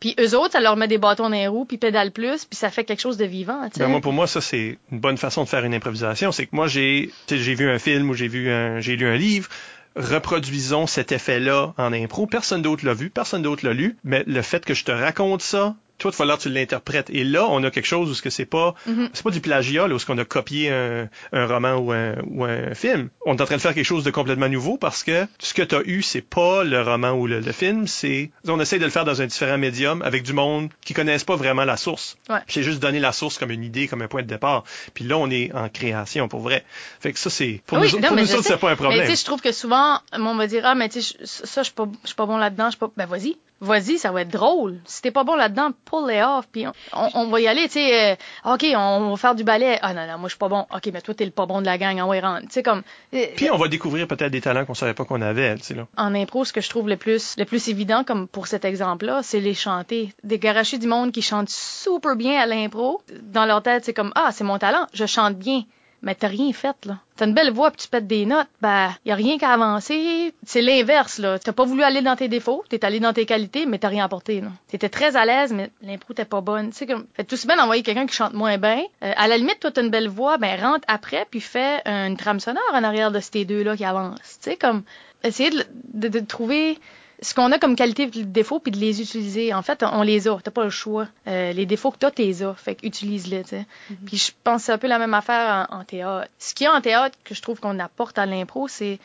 Puis 0.00 0.14
eux 0.20 0.36
autres, 0.36 0.52
ça 0.52 0.60
leur 0.60 0.76
met 0.76 0.86
des 0.86 0.98
bâtons 0.98 1.24
dans 1.24 1.30
les 1.30 1.48
roues, 1.48 1.64
puis 1.64 1.76
pédale 1.76 2.12
plus, 2.12 2.44
puis 2.44 2.56
ça 2.56 2.70
fait 2.70 2.84
quelque 2.84 3.00
chose 3.00 3.16
de 3.16 3.24
vivant. 3.24 3.68
Ben 3.76 3.88
moi, 3.88 4.00
pour 4.00 4.12
moi, 4.12 4.26
ça, 4.26 4.40
c'est 4.40 4.78
une 4.92 5.00
bonne 5.00 5.16
façon 5.16 5.42
de 5.42 5.48
faire 5.48 5.64
une 5.64 5.74
improvisation. 5.74 6.30
C'est 6.30 6.46
que 6.46 6.54
moi, 6.54 6.68
j'ai, 6.68 7.10
tu 7.26 7.36
sais, 7.36 7.42
j'ai 7.42 7.54
vu 7.54 7.68
un 7.68 7.78
film 7.78 8.10
ou 8.10 8.14
j'ai 8.14 8.28
vu 8.28 8.50
un, 8.50 8.78
j'ai 8.80 8.96
lu 8.96 9.08
un 9.08 9.16
livre. 9.16 9.48
Reproduisons 9.96 10.86
cet 10.86 11.10
effet-là 11.10 11.74
en 11.76 11.92
impro. 11.92 12.26
Personne 12.26 12.62
d'autre 12.62 12.86
l'a 12.86 12.94
vu, 12.94 13.10
personne 13.10 13.42
d'autre 13.42 13.66
l'a 13.66 13.72
lu. 13.72 13.96
Mais 14.04 14.22
le 14.28 14.42
fait 14.42 14.64
que 14.64 14.74
je 14.74 14.84
te 14.84 14.92
raconte 14.92 15.42
ça, 15.42 15.74
toi, 15.98 16.10
il 16.10 16.12
va 16.12 16.16
falloir 16.16 16.38
que 16.38 16.44
tu 16.44 16.48
l'interprètes. 16.50 17.10
Et 17.10 17.24
là, 17.24 17.46
on 17.50 17.62
a 17.64 17.70
quelque 17.70 17.86
chose 17.86 18.10
où 18.10 18.14
ce 18.14 18.22
que 18.22 18.30
c'est 18.30 18.44
pas, 18.46 18.74
Mhm. 18.86 19.10
c'est 19.12 19.22
pas 19.22 19.30
du 19.30 19.40
plagiat, 19.40 19.88
là, 19.88 19.94
où 19.94 19.98
ce 19.98 20.06
qu'on 20.06 20.18
a 20.18 20.24
copié 20.24 20.70
un, 20.70 21.08
un 21.32 21.46
roman 21.46 21.74
ou 21.76 21.92
un, 21.92 22.14
ou 22.26 22.44
un 22.44 22.74
film. 22.74 23.08
On 23.26 23.36
est 23.36 23.40
en 23.42 23.44
train 23.46 23.56
de 23.56 23.60
faire 23.60 23.74
quelque 23.74 23.84
chose 23.84 24.04
de 24.04 24.10
complètement 24.10 24.48
nouveau 24.48 24.78
parce 24.78 25.02
que 25.04 25.26
ce 25.38 25.54
que 25.54 25.62
tu 25.62 25.74
as 25.74 25.82
eu, 25.84 26.02
c'est 26.02 26.20
pas 26.22 26.64
le 26.64 26.80
roman 26.82 27.10
ou 27.12 27.26
le, 27.26 27.40
le 27.40 27.52
film, 27.52 27.86
c'est, 27.86 28.30
on 28.46 28.60
essaie 28.60 28.78
de 28.78 28.84
le 28.84 28.90
faire 28.90 29.04
dans 29.04 29.20
un 29.22 29.26
différent 29.26 29.58
médium 29.58 30.02
avec 30.02 30.22
du 30.22 30.32
monde 30.32 30.70
qui 30.84 30.94
connaissent 30.94 31.24
pas 31.24 31.36
vraiment 31.36 31.64
la 31.64 31.76
source. 31.76 32.16
Ouais. 32.28 32.38
C'est 32.46 32.62
juste 32.62 32.80
donner 32.80 33.00
la 33.00 33.12
source 33.12 33.36
comme 33.38 33.50
une 33.50 33.64
idée, 33.64 33.88
comme 33.88 34.02
un 34.02 34.08
point 34.08 34.22
de 34.22 34.28
départ. 34.28 34.64
Puis 34.94 35.04
là, 35.04 35.18
on 35.18 35.30
est 35.30 35.52
en 35.54 35.68
création 35.68 36.28
pour 36.28 36.40
vrai. 36.40 36.64
Fait 37.00 37.12
que 37.12 37.18
ça, 37.18 37.30
c'est, 37.30 37.60
pour 37.66 37.78
Oui, 37.78 37.88
nous, 37.92 37.98
non, 38.00 38.08
pour 38.08 38.16
nous 38.16 38.34
autres, 38.34 38.44
c'est 38.44 38.56
pas 38.56 38.68
un 38.68 38.70
Mais 38.70 38.76
tu 38.76 38.82
problème. 38.82 39.06
sais, 39.08 39.16
je 39.16 39.24
trouve 39.24 39.40
que 39.40 39.52
souvent, 39.52 40.00
on 40.12 40.36
va 40.36 40.46
dire, 40.46 40.62
ah, 40.64 40.74
mais 40.74 40.88
tu 40.88 41.02
sais, 41.02 41.16
ça, 41.24 41.62
je 41.62 41.66
suis 41.66 41.74
pas, 41.74 41.86
pas 42.16 42.26
bon 42.26 42.36
là-dedans, 42.36 42.66
je 42.66 42.70
suis 42.70 42.78
pas, 42.78 42.90
ben 42.96 43.06
vas-y. 43.06 43.36
Vas-y, 43.60 43.98
ça 43.98 44.12
va 44.12 44.20
être 44.22 44.28
drôle. 44.30 44.78
Si 44.84 45.02
t'es 45.02 45.10
pas 45.10 45.24
bon 45.24 45.34
là-dedans, 45.34 45.70
pull 45.84 46.12
it 46.14 46.22
off, 46.24 46.46
puis 46.52 46.66
on, 46.66 46.72
on- 46.92 47.10
on 47.14 47.26
va 47.28 47.40
y 47.40 47.48
aller, 47.48 47.64
tu 47.64 47.72
sais, 47.74 48.12
euh, 48.12 48.52
OK, 48.54 48.64
on 48.76 49.10
va 49.10 49.16
faire 49.16 49.34
du 49.34 49.42
ballet. 49.42 49.78
Ah 49.82 49.92
non, 49.94 50.06
non, 50.06 50.18
moi, 50.18 50.28
je 50.28 50.34
suis 50.34 50.38
pas 50.38 50.48
bon. 50.48 50.64
OK, 50.72 50.90
mais 50.92 51.00
toi, 51.00 51.12
t'es 51.14 51.24
le 51.24 51.32
pas 51.32 51.44
bon 51.46 51.60
de 51.60 51.66
la 51.66 51.76
gang, 51.76 51.98
en 52.00 52.08
ouais, 52.08 52.20
rentre. 52.20 52.42
Tu 52.42 52.52
sais, 52.52 52.62
comme... 52.62 52.82
euh, 53.14 53.26
Puis 53.36 53.50
on 53.50 53.56
va 53.56 53.66
découvrir 53.68 54.06
peut-être 54.06 54.30
des 54.30 54.40
talents 54.40 54.64
qu'on 54.64 54.74
savait 54.74 54.94
pas 54.94 55.04
qu'on 55.04 55.20
avait, 55.22 55.56
tu 55.56 55.64
sais, 55.64 55.74
là. 55.74 55.86
en 55.96 56.14
impro, 56.14 56.44
ce 56.44 56.52
que 56.52 56.60
je 56.60 56.68
trouve 56.70 56.88
le 56.88 56.96
plus, 56.96 57.34
le 57.36 57.44
plus 57.44 57.68
évident, 57.68 58.04
comme 58.04 58.28
pour 58.28 58.46
cet 58.46 58.64
exemple-là, 58.64 59.20
c'est 59.24 59.40
les 59.40 59.54
chanter. 59.54 60.12
Des 60.22 60.38
garachés 60.38 60.78
du 60.78 60.86
monde 60.86 61.10
qui 61.10 61.22
chantent 61.22 61.50
super 61.50 62.14
bien 62.14 62.38
à 62.40 62.46
l'impro. 62.46 63.02
Dans 63.22 63.44
leur 63.44 63.62
tête, 63.62 63.84
c'est 63.84 63.94
comme, 63.94 64.12
ah, 64.14 64.30
c'est 64.32 64.44
mon 64.44 64.58
talent, 64.58 64.86
je 64.92 65.04
chante 65.06 65.34
bien. 65.36 65.62
Mais 66.02 66.14
t'as 66.14 66.28
rien 66.28 66.52
fait, 66.52 66.76
là. 66.86 66.98
T'as 67.16 67.26
une 67.26 67.34
belle 67.34 67.50
voix 67.52 67.70
puis 67.70 67.82
tu 67.82 67.88
pètes 67.88 68.06
des 68.06 68.24
notes, 68.24 68.46
ben, 68.60 68.94
y 69.04 69.10
a 69.10 69.14
rien 69.16 69.38
qu'à 69.38 69.50
avancer. 69.50 70.32
C'est 70.44 70.62
l'inverse, 70.62 71.18
là. 71.18 71.38
T'as 71.38 71.52
pas 71.52 71.64
voulu 71.64 71.82
aller 71.82 72.02
dans 72.02 72.14
tes 72.14 72.28
défauts, 72.28 72.64
t'es 72.68 72.84
allé 72.84 73.00
dans 73.00 73.12
tes 73.12 73.26
qualités, 73.26 73.66
mais 73.66 73.78
t'as 73.78 73.88
rien 73.88 74.04
apporté, 74.04 74.40
là. 74.40 74.48
T'étais 74.68 74.88
très 74.88 75.16
à 75.16 75.24
l'aise, 75.24 75.52
mais 75.52 75.70
l'impro 75.82 76.14
t'es 76.14 76.24
pas 76.24 76.40
bonne. 76.40 76.70
Tu 76.70 76.76
sais, 76.76 76.86
comme, 76.86 77.06
fait 77.14 77.24
tout 77.24 77.36
bien 77.46 77.56
d'envoyer 77.56 77.82
quelqu'un 77.82 78.06
qui 78.06 78.14
chante 78.14 78.34
moins 78.34 78.58
bien. 78.58 78.82
Euh, 79.02 79.12
à 79.16 79.26
la 79.26 79.36
limite, 79.36 79.58
toi, 79.60 79.70
t'as 79.72 79.82
une 79.82 79.90
belle 79.90 80.08
voix, 80.08 80.38
ben, 80.38 80.60
rentre 80.60 80.84
après 80.86 81.26
puis 81.30 81.40
fais 81.40 81.82
une 81.84 82.16
trame 82.16 82.40
sonore 82.40 82.62
en 82.72 82.84
arrière 82.84 83.10
de 83.10 83.20
ces 83.20 83.44
deux-là 83.44 83.76
qui 83.76 83.84
avancent. 83.84 84.38
Tu 84.42 84.50
sais, 84.50 84.56
comme, 84.56 84.82
essayer 85.24 85.50
de, 85.50 86.08
de 86.08 86.20
trouver 86.20 86.78
ce 87.20 87.34
qu'on 87.34 87.50
a 87.52 87.58
comme 87.58 87.76
qualité 87.76 88.04
et 88.14 88.24
défaut 88.24 88.60
puis 88.60 88.70
de 88.70 88.78
les 88.78 89.00
utiliser. 89.00 89.52
En 89.52 89.62
fait, 89.62 89.82
on 89.82 90.02
les 90.02 90.28
a. 90.28 90.38
T'as 90.42 90.50
pas 90.50 90.64
le 90.64 90.70
choix. 90.70 91.08
Euh, 91.26 91.52
les 91.52 91.66
défauts 91.66 91.90
que 91.90 91.98
t'as, 91.98 92.10
t'es 92.10 92.42
as. 92.42 92.54
Fait 92.54 92.74
que 92.74 92.86
utilise-les, 92.86 93.42
tu 93.42 93.50
sais. 93.50 93.66
Puis 94.06 94.16
je 94.16 94.32
pense 94.44 94.62
que 94.62 94.66
c'est 94.66 94.72
un 94.72 94.78
peu 94.78 94.86
la 94.86 94.98
même 94.98 95.14
affaire 95.14 95.66
en, 95.70 95.80
en 95.80 95.84
théâtre. 95.84 96.30
Ce 96.38 96.54
qu'il 96.54 96.64
y 96.64 96.68
a 96.68 96.74
en 96.74 96.80
théâtre 96.80 97.18
que 97.24 97.34
je 97.34 97.42
trouve 97.42 97.60
qu'on 97.60 97.78
apporte 97.78 98.18
à 98.18 98.26
l'impro, 98.26 98.68
c'est 98.68 98.98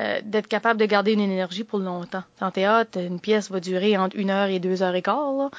euh, 0.00 0.20
d'être 0.24 0.46
capable 0.46 0.80
de 0.80 0.86
garder 0.86 1.12
une 1.12 1.20
énergie 1.20 1.62
pour 1.62 1.78
longtemps. 1.78 2.22
En 2.40 2.50
théâtre, 2.50 2.98
une 2.98 3.20
pièce 3.20 3.50
va 3.50 3.60
durer 3.60 3.98
entre 3.98 4.16
une 4.16 4.30
heure 4.30 4.48
et 4.48 4.58
deux 4.58 4.82
heures 4.82 4.94
et 4.94 5.02
quart. 5.02 5.50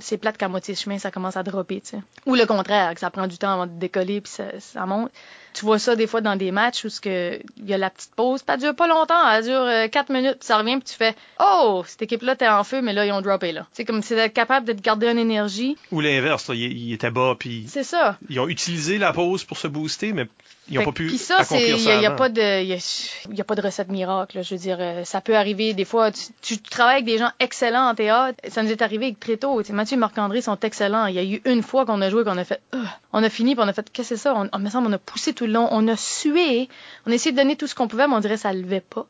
C'est 0.00 0.16
plate 0.16 0.36
qu'à 0.36 0.48
moitié 0.48 0.74
de 0.74 0.78
chemin, 0.78 0.98
ça 0.98 1.12
commence 1.12 1.36
à 1.36 1.44
dropper, 1.44 1.80
tu 1.82 1.90
sais. 1.90 2.02
Ou 2.24 2.34
le 2.34 2.46
contraire, 2.46 2.92
que 2.94 3.00
ça 3.00 3.10
prend 3.10 3.28
du 3.28 3.38
temps 3.38 3.52
avant 3.52 3.66
de 3.66 3.78
décoller 3.78 4.20
puis 4.20 4.32
ça, 4.32 4.44
ça 4.58 4.86
monte. 4.86 5.12
Tu 5.58 5.64
vois 5.64 5.78
ça 5.78 5.96
des 5.96 6.06
fois 6.06 6.20
dans 6.20 6.36
des 6.36 6.50
matchs 6.50 6.84
où 6.84 6.90
ce 6.90 7.00
que 7.00 7.40
il 7.56 7.66
y 7.68 7.72
a 7.72 7.78
la 7.78 7.88
petite 7.88 8.14
pause, 8.14 8.42
elle 8.46 8.60
dure 8.60 8.74
pas 8.76 8.86
longtemps, 8.86 9.30
elle 9.30 9.42
dure 9.44 9.54
euh, 9.62 9.88
quatre 9.88 10.10
minutes, 10.12 10.38
puis 10.40 10.46
ça 10.46 10.58
revient, 10.58 10.74
puis 10.76 10.84
tu 10.90 10.94
fais 10.94 11.14
Oh, 11.40 11.82
cette 11.86 12.02
équipe-là 12.02 12.36
t'es 12.36 12.46
en 12.48 12.62
feu, 12.62 12.82
mais 12.82 12.92
là 12.92 13.06
ils 13.06 13.12
ont 13.12 13.22
droppé 13.22 13.52
là. 13.52 13.66
C'est 13.72 13.84
comme 13.86 14.02
c'est 14.02 14.16
d'être 14.16 14.34
capable 14.34 14.66
de 14.66 14.74
te 14.74 14.82
garder 14.82 15.08
une 15.10 15.18
énergie. 15.18 15.76
Ou 15.92 16.00
l'inverse, 16.00 16.48
là, 16.48 16.54
il, 16.54 16.72
il 16.76 16.92
était 16.92 17.10
bas, 17.10 17.36
puis 17.38 17.64
C'est 17.68 17.84
ça. 17.84 18.18
ils 18.28 18.38
ont 18.38 18.48
utilisé 18.48 18.98
la 18.98 19.12
pause 19.14 19.44
pour 19.44 19.56
se 19.56 19.66
booster, 19.66 20.12
mais 20.12 20.26
ils 20.68 20.78
ont 20.78 20.80
Fait 20.80 20.86
pas 20.86 20.92
pu 20.92 21.06
Puis 21.06 21.18
ça, 21.18 21.38
accomplir 21.38 21.76
il 21.76 21.80
ça 21.80 21.96
a- 21.96 22.02
y 22.02 22.04
a 22.04 22.08
avant. 22.08 22.16
pas 22.16 22.28
de, 22.28 22.62
y 22.64 22.72
a, 22.74 23.06
y 23.32 23.40
a 23.40 23.44
pas 23.44 23.54
de 23.54 23.62
recette 23.62 23.88
miracle. 23.88 24.36
là. 24.38 24.42
Je 24.42 24.54
veux 24.54 24.60
dire, 24.60 24.76
euh, 24.80 25.04
ça 25.04 25.20
peut 25.20 25.36
arriver 25.36 25.72
des 25.74 25.84
fois. 25.84 26.10
Tu, 26.10 26.24
tu 26.42 26.58
travailles 26.58 26.96
avec 26.96 27.04
des 27.06 27.18
gens 27.18 27.30
excellents 27.38 27.88
en 27.88 27.94
théâtre. 27.94 28.36
Ça 28.48 28.62
nous 28.64 28.70
est 28.72 28.82
arrivé 28.82 29.14
très 29.18 29.36
tôt. 29.36 29.62
Tu 29.62 29.68
sais, 29.68 29.72
Mathieu 29.72 29.96
et 29.96 30.00
Marc-André 30.00 30.40
sont 30.42 30.58
excellents. 30.60 31.06
Il 31.06 31.14
y 31.14 31.18
a 31.20 31.22
eu 31.22 31.40
une 31.44 31.62
fois 31.62 31.86
qu'on 31.86 32.02
a 32.02 32.10
joué, 32.10 32.24
qu'on 32.24 32.36
a 32.36 32.44
fait, 32.44 32.60
Ugh. 32.74 32.80
on 33.12 33.22
a 33.22 33.30
fini, 33.30 33.54
puis 33.54 33.62
on 33.64 33.68
a 33.68 33.72
fait, 33.72 33.88
qu'est-ce 33.92 34.08
que 34.10 34.16
c'est 34.16 34.20
ça? 34.22 34.34
On, 34.34 34.48
on 34.52 34.58
me 34.58 34.68
semble, 34.68 34.88
on 34.88 34.92
a 34.92 34.98
poussé 34.98 35.32
tout 35.32 35.45
on 35.54 35.88
a 35.88 35.96
sué, 35.96 36.68
on 37.06 37.10
a 37.10 37.14
essayé 37.14 37.32
de 37.32 37.36
donner 37.36 37.56
tout 37.56 37.66
ce 37.66 37.74
qu'on 37.74 37.88
pouvait, 37.88 38.08
mais 38.08 38.14
on 38.14 38.20
dirait 38.20 38.34
que 38.34 38.40
ça 38.40 38.52
levait 38.52 38.80
pas. 38.80 39.06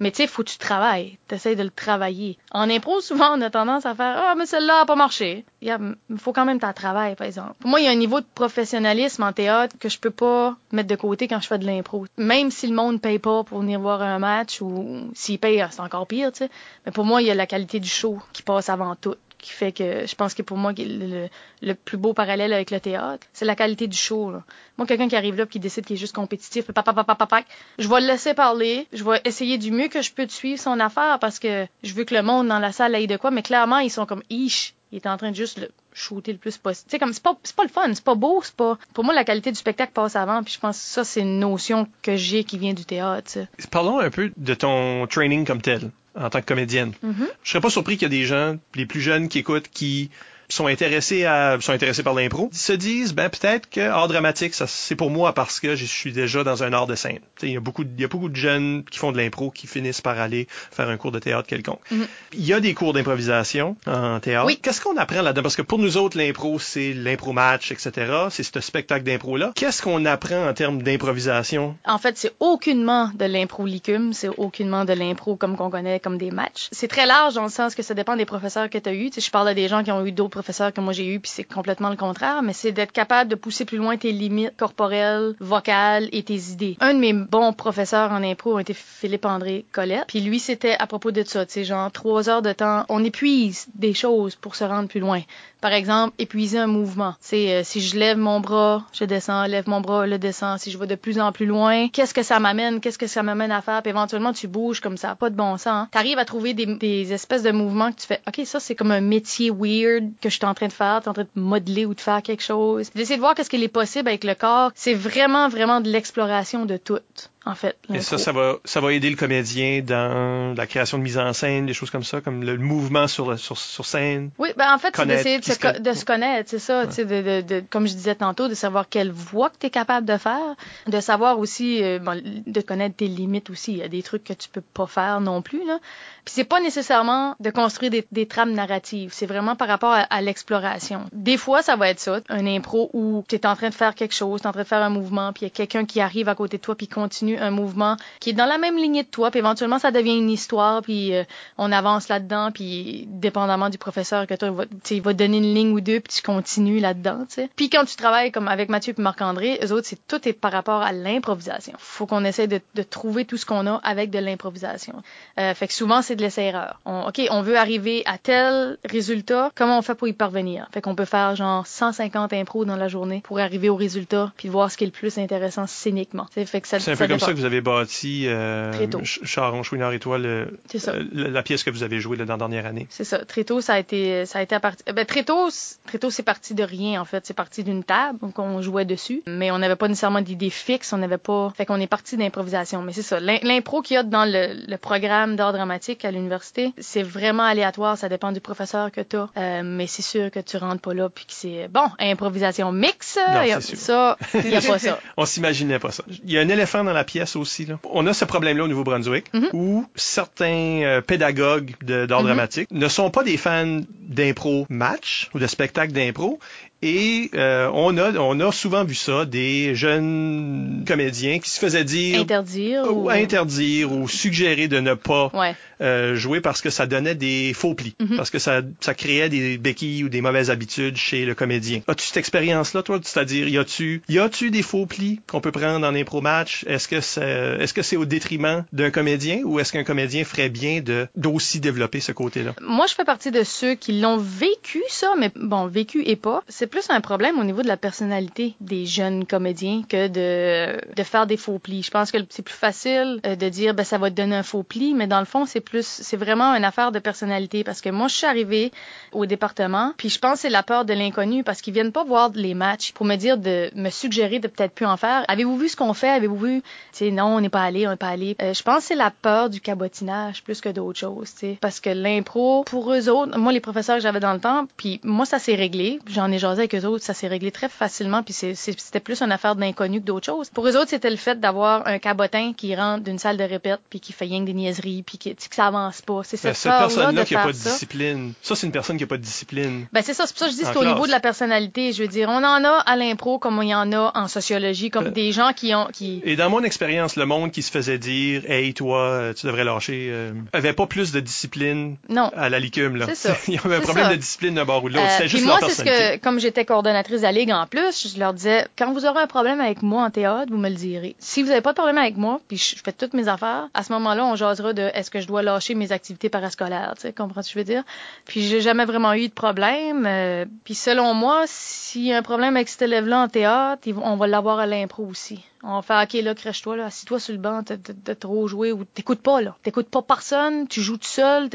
Mais 0.00 0.10
tu 0.10 0.18
sais, 0.18 0.26
faut 0.26 0.42
que 0.42 0.50
tu 0.50 0.58
travailles. 0.58 1.18
T'essayes 1.28 1.56
de 1.56 1.62
le 1.62 1.70
travailler. 1.70 2.38
En 2.52 2.70
impro, 2.70 3.00
souvent, 3.00 3.36
on 3.36 3.40
a 3.40 3.50
tendance 3.50 3.86
à 3.86 3.94
faire 3.94 4.16
Ah, 4.16 4.34
mais 4.36 4.46
celle-là 4.46 4.80
a 4.80 4.86
pas 4.86 4.96
marché. 4.96 5.44
Il 5.62 5.76
faut 6.18 6.32
quand 6.32 6.44
même 6.44 6.58
t'en 6.58 6.72
travailler, 6.72 7.14
par 7.14 7.26
exemple. 7.26 7.54
Pour 7.60 7.70
moi, 7.70 7.80
il 7.80 7.84
y 7.84 7.88
a 7.88 7.90
un 7.90 7.96
niveau 7.96 8.20
de 8.20 8.26
professionnalisme 8.34 9.22
en 9.22 9.32
théâtre 9.32 9.76
que 9.78 9.88
je 9.88 9.98
peux 9.98 10.10
pas 10.10 10.56
mettre 10.72 10.88
de 10.88 10.96
côté 10.96 11.28
quand 11.28 11.40
je 11.40 11.48
fais 11.48 11.58
de 11.58 11.66
l'impro. 11.66 12.06
Même 12.16 12.50
si 12.50 12.66
le 12.66 12.74
monde 12.74 13.00
paye 13.00 13.18
pas 13.18 13.44
pour 13.44 13.60
venir 13.60 13.80
voir 13.80 14.02
un 14.02 14.18
match 14.18 14.60
ou 14.60 15.10
s'il 15.14 15.38
paye, 15.38 15.64
c'est 15.70 15.80
encore 15.80 16.06
pire, 16.06 16.32
tu 16.32 16.38
sais. 16.38 16.50
Mais 16.86 16.92
pour 16.92 17.04
moi, 17.04 17.22
il 17.22 17.28
y 17.28 17.30
a 17.30 17.34
la 17.34 17.46
qualité 17.46 17.80
du 17.80 17.88
show 17.88 18.18
qui 18.32 18.42
passe 18.42 18.68
avant 18.68 18.94
tout 18.96 19.14
qui 19.44 19.52
fait 19.52 19.72
que 19.72 20.06
je 20.06 20.14
pense 20.16 20.34
que 20.34 20.42
pour 20.42 20.56
moi 20.56 20.72
le, 20.76 21.28
le- 21.62 21.74
plus 21.74 21.96
beau 21.98 22.12
parallèle 22.14 22.52
avec 22.52 22.70
le 22.70 22.80
théâtre, 22.80 23.26
c'est 23.32 23.44
la 23.44 23.54
qualité 23.54 23.86
du 23.86 23.96
show. 23.96 24.32
Moi, 24.78 24.86
quelqu'un 24.86 25.08
qui 25.08 25.16
arrive 25.16 25.36
là 25.36 25.46
qui 25.46 25.60
décide 25.60 25.84
qu'il 25.86 25.94
est 25.96 25.98
juste 26.00 26.14
compétitif, 26.14 26.66
papa, 26.72 26.92
papa, 26.92 27.14
papa, 27.14 27.42
je 27.78 27.88
vais 27.88 28.00
le 28.00 28.06
laisser 28.06 28.34
parler, 28.34 28.86
je 28.92 29.04
vais 29.04 29.20
essayer 29.24 29.58
du 29.58 29.70
mieux 29.70 29.88
que 29.88 30.02
je 30.02 30.12
peux 30.12 30.26
de 30.26 30.30
suivre 30.30 30.60
son 30.60 30.80
affaire 30.80 31.18
parce 31.20 31.38
que 31.38 31.66
je 31.82 31.94
veux 31.94 32.04
que 32.04 32.14
le 32.14 32.22
monde 32.22 32.48
dans 32.48 32.58
la 32.58 32.72
salle 32.72 32.94
aille 32.94 33.06
de 33.06 33.16
quoi, 33.16 33.30
mais 33.30 33.42
clairement, 33.42 33.78
ils 33.78 33.90
sont 33.90 34.06
comme 34.06 34.22
ish. 34.30 34.74
Il 34.92 34.98
est 34.98 35.06
en 35.08 35.16
train 35.16 35.30
de 35.32 35.36
juste 35.36 35.58
le 35.58 35.68
shooter 35.92 36.32
le 36.32 36.38
plus 36.38 36.56
possible. 36.56 36.88
Tu 36.88 36.98
comme 37.00 37.12
c'est 37.12 37.22
pas, 37.22 37.34
pas 37.56 37.64
le 37.64 37.68
fun, 37.68 37.88
c'est 37.94 38.04
pas 38.04 38.14
beau, 38.14 38.40
c'est 38.44 38.54
pas. 38.54 38.78
Pour 38.92 39.02
moi, 39.02 39.12
la 39.12 39.24
qualité 39.24 39.50
du 39.50 39.58
spectacle 39.58 39.92
passe 39.92 40.14
avant, 40.14 40.42
puis 40.44 40.54
je 40.54 40.60
pense 40.60 40.76
que 40.78 40.84
ça, 40.86 41.02
c'est 41.02 41.20
une 41.22 41.40
notion 41.40 41.88
que 42.02 42.14
j'ai 42.14 42.44
qui 42.44 42.58
vient 42.58 42.74
du 42.74 42.84
théâtre. 42.84 43.38
Parlons 43.72 43.98
un 43.98 44.10
peu 44.10 44.30
de 44.36 44.54
ton 44.54 45.06
training 45.08 45.44
comme 45.44 45.60
tel, 45.60 45.90
en 46.14 46.30
tant 46.30 46.40
que 46.40 46.46
comédienne. 46.46 46.92
Mhm. 47.02 47.26
Je 47.42 47.50
serais 47.50 47.60
pas 47.60 47.70
surpris 47.70 47.96
qu'il 47.96 48.02
y 48.02 48.06
a 48.06 48.08
des 48.08 48.24
gens, 48.24 48.56
les 48.74 48.86
plus 48.86 49.00
jeunes 49.00 49.28
qui 49.28 49.38
écoutent, 49.38 49.68
qui 49.68 50.10
sont 50.48 50.66
intéressés 50.66 51.24
à 51.24 51.58
sont 51.60 51.72
intéressés 51.72 52.02
par 52.02 52.14
l'impro 52.14 52.50
se 52.52 52.72
disent 52.72 53.14
ben 53.14 53.28
peut-être 53.28 53.68
que 53.70 53.80
art 53.80 54.08
dramatique 54.08 54.54
ça 54.54 54.66
c'est 54.66 54.96
pour 54.96 55.10
moi 55.10 55.32
parce 55.32 55.60
que 55.60 55.76
je 55.76 55.84
suis 55.84 56.12
déjà 56.12 56.44
dans 56.44 56.62
un 56.62 56.72
art 56.72 56.86
de 56.86 56.94
scène. 56.94 57.20
Il 57.42 57.50
y 57.50 57.56
a 57.56 57.60
beaucoup 57.60 57.84
il 57.84 58.00
y 58.00 58.04
a 58.04 58.08
beaucoup 58.08 58.28
de 58.28 58.36
jeunes 58.36 58.84
qui 58.90 58.98
font 58.98 59.12
de 59.12 59.16
l'impro 59.16 59.50
qui 59.50 59.66
finissent 59.66 60.00
par 60.00 60.18
aller 60.18 60.46
faire 60.70 60.88
un 60.88 60.96
cours 60.96 61.12
de 61.12 61.18
théâtre 61.18 61.48
quelconque. 61.48 61.80
Mhm. 61.90 62.06
Il 62.32 62.44
y 62.44 62.52
a 62.52 62.60
des 62.60 62.74
cours 62.74 62.92
d'improvisation 62.92 63.76
en 63.86 64.20
théâtre. 64.20 64.46
Oui. 64.46 64.58
Qu'est-ce 64.62 64.80
qu'on 64.80 64.96
apprend 64.96 65.22
là-dedans? 65.22 65.42
Parce 65.42 65.56
que 65.56 65.62
pour 65.62 65.78
nous 65.78 65.96
autres 65.96 66.18
l'impro 66.18 66.58
c'est 66.58 66.92
l'impro 66.92 67.32
match 67.32 67.72
etc. 67.72 68.12
C'est 68.30 68.42
ce 68.42 68.60
spectacle 68.60 69.04
d'impro 69.04 69.36
là. 69.36 69.52
Qu'est-ce 69.54 69.82
qu'on 69.82 70.04
apprend 70.04 70.48
en 70.48 70.54
termes 70.54 70.82
d'improvisation? 70.82 71.76
En 71.84 71.98
fait, 71.98 72.16
c'est 72.18 72.32
aucunement 72.40 73.10
de 73.14 73.24
l'impro 73.24 73.66
licume, 73.66 74.12
c'est 74.12 74.28
aucunement 74.28 74.84
de 74.84 74.92
l'impro 74.92 75.36
comme 75.36 75.56
qu'on 75.56 75.70
connaît 75.70 76.00
comme 76.00 76.18
des 76.18 76.30
matchs. 76.30 76.68
C'est 76.72 76.88
très 76.88 77.06
large 77.06 77.34
dans 77.34 77.44
le 77.44 77.50
sens 77.50 77.74
que 77.74 77.82
ça 77.82 77.94
dépend 77.94 78.16
des 78.16 78.24
professeurs 78.24 78.70
que 78.70 78.78
tu 78.78 78.88
as 78.88 78.94
eu. 78.94 79.10
Je 79.16 79.30
parle 79.30 79.48
à 79.48 79.54
des 79.54 79.68
gens 79.68 79.82
qui 79.82 79.92
ont 79.92 80.04
eu 80.04 80.12
d'autres 80.12 80.33
professeurs 80.34 80.72
que 80.72 80.80
moi 80.80 80.92
j'ai 80.92 81.06
eu, 81.06 81.20
puis 81.20 81.30
c'est 81.32 81.44
complètement 81.44 81.90
le 81.90 81.96
contraire, 81.96 82.42
mais 82.42 82.52
c'est 82.52 82.72
d'être 82.72 82.90
capable 82.90 83.30
de 83.30 83.36
pousser 83.36 83.64
plus 83.64 83.78
loin 83.78 83.96
tes 83.96 84.10
limites 84.10 84.56
corporelles, 84.56 85.36
vocales 85.38 86.08
et 86.10 86.24
tes 86.24 86.50
idées. 86.50 86.76
Un 86.80 86.94
de 86.94 86.98
mes 86.98 87.12
bons 87.12 87.52
professeurs 87.52 88.10
en 88.10 88.22
impro 88.22 88.56
a 88.56 88.60
été 88.60 88.74
Philippe-André 88.74 89.64
Colette, 89.70 90.06
puis 90.08 90.20
lui 90.20 90.40
c'était 90.40 90.76
à 90.78 90.88
propos 90.88 91.12
de 91.12 91.22
ça, 91.22 91.46
tu 91.46 91.52
sais, 91.52 91.64
genre 91.64 91.90
trois 91.92 92.28
heures 92.28 92.42
de 92.42 92.52
temps, 92.52 92.84
on 92.88 93.04
épuise 93.04 93.66
des 93.76 93.94
choses 93.94 94.34
pour 94.34 94.56
se 94.56 94.64
rendre 94.64 94.88
plus 94.88 95.00
loin. 95.00 95.22
Par 95.64 95.72
exemple, 95.72 96.12
épuiser 96.18 96.58
un 96.58 96.66
mouvement. 96.66 97.14
C'est 97.22 97.54
euh, 97.54 97.62
si 97.64 97.80
je 97.80 97.98
lève 97.98 98.18
mon 98.18 98.38
bras, 98.40 98.84
je 98.92 99.06
descends, 99.06 99.46
lève 99.46 99.66
mon 99.66 99.80
bras, 99.80 100.06
le 100.06 100.18
descends. 100.18 100.58
Si 100.58 100.70
je 100.70 100.76
vais 100.76 100.86
de 100.86 100.94
plus 100.94 101.18
en 101.18 101.32
plus 101.32 101.46
loin, 101.46 101.88
qu'est-ce 101.88 102.12
que 102.12 102.22
ça 102.22 102.38
m'amène, 102.38 102.82
qu'est-ce 102.82 102.98
que 102.98 103.06
ça 103.06 103.22
m'amène 103.22 103.50
à 103.50 103.62
faire, 103.62 103.80
puis 103.80 103.88
éventuellement 103.88 104.34
tu 104.34 104.46
bouges 104.46 104.80
comme 104.80 104.98
ça, 104.98 105.14
pas 105.14 105.30
de 105.30 105.36
bon 105.36 105.56
sens. 105.56 105.66
Hein. 105.66 105.88
T'arrives 105.90 106.18
à 106.18 106.26
trouver 106.26 106.52
des, 106.52 106.66
des 106.66 107.14
espèces 107.14 107.42
de 107.42 107.50
mouvements 107.50 107.92
que 107.92 107.98
tu 107.98 108.06
fais. 108.06 108.20
Ok, 108.28 108.44
ça 108.44 108.60
c'est 108.60 108.74
comme 108.74 108.90
un 108.90 109.00
métier 109.00 109.50
weird 109.50 110.10
que 110.20 110.28
je 110.28 110.34
suis 110.34 110.44
en 110.44 110.52
train 110.52 110.66
de 110.66 110.72
faire, 110.74 111.00
t'es 111.00 111.08
en 111.08 111.14
train 111.14 111.22
de 111.22 111.40
modeler 111.40 111.86
ou 111.86 111.94
de 111.94 112.00
faire 112.02 112.20
quelque 112.20 112.42
chose. 112.42 112.90
D'essayer 112.94 113.16
de 113.16 113.22
voir 113.22 113.34
qu'est-ce 113.34 113.48
qu'il 113.48 113.62
est 113.62 113.68
possible 113.68 114.10
avec 114.10 114.24
le 114.24 114.34
corps. 114.34 114.70
C'est 114.74 114.92
vraiment 114.92 115.48
vraiment 115.48 115.80
de 115.80 115.88
l'exploration 115.88 116.66
de 116.66 116.76
tout. 116.76 116.98
En 117.46 117.54
fait, 117.54 117.76
Et 117.92 118.00
ça, 118.00 118.16
ça 118.16 118.32
va, 118.32 118.54
ça 118.64 118.80
va 118.80 118.92
aider 118.94 119.10
le 119.10 119.16
comédien 119.16 119.82
dans 119.82 120.54
la 120.56 120.66
création 120.66 120.96
de 120.96 121.02
mise 121.02 121.18
en 121.18 121.32
scène, 121.34 121.66
des 121.66 121.74
choses 121.74 121.90
comme 121.90 122.02
ça, 122.02 122.20
comme 122.22 122.42
le 122.42 122.56
mouvement 122.56 123.06
sur, 123.06 123.38
sur, 123.38 123.58
sur 123.58 123.84
scène. 123.84 124.30
Oui, 124.38 124.50
ben 124.56 124.72
en 124.72 124.78
fait, 124.78 124.94
c'est 124.96 125.04
d'essayer 125.06 125.38
de, 125.40 125.44
se 125.44 125.52
se 125.52 125.58
co- 125.58 125.68
conna- 125.68 125.78
de 125.80 125.92
se 125.92 126.04
connaître, 126.06 126.48
c'est 126.50 126.58
ça, 126.58 126.86
tu 126.86 126.92
sais, 126.94 127.04
de, 127.04 127.20
de, 127.22 127.40
de, 127.42 127.64
comme 127.68 127.86
je 127.86 127.92
disais 127.92 128.14
tantôt, 128.14 128.48
de 128.48 128.54
savoir 128.54 128.88
quelle 128.88 129.10
voix 129.10 129.50
que 129.50 129.56
tu 129.60 129.66
es 129.66 129.70
capable 129.70 130.06
de 130.06 130.16
faire, 130.16 130.54
de 130.86 131.00
savoir 131.00 131.38
aussi, 131.38 131.82
euh, 131.82 131.98
bon, 131.98 132.18
de 132.46 132.60
connaître 132.62 132.96
tes 132.96 133.08
limites 133.08 133.50
aussi. 133.50 133.72
Il 133.72 133.78
y 133.78 133.82
a 133.82 133.88
des 133.88 134.02
trucs 134.02 134.24
que 134.24 134.32
tu 134.32 134.48
peux 134.48 134.62
pas 134.62 134.86
faire 134.86 135.20
non 135.20 135.42
plus, 135.42 135.66
là. 135.66 135.78
Puis 136.24 136.32
c'est 136.36 136.44
pas 136.44 136.60
nécessairement 136.62 137.36
de 137.40 137.50
construire 137.50 137.90
des, 137.90 138.06
des 138.10 138.26
trames 138.26 138.52
narratives, 138.52 139.10
c'est 139.12 139.26
vraiment 139.26 139.54
par 139.56 139.68
rapport 139.68 139.92
à, 139.92 140.00
à 140.08 140.22
l'exploration. 140.22 141.04
Des 141.12 141.36
fois, 141.36 141.60
ça 141.60 141.76
va 141.76 141.90
être 141.90 142.00
ça, 142.00 142.20
un 142.30 142.46
impro 142.46 142.88
où 142.94 143.22
tu 143.28 143.34
es 143.36 143.46
en 143.46 143.54
train 143.54 143.68
de 143.68 143.74
faire 143.74 143.94
quelque 143.94 144.14
chose, 144.14 144.40
tu 144.40 144.44
es 144.46 144.48
en 144.48 144.52
train 144.52 144.62
de 144.62 144.66
faire 144.66 144.82
un 144.82 144.88
mouvement, 144.88 145.32
puis 145.34 145.42
il 145.42 145.44
y 145.44 145.46
a 145.48 145.50
quelqu'un 145.50 145.84
qui 145.84 146.00
arrive 146.00 146.30
à 146.30 146.34
côté 146.34 146.56
de 146.56 146.62
toi, 146.62 146.74
puis 146.74 146.88
continue 146.88 147.33
un 147.38 147.50
mouvement 147.50 147.96
qui 148.20 148.30
est 148.30 148.34
dans 148.34 148.46
la 148.46 148.58
même 148.58 148.76
lignée 148.76 149.02
de 149.02 149.08
toi, 149.08 149.30
puis 149.30 149.38
éventuellement, 149.38 149.78
ça 149.78 149.90
devient 149.90 150.16
une 150.16 150.30
histoire, 150.30 150.82
puis 150.82 151.14
euh, 151.14 151.24
on 151.58 151.72
avance 151.72 152.08
là-dedans, 152.08 152.50
puis 152.52 153.06
dépendamment 153.08 153.70
du 153.70 153.78
professeur 153.78 154.26
que 154.26 154.34
toi, 154.34 154.48
il 154.90 155.02
va, 155.02 155.10
il 155.10 155.16
donner 155.16 155.38
une 155.38 155.54
ligne 155.54 155.72
ou 155.72 155.80
deux, 155.80 156.00
puis 156.00 156.14
tu 156.14 156.22
continues 156.22 156.80
là-dedans, 156.80 157.26
tu 157.28 157.34
sais. 157.34 157.50
Puis 157.56 157.70
quand 157.70 157.84
tu 157.84 157.96
travailles 157.96 158.32
comme 158.32 158.48
avec 158.48 158.68
Mathieu 158.68 158.94
et 158.96 159.02
Marc-André, 159.02 159.58
eux 159.62 159.72
autres, 159.72 159.86
c'est 159.86 160.06
tout 160.06 160.28
est 160.28 160.32
par 160.32 160.52
rapport 160.52 160.82
à 160.82 160.92
l'improvisation. 160.92 161.74
Faut 161.78 162.06
qu'on 162.06 162.24
essaie 162.24 162.46
de, 162.46 162.60
de 162.74 162.82
trouver 162.82 163.24
tout 163.24 163.36
ce 163.36 163.46
qu'on 163.46 163.66
a 163.66 163.80
avec 163.82 164.10
de 164.10 164.18
l'improvisation. 164.18 165.02
Euh, 165.38 165.54
fait 165.54 165.68
que 165.68 165.74
souvent, 165.74 166.02
c'est 166.02 166.16
de 166.16 166.22
l'essai-erreur. 166.22 166.80
OK, 166.84 167.20
on 167.30 167.42
veut 167.42 167.56
arriver 167.56 168.02
à 168.06 168.18
tel 168.18 168.78
résultat, 168.84 169.50
comment 169.54 169.78
on 169.78 169.82
fait 169.82 169.94
pour 169.94 170.08
y 170.08 170.12
parvenir? 170.12 170.68
Fait 170.72 170.80
qu'on 170.80 170.94
peut 170.94 171.04
faire 171.04 171.36
genre 171.36 171.66
150 171.66 172.32
impros 172.32 172.64
dans 172.64 172.76
la 172.76 172.88
journée 172.88 173.20
pour 173.24 173.38
arriver 173.38 173.68
au 173.68 173.76
résultat, 173.76 174.32
puis 174.36 174.48
voir 174.48 174.70
ce 174.70 174.76
qui 174.76 174.84
est 174.84 174.88
le 174.88 174.92
plus 174.92 175.18
intéressant 175.18 175.66
scéniquement. 175.66 176.26
Tu 176.26 176.40
sais, 176.40 176.46
fait 176.46 176.60
que 176.60 176.68
ça, 176.68 176.80
ça 176.80 176.96
comme. 176.96 177.18
Ça 177.24 177.32
que 177.32 177.36
vous 177.38 177.44
avez 177.44 177.60
bâti 177.60 178.24
euh, 178.26 178.72
Charon, 179.02 179.62
Chouinard 179.62 179.92
et 179.92 179.98
toi, 179.98 180.18
le, 180.18 180.58
C'est 180.70 180.78
ça. 180.78 180.92
euh, 180.92 181.04
la, 181.12 181.28
la 181.28 181.42
pièce 181.42 181.62
que 181.64 181.70
vous 181.70 181.82
avez 181.82 182.00
jouée 182.00 182.16
là, 182.16 182.24
dans 182.24 182.34
la 182.34 182.38
dernière 182.38 182.66
année. 182.66 182.86
C'est 182.90 183.04
ça. 183.04 183.24
Très 183.24 183.44
tôt, 183.44 183.60
ça 183.60 183.74
a 183.74 183.78
été, 183.78 184.26
ça 184.26 184.38
a 184.38 184.42
été 184.42 184.54
à 184.54 184.60
partir. 184.60 184.84
Ben, 184.94 185.04
très 185.04 185.24
tôt, 185.24 185.50
c- 185.50 185.76
très 185.86 185.98
tôt, 185.98 186.10
c'est 186.10 186.22
parti 186.22 186.54
de 186.54 186.62
rien, 186.62 187.00
en 187.00 187.04
fait. 187.04 187.24
C'est 187.26 187.34
parti 187.34 187.64
d'une 187.64 187.84
table, 187.84 188.18
donc 188.20 188.38
on 188.38 188.60
jouait 188.62 188.84
dessus. 188.84 189.22
Mais 189.26 189.50
on 189.50 189.58
n'avait 189.58 189.76
pas 189.76 189.88
nécessairement 189.88 190.20
d'idées 190.20 190.50
fixes, 190.50 190.92
on 190.92 190.98
n'avait 190.98 191.18
pas. 191.18 191.52
Fait 191.56 191.66
qu'on 191.66 191.80
est 191.80 191.86
parti 191.86 192.16
d'improvisation. 192.16 192.82
Mais 192.82 192.92
c'est 192.92 193.02
ça. 193.02 193.20
L'im- 193.20 193.38
L'impro 193.42 193.82
qu'il 193.82 193.94
y 193.94 193.98
a 193.98 194.02
dans 194.02 194.24
le, 194.24 194.54
le 194.68 194.76
programme 194.76 195.36
d'art 195.36 195.52
dramatique 195.52 196.04
à 196.04 196.10
l'université, 196.10 196.72
c'est 196.78 197.02
vraiment 197.02 197.42
aléatoire. 197.44 197.96
Ça 197.98 198.08
dépend 198.08 198.32
du 198.32 198.40
professeur 198.40 198.90
que 198.90 199.00
t'as. 199.00 199.28
Euh, 199.36 199.62
mais 199.64 199.86
c'est 199.86 200.02
sûr 200.02 200.30
que 200.30 200.40
tu 200.40 200.56
rentres 200.56 200.80
pas 200.80 200.94
là 200.94 201.08
puis 201.08 201.26
que 201.26 201.32
c'est 201.32 201.68
bon, 201.68 201.86
improvisation 201.98 202.72
mix. 202.72 203.18
Non, 203.32 203.42
y 203.42 203.52
a- 203.52 203.60
c'est 203.60 203.76
sûr. 203.76 203.84
ça, 203.86 204.18
il 204.34 204.50
y 204.50 204.56
a 204.56 204.60
pas 204.60 204.78
ça. 204.78 204.98
On 205.16 205.26
s'imaginait 205.26 205.78
pas 205.78 205.90
ça. 205.90 206.04
Il 206.24 206.30
y 206.32 206.38
a 206.38 206.40
un 206.40 206.48
éléphant 206.48 206.84
dans 206.84 206.92
la 206.92 207.04
pièce 207.04 207.13
aussi. 207.36 207.66
Là. 207.66 207.78
On 207.90 208.06
a 208.06 208.12
ce 208.12 208.24
problème-là 208.24 208.64
au 208.64 208.68
Nouveau-Brunswick 208.68 209.26
Mhm. 209.32 209.48
où 209.52 209.86
certains 209.94 210.80
euh, 210.82 211.00
pédagogues 211.00 211.72
d'art 211.82 212.20
Mhm. 212.20 212.26
dramatique 212.26 212.68
ne 212.70 212.88
sont 212.88 213.10
pas 213.10 213.22
des 213.24 213.36
fans 213.36 213.80
d'impro 214.00 214.66
match 214.68 215.30
ou 215.34 215.38
de 215.38 215.46
spectacles 215.46 215.92
d'impro. 215.92 216.38
Et 216.86 217.30
euh, 217.34 217.70
on, 217.72 217.96
a, 217.96 218.12
on 218.18 218.38
a 218.40 218.52
souvent 218.52 218.84
vu 218.84 218.94
ça, 218.94 219.24
des 219.24 219.74
jeunes 219.74 220.84
comédiens 220.86 221.38
qui 221.38 221.48
se 221.48 221.58
faisaient 221.58 221.82
dire 221.84 222.20
Interdire 222.20 222.82
ou 222.92 223.04
ou. 223.06 223.10
interdire 223.10 223.90
ou 223.90 224.06
suggérer 224.06 224.68
de 224.68 224.80
ne 224.80 224.92
pas 224.92 225.30
Ouais. 225.32 225.54
euh, 225.80 226.14
jouer 226.14 226.42
parce 226.42 226.60
que 226.60 226.68
ça 226.68 226.84
donnait 226.86 227.14
des 227.14 227.54
faux 227.54 227.72
plis, 227.74 227.94
Mhm. 228.00 228.16
parce 228.18 228.28
que 228.28 228.38
ça, 228.38 228.60
ça 228.80 228.92
créait 228.92 229.30
des 229.30 229.56
béquilles 229.56 230.04
ou 230.04 230.08
des 230.10 230.20
mauvaises 230.20 230.50
habitudes 230.50 230.96
chez 230.98 231.24
le 231.24 231.34
comédien. 231.34 231.80
As-tu 231.88 232.04
cette 232.06 232.18
expérience-là, 232.18 232.82
toi? 232.82 233.00
C'est-à-dire, 233.02 233.48
y 233.48 233.56
a-tu, 233.56 234.02
y 234.10 234.18
a-tu 234.18 234.50
des 234.50 234.62
faux 234.62 234.84
plis 234.84 235.20
qu'on 235.26 235.40
peut 235.40 235.52
prendre 235.52 235.86
en 235.86 235.94
impro 235.94 236.20
match? 236.20 236.64
Est-ce 236.68 236.86
que 236.88 237.00
c'est, 237.00 237.56
est-ce 237.60 237.72
que 237.72 237.80
c'est 237.82 237.96
au 237.96 238.04
détriment 238.04 238.64
d'un 238.74 238.90
comédien 238.90 239.40
ou 239.44 239.58
est-ce 239.58 239.72
qu'un 239.72 239.84
comédien 239.84 240.24
ferait 240.24 240.50
bien 240.50 240.82
de, 240.82 241.06
d'aussi 241.16 241.60
développer 241.60 242.00
ce 242.00 242.12
côté-là? 242.12 242.54
Moi, 242.60 242.86
je 242.88 242.94
fais 242.94 243.04
partie 243.04 243.30
de 243.30 243.42
ceux 243.42 243.74
qui 243.74 244.00
l'ont 244.00 244.18
vécu, 244.18 244.82
ça, 244.88 245.14
mais 245.18 245.30
bon, 245.34 245.66
vécu 245.66 246.02
et 246.06 246.16
pas. 246.16 246.42
C'est 246.48 246.66
plus 246.74 246.90
un 246.90 247.00
problème 247.00 247.38
au 247.38 247.44
niveau 247.44 247.62
de 247.62 247.68
la 247.68 247.76
personnalité 247.76 248.56
des 248.60 248.84
jeunes 248.84 249.26
comédiens 249.26 249.82
que 249.88 250.08
de, 250.08 250.76
de 250.96 251.02
faire 251.04 251.28
des 251.28 251.36
faux 251.36 251.60
plis. 251.60 251.84
Je 251.84 251.90
pense 251.92 252.10
que 252.10 252.18
c'est 252.30 252.42
plus 252.42 252.52
facile 252.52 253.20
euh, 253.24 253.36
de 253.36 253.48
dire, 253.48 253.74
ben, 253.74 253.84
ça 253.84 253.96
va 253.96 254.10
te 254.10 254.16
donner 254.16 254.34
un 254.34 254.42
faux 254.42 254.64
pli, 254.64 254.92
mais 254.92 255.06
dans 255.06 255.20
le 255.20 255.24
fond, 255.24 255.46
c'est 255.46 255.60
plus, 255.60 255.86
c'est 255.86 256.16
vraiment 256.16 256.52
une 256.56 256.64
affaire 256.64 256.90
de 256.90 256.98
personnalité 256.98 257.62
parce 257.62 257.80
que 257.80 257.90
moi, 257.90 258.08
je 258.08 258.16
suis 258.16 258.26
arrivée 258.26 258.72
au 259.12 259.24
département, 259.24 259.92
puis 259.96 260.08
je 260.08 260.18
pense 260.18 260.32
que 260.34 260.38
c'est 260.40 260.50
la 260.50 260.64
peur 260.64 260.84
de 260.84 260.92
l'inconnu 260.94 261.44
parce 261.44 261.62
qu'ils 261.62 261.74
viennent 261.74 261.92
pas 261.92 262.02
voir 262.02 262.32
les 262.34 262.54
matchs 262.54 262.90
pour 262.90 263.06
me 263.06 263.14
dire 263.14 263.38
de 263.38 263.70
me 263.76 263.90
suggérer 263.90 264.40
de 264.40 264.48
peut-être 264.48 264.74
plus 264.74 264.86
en 264.86 264.96
faire. 264.96 265.24
Avez-vous 265.28 265.56
vu 265.56 265.68
ce 265.68 265.76
qu'on 265.76 265.94
fait? 265.94 266.10
Avez-vous 266.10 266.38
vu? 266.38 266.62
Sais, 266.90 267.12
non, 267.12 267.36
on 267.36 267.40
n'est 267.40 267.50
pas 267.50 267.62
allé, 267.62 267.86
on 267.86 267.90
n'est 267.90 267.96
pas 267.96 268.08
allé. 268.08 268.36
Euh, 268.42 268.52
je 268.52 268.64
pense 268.64 268.78
que 268.78 268.84
c'est 268.88 268.94
la 268.96 269.12
peur 269.12 269.48
du 269.48 269.60
cabotinage 269.60 270.42
plus 270.42 270.60
que 270.60 270.70
d'autres 270.70 270.98
choses, 270.98 271.28
sais. 271.28 271.56
Parce 271.60 271.78
que 271.78 271.90
l'impro, 271.90 272.64
pour 272.64 272.92
eux 272.92 273.08
autres, 273.08 273.38
moi, 273.38 273.52
les 273.52 273.60
professeurs 273.60 273.98
que 273.98 274.02
j'avais 274.02 274.18
dans 274.18 274.32
le 274.32 274.40
temps, 274.40 274.66
puis 274.76 275.00
moi, 275.04 275.24
ça 275.24 275.38
s'est 275.38 275.54
réglé. 275.54 276.00
J'en 276.08 276.32
ai 276.32 276.38
jasé 276.38 276.63
avec 276.64 276.74
eux 276.74 276.86
autres, 276.86 277.04
ça 277.04 277.14
s'est 277.14 277.28
réglé 277.28 277.50
très 277.50 277.68
facilement, 277.68 278.22
puis 278.22 278.32
c'était 278.34 279.00
plus 279.00 279.22
une 279.22 279.32
affaire 279.32 279.56
d'inconnu 279.56 280.00
que 280.00 280.06
d'autres 280.06 280.26
choses. 280.26 280.50
Pour 280.50 280.66
eux 280.66 280.76
autres, 280.76 280.90
c'était 280.90 281.10
le 281.10 281.16
fait 281.16 281.38
d'avoir 281.40 281.86
un 281.86 281.98
cabotin 281.98 282.52
qui 282.56 282.74
rentre 282.74 283.04
d'une 283.04 283.18
salle 283.18 283.36
de 283.36 283.44
répète, 283.44 283.80
puis 283.90 284.00
qui 284.00 284.12
fait 284.12 284.24
rien 284.24 284.40
que 284.40 284.46
des 284.46 284.54
niaiseries, 284.54 285.02
puis 285.06 285.18
qui, 285.18 285.34
que 285.34 285.54
ça 285.54 285.66
avance 285.66 286.00
pas. 286.02 286.22
C'est 286.24 286.42
Ben, 286.42 286.54
cette 286.54 286.56
cette 286.56 286.70
peur-là 286.72 286.86
personne-là 286.88 287.24
qui 287.24 287.34
a 287.34 287.38
faire 287.38 287.46
pas 287.46 287.52
de 287.52 287.56
ça. 287.56 287.70
discipline. 287.70 288.32
Ça, 288.42 288.54
c'est 288.54 288.66
une 288.66 288.72
personne 288.72 288.96
qui 288.96 289.04
a 289.04 289.06
pas 289.06 289.16
de 289.16 289.22
discipline. 289.22 289.86
Ben 289.92 290.02
c'est 290.02 290.14
ça, 290.14 290.26
c'est 290.26 290.32
pour 290.32 290.40
ça 290.40 290.46
que 290.46 290.52
je 290.52 290.56
dis 290.56 290.64
c'est 290.64 290.76
au 290.76 290.84
niveau 290.84 291.06
de 291.06 291.10
la 291.10 291.20
personnalité. 291.20 291.92
Je 291.92 292.02
veux 292.02 292.08
dire, 292.08 292.28
on 292.28 292.38
en 292.44 292.64
a 292.64 292.82
à 292.86 292.96
l'impro 292.96 293.38
comme 293.38 293.60
il 293.62 293.68
y 293.68 293.74
en 293.74 293.92
a 293.92 294.12
en 294.14 294.28
sociologie, 294.28 294.90
comme 294.90 295.06
Euh. 295.06 295.10
des 295.10 295.32
gens 295.32 295.52
qui 295.54 295.74
ont 295.74 295.86
qui 295.92 296.22
Et 296.24 296.36
dans 296.36 296.48
mon 296.50 296.62
expérience, 296.62 297.16
le 297.16 297.26
monde 297.26 297.50
qui 297.52 297.62
se 297.62 297.70
faisait 297.70 297.98
dire, 297.98 298.42
hey, 298.50 298.72
toi, 298.74 299.32
tu 299.36 299.46
devrais 299.46 299.64
lâcher, 299.64 300.08
euh, 300.10 300.32
avait 300.52 300.72
pas 300.72 300.86
plus 300.86 301.12
de 301.12 301.20
discipline 301.20 301.96
non. 302.08 302.30
à 302.36 302.48
la 302.48 302.58
licume, 302.58 302.96
là. 302.96 303.06
C'est 303.08 303.14
ça. 303.28 303.36
Il 303.48 303.54
y 303.54 303.58
avait 303.58 303.76
un 303.76 303.80
problème 303.80 304.06
ça. 304.06 304.10
de 304.12 304.16
discipline 304.16 304.54
d'un 304.54 304.64
bord 304.64 304.82
ou 304.84 304.88
de 304.88 304.94
l'autre. 304.94 305.06
Euh, 305.06 305.10
C'était 305.12 305.28
juste 305.28 305.44
moi, 305.44 305.58
leur 305.60 305.68
c'est 305.68 305.76
ce 305.76 305.82
personnalité. 305.82 306.18
que, 306.18 306.24
comme 306.24 306.38
j'étais 306.44 306.64
coordonnatrice 306.64 307.18
de 307.20 307.22
la 307.22 307.32
Ligue 307.32 307.52
en 307.52 307.66
plus, 307.66 308.12
je 308.14 308.18
leur 308.18 308.34
disais, 308.34 308.66
quand 308.76 308.92
vous 308.92 309.06
aurez 309.06 309.22
un 309.22 309.26
problème 309.26 309.60
avec 309.60 309.82
moi 309.82 310.04
en 310.04 310.10
théâtre, 310.10 310.52
vous 310.52 310.58
me 310.58 310.68
le 310.68 310.74
direz. 310.74 311.16
Si 311.18 311.42
vous 311.42 311.48
n'avez 311.48 311.60
pas 311.60 311.70
de 311.70 311.76
problème 311.76 311.98
avec 311.98 312.16
moi, 312.16 312.40
puis 312.48 312.56
je 312.56 312.76
fais 312.84 312.92
toutes 312.92 313.14
mes 313.14 313.28
affaires, 313.28 313.68
à 313.74 313.82
ce 313.82 313.92
moment-là, 313.94 314.24
on 314.26 314.36
jasera 314.36 314.72
de 314.72 314.82
est-ce 314.94 315.10
que 315.10 315.20
je 315.20 315.26
dois 315.26 315.42
lâcher 315.42 315.74
mes 315.74 315.90
activités 315.92 316.28
parascolaires, 316.28 316.92
tu 316.96 317.02
sais, 317.02 317.12
comprends 317.12 317.42
ce 317.42 317.48
que 317.48 317.54
je 317.54 317.58
veux 317.58 317.64
dire? 317.64 317.82
Puis 318.26 318.42
j'ai 318.42 318.60
jamais 318.60 318.84
vraiment 318.84 319.14
eu 319.14 319.28
de 319.28 319.32
problème. 319.32 320.04
euh, 320.06 320.44
puis 320.64 320.74
selon 320.74 321.14
moi, 321.14 321.44
s'il 321.46 322.04
y 322.04 322.12
a 322.12 322.18
un 322.18 322.22
problème 322.22 322.56
avec 322.56 322.68
cet 322.68 322.82
élève-là 322.82 323.20
en 323.22 323.28
théâtre, 323.28 323.88
on 324.02 324.16
va 324.16 324.26
l'avoir 324.26 324.58
à 324.58 324.66
l'impro 324.66 325.04
aussi. 325.04 325.40
On 325.64 325.76
va 325.76 325.82
faire, 325.82 326.02
OK, 326.02 326.22
là, 326.22 326.34
crèche-toi, 326.34 326.76
là, 326.76 326.86
assis-toi 326.86 327.18
sur 327.18 327.32
le 327.32 327.40
banc, 327.40 327.62
t'as 327.62 328.14
trop 328.14 328.46
joué 328.48 328.72
ou 328.72 328.84
t'écoutes 328.84 329.22
pas, 329.22 329.40
là. 329.40 329.56
T'écoutes 329.62 329.88
pas 329.88 330.02
personne, 330.02 330.68
tu 330.68 330.82
joues 330.82 330.98
tout 330.98 331.06
seul, 331.06 331.48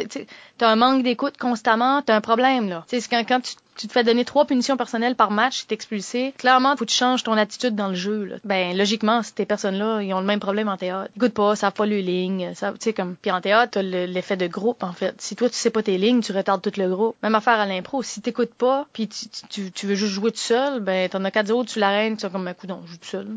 t'as 0.57 0.69
un 0.69 0.75
manque 0.75 1.03
d'écoute 1.03 1.37
constamment, 1.37 2.01
t'as 2.01 2.15
un 2.15 2.21
problème, 2.21 2.69
là. 2.69 2.85
Tu 2.89 2.99
c'est 2.99 3.09
quand, 3.09 3.23
quand 3.27 3.41
tu 3.41 3.53
tu 3.79 3.87
te 3.87 3.93
fais 3.93 4.03
donner 4.03 4.25
trois 4.25 4.43
punitions 4.43 4.75
personnelles 4.75 5.15
par 5.15 5.31
match, 5.31 5.65
t'es 5.65 5.73
expulsé. 5.73 6.33
Clairement, 6.37 6.75
faut 6.75 6.83
que 6.83 6.89
tu 6.89 6.97
changes 6.97 7.23
ton 7.23 7.33
attitude 7.33 7.75
dans 7.75 7.87
le 7.87 7.95
jeu. 7.95 8.25
Là. 8.25 8.35
Ben 8.43 8.77
logiquement, 8.77 9.21
ces 9.23 9.45
personnes-là, 9.45 10.01
ils 10.01 10.13
ont 10.13 10.19
le 10.19 10.25
même 10.25 10.41
problème 10.41 10.67
en 10.67 10.75
théâtre. 10.75 11.09
Écoute 11.15 11.33
pas, 11.33 11.55
ça 11.55 11.71
pas 11.71 11.85
le 11.85 11.99
ligne, 11.99 12.53
ça, 12.55 12.73
tu 12.73 12.77
sais 12.81 12.93
comme. 12.93 13.15
Puis 13.15 13.31
en 13.31 13.39
théâtre, 13.39 13.71
t'as 13.73 13.81
l'effet 13.81 14.35
de 14.35 14.47
groupe 14.47 14.83
en 14.83 14.91
fait. 14.91 15.15
Si 15.21 15.37
toi 15.37 15.47
tu 15.47 15.55
sais 15.55 15.69
pas 15.69 15.81
tes 15.81 15.97
lignes, 15.97 16.19
tu 16.19 16.33
retardes 16.33 16.61
tout 16.61 16.77
le 16.77 16.89
groupe. 16.89 17.15
Même 17.23 17.35
affaire 17.35 17.57
à 17.57 17.65
l'impro. 17.65 18.03
Si 18.03 18.19
t'écoutes 18.19 18.53
pas, 18.53 18.85
puis 18.91 19.07
tu, 19.07 19.29
tu, 19.49 19.71
tu, 19.71 19.87
veux 19.87 19.95
juste 19.95 20.11
jouer 20.11 20.31
tout 20.31 20.37
seul, 20.37 20.81
ben 20.81 21.07
t'en 21.07 21.23
as 21.23 21.31
quatre 21.31 21.51
autres, 21.51 21.71
tu 21.71 21.79
l'arènes, 21.79 22.17
tu 22.17 22.29
comme 22.29 22.47
un 22.49 22.53
coup 22.53 22.67
non, 22.67 22.81
je 22.85 22.91
joue 22.91 22.97
tout 22.97 23.07
seul. 23.07 23.27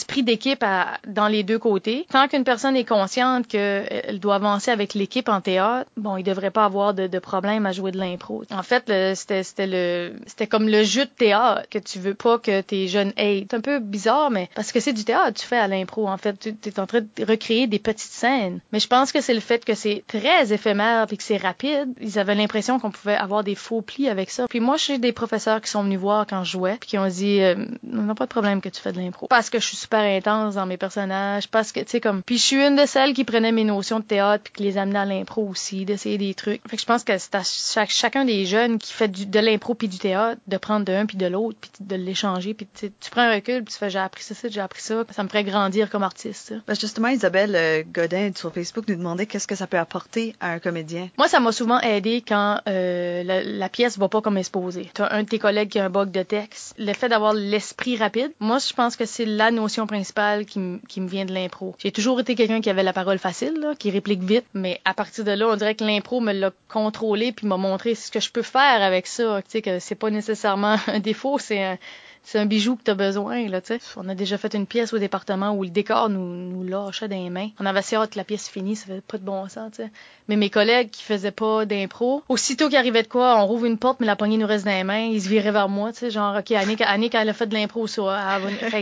Esprit 0.00 0.22
d'équipe 0.22 0.64
dans 1.06 1.28
les 1.28 1.42
deux 1.42 1.58
côtés. 1.58 2.06
Tant 2.10 2.26
qu'une 2.26 2.44
personne 2.44 2.74
est 2.74 2.84
consciente 2.84 3.46
qu'elle 3.46 4.18
doit 4.18 4.36
avancer 4.36 4.70
avec 4.70 4.94
l'équipe 4.94 5.28
en 5.28 5.40
théâtre, 5.42 5.90
bon, 5.96 6.16
il 6.16 6.22
devrait 6.22 6.50
pas 6.50 6.64
avoir 6.64 6.94
de, 6.94 7.06
de 7.06 7.18
problème 7.18 7.66
à 7.66 7.72
jouer 7.72 7.92
de 7.92 7.98
l'impro. 7.98 8.44
En 8.50 8.62
fait, 8.62 8.90
c'était 9.14 10.46
comme 10.48 10.68
le 10.68 10.84
jeu 10.84 11.04
de 11.04 11.10
théâtre 11.10 11.68
que 11.70 11.78
tu 11.78 11.98
veux 11.98 12.14
pas 12.14 12.38
que 12.38 12.62
tes 12.62 12.88
jeunes 12.88 13.12
aient. 13.16 13.46
C'est 13.50 13.56
un 13.56 13.60
peu 13.60 13.78
bizarre, 13.78 14.30
mais 14.30 14.48
parce 14.54 14.72
que 14.72 14.80
c'est 14.80 14.94
du 14.94 15.04
théâtre, 15.04 15.38
tu 15.38 15.46
fais 15.46 15.58
à 15.58 15.68
l'impro. 15.68 16.08
En 16.08 16.16
fait, 16.16 16.38
tu 16.38 16.68
es 16.68 16.80
en 16.80 16.86
train 16.86 17.00
de 17.00 17.24
recréer 17.24 17.66
des 17.66 17.78
petites 17.78 18.12
scènes. 18.12 18.60
Mais 18.72 18.80
je 18.80 18.88
pense 18.88 19.12
que 19.12 19.20
c'est 19.20 19.34
le 19.34 19.40
fait 19.40 19.64
que 19.64 19.74
c'est 19.74 20.02
très 20.06 20.52
éphémère 20.52 21.06
puis 21.06 21.18
que 21.18 21.22
c'est 21.22 21.36
rapide. 21.36 21.92
Ils 22.00 22.18
avaient 22.18 22.34
l'impression 22.34 22.78
qu'on 22.78 22.90
pouvait 22.90 23.16
avoir 23.16 23.44
des 23.44 23.54
faux 23.54 23.82
plis 23.82 24.08
avec 24.08 24.30
ça. 24.30 24.46
Puis 24.48 24.60
moi, 24.60 24.76
j'ai 24.78 24.98
des 24.98 25.12
professeurs 25.12 25.60
qui 25.60 25.70
sont 25.70 25.82
venus 25.82 25.98
voir 25.98 26.26
quand 26.26 26.42
je 26.44 26.52
jouais 26.52 26.78
puis 26.80 26.88
qui 26.88 26.98
ont 26.98 27.06
dit 27.06 27.42
euh, 27.42 27.66
on 27.92 28.02
n'a 28.02 28.14
pas 28.14 28.24
de 28.24 28.30
problème 28.30 28.62
que 28.62 28.70
tu 28.70 28.80
fais 28.80 28.92
de 28.92 28.98
l'impro 28.98 29.26
parce 29.26 29.50
que 29.50 29.60
je 29.60 29.66
suis 29.66 29.76
super 29.90 30.04
intense 30.04 30.54
dans 30.54 30.66
mes 30.66 30.76
personnages, 30.76 31.48
parce 31.48 31.72
que 31.72 31.80
tu 31.80 31.88
sais 31.88 32.00
comme 32.00 32.22
puis 32.22 32.38
je 32.38 32.42
suis 32.44 32.64
une 32.64 32.76
de 32.76 32.86
celles 32.86 33.12
qui 33.12 33.24
prenait 33.24 33.50
mes 33.50 33.64
notions 33.64 33.98
de 33.98 34.04
théâtre 34.04 34.44
puis 34.44 34.52
qui 34.52 34.62
les 34.62 34.78
amenait 34.78 35.00
à 35.00 35.04
l'impro 35.04 35.44
aussi, 35.48 35.84
d'essayer 35.84 36.16
des 36.16 36.32
trucs. 36.34 36.62
Fait 36.68 36.76
que 36.76 36.82
je 36.82 36.86
pense 36.86 37.02
que 37.02 37.18
c'est 37.18 37.34
à 37.34 37.42
chaque, 37.42 37.90
chacun 37.90 38.24
des 38.24 38.46
jeunes 38.46 38.78
qui 38.78 38.92
fait 38.92 39.08
du, 39.08 39.26
de 39.26 39.40
l'impro 39.40 39.74
puis 39.74 39.88
du 39.88 39.98
théâtre 39.98 40.40
de 40.46 40.56
prendre 40.58 40.84
de 40.84 40.92
un 40.92 41.06
puis 41.06 41.16
de 41.16 41.26
l'autre 41.26 41.58
puis 41.60 41.70
de 41.80 41.96
l'échanger 41.96 42.54
puis 42.54 42.68
tu 42.72 43.10
prends 43.10 43.22
un 43.22 43.34
recul 43.34 43.64
puis 43.64 43.72
tu 43.72 43.78
fais 43.78 43.90
j'ai 43.90 43.98
appris 43.98 44.22
ça, 44.22 44.34
j'ai 44.48 44.60
appris 44.60 44.80
ça, 44.80 45.02
ça 45.10 45.24
me 45.24 45.28
ferait 45.28 45.42
grandir 45.42 45.90
comme 45.90 46.04
artiste. 46.04 46.54
Ben 46.68 46.76
justement 46.78 47.08
Isabelle 47.08 47.56
euh, 47.56 47.82
Godin 47.84 48.30
sur 48.36 48.52
Facebook 48.52 48.86
nous 48.86 48.96
demandait 48.96 49.26
qu'est-ce 49.26 49.48
que 49.48 49.56
ça 49.56 49.66
peut 49.66 49.78
apporter 49.78 50.36
à 50.38 50.52
un 50.52 50.60
comédien. 50.60 51.08
Moi 51.18 51.26
ça 51.26 51.40
m'a 51.40 51.50
souvent 51.50 51.80
aidé 51.80 52.22
quand 52.26 52.60
euh, 52.68 53.24
la, 53.24 53.42
la, 53.42 53.68
pièce 53.68 53.98
va 53.98 54.08
pas 54.08 54.20
comme 54.20 54.38
exposé. 54.38 54.88
Tu 54.94 55.02
as 55.02 55.12
un 55.12 55.24
de 55.24 55.28
tes 55.28 55.40
collègues 55.40 55.70
qui 55.70 55.80
a 55.80 55.86
un 55.86 55.90
bug 55.90 56.12
de 56.12 56.22
texte, 56.22 56.76
le 56.78 56.92
fait 56.92 57.08
d'avoir 57.08 57.32
l'esprit 57.32 57.96
rapide. 57.96 58.30
Moi 58.38 58.58
je 58.58 58.72
pense 58.72 58.94
que 58.94 59.04
c'est 59.04 59.24
la 59.24 59.50
notion 59.50 59.69
principale 59.86 60.44
qui, 60.46 60.58
me 60.58 61.08
vient 61.08 61.24
de 61.24 61.32
l'impro. 61.32 61.74
J'ai 61.78 61.92
toujours 61.92 62.20
été 62.20 62.34
quelqu'un 62.34 62.60
qui 62.60 62.70
avait 62.70 62.82
la 62.82 62.92
parole 62.92 63.18
facile, 63.18 63.74
qui 63.78 63.90
réplique 63.90 64.22
vite, 64.22 64.46
mais 64.54 64.80
à 64.84 64.94
partir 64.94 65.24
de 65.24 65.32
là, 65.32 65.48
on 65.48 65.56
dirait 65.56 65.74
que 65.74 65.84
l'impro 65.84 66.20
me 66.20 66.32
l'a 66.32 66.50
contrôlé 66.68 67.32
puis 67.32 67.46
m'a 67.46 67.56
montré 67.56 67.94
ce 67.94 68.10
que 68.10 68.20
je 68.20 68.30
peux 68.30 68.42
faire 68.42 68.82
avec 68.82 69.06
ça. 69.06 69.40
Tu 69.42 69.50
sais 69.50 69.62
que 69.62 69.78
c'est 69.78 69.94
pas 69.94 70.10
nécessairement 70.10 70.76
un 70.86 71.00
défaut, 71.00 71.38
c'est 71.38 71.62
un 71.62 71.78
c'est 72.22 72.38
un 72.38 72.46
bijou 72.46 72.76
que 72.76 72.82
tu 72.84 72.90
as 72.90 72.94
besoin. 72.94 73.48
Là, 73.48 73.60
sais. 73.62 73.80
on 73.96 74.08
a 74.08 74.14
déjà 74.14 74.38
fait 74.38 74.54
une 74.54 74.66
pièce 74.66 74.92
au 74.92 74.98
département 74.98 75.52
où 75.52 75.64
le 75.64 75.70
décor 75.70 76.08
nous, 76.08 76.20
nous 76.20 76.62
lâchait 76.62 77.08
dans 77.08 77.16
les 77.16 77.30
mains. 77.30 77.48
On 77.58 77.66
avait 77.66 77.80
assez 77.80 77.96
hâte 77.96 78.10
que 78.10 78.18
la 78.18 78.24
pièce 78.24 78.48
finisse, 78.48 78.80
ça 78.80 78.86
fait 78.86 79.00
pas 79.00 79.18
de 79.18 79.24
bon 79.24 79.48
sens. 79.48 79.72
sais. 79.74 79.90
Mais 80.28 80.36
mes 80.36 80.50
collègues 80.50 80.90
qui 80.90 81.02
faisaient 81.02 81.32
pas 81.32 81.64
d'impro, 81.64 82.22
aussitôt 82.28 82.68
qu'il 82.68 82.76
arrivait 82.76 83.02
de 83.02 83.08
quoi, 83.08 83.36
on 83.40 83.46
rouvre 83.46 83.64
une 83.64 83.78
porte, 83.78 84.00
mais 84.00 84.06
la 84.06 84.16
poignée 84.16 84.36
nous 84.36 84.46
reste 84.46 84.64
dans 84.64 84.70
les 84.70 84.84
mains, 84.84 85.06
ils 85.06 85.22
se 85.22 85.28
viraient 85.28 85.50
vers 85.50 85.68
moi. 85.68 85.92
sais, 85.92 86.10
genre, 86.10 86.36
OK, 86.36 86.52
Annick, 86.52 86.82
Annick, 86.82 87.14
elle 87.14 87.28
a 87.28 87.32
fait 87.32 87.46
de 87.46 87.54
l'impro 87.54 87.86
sur... 87.86 88.14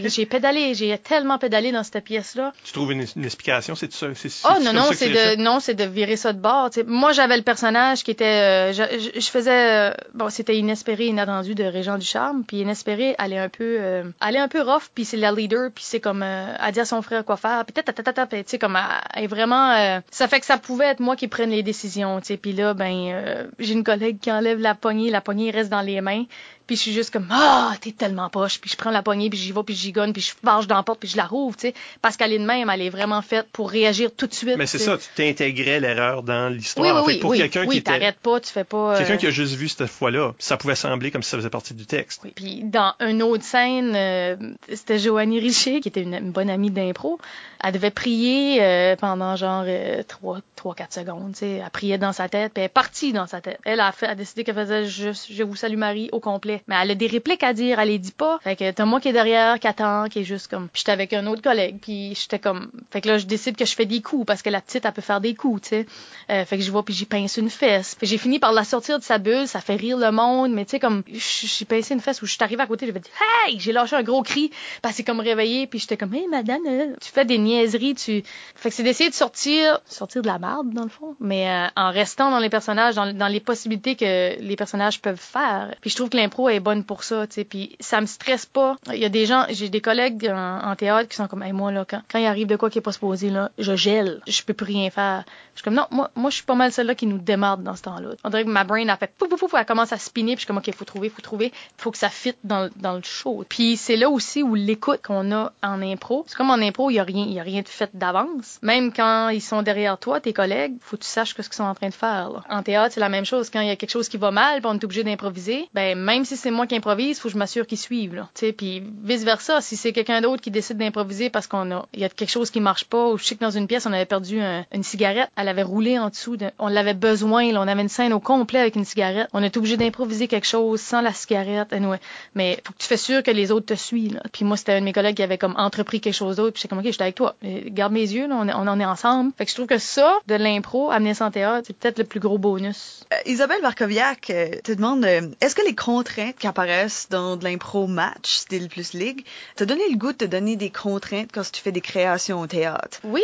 j'ai 0.05 0.27
pédalé, 0.27 0.75
j'ai 0.75 0.97
tellement 0.99 1.39
pédalé 1.39 1.73
dans 1.73 1.85
cette 1.85 2.05
pièce-là. 2.05 2.53
Tu 2.65 2.73
trouves 2.73 2.93
une, 2.93 3.03
explication, 3.25 3.75
c'est 3.75 3.93
ça? 3.93 4.09
Oh 4.45 4.63
non, 4.63 4.73
non, 4.73 4.91
c'est 4.93 5.09
de, 5.09 5.41
non, 5.41 5.61
c'est 5.61 5.75
de 5.75 5.85
virer 5.85 6.17
ça 6.17 6.33
de 6.33 6.41
bord. 6.41 6.69
sais. 6.73 6.85
Moi, 6.85 7.13
j'avais 7.13 7.37
le 7.37 7.43
personnage 7.43 8.05
qui 8.05 8.11
était... 8.11 8.25
Euh, 8.25 8.73
je, 8.73 9.19
je, 9.19 9.31
faisais... 9.31 9.91
Euh, 9.91 9.95
bon, 10.15 10.29
c'était 10.29 10.57
inespéré, 10.57 11.07
inattendu 11.07 11.55
de 11.55 11.65
Régent 11.65 11.99
du 11.99 12.07
Charme, 12.07 12.45
puis 12.47 12.59
inespéré, 12.59 13.15
elle 13.29 13.35
est 13.35 13.39
un 13.39 13.49
peu 13.49 13.77
euh, 13.81 14.05
elle 14.27 14.37
est 14.37 14.41
un 14.41 14.49
peu 14.49 14.63
rough 14.63 14.89
puis 14.95 15.05
c'est 15.05 15.17
la 15.17 15.33
leader 15.33 15.71
puis 15.75 15.85
c'est 15.85 16.01
comme 16.01 16.23
euh, 16.23 16.55
elle 16.61 16.73
dit 16.73 16.81
à 16.81 16.85
son 16.85 17.03
frère 17.03 17.25
quoi 17.25 17.37
faire 17.37 17.65
puis 17.65 17.75
tu 17.75 18.43
sais 18.47 18.59
comme 18.59 18.79
elle, 19.15 19.29
vraiment 19.29 19.73
euh, 19.73 20.01
ça 20.11 20.29
fait 20.29 20.41
que 20.41 20.47
ça 20.47 20.59
pouvait 20.59 20.87
être 20.87 21.01
moi 21.01 21.17
qui 21.17 21.29
prenne 21.29 21.51
les 21.51 21.63
décisions 21.63 22.21
tu 22.21 22.27
sais 22.27 22.37
puis 22.37 22.53
là 22.53 22.75
ben 22.75 23.11
euh, 23.13 23.47
j'ai 23.59 23.75
une 23.75 23.85
collègue 23.85 24.19
qui 24.21 24.33
enlève 24.33 24.59
la 24.59 24.75
poignée 24.75 25.11
la 25.11 25.21
poignée 25.21 25.51
reste 25.51 25.71
dans 25.71 25.83
les 25.83 26.01
mains 26.01 26.25
puis 26.69 26.77
je 26.77 26.83
suis 26.83 26.93
juste 26.93 27.11
comme 27.11 27.27
ah 27.31 27.73
t'es 27.81 27.93
tellement 27.93 28.29
poche. 28.29 28.61
Puis 28.61 28.71
je 28.71 28.77
prends 28.77 28.91
la 28.91 29.03
poignée 29.03 29.31
puis 29.31 29.39
j'y 29.39 29.51
vais 29.51 29.63
puis 29.65 29.75
j'y 29.75 29.91
gonne 29.91 30.13
puis 30.13 30.23
je 30.23 30.33
marche 30.45 30.69
dans 30.69 30.77
la 30.77 30.85
porte 30.85 31.01
puis 31.01 31.09
je 31.09 31.17
la 31.17 31.25
rouvre 31.25 31.57
tu 31.57 31.69
sais. 31.69 31.75
Parce 32.03 32.17
qu'elle 32.17 32.33
est 32.33 32.39
de 32.39 32.45
même 32.45 32.71
elle 32.71 32.83
est 32.83 32.91
vraiment 32.91 33.23
faite 33.23 33.49
pour 33.53 33.71
réagir 33.71 34.11
tout 34.15 34.27
de 34.27 34.35
suite 34.35 34.57
mais 34.57 34.67
c'est 34.67 34.79
ça 34.79 34.97
tu 34.97 35.07
t'intégrais 35.17 35.81
l'erreur 35.81 36.23
dans 36.23 36.53
l'histoire 36.53 36.87
oui, 36.87 36.93
en 36.93 37.05
fait, 37.05 37.19
pour 37.19 37.31
oui, 37.31 37.39
quelqu'un 37.39 37.67
qui 37.67 37.83
t'arrêtes 37.83 38.21
pas 38.21 38.39
tu 38.39 38.53
fais 38.53 38.65
pas 38.65 38.99
quelqu'un 38.99 39.17
qui 39.17 39.27
a 39.27 39.31
juste 39.31 39.55
vu 39.55 39.69
cette 39.69 39.87
fois-là 39.87 40.35
ça 40.39 40.57
pouvait 40.57 40.75
sembler 40.75 41.11
comme 41.11 41.23
si 41.23 41.31
ça 41.31 41.39
faisait 41.39 41.51
partie 41.51 41.75
du 41.75 41.87
texte. 41.87 42.21
Oui. 42.25 42.33
puis 42.35 42.63
dans 42.63 42.95
une 43.01 43.23
autre 43.23 43.45
scène 43.45 43.95
euh, 43.97 44.37
c'était 44.69 44.99
Joanie 44.99 45.41
Richer 45.41 45.81
qui 45.81 45.89
était 45.89 46.03
une, 46.03 46.31
bonne 46.31 46.51
amie 46.51 46.71
d'impro. 46.71 47.19
Elle 47.65 47.73
devait 47.73 47.91
prier 47.91 48.63
euh, 48.63 48.97
pendant 48.97 49.37
genre 49.37 49.65
euh, 49.67 50.03
3 50.07 50.41
3 50.57 50.75
4 50.75 50.93
secondes 50.93 51.33
tu 51.33 51.41
sais. 51.41 51.63
Elle 51.65 51.71
priait 51.71 51.99
dans 51.99 52.13
sa 52.13 52.29
tête 52.29 52.53
puis 52.53 52.63
elle 52.63 52.67
est 52.67 52.69
partie 52.69 53.13
dans 53.13 53.27
sa 53.27 53.41
tête. 53.41 53.59
Elle 53.65 53.81
a 53.81 53.93
fait 53.93 54.07
a 54.07 54.15
décidé 54.15 54.45
qu'elle 54.45 54.55
faisait 54.55 54.87
je, 54.87 55.11
je 55.31 55.43
vous 55.43 55.57
salue 55.57 55.77
Marie 55.77 56.09
au 56.13 56.21
complet 56.21 56.58
mais 56.67 56.77
elle 56.81 56.91
a 56.91 56.95
des 56.95 57.07
répliques 57.07 57.43
à 57.43 57.53
dire, 57.53 57.79
elle 57.79 57.89
les 57.89 57.99
dit 57.99 58.13
pas. 58.13 58.39
Fait 58.43 58.57
que 58.57 58.71
t'as 58.71 58.85
moi 58.85 59.01
qui 59.01 59.09
est 59.09 59.13
derrière, 59.13 59.59
qui 59.59 59.67
attend, 59.67 60.09
qui 60.09 60.21
est 60.21 60.25
juste 60.25 60.49
comme. 60.49 60.69
Puis 60.69 60.81
j'étais 60.81 60.93
avec 60.93 61.13
un 61.13 61.27
autre 61.27 61.43
collègue, 61.43 61.79
puis 61.81 62.15
j'étais 62.15 62.39
comme. 62.39 62.71
Fait 62.91 63.01
que 63.01 63.09
là, 63.09 63.19
je 63.19 63.27
décide 63.27 63.57
que 63.57 63.65
je 63.65 63.75
fais 63.75 63.87
des 63.87 64.01
coups 64.01 64.27
parce 64.27 64.43
que 64.43 64.51
la 64.51 64.61
petite, 64.61 64.85
elle 64.85 64.93
peut 64.93 65.03
faire 65.03 65.21
des 65.21 65.35
coups, 65.35 65.63
tu 65.63 65.69
sais. 65.69 65.87
Euh, 66.31 66.45
fait 66.45 66.59
que 66.59 66.63
je 66.63 66.71
vois, 66.71 66.85
puis 66.85 66.95
j'y 66.95 67.07
pince 67.07 67.37
une 67.37 67.51
fesse. 67.51 67.95
Puis 67.95 68.07
j'ai 68.07 68.19
fini 68.19 68.39
par 68.39 68.53
la 68.53 68.65
sortir 68.65 68.99
de 68.99 69.05
sa 69.05 69.19
bulle, 69.19 69.47
ça 69.49 69.61
fait 69.61 69.77
rire 69.77 69.99
le 69.99 70.11
monde, 70.11 70.53
mais 70.53 70.65
tu 70.65 70.73
sais, 70.73 70.81
comme. 70.81 71.03
J'ai 71.09 71.65
pincé 71.65 71.95
une 71.95 72.01
fesse 72.01 72.23
où 72.23 72.27
je 72.27 72.33
suis 72.33 72.43
arrivée 72.43 72.63
à 72.63 72.67
côté, 72.67 72.87
j'avais 72.87 73.01
dit 73.01 73.11
Hey! 73.47 73.59
J'ai 73.59 73.73
lâché 73.73 73.97
un 73.97 74.03
gros 74.03 74.23
cri, 74.23 74.51
parce 74.83 74.97
que 74.97 75.03
comme 75.03 75.21
réveillé, 75.21 75.67
puis 75.67 75.79
j'étais 75.79 75.97
comme 75.97 76.15
Hey, 76.15 76.27
madame, 76.29 76.63
euh, 76.67 76.95
tu 77.01 77.11
fais 77.11 77.25
des 77.25 77.39
niaiseries, 77.39 77.95
tu. 77.95 78.23
Fait 78.55 78.71
que 78.71 78.75
c'est 78.75 78.83
d'essayer 78.83 79.11
de 79.11 79.15
sortir, 79.15 79.81
sortir 79.85 80.23
de 80.23 80.27
la 80.27 80.39
merde, 80.39 80.73
dans 80.73 80.85
le 80.85 80.89
fond, 80.89 81.17
mais 81.21 81.49
euh, 81.49 81.67
en 81.77 81.91
restant 81.91 82.31
dans 82.31 82.39
les 82.39 82.51
personnages, 82.51 82.95
dans, 82.95 83.13
dans 83.13 83.29
les 83.29 83.41
possibilités 83.41 83.97
que 83.97 84.41
les 84.41 84.57
personnages 84.57 85.01
peuvent 85.01 85.21
faire. 85.21 85.75
Puis 85.81 85.91
je 85.91 85.97
trouve 85.97 86.09
que 86.09 86.17
l'impro 86.17 86.48
est 86.53 86.61
bonne 86.61 86.85
pour 86.85 87.05
ça, 87.05 87.27
tu 87.27 87.35
sais. 87.35 87.45
Puis 87.45 87.77
ça 87.81 88.01
me 88.01 88.07
stresse 88.07 88.47
pas. 88.47 88.77
Il 88.93 88.99
y 88.99 89.05
a 89.05 89.09
des 89.09 89.27
gens, 89.27 89.47
j'ai 89.51 89.69
des 89.69 89.81
collègues 89.81 90.31
en, 90.35 90.75
théâtre 90.77 91.09
qui 91.09 91.17
sont 91.17 91.27
comme, 91.27 91.43
hey, 91.43 91.53
moi 91.53 91.73
là, 91.73 91.85
quand, 91.89 92.03
quand 92.11 92.19
il 92.19 92.27
arrive 92.27 92.47
de 92.47 92.57
quoi 92.57 92.71
qui 92.71 92.79
est 92.79 92.83
pas 92.83 92.93
supposé 92.93 93.31
là, 93.31 93.51
je 93.59 93.75
gèle, 93.75 94.21
je 94.27 94.43
peux 94.43 94.55
plus 94.55 94.67
rien 94.67 94.91
faire. 94.91 95.25
Je 95.55 95.61
suis 95.61 95.65
comme 95.65 95.75
non, 95.75 95.87
moi, 95.91 96.11
moi 96.15 96.31
je 96.31 96.37
suis 96.37 96.45
pas 96.45 96.55
mal 96.55 96.73
celle-là 96.73 96.95
qui 96.95 97.07
nous 97.07 97.19
démarre 97.19 97.59
dans 97.59 97.75
ce 97.75 97.83
temps-là. 97.83 98.11
On 98.25 98.31
dirait 98.31 98.45
que 98.45 98.51
ma 98.51 98.65
brain 98.65 98.89
a 98.89 98.97
fait 98.97 99.13
pouf 99.19 99.29
pouf 99.29 99.41
pouf, 99.41 99.55
elle 99.55 99.67
commence 99.67 99.93
à 99.93 99.99
spinner, 99.99 100.35
puis 100.35 100.41
je 100.41 100.41
suis 100.41 100.47
comme 100.47 100.59
ok, 100.59 100.73
faut 100.75 100.85
trouver, 100.85 101.09
faut 101.09 101.23
trouver, 101.23 101.53
faut 101.77 101.91
que 101.91 101.99
ça 101.99 102.09
fit 102.09 102.35
dans, 102.45 102.71
dans 102.77 102.95
le 102.95 103.03
show. 103.03 103.45
Puis 103.49 103.77
c'est 103.77 103.97
là 103.97 104.09
aussi 104.09 104.43
où 104.43 104.55
l'écoute 104.55 105.01
qu'on 105.03 105.33
a 105.33 105.53
en 105.63 105.83
impro, 105.83 106.25
c'est 106.29 106.37
comme 106.37 106.51
en 106.51 106.55
impro, 106.55 106.91
il 106.91 106.95
y 106.95 106.99
a 106.99 107.05
rien, 107.05 107.25
il 107.25 107.33
y 107.33 107.41
a 107.41 107.43
rien 107.43 107.63
de 107.63 107.69
fait 107.69 107.91
d'avance. 107.95 108.59
Même 108.63 108.93
quand 108.93 109.31
ils 109.31 109.41
sont 109.41 109.63
derrière 109.63 109.99
toi, 109.99 110.21
tes 110.21 110.33
collègues, 110.33 110.75
faut 110.81 110.97
que 110.97 111.03
tu 111.03 111.09
saches 111.09 111.31
ce 111.31 111.43
qu'ils 111.43 111.53
sont 111.53 111.65
en 111.65 111.75
train 111.75 111.89
de 111.89 111.95
faire. 111.95 112.45
En 112.49 112.63
théâtre, 112.63 112.95
c'est 112.95 113.01
la 113.01 113.09
même 113.09 113.25
chose. 113.25 113.51
Quand 113.51 113.61
il 113.61 113.69
y 113.69 113.71
a 113.71 113.77
quelque 113.77 113.91
chose 113.91 114.09
qui 114.09 114.17
va 114.17 114.31
mal, 114.31 114.61
on 114.65 114.75
est 114.75 114.85
obligé 114.85 115.05
d'improviser, 115.05 115.69
ben 115.75 115.99
même 115.99 116.25
si 116.25 116.37
c'est 116.39 116.51
moi 116.51 116.67
qui 116.67 116.77
improvise, 116.77 117.19
faut 117.19 117.29
que 117.29 117.33
je 117.33 117.39
m'assure 117.39 117.67
qu'ils 117.67 117.79
suivent. 117.79 118.15
Là. 118.15 118.29
puis 118.57 118.83
vice 119.03 119.25
versa, 119.25 119.61
si 119.61 119.77
c'est 119.77 119.93
quelqu'un 119.93 120.21
d'autre 120.21 120.43
qui 120.43 120.51
décide 120.51 120.79
d'improviser 120.79 121.31
parce 121.31 121.47
qu'on 121.47 121.71
a, 121.71 121.87
il 121.93 122.01
y 122.01 122.05
a 122.05 122.09
quelque 122.09 122.31
chose 122.31 122.51
qui 122.51 122.61
marche 122.61 122.85
pas, 122.85 123.09
ou 123.09 123.19
je 123.19 123.25
sais 123.25 123.35
que 123.35 123.41
dans 123.41 123.51
une 123.51 123.67
pièce 123.67 123.87
on 123.87 123.93
avait 123.93 124.07
perdu 124.07 124.41
une 124.41 124.83
cigarette, 124.83 125.29
elle 125.37 125.49
avait 125.49 125.63
roulé 125.63 125.99
en 125.99 126.09
dessous, 126.09 126.37
de, 126.37 126.51
on 126.59 126.69
l'avait 126.69 126.95
besoin, 126.95 127.45
on 127.55 127.69
avait 127.69 127.83
une 127.83 127.89
scène 127.89 128.13
au 128.13 128.21
complet 128.21 128.61
avec 128.61 128.77
une 128.77 128.85
cigarette, 128.85 129.29
on 129.33 129.43
est 129.43 129.57
obligé 129.57 129.77
d'improviser 129.77 130.29
quelque 130.29 130.47
chose 130.47 130.81
sans 130.81 131.01
la 131.01 131.13
cigarette, 131.13 131.73
anyway. 131.73 131.99
mais 132.35 132.61
faut 132.65 132.73
que 132.73 132.79
tu 132.79 132.87
fais 132.87 132.97
sûr 132.97 133.23
que 133.23 133.31
les 133.31 133.51
autres 133.51 133.67
te 133.67 133.75
suivent. 133.75 134.21
Puis 134.33 134.45
moi 134.45 134.57
c'était 134.57 134.73
un 134.73 134.81
de 134.81 134.85
mes 134.85 134.93
collègues 134.93 135.17
qui 135.17 135.23
avait 135.23 135.39
comme 135.39 135.55
entrepris 135.57 136.01
quelque 136.01 136.15
chose 136.15 136.37
d'autre, 136.37 136.53
puis 136.53 136.63
j'étais 136.63 136.69
comme 136.69 136.79
ok, 136.79 136.91
j'étais 136.91 137.03
avec 137.03 137.15
toi, 137.15 137.35
garde 137.43 137.93
mes 137.93 138.01
yeux, 138.01 138.29
on, 138.31 138.49
en 138.49 138.81
est 138.81 138.85
ensemble. 138.85 139.33
Fait 139.37 139.45
que 139.45 139.51
je 139.51 139.57
trouve 139.57 139.67
que 139.67 139.79
ça, 139.79 140.19
de 140.27 140.35
l'impro, 140.35 140.91
amener 140.91 141.15
ça 141.15 141.27
en 141.27 141.31
théâtre, 141.31 141.67
c'est 141.67 141.77
peut-être 141.77 141.99
le 141.99 142.05
plus 142.05 142.21
gros 142.21 142.39
bonus. 142.39 143.05
Euh, 143.13 143.17
Isabelle 143.27 143.63
Markoviak 143.63 144.31
euh, 144.31 144.51
te 144.63 144.73
demande, 144.73 145.05
euh, 145.05 145.29
est-ce 145.41 145.55
que 145.55 145.65
les 145.65 145.75
contraintes 145.75 146.28
qui 146.37 146.47
apparaissent 146.47 147.09
dans 147.11 147.37
de 147.37 147.45
l'impro 147.45 147.87
match, 147.87 148.37
style 148.37 148.69
plus 148.69 148.93
ligue, 148.93 149.25
t'as 149.57 149.65
donné 149.65 149.83
le 149.91 149.97
goût 149.97 150.13
de 150.13 150.19
te 150.19 150.25
donner 150.25 150.57
des 150.57 150.71
contraintes 150.71 151.31
quand 151.33 151.51
tu 151.51 151.61
fais 151.61 151.73
des 151.73 151.81
créations 151.81 152.41
au 152.41 152.47
théâtre? 152.47 153.01
Oui, 153.05 153.23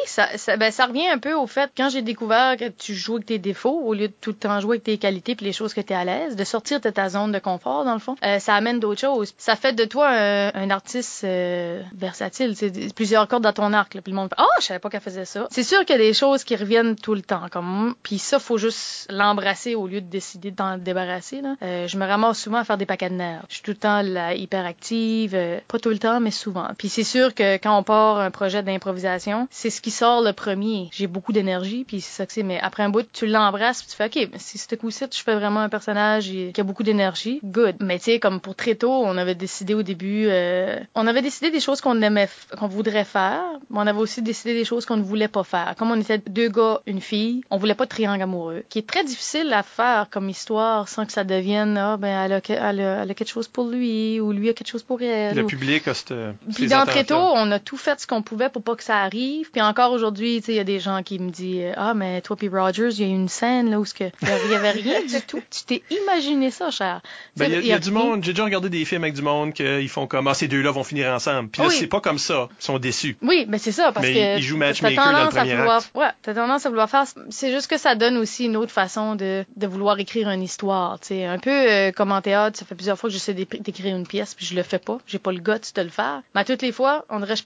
ben, 0.59 0.70
ça 0.70 0.86
revient 0.86 1.09
un 1.09 1.18
peu 1.18 1.34
au 1.34 1.46
fait, 1.46 1.70
quand 1.76 1.88
j'ai 1.88 2.02
découvert 2.02 2.57
que 2.57 2.68
tu 2.68 2.94
joues 2.94 3.16
avec 3.16 3.26
tes 3.26 3.38
défauts 3.38 3.80
au 3.84 3.94
lieu 3.94 4.09
de 4.09 4.14
tout 4.20 4.30
le 4.30 4.36
temps 4.36 4.61
jouer 4.61 4.76
avec 4.76 4.84
tes 4.84 4.98
qualités 4.98 5.34
puis 5.34 5.46
les 5.46 5.52
choses 5.52 5.74
que 5.74 5.80
tu 5.80 5.92
es 5.92 5.96
à 5.96 6.05
l'aise, 6.05 6.36
de 6.36 6.44
sortir 6.44 6.80
de 6.80 6.90
ta 6.90 7.09
zone 7.09 7.32
de 7.32 7.38
confort, 7.38 7.84
dans 7.84 7.94
le 7.94 7.98
fond, 7.98 8.16
euh, 8.24 8.38
ça 8.38 8.55
amène 8.55 8.80
d'autres 8.80 9.00
choses. 9.00 9.34
Ça 9.38 9.57
fait 9.57 9.72
de 9.72 9.84
toi 9.84 10.09
un, 10.09 10.70
artiste 10.70 11.24
euh, 11.24 11.82
versatile, 11.94 12.55
plusieurs 12.94 13.28
cordes 13.28 13.42
dans 13.42 13.52
ton 13.52 13.72
arc, 13.72 13.94
là, 13.94 14.02
puis 14.02 14.12
le 14.12 14.16
monde 14.16 14.28
fait 14.30 14.36
«Oh, 14.42 14.61
je 14.61 14.66
savais 14.66 14.80
pas 14.80 14.90
qu'elle 14.90 15.00
faisait 15.00 15.24
ça!» 15.24 15.46
C'est 15.50 15.62
sûr 15.62 15.84
qu'il 15.84 15.96
y 15.96 15.98
a 15.98 16.02
des 16.02 16.14
choses 16.14 16.44
qui 16.44 16.57
reviennent 16.57 16.96
tout 16.96 17.14
le 17.14 17.22
temps, 17.22 17.48
comme 17.50 17.94
puis 18.02 18.18
ça, 18.18 18.38
faut 18.38 18.59
juste 18.59 19.07
l'embrasser 19.11 19.74
au 19.74 19.86
lieu 19.86 20.00
de 20.00 20.07
décider 20.07 20.50
d'en 20.50 20.78
débarrasser. 20.78 21.42
Euh, 21.62 21.86
je 21.86 21.96
me 21.96 22.07
ramasse 22.07 22.40
souvent 22.40 22.59
à 22.59 22.64
faire 22.64 22.78
des 22.78 22.86
Je 23.01 23.55
suis 23.55 23.62
tout 23.62 23.70
le 23.72 23.76
temps 23.76 24.03
là, 24.03 24.34
hyperactive, 24.34 25.34
euh, 25.34 25.61
pas 25.68 25.78
tout 25.78 25.90
le 25.90 25.99
temps, 25.99 26.20
mais 26.20 26.30
souvent. 26.30 26.68
Puis 26.78 26.88
c'est 26.88 27.05
sûr 27.05 27.34
que 27.34 27.57
quand 27.57 27.76
on 27.76 27.82
part 27.82 28.18
un 28.18 28.30
projet 28.30 28.62
d'improvisation, 28.62 29.49
c'est 29.51 29.70
ce 29.70 29.80
qui 29.80 29.90
sort 29.90 30.22
le 30.22 30.32
premier. 30.32 30.88
J'ai 30.92 31.07
beaucoup 31.07 31.32
d'énergie, 31.32 31.84
puis 31.84 32.01
c'est 32.01 32.12
ça 32.12 32.26
que 32.26 32.32
c'est. 32.32 32.42
Mais 32.42 32.61
après 32.61 32.82
un 32.82 32.88
bout, 32.88 33.07
tu 33.12 33.26
l'embrasses, 33.26 33.86
tu 33.86 33.97
fais, 33.97 34.07
OK, 34.07 34.28
si 34.36 34.59
ce 34.59 34.74
coup-ci, 34.74 35.05
je 35.12 35.22
fais 35.22 35.34
vraiment 35.34 35.61
un 35.61 35.68
personnage 35.68 36.30
qui 36.30 36.61
a 36.61 36.64
beaucoup 36.64 36.82
d'énergie, 36.82 37.40
good. 37.45 37.76
Mais 37.80 37.99
tu 37.99 38.05
sais, 38.05 38.20
comme 38.20 38.40
pour 38.40 38.55
très 38.55 38.74
tôt, 38.74 38.92
on 38.92 39.16
avait 39.16 39.34
décidé 39.34 39.74
au 39.74 39.82
début, 39.82 40.26
euh, 40.28 40.78
on 40.95 41.07
avait 41.07 41.22
décidé 41.22 41.51
des 41.51 41.61
choses 41.61 41.80
qu'on 41.80 42.01
aimait, 42.03 42.28
qu'on 42.59 42.68
voudrait 42.68 43.05
faire, 43.05 43.42
mais 43.70 43.78
on 43.78 43.86
avait 43.86 43.99
aussi 43.99 44.22
décidé 44.22 44.55
des 44.55 44.64
choses 44.64 44.86
qu'on 44.86 44.97
ne 44.97 45.03
voulait 45.03 45.28
pas 45.28 45.45
faire. 45.45 45.74
Comme 45.78 45.90
on 45.90 46.01
était 46.01 46.18
deux 46.18 46.49
gars, 46.49 46.80
une 46.86 47.01
fille, 47.01 47.42
on 47.51 47.57
voulait 47.57 47.74
pas 47.74 47.84
de 47.84 47.90
triangle 47.90 48.22
amoureux, 48.22 48.64
qui 48.68 48.78
est 48.78 48.86
très 48.86 49.05
difficile 49.05 49.53
à 49.53 49.62
faire 49.62 50.09
comme 50.11 50.28
histoire 50.28 50.88
sans 50.88 51.07
que 51.07 51.12
ça 51.12 51.24
devienne, 51.24 51.76
ah, 51.76 51.97
ben, 51.97 52.24
elle 52.24 52.32
a, 52.32 52.72
a, 52.81 53.03
elle 53.03 53.11
a 53.11 53.14
quelque 53.14 53.29
chose 53.31 53.49
pour 53.49 53.68
lui, 53.68 54.20
ou 54.20 54.33
lui 54.33 54.49
a 54.49 54.53
quelque 54.53 54.68
chose 54.70 54.83
pour 54.83 55.01
elle. 55.03 55.35
Le 55.37 55.43
ou- 55.45 55.47
public 55.47 55.87
a 55.89 55.95
cette. 55.95 56.14
puis 56.55 56.55
ces 56.64 56.66
d'entrée 56.68 57.05
tôt, 57.05 57.14
attentes-là. 57.14 57.43
on 57.43 57.51
a 57.53 57.59
tout 57.59 57.77
fait 57.77 58.01
ce 58.01 58.07
qu'on 58.07 58.22
pouvait 58.22 58.49
pour 58.49 58.62
pas 58.62 58.77
que 58.77 58.83
ça 58.85 58.99
arrive. 58.99 59.51
Puis 59.51 59.61
encore 59.62 59.93
aujourd'hui, 59.93 60.41
tu 60.41 60.47
sais, 60.47 60.53
il 60.53 60.57
y 60.57 60.61
a 60.61 60.64
des 60.64 60.81
gens 60.81 61.03
qui 61.03 61.18
me 61.18 61.31
disent 61.31 61.72
ah 61.77 61.95
mais 61.95 62.20
toi 62.20 62.37
puis 62.37 62.49
Rogers, 62.49 62.89
il 62.93 63.01
y 63.01 63.05
a 63.05 63.07
eu 63.07 63.11
une 63.11 63.29
scène 63.29 63.70
là 63.70 63.81
où 63.81 63.85
il 64.01 64.51
y 64.51 64.55
avait 64.55 64.70
rien 64.72 65.01
du 65.03 65.20
tout. 65.27 65.41
Tu 65.51 65.64
t'es 65.64 65.83
imaginé 65.91 66.51
ça, 66.51 66.70
cher. 66.70 67.01
Ben, 67.37 67.47
il 67.47 67.53
y 67.53 67.57
a, 67.57 67.61
y 67.61 67.72
a 67.72 67.79
du 67.79 67.91
monde, 67.91 68.22
j'ai 68.25 68.33
déjà 68.33 68.45
regardé 68.45 68.68
des 68.68 68.85
films 68.85 69.05
avec 69.05 69.14
du 69.14 69.22
monde 69.22 69.53
qu'ils 69.53 69.89
font 69.89 70.07
comme, 70.07 70.27
ah, 70.29 70.35
ces 70.35 70.49
deux-là 70.49 70.70
vont 70.70 70.85
finir 70.85 71.09
ensemble. 71.12 71.49
Puis 71.51 71.62
là, 71.62 71.68
Oui. 71.68 71.75
c'est 71.79 71.87
pas 71.87 72.01
comme 72.01 72.18
ça. 72.18 72.49
Ils 72.61 72.64
sont 72.64 72.79
déçus. 72.79 73.16
Oui, 73.22 73.45
mais 73.49 73.59
c'est 73.59 73.72
ça 73.72 73.93
parce 73.93 74.07
Mais 74.07 74.14
que 74.14 74.37
il 74.39 74.43
joue 74.43 74.59
t'as 74.59 74.66
matchmaker 74.66 75.12
dans 75.12 75.25
le 75.25 75.29
premier 75.31 75.57
vouloir, 75.57 75.77
acte. 75.79 75.91
ouais, 75.95 76.09
t'as 76.22 76.35
tendance 76.35 76.66
à 76.66 76.68
vouloir 76.68 76.89
faire. 76.91 77.05
C'est 77.31 77.53
juste 77.53 77.68
que 77.68 77.79
ça 77.79 77.95
donne 77.95 78.16
aussi 78.16 78.47
une 78.47 78.57
autre 78.57 78.72
façon 78.72 79.14
de, 79.14 79.45
de 79.57 79.66
vouloir 79.66 79.99
écrire 79.99 80.29
une 80.31 80.43
histoire. 80.43 80.99
Tu 81.01 81.09
sais, 81.09 81.25
un 81.25 81.39
peu 81.39 81.51
euh, 81.51 81.93
comme 81.93 82.12
en 82.12 82.20
théâtre, 82.20 82.59
ça 82.64 82.68
fait 82.68 82.74
plusieurs 82.74 82.98
fois 82.98 83.08
que 83.10 83.12
j'essaie 83.14 83.34
d'é- 83.34 83.44
d'écrire 83.44 83.94
une 83.94 84.06
pièce 84.06 84.34
puis 84.34 84.46
je 84.46 84.54
le 84.54 84.62
fais 84.62 84.78
pas. 84.78 84.98
J'ai 85.06 85.18
pas 85.18 85.32
le 85.32 85.38
guts 85.38 85.52
de 85.74 85.82
le 85.82 85.90
faire. 85.90 86.22
Mais 86.34 86.40
à 86.40 86.44
toutes 86.44 86.62
les 86.62 86.72
fois, 86.72 87.04
on 87.10 87.18
dirait 87.20 87.34
que 87.34 87.38
je 87.40 87.44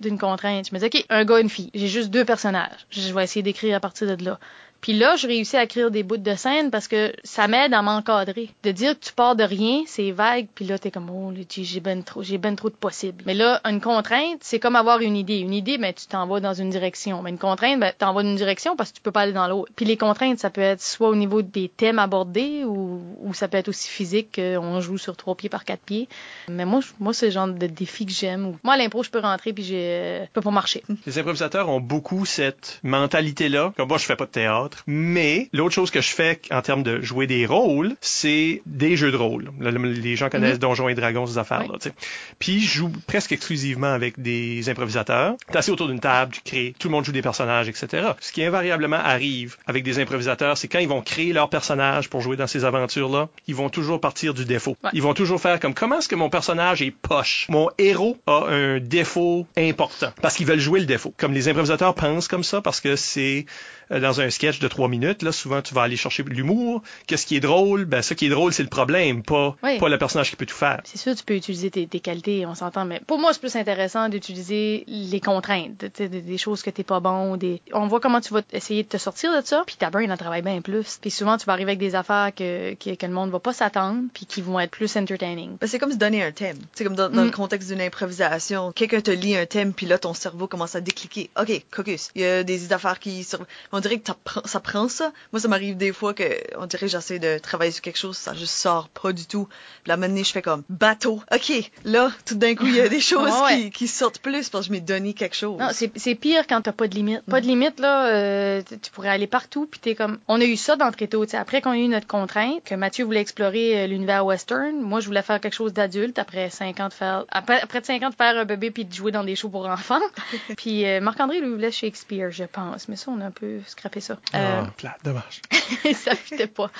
d'une 0.00 0.18
contrainte. 0.18 0.68
Je 0.68 0.74
me 0.74 0.80
dis 0.80 0.86
ok, 0.86 1.06
un 1.10 1.24
gars, 1.24 1.38
une 1.38 1.48
fille. 1.48 1.70
J'ai 1.74 1.86
juste 1.86 2.10
deux 2.10 2.24
personnages. 2.24 2.86
Je 2.90 3.12
vais 3.14 3.22
essayer 3.22 3.42
d'écrire 3.44 3.76
à 3.76 3.80
partir 3.80 4.16
de 4.16 4.24
là. 4.24 4.38
Puis 4.80 4.92
là, 4.92 5.16
je 5.16 5.26
réussis 5.26 5.56
à 5.56 5.64
écrire 5.64 5.90
des 5.90 6.02
bouts 6.02 6.16
de 6.16 6.34
scène 6.34 6.70
parce 6.70 6.88
que 6.88 7.12
ça 7.24 7.48
m'aide 7.48 7.74
à 7.74 7.82
m'encadrer. 7.82 8.50
De 8.62 8.70
dire 8.70 8.98
que 8.98 9.04
tu 9.04 9.12
pars 9.12 9.36
de 9.36 9.42
rien, 9.42 9.82
c'est 9.86 10.10
vague, 10.12 10.46
puis 10.54 10.64
là, 10.64 10.78
t'es 10.78 10.90
comme, 10.90 11.10
oh, 11.10 11.32
j'ai 11.50 11.80
ben 11.80 12.02
trop, 12.02 12.22
j'ai 12.22 12.38
ben 12.38 12.54
trop 12.56 12.70
de 12.70 12.74
possibles. 12.74 13.22
Mais 13.26 13.34
là, 13.34 13.60
une 13.64 13.80
contrainte, 13.80 14.38
c'est 14.40 14.58
comme 14.58 14.76
avoir 14.76 15.00
une 15.00 15.16
idée. 15.16 15.38
Une 15.38 15.52
idée, 15.52 15.78
ben, 15.78 15.92
tu 15.92 16.06
t'en 16.06 16.26
vas 16.26 16.40
dans 16.40 16.54
une 16.54 16.70
direction. 16.70 17.22
Mais 17.22 17.30
une 17.30 17.38
contrainte, 17.38 17.80
ben, 17.80 17.92
t'en 17.96 18.12
vas 18.12 18.22
dans 18.22 18.28
une 18.28 18.36
direction 18.36 18.76
parce 18.76 18.90
que 18.90 18.96
tu 18.96 19.02
peux 19.02 19.10
pas 19.10 19.22
aller 19.22 19.32
dans 19.32 19.48
l'autre. 19.48 19.72
Puis 19.74 19.84
les 19.84 19.96
contraintes, 19.96 20.38
ça 20.38 20.50
peut 20.50 20.60
être 20.60 20.80
soit 20.80 21.08
au 21.08 21.16
niveau 21.16 21.42
des 21.42 21.68
thèmes 21.68 21.98
abordés 21.98 22.64
ou, 22.64 23.02
ou 23.20 23.34
ça 23.34 23.48
peut 23.48 23.58
être 23.58 23.68
aussi 23.68 23.88
physique, 23.88 24.36
qu'on 24.36 24.80
joue 24.80 24.98
sur 24.98 25.16
trois 25.16 25.34
pieds 25.34 25.48
par 25.48 25.64
quatre 25.64 25.82
pieds. 25.82 26.08
Mais 26.48 26.64
moi, 26.64 26.80
moi, 27.00 27.12
c'est 27.12 27.26
le 27.26 27.32
genre 27.32 27.48
de 27.48 27.66
défi 27.66 28.06
que 28.06 28.12
j'aime. 28.12 28.56
Moi, 28.62 28.74
à 28.74 28.76
l'impro, 28.76 29.02
je 29.02 29.10
peux 29.10 29.20
rentrer 29.20 29.52
puis 29.52 29.64
je 29.64 30.24
peux 30.32 30.40
pas 30.40 30.50
marcher. 30.50 30.82
Les 31.06 31.18
improvisateurs 31.18 31.68
ont 31.68 31.80
beaucoup 31.80 32.24
cette 32.24 32.80
mentalité-là. 32.82 33.72
Comme 33.76 33.88
moi, 33.88 33.98
je 33.98 34.04
fais 34.04 34.16
pas 34.16 34.26
de 34.26 34.30
théâtre. 34.30 34.67
Mais 34.86 35.48
l'autre 35.52 35.74
chose 35.74 35.90
que 35.90 36.00
je 36.00 36.10
fais 36.10 36.40
en 36.50 36.62
termes 36.62 36.82
de 36.82 37.00
jouer 37.00 37.26
des 37.26 37.46
rôles, 37.46 37.94
c'est 38.00 38.62
des 38.66 38.96
jeux 38.96 39.10
de 39.12 39.16
rôle. 39.16 39.50
Les 39.60 40.16
gens 40.16 40.28
connaissent 40.28 40.54
Mhm. 40.54 40.58
Donjons 40.58 40.88
et 40.88 40.94
Dragons, 40.94 41.26
ces 41.26 41.38
affaires-là. 41.38 41.78
Oui. 41.84 41.90
Puis 42.38 42.60
je 42.60 42.78
joue 42.78 42.92
presque 43.06 43.32
exclusivement 43.32 43.92
avec 43.92 44.20
des 44.20 44.68
improvisateurs. 44.68 45.36
T'es 45.50 45.58
assis 45.58 45.70
autour 45.70 45.88
d'une 45.88 46.00
table, 46.00 46.32
tu 46.32 46.40
crées, 46.42 46.74
tout 46.78 46.88
le 46.88 46.92
monde 46.92 47.04
joue 47.04 47.12
des 47.12 47.22
personnages, 47.22 47.68
etc. 47.68 48.08
Ce 48.20 48.32
qui 48.32 48.44
invariablement 48.44 48.96
arrive 48.96 49.56
avec 49.66 49.84
des 49.84 49.98
improvisateurs, 49.98 50.56
c'est 50.56 50.68
quand 50.68 50.78
ils 50.78 50.88
vont 50.88 51.02
créer 51.02 51.32
leur 51.32 51.48
personnage 51.48 52.08
pour 52.08 52.20
jouer 52.20 52.36
dans 52.36 52.46
ces 52.46 52.64
aventures-là, 52.64 53.28
ils 53.46 53.54
vont 53.54 53.68
toujours 53.68 54.00
partir 54.00 54.34
du 54.34 54.44
défaut. 54.44 54.76
Ouais. 54.84 54.90
Ils 54.92 55.02
vont 55.02 55.14
toujours 55.14 55.40
faire 55.40 55.60
comme 55.60 55.74
comment 55.74 55.98
est-ce 55.98 56.08
que 56.08 56.14
mon 56.16 56.30
personnage 56.30 56.82
est 56.82 56.90
poche? 56.90 57.46
Mon 57.48 57.70
héros 57.78 58.18
a 58.26 58.46
un 58.48 58.78
défaut 58.80 59.46
important 59.56 60.12
parce 60.20 60.36
qu'ils 60.36 60.46
veulent 60.46 60.58
jouer 60.58 60.80
le 60.80 60.86
défaut. 60.86 61.14
Comme 61.16 61.32
les 61.32 61.48
improvisateurs 61.48 61.94
pensent 61.94 62.28
comme 62.28 62.44
ça 62.44 62.60
parce 62.60 62.80
que 62.80 62.96
c'est 62.96 63.46
dans 63.90 64.20
un 64.20 64.30
sketch 64.30 64.58
de 64.58 64.68
trois 64.68 64.88
minutes, 64.88 65.22
là, 65.22 65.32
souvent 65.32 65.62
tu 65.62 65.74
vas 65.74 65.82
aller 65.82 65.96
chercher 65.96 66.22
l'humour. 66.24 66.82
Qu'est-ce 67.06 67.26
qui 67.26 67.36
est 67.36 67.40
drôle? 67.40 67.84
Ben, 67.84 68.02
ce 68.02 68.14
qui 68.14 68.26
est 68.26 68.30
drôle, 68.30 68.52
c'est 68.52 68.62
le 68.62 68.68
problème, 68.68 69.22
pas, 69.22 69.56
Oui. 69.62 69.78
pas 69.78 69.88
le 69.88 69.98
personnage 69.98 70.30
qui 70.30 70.36
peut 70.36 70.46
tout 70.46 70.54
faire. 70.54 70.80
C'est 70.84 70.98
sûr, 70.98 71.14
tu 71.14 71.24
peux 71.24 71.34
utiliser 71.34 71.70
tes, 71.70 71.86
tes 71.86 72.00
qualités, 72.00 72.44
on 72.46 72.54
s'entend, 72.54 72.84
mais 72.84 73.00
pour 73.06 73.18
moi, 73.18 73.32
c'est 73.32 73.40
plus 73.40 73.56
intéressant 73.56 74.08
d'utiliser 74.08 74.84
les 74.86 75.20
contraintes, 75.20 75.84
des, 75.98 76.08
des 76.08 76.38
choses 76.38 76.62
que 76.62 76.70
t'es 76.70 76.84
pas 76.84 77.00
bon, 77.00 77.36
des... 77.36 77.60
on 77.72 77.86
voit 77.86 78.00
comment 78.00 78.20
tu 78.20 78.32
vas 78.34 78.42
essayer 78.52 78.82
de 78.82 78.88
te 78.88 78.96
sortir 78.98 79.34
de 79.40 79.46
ça, 79.46 79.62
puis 79.66 79.76
ta 79.76 79.90
brain, 79.90 80.08
elle 80.10 80.18
travaille 80.18 80.42
bien 80.42 80.60
plus. 80.60 80.98
Puis 81.00 81.10
souvent, 81.10 81.36
tu 81.38 81.46
vas 81.46 81.52
arriver 81.54 81.70
avec 81.72 81.78
des 81.80 81.94
affaires 81.94 82.30
que, 82.34 82.74
que, 82.74 82.94
que 82.94 83.06
le 83.06 83.12
monde 83.12 83.30
va 83.30 83.40
pas 83.40 83.52
s'attendre, 83.52 84.02
puis 84.12 84.26
qui 84.26 84.42
vont 84.42 84.58
être 84.60 84.70
plus 84.70 84.96
entertaining. 84.96 85.56
Ben, 85.60 85.66
c'est 85.66 85.78
comme 85.78 85.92
se 85.92 85.96
donner 85.96 86.22
un 86.22 86.32
thème. 86.32 86.58
C'est 86.74 86.84
comme 86.84 86.94
dans, 86.96 87.08
dans 87.08 87.22
Mm. 87.22 87.26
le 87.26 87.30
contexte 87.32 87.68
d'une 87.68 87.80
improvisation. 87.80 88.72
Quelqu'un 88.72 89.00
te 89.00 89.10
lit 89.10 89.36
un 89.36 89.46
thème, 89.46 89.72
puis 89.72 89.86
là, 89.86 89.98
ton 89.98 90.14
cerveau 90.14 90.46
commence 90.46 90.74
à 90.74 90.80
décliquer. 90.80 91.30
OK, 91.40 91.62
caucus. 91.74 92.10
Il 92.14 92.22
y 92.22 92.24
a 92.24 92.42
des 92.44 92.72
affaires 92.72 92.98
qui... 92.98 93.24
sur- 93.24 93.44
On 93.72 93.77
dirait 93.80 93.98
que 93.98 94.10
ça 94.44 94.60
prend, 94.60 94.88
ça. 94.88 95.12
Moi, 95.32 95.40
ça 95.40 95.48
m'arrive 95.48 95.76
des 95.76 95.92
fois 95.92 96.14
que, 96.14 96.24
on 96.56 96.66
dirait 96.66 96.86
que 96.86 96.92
j'essaie 96.92 97.18
de 97.18 97.38
travailler 97.38 97.72
sur 97.72 97.82
quelque 97.82 97.98
chose, 97.98 98.16
ça 98.16 98.34
juste 98.34 98.54
sort 98.54 98.88
pas 98.88 99.12
du 99.12 99.26
tout. 99.26 99.48
Puis 99.82 99.90
là, 99.90 99.96
maintenant, 99.96 100.22
je 100.22 100.32
fais 100.32 100.42
comme 100.42 100.62
bateau. 100.68 101.22
OK, 101.32 101.70
là, 101.84 102.10
tout 102.24 102.34
d'un 102.34 102.54
coup, 102.54 102.66
il 102.66 102.76
y 102.76 102.80
a 102.80 102.88
des 102.88 103.00
choses 103.00 103.30
Ouais, 103.30 103.40
ouais. 103.40 103.62
Qui, 103.64 103.70
qui 103.70 103.88
sortent 103.88 104.18
plus 104.18 104.48
parce 104.48 104.66
que 104.66 104.68
je 104.68 104.72
m'ai 104.72 104.80
donné 104.80 105.14
quelque 105.14 105.36
chose. 105.36 105.58
Non, 105.58 105.68
c'est 105.72 106.14
pire 106.14 106.46
quand 106.46 106.62
t'as 106.62 106.72
pas 106.72 106.88
de 106.88 106.94
limite. 106.94 107.22
Pas 107.22 107.40
de 107.40 107.46
limite, 107.46 107.80
là, 107.80 108.06
euh, 108.08 108.62
tu 108.62 108.90
pourrais 108.90 109.08
aller 109.08 109.26
partout, 109.26 109.66
puis 109.70 109.80
t'es 109.80 109.94
comme... 109.94 110.18
On 110.28 110.40
a 110.40 110.44
eu 110.44 110.56
ça 110.56 110.76
dans 110.76 110.90
Tréto, 110.90 111.24
tu 111.24 111.32
sais, 111.32 111.36
après 111.36 111.60
qu'on 111.60 111.70
a 111.70 111.76
eu 111.76 111.88
notre 111.88 112.06
contrainte, 112.06 112.62
que 112.64 112.74
Mathieu 112.74 113.04
voulait 113.04 113.20
explorer 113.20 113.84
euh, 113.84 113.86
l'univers 113.86 114.24
western, 114.24 114.80
moi, 114.80 115.00
je 115.00 115.06
voulais 115.06 115.22
faire 115.22 115.40
quelque 115.40 115.54
chose 115.54 115.72
d'adulte, 115.72 116.18
après 116.18 116.50
5 116.50 116.80
ans 116.80 116.88
de 116.88 116.92
faire... 116.92 117.24
Après, 117.30 117.60
après 117.60 117.80
de 117.80 117.86
5 117.86 118.02
ans 118.02 118.10
de 118.10 118.14
faire 118.14 118.36
un 118.36 118.44
bébé 118.44 118.70
puis 118.70 118.84
de 118.84 118.92
jouer 118.92 119.12
dans 119.12 119.24
des 119.24 119.36
shows 119.36 119.48
pour 119.48 119.66
enfants. 119.66 120.00
puis 120.56 120.86
euh, 120.86 121.00
Marc-André, 121.00 121.40
lui, 121.40 121.50
voulait 121.50 121.72
Shakespeare, 121.72 122.30
je 122.30 122.44
pense, 122.44 122.88
mais 122.88 122.96
ça, 122.96 123.10
on 123.10 123.20
a 123.20 123.26
un 123.26 123.30
peu 123.30 123.60
scrappé 123.68 124.00
ça. 124.00 124.14
Euh, 124.34 124.62
Ah, 124.64 124.70
plate, 124.76 124.98
dommage. 125.04 125.42
ça 125.94 126.14
fitait 126.14 126.46
pas. 126.46 126.70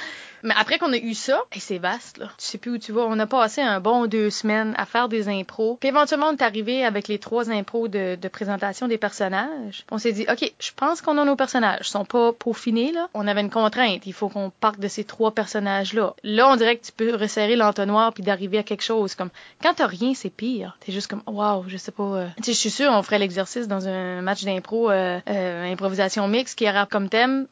Mais 0.42 0.54
après 0.56 0.78
qu'on 0.78 0.92
a 0.92 0.96
eu 0.96 1.14
ça, 1.14 1.42
hey, 1.52 1.60
c'est 1.60 1.78
vaste, 1.78 2.18
là. 2.18 2.26
Tu 2.38 2.44
sais 2.46 2.58
plus 2.58 2.72
où 2.72 2.78
tu 2.78 2.92
vas. 2.92 3.02
On 3.02 3.18
a 3.18 3.26
passé 3.26 3.60
un 3.60 3.80
bon 3.80 4.06
deux 4.06 4.30
semaines 4.30 4.74
à 4.76 4.86
faire 4.86 5.08
des 5.08 5.28
impros. 5.28 5.76
Puis 5.80 5.88
éventuellement, 5.88 6.28
on 6.28 6.36
est 6.36 6.42
arrivé 6.42 6.84
avec 6.84 7.08
les 7.08 7.18
trois 7.18 7.50
impros 7.50 7.88
de, 7.88 8.16
de 8.16 8.28
présentation 8.28 8.88
des 8.88 8.98
personnages. 8.98 9.84
On 9.90 9.98
s'est 9.98 10.12
dit, 10.12 10.26
OK, 10.30 10.52
je 10.58 10.70
pense 10.76 11.00
qu'on 11.02 11.18
a 11.18 11.24
nos 11.24 11.36
personnages. 11.36 11.80
Ils 11.88 11.90
sont 11.90 12.04
pas 12.04 12.32
peaufinés, 12.32 12.92
là. 12.92 13.08
On 13.14 13.26
avait 13.26 13.40
une 13.40 13.50
contrainte. 13.50 14.06
Il 14.06 14.12
faut 14.12 14.28
qu'on 14.28 14.50
parte 14.50 14.78
de 14.80 14.88
ces 14.88 15.04
trois 15.04 15.32
personnages-là. 15.32 16.14
Là, 16.22 16.48
on 16.50 16.56
dirait 16.56 16.76
que 16.76 16.84
tu 16.84 16.92
peux 16.92 17.14
resserrer 17.14 17.56
l'entonnoir 17.56 18.12
puis 18.12 18.22
d'arriver 18.22 18.58
à 18.58 18.62
quelque 18.62 18.82
chose. 18.82 19.14
Comme, 19.14 19.30
quand 19.62 19.74
t'as 19.74 19.86
rien, 19.86 20.12
c'est 20.14 20.30
pire. 20.30 20.76
T'es 20.80 20.92
juste 20.92 21.08
comme, 21.08 21.22
wow, 21.26 21.64
je 21.68 21.76
sais 21.76 21.92
pas. 21.92 22.02
euh. 22.02 22.26
Tu 22.38 22.44
sais, 22.44 22.52
je 22.52 22.58
suis 22.58 22.70
sûre, 22.70 22.90
on 22.92 23.02
ferait 23.02 23.18
l'exercice 23.18 23.68
dans 23.68 23.88
un 23.88 24.22
match 24.22 24.44
d'impro, 24.44 24.90
euh, 24.90 25.20
euh, 25.28 25.72
improvisation 25.72 26.28
mixte 26.28 26.58
qui 26.58 26.68
aura 26.68 26.86
comme 26.86 27.08
thème 27.08 27.46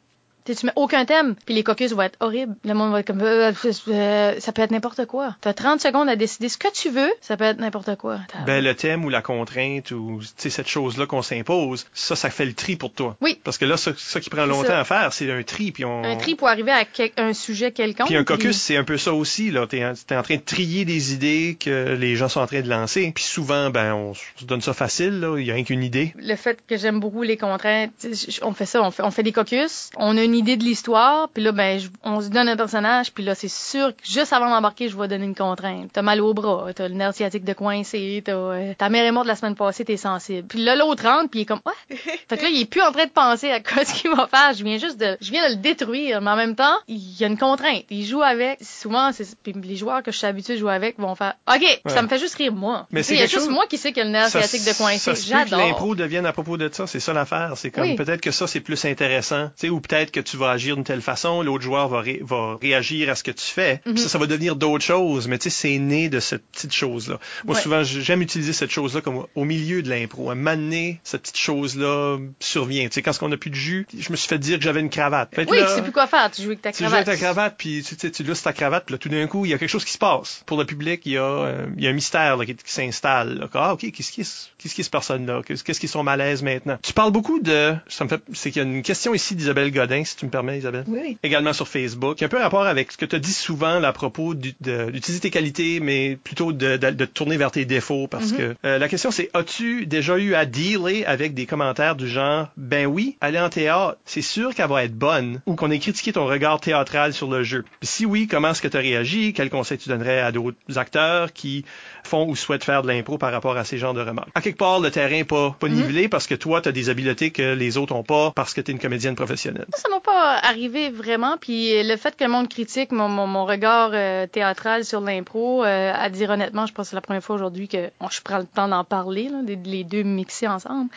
tu 0.53 0.55
tu 0.55 0.65
mets 0.65 0.73
aucun 0.75 1.05
thème, 1.05 1.35
puis 1.45 1.55
les 1.55 1.63
caucus 1.63 1.91
vont 1.93 2.01
être 2.01 2.17
horribles. 2.19 2.55
Le 2.65 2.73
monde 2.73 2.91
va 2.91 2.99
être 3.01 3.07
comme, 3.07 3.21
euh, 3.21 3.51
euh, 3.89 4.35
ça 4.39 4.51
peut 4.51 4.61
être 4.61 4.71
n'importe 4.71 5.05
quoi. 5.05 5.35
T'as 5.41 5.53
30 5.53 5.79
secondes 5.81 6.09
à 6.09 6.15
décider 6.15 6.49
ce 6.49 6.57
que 6.57 6.71
tu 6.73 6.89
veux, 6.89 7.11
ça 7.21 7.37
peut 7.37 7.43
être 7.43 7.59
n'importe 7.59 7.95
quoi. 7.95 8.19
Ben, 8.45 8.63
le 8.63 8.73
thème 8.75 9.05
ou 9.05 9.09
la 9.09 9.21
contrainte 9.21 9.91
ou 9.91 10.19
tu 10.21 10.27
sais, 10.37 10.49
cette 10.49 10.67
chose-là 10.67 11.05
qu'on 11.05 11.21
s'impose, 11.21 11.85
ça, 11.93 12.15
ça 12.15 12.29
fait 12.29 12.45
le 12.45 12.53
tri 12.53 12.75
pour 12.75 12.91
toi. 12.93 13.15
Oui. 13.21 13.39
Parce 13.43 13.57
que 13.57 13.65
là, 13.65 13.77
ça, 13.77 13.91
ça 13.97 14.19
qui 14.19 14.29
prend 14.29 14.45
longtemps 14.45 14.67
ça. 14.67 14.79
à 14.79 14.83
faire, 14.83 15.13
c'est 15.13 15.31
un 15.31 15.43
tri. 15.43 15.71
Puis 15.71 15.85
on... 15.85 16.03
Un 16.03 16.15
tri 16.15 16.35
pour 16.35 16.47
arriver 16.47 16.71
à 16.71 16.85
quel- 16.85 17.11
un 17.17 17.33
sujet 17.33 17.71
quelconque. 17.71 18.07
Puis 18.07 18.15
un 18.15 18.23
caucus, 18.23 18.57
c'est 18.57 18.77
un 18.77 18.83
peu 18.83 18.97
ça 18.97 19.13
aussi. 19.13 19.51
là. 19.51 19.67
T'es 19.67 19.85
en, 19.85 19.93
t'es 19.93 20.15
en 20.15 20.23
train 20.23 20.35
de 20.35 20.41
trier 20.41 20.85
des 20.85 21.13
idées 21.13 21.57
que 21.59 21.95
les 21.99 22.15
gens 22.15 22.29
sont 22.29 22.41
en 22.41 22.47
train 22.47 22.61
de 22.61 22.69
lancer. 22.69 23.11
Puis 23.13 23.23
souvent, 23.23 23.69
ben, 23.69 23.93
on 23.93 24.13
se 24.13 24.45
donne 24.45 24.61
ça 24.61 24.73
facile. 24.73 25.19
Là. 25.19 25.37
Il 25.37 25.45
y 25.45 25.51
a 25.51 25.53
rien 25.53 25.63
qu'une 25.63 25.83
idée. 25.83 26.13
le 26.17 26.35
fait 26.35 26.59
que 26.67 26.77
j'aime 26.77 26.99
beaucoup 26.99 27.23
les 27.23 27.37
contraintes, 27.37 27.91
tu 27.99 28.09
on 28.41 28.53
fait 28.53 28.65
ça, 28.65 28.81
on 28.81 28.91
fait, 28.91 29.03
on 29.03 29.11
fait 29.11 29.23
des 29.23 29.31
caucus, 29.31 29.89
on 29.97 30.17
a 30.17 30.23
une 30.23 30.33
idée 30.37 30.57
de 30.57 30.63
l'histoire, 30.63 31.29
puis 31.29 31.43
là, 31.43 31.51
ben, 31.51 31.79
je- 31.79 31.87
on 32.03 32.21
se 32.21 32.29
donne 32.29 32.47
un 32.49 32.55
personnage, 32.57 33.11
puis 33.11 33.23
là, 33.23 33.35
c'est 33.35 33.47
sûr 33.49 33.89
que 33.95 34.01
juste 34.03 34.31
avant 34.33 34.49
d'embarquer, 34.49 34.87
je 34.89 34.97
vais 34.97 35.07
donner 35.07 35.25
une 35.25 35.35
contrainte. 35.35 35.89
T'as 35.93 36.01
mal 36.01 36.21
au 36.21 36.33
bras, 36.33 36.67
t'as 36.75 36.87
le 36.87 36.93
nerf 36.95 37.13
sciatique 37.13 37.43
de 37.43 37.53
coincé, 37.53 38.21
t'as, 38.25 38.31
euh, 38.33 38.73
ta 38.77 38.89
mère 38.89 39.03
est 39.05 39.11
morte 39.11 39.27
la 39.27 39.35
semaine 39.35 39.55
passée, 39.55 39.83
t'es 39.85 39.97
sensible. 39.97 40.47
Puis 40.47 40.63
là, 40.63 40.75
l'autre 40.75 41.03
rentre, 41.03 41.29
puis 41.29 41.39
il 41.39 41.43
est 41.43 41.45
comme, 41.45 41.61
ouais. 41.65 41.97
fait 42.29 42.37
que 42.37 42.43
là, 42.43 42.49
il 42.49 42.61
est 42.61 42.65
plus 42.65 42.81
en 42.81 42.91
train 42.91 43.05
de 43.05 43.11
penser 43.11 43.51
à 43.51 43.59
quoi 43.59 43.83
ce 43.85 43.93
qu'il 43.93 44.11
va 44.11 44.27
faire, 44.27 44.53
je 44.53 44.63
viens 44.63 44.77
juste 44.77 44.97
de, 44.97 45.17
je 45.21 45.31
viens 45.31 45.47
de 45.49 45.55
le 45.55 45.61
détruire, 45.61 46.21
mais 46.21 46.31
en 46.31 46.35
même 46.35 46.55
temps, 46.55 46.77
il 46.87 47.19
y 47.19 47.23
a 47.23 47.27
une 47.27 47.37
contrainte. 47.37 47.83
Il 47.89 48.05
joue 48.05 48.21
avec, 48.21 48.59
souvent, 48.61 49.11
c'est, 49.11 49.25
puis 49.41 49.53
les 49.63 49.75
joueurs 49.75 50.03
que 50.03 50.11
je 50.11 50.17
suis 50.17 50.27
habitué 50.27 50.53
de 50.55 50.59
jouer 50.59 50.73
avec 50.73 50.99
vont 50.99 51.15
faire, 51.15 51.33
ok, 51.53 51.81
ça 51.87 52.01
me 52.01 52.07
fait 52.07 52.19
juste 52.19 52.35
rire 52.35 52.53
moi. 52.53 52.87
Mais 52.91 53.03
c'est 53.03 53.13
il 53.15 53.19
y 53.19 53.23
a 53.23 53.25
juste 53.25 53.39
chose- 53.45 53.49
moi 53.49 53.65
qui 53.67 53.77
sais 53.77 53.91
que 53.93 54.01
le 54.01 54.09
nerf 54.09 54.29
Ça, 54.29 54.41
sciatique 54.41 54.67
de 54.67 54.77
coincé. 54.77 55.13
J'adore. 55.27 55.59
l'impro 55.59 55.95
devienne 55.95 56.25
à 56.25 56.31
propos 56.33 56.57
de 56.57 56.69
ça. 56.71 56.87
C'est 56.87 56.99
ça 56.99 57.13
l'affaire. 57.13 57.53
C'est 57.55 57.71
comme 57.71 57.83
Oui. 57.83 57.95
peut-être 57.95 58.21
que 58.21 58.31
ça, 58.31 58.47
c'est 58.47 58.59
plus 58.59 58.83
intéressant. 58.85 59.47
Tu 59.47 59.51
sais, 59.67 59.69
ou 59.69 59.79
peut-être 59.79 60.11
que 60.11 60.19
tu 60.29 60.37
vas 60.37 60.51
agir 60.51 60.75
d'une 60.75 60.83
telle 60.83 61.01
façon, 61.01 61.41
l'autre 61.41 61.63
joueur 61.63 61.87
va, 61.87 62.03
va 62.21 62.57
réagir 62.61 63.09
à 63.09 63.15
ce 63.15 63.23
que 63.23 63.31
tu 63.31 63.45
fais. 63.45 63.81
Ça, 63.95 64.09
ça 64.09 64.17
va 64.17 64.25
devenir 64.25 64.55
d'autres 64.55 64.83
choses, 64.83 65.27
mais 65.27 65.37
tu 65.37 65.49
sais, 65.49 65.49
c'est 65.49 65.77
né 65.79 66.09
de 66.09 66.19
cette 66.19 66.43
petite 66.51 66.73
chose-là. 66.73 67.19
Moi, 67.45 67.55
Ouais. 67.55 67.61
souvent, 67.61 67.83
j'aime 67.83 68.21
utiliser 68.21 68.53
cette 68.53 68.71
chose-là 68.71 69.01
comme 69.01 69.25
au 69.35 69.45
milieu 69.45 69.81
de 69.81 69.89
l'impro. 69.89 70.29
À 70.29 70.35
m'amener, 70.35 70.99
cette 71.03 71.21
petite 71.21 71.37
chose-là 71.37 72.17
survient. 72.39 72.87
Tu 72.87 72.93
sais, 72.95 73.01
quand 73.01 73.13
on 73.21 73.31
a 73.31 73.37
plus 73.37 73.49
de 73.49 73.55
jus, 73.55 73.87
je 73.97 74.11
me 74.11 74.15
suis 74.15 74.27
fait 74.27 74.37
dire 74.37 74.57
que 74.57 74.63
j'avais 74.63 74.79
une 74.81 74.89
cravate. 74.89 75.33
Fait 75.33 75.49
Oui, 75.49 75.57
là, 75.59 75.67
tu 75.67 75.75
sais 75.75 75.81
plus 75.81 75.91
quoi 75.91 76.07
faire. 76.07 76.29
Tu 76.31 76.41
joues 76.41 76.49
avec 76.49 76.61
ta 76.61 76.71
tu 76.71 76.79
joues 76.83 76.93
avec 76.93 77.05
cravate. 77.05 77.19
ta 77.19 77.25
cravate, 77.25 77.55
puis 77.57 77.83
tu, 77.83 77.95
sais, 77.97 78.11
tu 78.11 78.23
ta 78.23 78.53
cravate, 78.53 78.85
puis 78.85 78.93
là, 78.93 78.99
tout 78.99 79.09
d'un 79.09 79.25
coup, 79.27 79.45
il 79.45 79.51
y 79.51 79.53
a 79.53 79.57
quelque 79.57 79.69
chose 79.69 79.85
qui 79.85 79.93
se 79.93 79.97
passe. 79.97 80.43
Pour 80.45 80.57
le 80.57 80.65
public, 80.65 81.01
il 81.05 81.13
y 81.13 81.17
a, 81.17 81.23
euh, 81.23 81.65
il 81.77 81.83
y 81.83 81.87
a 81.87 81.89
un 81.89 81.93
mystère 81.93 82.37
là, 82.37 82.45
qui, 82.45 82.55
qui 82.55 82.71
s'installe. 82.71 83.47
Ah, 83.53 83.73
OK, 83.73 83.91
qu'est-ce 83.91 84.11
qui 84.11 84.21
est, 84.21 84.51
qu'est-ce 84.57 84.75
qui 84.75 84.81
est 84.81 84.83
cette 84.83 84.91
personne-là? 84.91 85.41
Qu'est-ce 85.45 85.63
qu'est-ce 85.63 85.79
qui 85.79 85.87
est 85.87 85.89
son 85.89 86.03
malaise 86.03 86.43
maintenant? 86.43 86.77
Tu 86.83 86.93
parles 86.93 87.11
beaucoup 87.11 87.39
de... 87.39 87.75
Ça 87.87 88.03
me 88.03 88.09
fait... 88.09 88.21
C'est 88.33 88.51
qu'il 88.51 88.61
y 88.61 88.65
a 88.65 88.67
une 88.67 88.83
question 88.83 89.13
ici 89.13 89.35
d'Isabelle 89.35 89.71
Godin, 89.71 90.03
si 90.17 90.21
tu 90.21 90.25
me 90.25 90.31
permets, 90.31 90.57
Isabelle? 90.57 90.83
Oui. 90.87 91.17
Également 91.21 91.53
sur 91.53 91.67
Facebook, 91.67 92.17
qui 92.17 92.23
a 92.23 92.27
un 92.27 92.29
peu 92.29 92.37
rapport 92.37 92.65
avec 92.65 92.91
ce 92.91 92.97
que 92.97 93.05
tu 93.05 93.15
as 93.15 93.19
dit 93.19 93.33
souvent 93.33 93.79
là, 93.79 93.89
à 93.89 93.93
propos 93.93 94.33
d'utiliser 94.33 95.19
tes 95.19 95.29
qualités, 95.29 95.79
mais 95.79 96.17
plutôt 96.23 96.53
de, 96.53 96.77
de, 96.77 96.89
de 96.89 97.05
te 97.05 97.11
tourner 97.11 97.37
vers 97.37 97.51
tes 97.51 97.65
défauts. 97.65 98.07
Parce 98.07 98.31
que 98.31 98.55
euh, 98.65 98.77
la 98.79 98.87
question, 98.89 99.11
c'est 99.11 99.29
as-tu 99.33 99.85
déjà 99.85 100.17
eu 100.17 100.33
à 100.33 100.45
dealer 100.45 101.05
avec 101.05 101.33
des 101.33 101.45
commentaires 101.45 101.95
du 101.95 102.07
genre 102.07 102.47
Ben 102.57 102.87
oui, 102.87 103.15
aller 103.21 103.39
en 103.39 103.49
théâtre, 103.49 103.97
c'est 104.05 104.21
sûr 104.21 104.55
qu'elle 104.55 104.69
va 104.69 104.83
être 104.83 104.95
bonne, 104.95 105.41
ou 105.45 105.55
qu'on 105.55 105.69
ait 105.69 105.79
critiqué 105.79 106.13
ton 106.13 106.25
regard 106.25 106.59
théâtral 106.59 107.13
sur 107.13 107.29
le 107.29 107.43
jeu. 107.43 107.63
Puis 107.79 107.87
si 107.87 108.05
oui, 108.05 108.27
comment 108.27 108.49
est-ce 108.49 108.61
que 108.61 108.67
tu 108.67 108.77
as 108.77 108.81
réagi? 108.81 109.33
Quel 109.33 109.49
conseil 109.49 109.77
tu 109.77 109.89
donnerais 109.89 110.19
à 110.19 110.31
d'autres 110.31 110.57
acteurs 110.77 111.31
qui 111.33 111.63
font 112.07 112.27
ou 112.27 112.35
souhaitent 112.35 112.63
faire 112.63 112.81
de 112.81 112.87
l'impro 112.87 113.17
par 113.17 113.31
rapport 113.31 113.55
à 113.57 113.63
ces 113.63 113.77
genres 113.77 113.93
de 113.93 114.01
remarques? 114.01 114.29
À 114.33 114.41
quelque 114.41 114.57
part, 114.57 114.79
le 114.79 114.89
terrain 114.89 115.11
n'est 115.11 115.23
pas, 115.23 115.55
pas 115.59 115.67
nivelé 115.69 116.07
parce 116.09 116.25
que 116.27 116.35
toi, 116.35 116.61
tu 116.61 116.69
as 116.69 116.71
des 116.71 116.89
habiletés 116.89 117.31
que 117.31 117.53
les 117.53 117.77
autres 117.77 117.93
ont 117.93 118.03
pas 118.03 118.31
parce 118.35 118.53
que 118.53 118.61
tu 118.61 118.71
es 118.71 118.73
une 118.73 118.79
comédienne 118.79 119.15
professionnelle. 119.15 119.67
Ça 119.75 119.89
m'a 119.89 119.99
pas 119.99 120.37
arrivé 120.41 120.89
vraiment. 120.89 121.35
Puis 121.39 121.83
le 121.83 121.95
fait 121.97 122.15
que 122.15 122.23
le 122.23 122.29
monde 122.31 122.49
critique 122.49 122.91
mon, 122.91 123.09
mon, 123.09 123.27
mon 123.27 123.45
regard 123.45 123.91
euh, 123.93 124.25
théâtral 124.27 124.85
sur 124.85 125.01
l'impro, 125.01 125.63
euh, 125.63 125.91
à 125.93 126.09
dire 126.09 126.29
honnêtement, 126.29 126.65
je 126.65 126.73
pense 126.73 126.85
que 126.87 126.89
c'est 126.91 126.95
la 126.95 127.01
première 127.01 127.23
fois 127.23 127.35
aujourd'hui 127.35 127.67
que 127.67 127.89
bon, 127.99 128.07
je 128.09 128.21
prends 128.21 128.37
le 128.39 128.45
temps 128.45 128.67
d'en 128.67 128.83
parler, 128.83 129.29
là, 129.29 129.41
des- 129.43 129.55
les 129.57 129.83
deux 129.83 130.03
mixés 130.03 130.47
ensemble. 130.47 130.89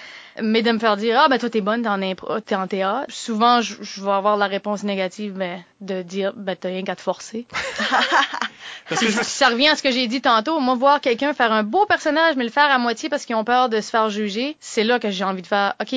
Mais 0.43 0.63
de 0.63 0.71
me 0.71 0.79
faire 0.79 0.97
dire 0.97 1.19
ah 1.21 1.29
ben 1.29 1.39
toi 1.39 1.51
t'es 1.51 1.61
bonne, 1.61 1.83
t'es 1.83 1.89
en 1.89 2.01
impro, 2.01 2.41
t'es 2.41 2.55
en 2.55 2.67
théâtre. 2.67 3.07
Souvent 3.09 3.61
je, 3.61 3.75
je 3.81 4.03
vais 4.03 4.11
avoir 4.13 4.37
la 4.37 4.47
réponse 4.47 4.85
négative, 4.85 5.33
ben 5.35 5.63
de 5.81 6.03
dire 6.03 6.33
ben 6.37 6.57
t'as 6.59 6.69
rien 6.69 6.83
qu'à 6.85 6.95
te 6.97 7.01
forcer. 7.03 7.47
Parce 8.89 9.01
que 9.01 9.09
je 9.09 9.19
Ça 9.23 9.49
revient 9.49 9.69
à 9.69 9.77
ce 9.77 9.83
que 9.83 9.91
j'ai 9.91 10.07
dit 10.07 10.21
tantôt. 10.21 10.61
Moi, 10.61 10.75
voir 10.75 11.01
quelqu'un 11.01 11.33
faire 11.33 11.53
un 11.53 11.63
beau 11.63 11.87
personnage, 11.87 12.37
mais 12.37 12.45
le 12.45 12.51
faire 12.51 12.71
à 12.71 12.79
moitié 12.79 13.09
parce 13.09 13.25
qu'ils 13.25 13.37
ont 13.37 13.45
peur 13.45 13.69
de 13.69 13.81
se 13.81 13.91
faire 13.91 14.11
juger, 14.11 14.57
c'est 14.61 14.85
là 14.85 14.99
que 14.99 15.11
j'ai 15.11 15.25
envie 15.25 15.43
de 15.43 15.47
faire. 15.47 15.75
OK. 15.81 15.95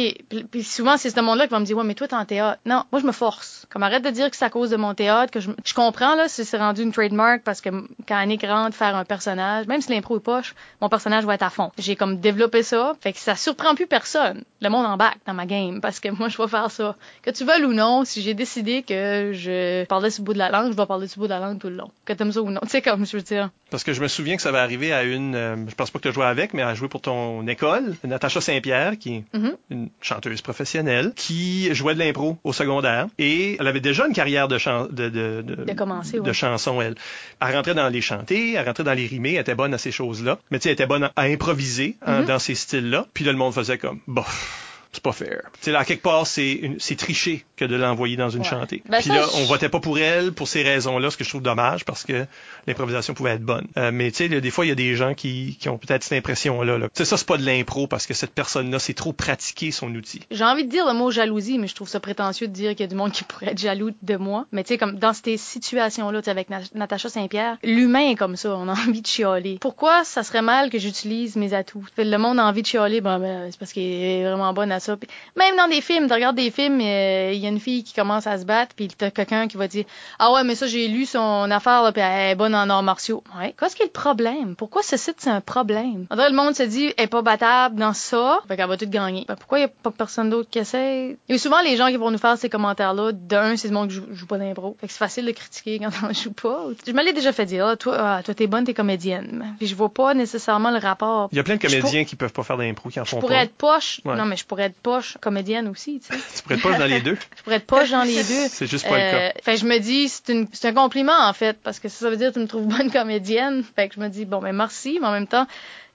Puis, 0.51 0.63
souvent, 0.63 0.97
c'est 0.97 1.09
ce 1.09 1.19
monde-là 1.19 1.47
qui 1.47 1.51
va 1.51 1.59
me 1.59 1.65
dire, 1.65 1.77
ouais, 1.77 1.83
mais 1.83 1.95
toi, 1.95 2.07
t'es 2.07 2.15
en 2.15 2.25
théâtre. 2.25 2.59
Non, 2.65 2.83
moi, 2.91 3.01
je 3.01 3.05
me 3.05 3.11
force. 3.11 3.65
Comme 3.69 3.83
arrête 3.83 4.03
de 4.03 4.09
dire 4.09 4.29
que 4.29 4.37
c'est 4.37 4.45
à 4.45 4.49
cause 4.49 4.69
de 4.69 4.77
mon 4.77 4.93
théâtre, 4.93 5.31
que 5.31 5.39
je, 5.39 5.49
je 5.65 5.73
comprends, 5.73 6.15
là, 6.15 6.27
si 6.27 6.45
c'est 6.45 6.57
rendu 6.57 6.83
une 6.83 6.91
trademark 6.91 7.41
parce 7.43 7.61
que 7.61 7.69
quand 8.07 8.15
Annick 8.15 8.45
rentre 8.45 8.75
faire 8.75 8.95
un 8.95 9.05
personnage, 9.05 9.67
même 9.67 9.81
si 9.81 9.91
l'impro 9.91 10.17
est 10.17 10.21
poche, 10.21 10.55
mon 10.81 10.89
personnage 10.89 11.25
va 11.25 11.35
être 11.35 11.43
à 11.43 11.49
fond. 11.49 11.71
J'ai 11.77 11.95
comme 11.95 12.19
développé 12.19 12.63
ça. 12.63 12.93
Fait 13.01 13.13
que 13.13 13.19
ça 13.19 13.35
surprend 13.35 13.75
plus 13.75 13.87
personne. 13.87 14.43
Le 14.61 14.69
monde 14.69 14.85
embarque 14.85 15.19
dans 15.25 15.33
ma 15.33 15.45
game 15.45 15.81
parce 15.81 15.99
que 15.99 16.09
moi, 16.09 16.29
je 16.29 16.37
vais 16.37 16.47
faire 16.47 16.71
ça. 16.71 16.95
Que 17.21 17.31
tu 17.31 17.45
veuilles 17.45 17.65
ou 17.65 17.73
non, 17.73 18.05
si 18.05 18.21
j'ai 18.21 18.33
décidé 18.33 18.83
que 18.83 19.31
je 19.33 19.85
parlais 19.85 20.09
sur 20.09 20.21
le 20.21 20.25
bout 20.25 20.33
de 20.33 20.39
la 20.39 20.49
langue, 20.49 20.71
je 20.71 20.77
vais 20.77 20.85
parler 20.85 21.07
sur 21.07 21.19
le 21.19 21.23
bout 21.23 21.27
de 21.27 21.33
la 21.33 21.45
langue 21.45 21.59
tout 21.59 21.69
le 21.69 21.75
long. 21.75 21.91
Que 22.05 22.13
t'aimes 22.13 22.31
ça 22.31 22.41
ou 22.41 22.49
non. 22.53 22.61
Tu 22.63 22.69
sais, 22.69 22.81
comme 22.81 23.05
je 23.05 23.17
veux 23.17 23.23
dire. 23.23 23.49
Parce 23.71 23.83
que 23.83 23.93
je 23.93 24.01
me 24.01 24.07
souviens 24.07 24.35
que 24.35 24.41
ça 24.41 24.51
va 24.51 24.61
arriver 24.61 24.93
à 24.93 25.03
une, 25.03 25.35
euh, 25.35 25.55
je 25.67 25.75
pense 25.75 25.89
pas 25.91 25.99
que 25.99 26.03
tu 26.03 26.09
as 26.09 26.11
joué 26.11 26.25
avec, 26.25 26.53
mais 26.53 26.61
à 26.61 26.73
jouer 26.75 26.87
pour 26.87 27.01
ton 27.01 27.45
école, 27.47 27.95
Natacha 28.03 28.39
Saint-Pierre, 28.41 28.97
qui 28.99 29.15
est 29.15 29.23
Mhm. 29.37 29.55
une 29.71 29.89
chanteuse 30.01 30.41
professionnelle, 30.41 31.11
qui 31.15 31.73
jouait 31.73 31.95
de 31.95 31.99
l'impro 31.99 32.37
au 32.43 32.53
secondaire. 32.53 33.07
Et 33.17 33.57
elle 33.59 33.67
avait 33.67 33.79
déjà 33.81 34.05
une 34.07 34.13
carrière 34.13 34.47
de, 34.47 34.57
chan 34.57 34.85
de, 34.89 35.09
de, 35.09 35.41
de, 35.41 35.55
De 35.65 35.73
commencer, 35.73 36.17
de 36.17 36.21
ouais. 36.21 36.33
chansons, 36.33 36.79
elle. 36.81 36.95
Elle 37.41 37.55
rentrait 37.55 37.73
dans 37.73 37.89
les 37.89 38.01
chantés, 38.01 38.53
elle 38.53 38.65
rentrait 38.65 38.83
dans 38.83 38.93
les 38.93 39.07
rimés, 39.07 39.33
elle 39.33 39.41
était 39.41 39.55
bonne 39.55 39.73
à 39.73 39.77
ces 39.77 39.91
choses-là. 39.91 40.39
Mais 40.51 40.59
tu 40.59 40.63
sais, 40.63 40.69
elle 40.69 40.73
était 40.73 40.85
bonne 40.87 41.09
à 41.15 41.21
improviser 41.23 41.97
hein, 42.05 42.21
Mhm. 42.21 42.25
dans 42.27 42.39
ces 42.39 42.55
styles-là. 42.55 43.07
Puis 43.13 43.25
là, 43.25 43.31
le 43.31 43.37
monde 43.37 43.53
faisait 43.53 43.77
comme, 43.77 43.99
bof. 44.07 44.62
C'est 44.93 45.01
pas 45.01 45.11
fair. 45.11 45.41
Tu 45.53 45.59
sais, 45.61 45.71
là, 45.71 45.79
à 45.79 45.85
quelque 45.85 46.03
part, 46.03 46.27
c'est 46.27 46.51
une- 46.51 46.79
c'est 46.79 46.95
tricher 46.95 47.43
que 47.57 47.65
de 47.65 47.75
l'envoyer 47.75 48.15
dans 48.15 48.29
une 48.29 48.41
Ouais. 48.41 48.47
chantée. 48.47 48.83
Ben 48.87 48.99
Puis 49.01 49.09
là, 49.09 49.23
je- 49.23 49.37
on 49.41 49.45
votait 49.45 49.67
pas 49.69 49.79
pour 49.79 49.97
elle 49.97 50.31
pour 50.33 50.47
ces 50.47 50.61
raisons-là, 50.61 51.09
ce 51.09 51.17
que 51.17 51.23
je 51.23 51.29
trouve 51.29 51.41
dommage 51.41 51.83
parce 51.83 52.03
que 52.03 52.25
l'improvisation 52.67 53.13
pouvait 53.15 53.31
être 53.31 53.41
bonne. 53.43 53.67
Euh, 53.77 53.91
mais 53.91 54.11
tu 54.11 54.17
sais, 54.17 54.27
là, 54.27 54.39
des 54.39 54.51
fois, 54.51 54.65
il 54.65 54.69
y 54.69 54.71
a 54.71 54.75
des 54.75 54.95
gens 54.95 55.13
qui, 55.15 55.57
qui 55.59 55.67
ont 55.69 55.77
peut-être 55.79 56.03
cette 56.03 56.17
impression-là. 56.17 56.77
Là. 56.77 56.85
Tu 56.87 56.91
sais, 56.93 57.05
ça, 57.05 57.17
c'est 57.17 57.27
pas 57.27 57.37
de 57.37 57.45
l'impro 57.45 57.87
parce 57.87 58.05
que 58.05 58.13
cette 58.13 58.33
personne-là, 58.33 58.77
c'est 58.79 58.93
trop 58.93 59.13
pratiqué 59.13 59.71
son 59.71 59.93
outil. 59.95 60.21
J'ai 60.31 60.43
envie 60.43 60.63
de 60.65 60.69
dire 60.69 60.85
le 60.85 60.93
mot 60.93 61.09
jalousie, 61.11 61.57
mais 61.57 61.67
je 61.67 61.75
trouve 61.75 61.89
ça 61.89 61.99
prétentieux 61.99 62.47
de 62.47 62.53
dire 62.53 62.71
qu'il 62.71 62.81
y 62.81 62.83
a 62.83 62.87
du 62.87 62.95
monde 62.95 63.11
qui 63.11 63.23
pourrait 63.23 63.47
être 63.51 63.59
jaloux 63.59 63.91
de 64.01 64.15
moi. 64.15 64.45
Mais 64.51 64.63
tu 64.63 64.69
sais, 64.69 64.77
comme 64.77 64.99
dans 64.99 65.13
ces 65.13 65.37
situations-là, 65.37 66.21
tu 66.21 66.25
sais, 66.25 66.31
avec 66.31 66.49
Na- 66.49 66.59
Natacha 66.75 67.09
Saint-Pierre, 67.09 67.57
l'humain 67.63 68.09
est 68.11 68.15
comme 68.15 68.35
ça, 68.35 68.55
on 68.55 68.67
a 68.67 68.73
envie 68.93 69.01
de 69.01 69.07
chialer. 69.07 69.57
Pourquoi 69.59 70.03
ça 70.03 70.21
serait 70.23 70.41
mal 70.41 70.69
que 70.69 70.77
j'utilise 70.77 71.35
mes 71.35 71.53
atouts? 71.53 71.85
Le 71.97 72.17
monde 72.17 72.39
a 72.39 72.45
envie 72.45 72.61
de 72.61 72.67
chialer, 72.67 73.01
ben, 73.01 73.17
ben, 73.19 73.47
c'est 73.51 73.59
parce 73.59 73.73
qu'il 73.73 73.83
est 73.83 74.23
vraiment 74.23 74.53
bonne 74.53 74.71
à 74.71 74.79
ça. 74.83 74.97
Puis 74.97 75.09
même 75.35 75.55
dans 75.55 75.67
des 75.67 75.81
films, 75.81 76.07
tu 76.07 76.13
regardes 76.13 76.35
des 76.35 76.51
films, 76.51 76.79
euh, 76.81 77.31
il 77.33 77.39
y 77.39 77.45
a 77.45 77.49
une 77.49 77.59
fille 77.59 77.83
qui 77.83 77.93
commence 77.93 78.27
à 78.27 78.37
se 78.37 78.45
battre, 78.45 78.75
puis 78.75 78.87
t'as 78.89 79.11
quelqu'un 79.11 79.47
qui 79.47 79.57
va 79.57 79.67
dire 79.67 79.85
Ah 80.19 80.31
ouais, 80.33 80.43
mais 80.43 80.55
ça, 80.55 80.67
j'ai 80.67 80.87
lu 80.87 81.05
son 81.05 81.49
affaire, 81.51 81.83
là, 81.83 81.91
puis 81.91 82.01
elle 82.01 82.31
est 82.31 82.35
bonne 82.35 82.53
en 82.55 82.69
arts 82.69 82.83
martiaux. 82.83 83.23
Ouais, 83.37 83.53
qu'est-ce 83.59 83.75
qui 83.75 83.81
est 83.83 83.85
le 83.87 83.91
problème? 83.91 84.55
Pourquoi 84.55 84.83
ce 84.83 84.97
site, 84.97 85.15
c'est 85.19 85.29
un 85.29 85.41
problème? 85.41 86.05
En 86.09 86.15
vrai, 86.15 86.29
le 86.29 86.35
monde 86.35 86.55
se 86.55 86.63
dit 86.63 86.93
Elle 86.97 87.05
est 87.05 87.07
pas 87.07 87.21
battable 87.21 87.75
dans 87.79 87.93
ça, 87.93 88.39
fait 88.47 88.57
qu'elle 88.57 88.67
va 88.67 88.77
tout 88.77 88.87
gagner. 88.89 89.25
Ben, 89.27 89.35
pourquoi 89.35 89.59
il 89.59 89.61
y 89.61 89.65
a 89.65 89.69
pas 89.69 89.91
personne 89.91 90.29
d'autre 90.29 90.49
qui 90.49 90.59
essaie? 90.59 91.17
A 91.29 91.37
souvent 91.37 91.61
les 91.61 91.77
gens 91.77 91.87
qui 91.87 91.97
vont 91.97 92.11
nous 92.11 92.17
faire 92.17 92.37
ces 92.37 92.49
commentaires-là. 92.49 93.11
D'un, 93.13 93.55
c'est 93.57 93.67
le 93.69 93.73
monde 93.73 93.89
qui 93.89 93.95
joue, 93.95 94.05
joue 94.11 94.27
pas 94.27 94.37
d'impro. 94.37 94.75
Fait 94.81 94.87
que 94.87 94.93
c'est 94.93 94.99
facile 94.99 95.25
de 95.25 95.31
critiquer 95.31 95.79
quand 95.79 95.89
on 96.09 96.13
joue 96.13 96.31
pas. 96.33 96.65
Je 96.85 96.91
me 96.91 97.03
l'ai 97.03 97.13
déjà 97.13 97.31
fait 97.31 97.45
dire 97.45 97.65
Ah, 97.67 97.75
toi, 97.77 97.95
ah, 97.99 98.23
toi, 98.23 98.33
t'es 98.33 98.47
bonne, 98.47 98.63
t'es 98.65 98.73
comédienne. 98.73 99.55
Puis 99.57 99.67
je 99.67 99.75
vois 99.75 99.89
pas 99.93 100.13
nécessairement 100.13 100.71
le 100.71 100.77
rapport. 100.79 101.29
Il 101.31 101.37
y 101.37 101.39
a 101.39 101.43
plein 101.43 101.55
de 101.55 101.61
Je 101.61 101.67
pour- 101.67 101.77
comédiens 101.79 102.03
qui 102.05 102.15
peuvent 102.15 102.33
pas 102.33 102.43
faire 102.43 102.57
d'impro, 102.57 102.89
qui 102.89 102.99
en 102.99 103.05
Je 103.05 103.09
font 103.11 103.19
pourrais 103.19 103.35
pas. 103.35 103.43
être 103.43 103.53
poche. 103.55 104.01
Ouais. 104.05 104.15
Non, 104.15 104.25
mais 104.25 104.35
je 104.37 104.45
pourrais 104.45 104.63
être 104.63 104.72
poche 104.81 105.17
comédienne 105.21 105.67
aussi, 105.67 105.99
tu 105.99 106.13
sais. 106.13 106.19
Tu 106.35 106.43
pourrais 106.43 106.55
être 106.55 106.63
pas 106.63 106.77
dans 106.77 106.85
les 106.85 107.01
deux? 107.01 107.17
Je 107.37 107.43
pourrais 107.43 107.55
être 107.57 107.65
poche 107.65 107.91
dans 107.91 108.03
les 108.03 108.23
deux. 108.23 108.47
C'est 108.49 108.67
juste 108.67 108.87
pas 108.87 108.95
le 108.95 109.11
cas. 109.11 109.17
Euh, 109.17 109.31
fait 109.41 109.53
que 109.55 109.59
je 109.59 109.65
me 109.65 109.79
dis, 109.79 110.09
c'est 110.09 110.65
un 110.65 110.73
compliment 110.73 111.27
en 111.27 111.33
fait, 111.33 111.57
parce 111.63 111.79
que 111.79 111.89
ça 111.89 112.09
veut 112.09 112.17
dire 112.17 112.29
que 112.29 112.35
tu 112.35 112.39
me 112.39 112.47
trouves 112.47 112.67
bonne 112.67 112.91
comédienne. 112.91 113.63
Fait 113.75 113.89
que 113.89 113.95
je 113.95 113.99
me 113.99 114.09
dis, 114.09 114.25
bon, 114.25 114.39
ben 114.39 114.53
merci, 114.53 114.99
mais 115.01 115.07
en 115.07 115.11
même 115.11 115.27
temps, 115.27 115.47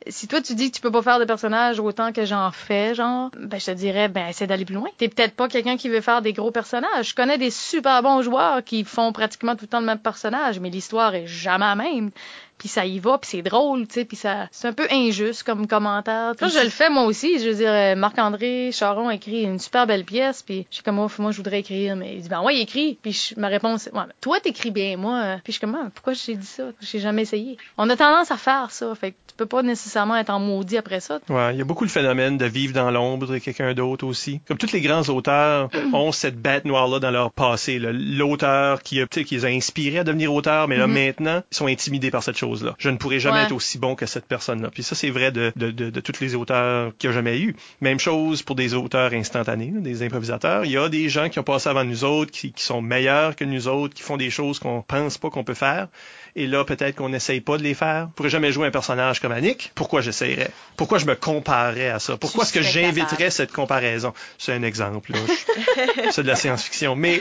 si 0.06 0.28
toi 0.28 0.40
tu 0.40 0.54
dis 0.54 0.70
que 0.70 0.76
tu 0.76 0.80
peux 0.80 0.90
pas 0.90 1.02
faire 1.02 1.18
de 1.18 1.24
personnage 1.24 1.80
autant 1.80 2.12
que 2.12 2.24
j'en 2.24 2.50
fais, 2.50 2.94
genre, 2.94 3.30
ben 3.36 3.58
je 3.58 3.66
te 3.66 3.70
dirais, 3.72 4.08
ben 4.08 4.28
essaie 4.28 4.46
d'aller 4.46 4.64
plus 4.64 4.74
loin. 4.74 4.88
T'es 4.96 5.08
peut-être 5.08 5.34
pas 5.34 5.48
quelqu'un 5.48 5.76
qui 5.76 5.88
veut 5.88 6.00
faire 6.00 6.22
des 6.22 6.32
gros 6.32 6.50
personnages. 6.50 7.10
Je 7.10 7.14
connais 7.14 7.38
des 7.38 7.50
super 7.50 8.02
bons 8.02 8.22
joueurs 8.22 8.62
qui 8.64 8.84
font 8.84 9.12
pratiquement 9.12 9.56
tout 9.56 9.64
le 9.64 9.68
temps 9.68 9.80
le 9.80 9.86
même 9.86 9.98
personnage, 9.98 10.60
mais 10.60 10.70
l'histoire 10.70 11.14
est 11.14 11.26
jamais 11.26 11.66
la 11.66 11.74
même. 11.74 12.10
Puis 12.58 12.68
ça 12.68 12.84
y 12.84 12.98
va, 12.98 13.18
puis 13.18 13.30
c'est 13.30 13.42
drôle, 13.42 13.86
tu 13.86 13.94
sais, 13.94 14.04
puis 14.04 14.16
ça, 14.16 14.48
c'est 14.50 14.66
un 14.68 14.72
peu 14.72 14.86
injuste 14.90 15.44
comme 15.44 15.66
commentaire. 15.66 16.32
Là, 16.40 16.48
je 16.48 16.58
le 16.62 16.70
fais 16.70 16.90
moi 16.90 17.04
aussi. 17.04 17.38
Je 17.38 17.48
veux 17.50 17.54
dire, 17.54 17.70
euh, 17.70 17.94
Marc-André 17.94 18.70
Charon 18.72 19.08
a 19.08 19.14
écrit 19.14 19.42
une 19.42 19.58
super 19.58 19.86
belle 19.86 20.04
pièce, 20.04 20.42
puis 20.42 20.66
je 20.70 20.76
suis 20.76 20.82
comme, 20.84 20.96
moi, 20.96 21.08
moi, 21.18 21.30
je 21.30 21.36
voudrais 21.36 21.60
écrire, 21.60 21.94
mais 21.96 22.14
il 22.16 22.22
dit, 22.22 22.28
ben 22.28 22.42
ouais, 22.42 22.56
il 22.56 22.60
écrit. 22.62 22.98
Puis 23.00 23.12
je- 23.12 23.40
ma 23.40 23.48
réponse, 23.48 23.82
c'est, 23.82 23.94
ouais, 23.94 24.02
mais 24.06 24.14
toi, 24.20 24.40
t'écris 24.40 24.70
bien, 24.70 24.96
moi. 24.96 25.16
euh. 25.22 25.34
Puis 25.44 25.52
je 25.52 25.58
suis 25.58 25.60
comme, 25.60 25.74
Ah, 25.80 25.88
pourquoi 25.94 26.12
j'ai 26.14 26.34
dit 26.34 26.46
ça? 26.46 26.64
J'ai 26.80 26.98
jamais 26.98 27.22
essayé. 27.22 27.56
On 27.76 27.88
a 27.90 27.96
tendance 27.96 28.30
à 28.30 28.36
faire 28.36 28.70
ça, 28.70 28.92
fait 28.94 29.12
que 29.12 29.16
tu 29.28 29.34
peux 29.36 29.46
pas 29.46 29.62
nécessairement 29.62 30.16
être 30.16 30.30
en 30.30 30.40
maudit 30.40 30.76
après 30.78 31.00
ça. 31.00 31.20
Ouais, 31.28 31.54
il 31.54 31.58
y 31.58 31.60
a 31.60 31.64
beaucoup 31.64 31.84
le 31.84 31.90
phénomène 31.90 32.38
de 32.38 32.44
vivre 32.46 32.72
dans 32.74 32.90
l'ombre 32.90 33.26
de 33.28 33.38
quelqu'un 33.38 33.72
d'autre 33.74 34.04
aussi. 34.06 34.40
Comme 34.48 34.58
tous 34.58 34.72
les 34.72 34.80
grands 34.80 35.02
auteurs 35.08 35.68
ont 35.92 36.10
cette 36.10 36.40
bête 36.40 36.64
noire-là 36.64 36.98
dans 36.98 37.10
leur 37.12 37.30
passé. 37.30 37.78
L'auteur 37.78 38.82
qui, 38.82 39.00
qui 39.08 39.34
les 39.36 39.44
a 39.44 39.48
inspirés 39.48 39.98
à 40.00 40.04
devenir 40.04 40.32
auteur, 40.32 40.66
mais 40.68 40.76
là 40.76 40.86
Mhm. 40.86 40.94
maintenant, 40.94 41.42
ils 41.52 41.56
sont 41.56 41.66
intimidés 41.66 42.10
par 42.10 42.22
cette 42.22 42.36
chose-là. 42.48 42.74
Je 42.78 42.90
ne 42.90 42.96
pourrai 42.96 43.20
jamais 43.20 43.38
Ouais. 43.38 43.44
être 43.44 43.52
aussi 43.52 43.78
bon 43.78 43.94
que 43.94 44.06
cette 44.06 44.26
personne-là. 44.26 44.70
Puis 44.72 44.82
ça, 44.82 44.94
c'est 44.94 45.10
vrai 45.10 45.30
de, 45.32 45.52
de, 45.56 45.70
de, 45.70 45.90
de 45.90 46.00
tous 46.00 46.20
les 46.20 46.34
auteurs 46.34 46.92
qu'il 46.98 47.08
y 47.10 47.12
a 47.12 47.14
jamais 47.14 47.38
eu. 47.38 47.54
Même 47.80 47.98
chose 48.00 48.42
pour 48.42 48.56
des 48.56 48.74
auteurs 48.74 49.12
instantanés, 49.12 49.72
des 49.74 50.02
improvisateurs. 50.02 50.64
Il 50.64 50.70
y 50.72 50.76
a 50.78 50.88
des 50.88 51.08
gens 51.08 51.28
qui 51.28 51.38
ont 51.38 51.42
passé 51.44 51.68
avant 51.68 51.84
nous 51.84 52.04
autres, 52.04 52.30
qui, 52.30 52.52
qui 52.52 52.62
sont 52.62 52.80
meilleurs 52.82 53.36
que 53.36 53.44
nous 53.44 53.68
autres, 53.68 53.94
qui 53.94 54.02
font 54.02 54.16
des 54.16 54.30
choses 54.30 54.58
qu'on 54.58 54.82
pense 54.82 55.18
pas 55.18 55.30
qu'on 55.30 55.44
peut 55.44 55.54
faire. 55.54 55.88
Et 56.36 56.46
là, 56.46 56.64
peut-être 56.64 56.96
qu'on 56.96 57.08
n'essaye 57.08 57.40
pas 57.40 57.56
de 57.58 57.62
les 57.62 57.74
faire. 57.74 58.08
Je 58.10 58.14
pourrais 58.14 58.28
jamais 58.30 58.52
jouer 58.52 58.66
un 58.68 58.70
personnage 58.70 59.20
comme 59.20 59.32
Annick. 59.32 59.72
Pourquoi 59.74 60.00
j'essayerais? 60.00 60.50
Pourquoi 60.76 60.98
je 60.98 61.06
me 61.06 61.14
comparerais 61.16 61.88
à 61.88 61.98
ça? 61.98 62.16
Pourquoi 62.16 62.44
est-ce 62.44 62.52
que 62.52 62.62
j'inviterais 62.62 63.30
cette 63.30 63.52
comparaison? 63.52 64.12
C'est 64.38 64.52
un 64.52 64.62
exemple. 64.62 65.12
Je- 65.16 66.10
c'est 66.12 66.22
de 66.22 66.28
la 66.28 66.36
science-fiction. 66.36 66.94
Mais, 66.96 67.20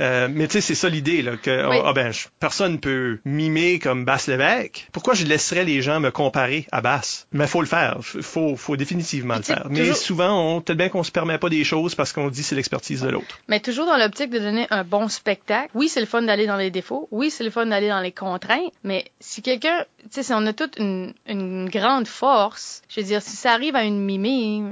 euh, 0.00 0.28
mais 0.30 0.46
tu 0.46 0.54
sais, 0.54 0.60
c'est 0.60 0.74
ça 0.74 0.88
l'idée, 0.88 1.22
là, 1.22 1.36
que, 1.36 1.68
Oui. 1.68 1.76
ah 1.84 1.92
ben, 1.92 2.12
je- 2.12 2.26
personne 2.40 2.78
peut 2.78 3.18
mimer 3.24 3.78
comme 3.78 4.04
Basse 4.04 4.26
Lévesque. 4.28 4.67
Pourquoi 4.92 5.14
je 5.14 5.24
laisserais 5.24 5.64
les 5.64 5.82
gens 5.82 6.00
me 6.00 6.10
comparer 6.10 6.66
à 6.72 6.80
Basse? 6.80 7.26
Mais 7.32 7.46
faut 7.46 7.60
le 7.60 7.66
faire. 7.66 7.98
Faut, 8.00 8.56
faut 8.56 8.76
définitivement 8.76 9.36
le 9.36 9.42
faire. 9.42 9.66
Mais 9.70 9.80
toujours- 9.80 9.96
souvent, 9.96 10.56
on, 10.56 10.60
peut-être 10.60 10.78
bien 10.78 10.88
qu'on 10.88 11.02
se 11.02 11.10
permet 11.12 11.38
pas 11.38 11.48
des 11.48 11.64
choses 11.64 11.94
parce 11.94 12.12
qu'on 12.12 12.28
dit 12.28 12.42
c'est 12.42 12.54
l'expertise 12.54 13.02
de 13.02 13.08
l'autre. 13.08 13.38
Mais 13.48 13.60
toujours 13.60 13.86
dans 13.86 13.96
l'optique 13.96 14.30
de 14.30 14.38
donner 14.38 14.66
un 14.70 14.84
bon 14.84 15.08
spectacle. 15.08 15.70
Oui, 15.74 15.88
c'est 15.88 16.00
le 16.00 16.06
fun 16.06 16.22
d'aller 16.22 16.46
dans 16.46 16.56
les 16.56 16.70
défauts. 16.70 17.08
Oui, 17.10 17.30
c'est 17.30 17.44
le 17.44 17.50
fun 17.50 17.66
d'aller 17.66 17.88
dans 17.88 18.00
les 18.00 18.12
contraintes. 18.12 18.72
Mais 18.84 19.04
si 19.20 19.42
quelqu'un, 19.42 19.84
tu 20.12 20.22
sais, 20.22 20.34
on 20.34 20.46
a 20.46 20.52
toute 20.52 20.78
une, 20.78 21.14
une 21.26 21.68
grande 21.68 22.06
force. 22.06 22.82
Je 22.88 23.00
veux 23.00 23.06
dire, 23.06 23.22
si 23.22 23.36
ça 23.36 23.52
arrive 23.52 23.76
à 23.76 23.84
une 23.84 24.00
mimée, 24.00 24.62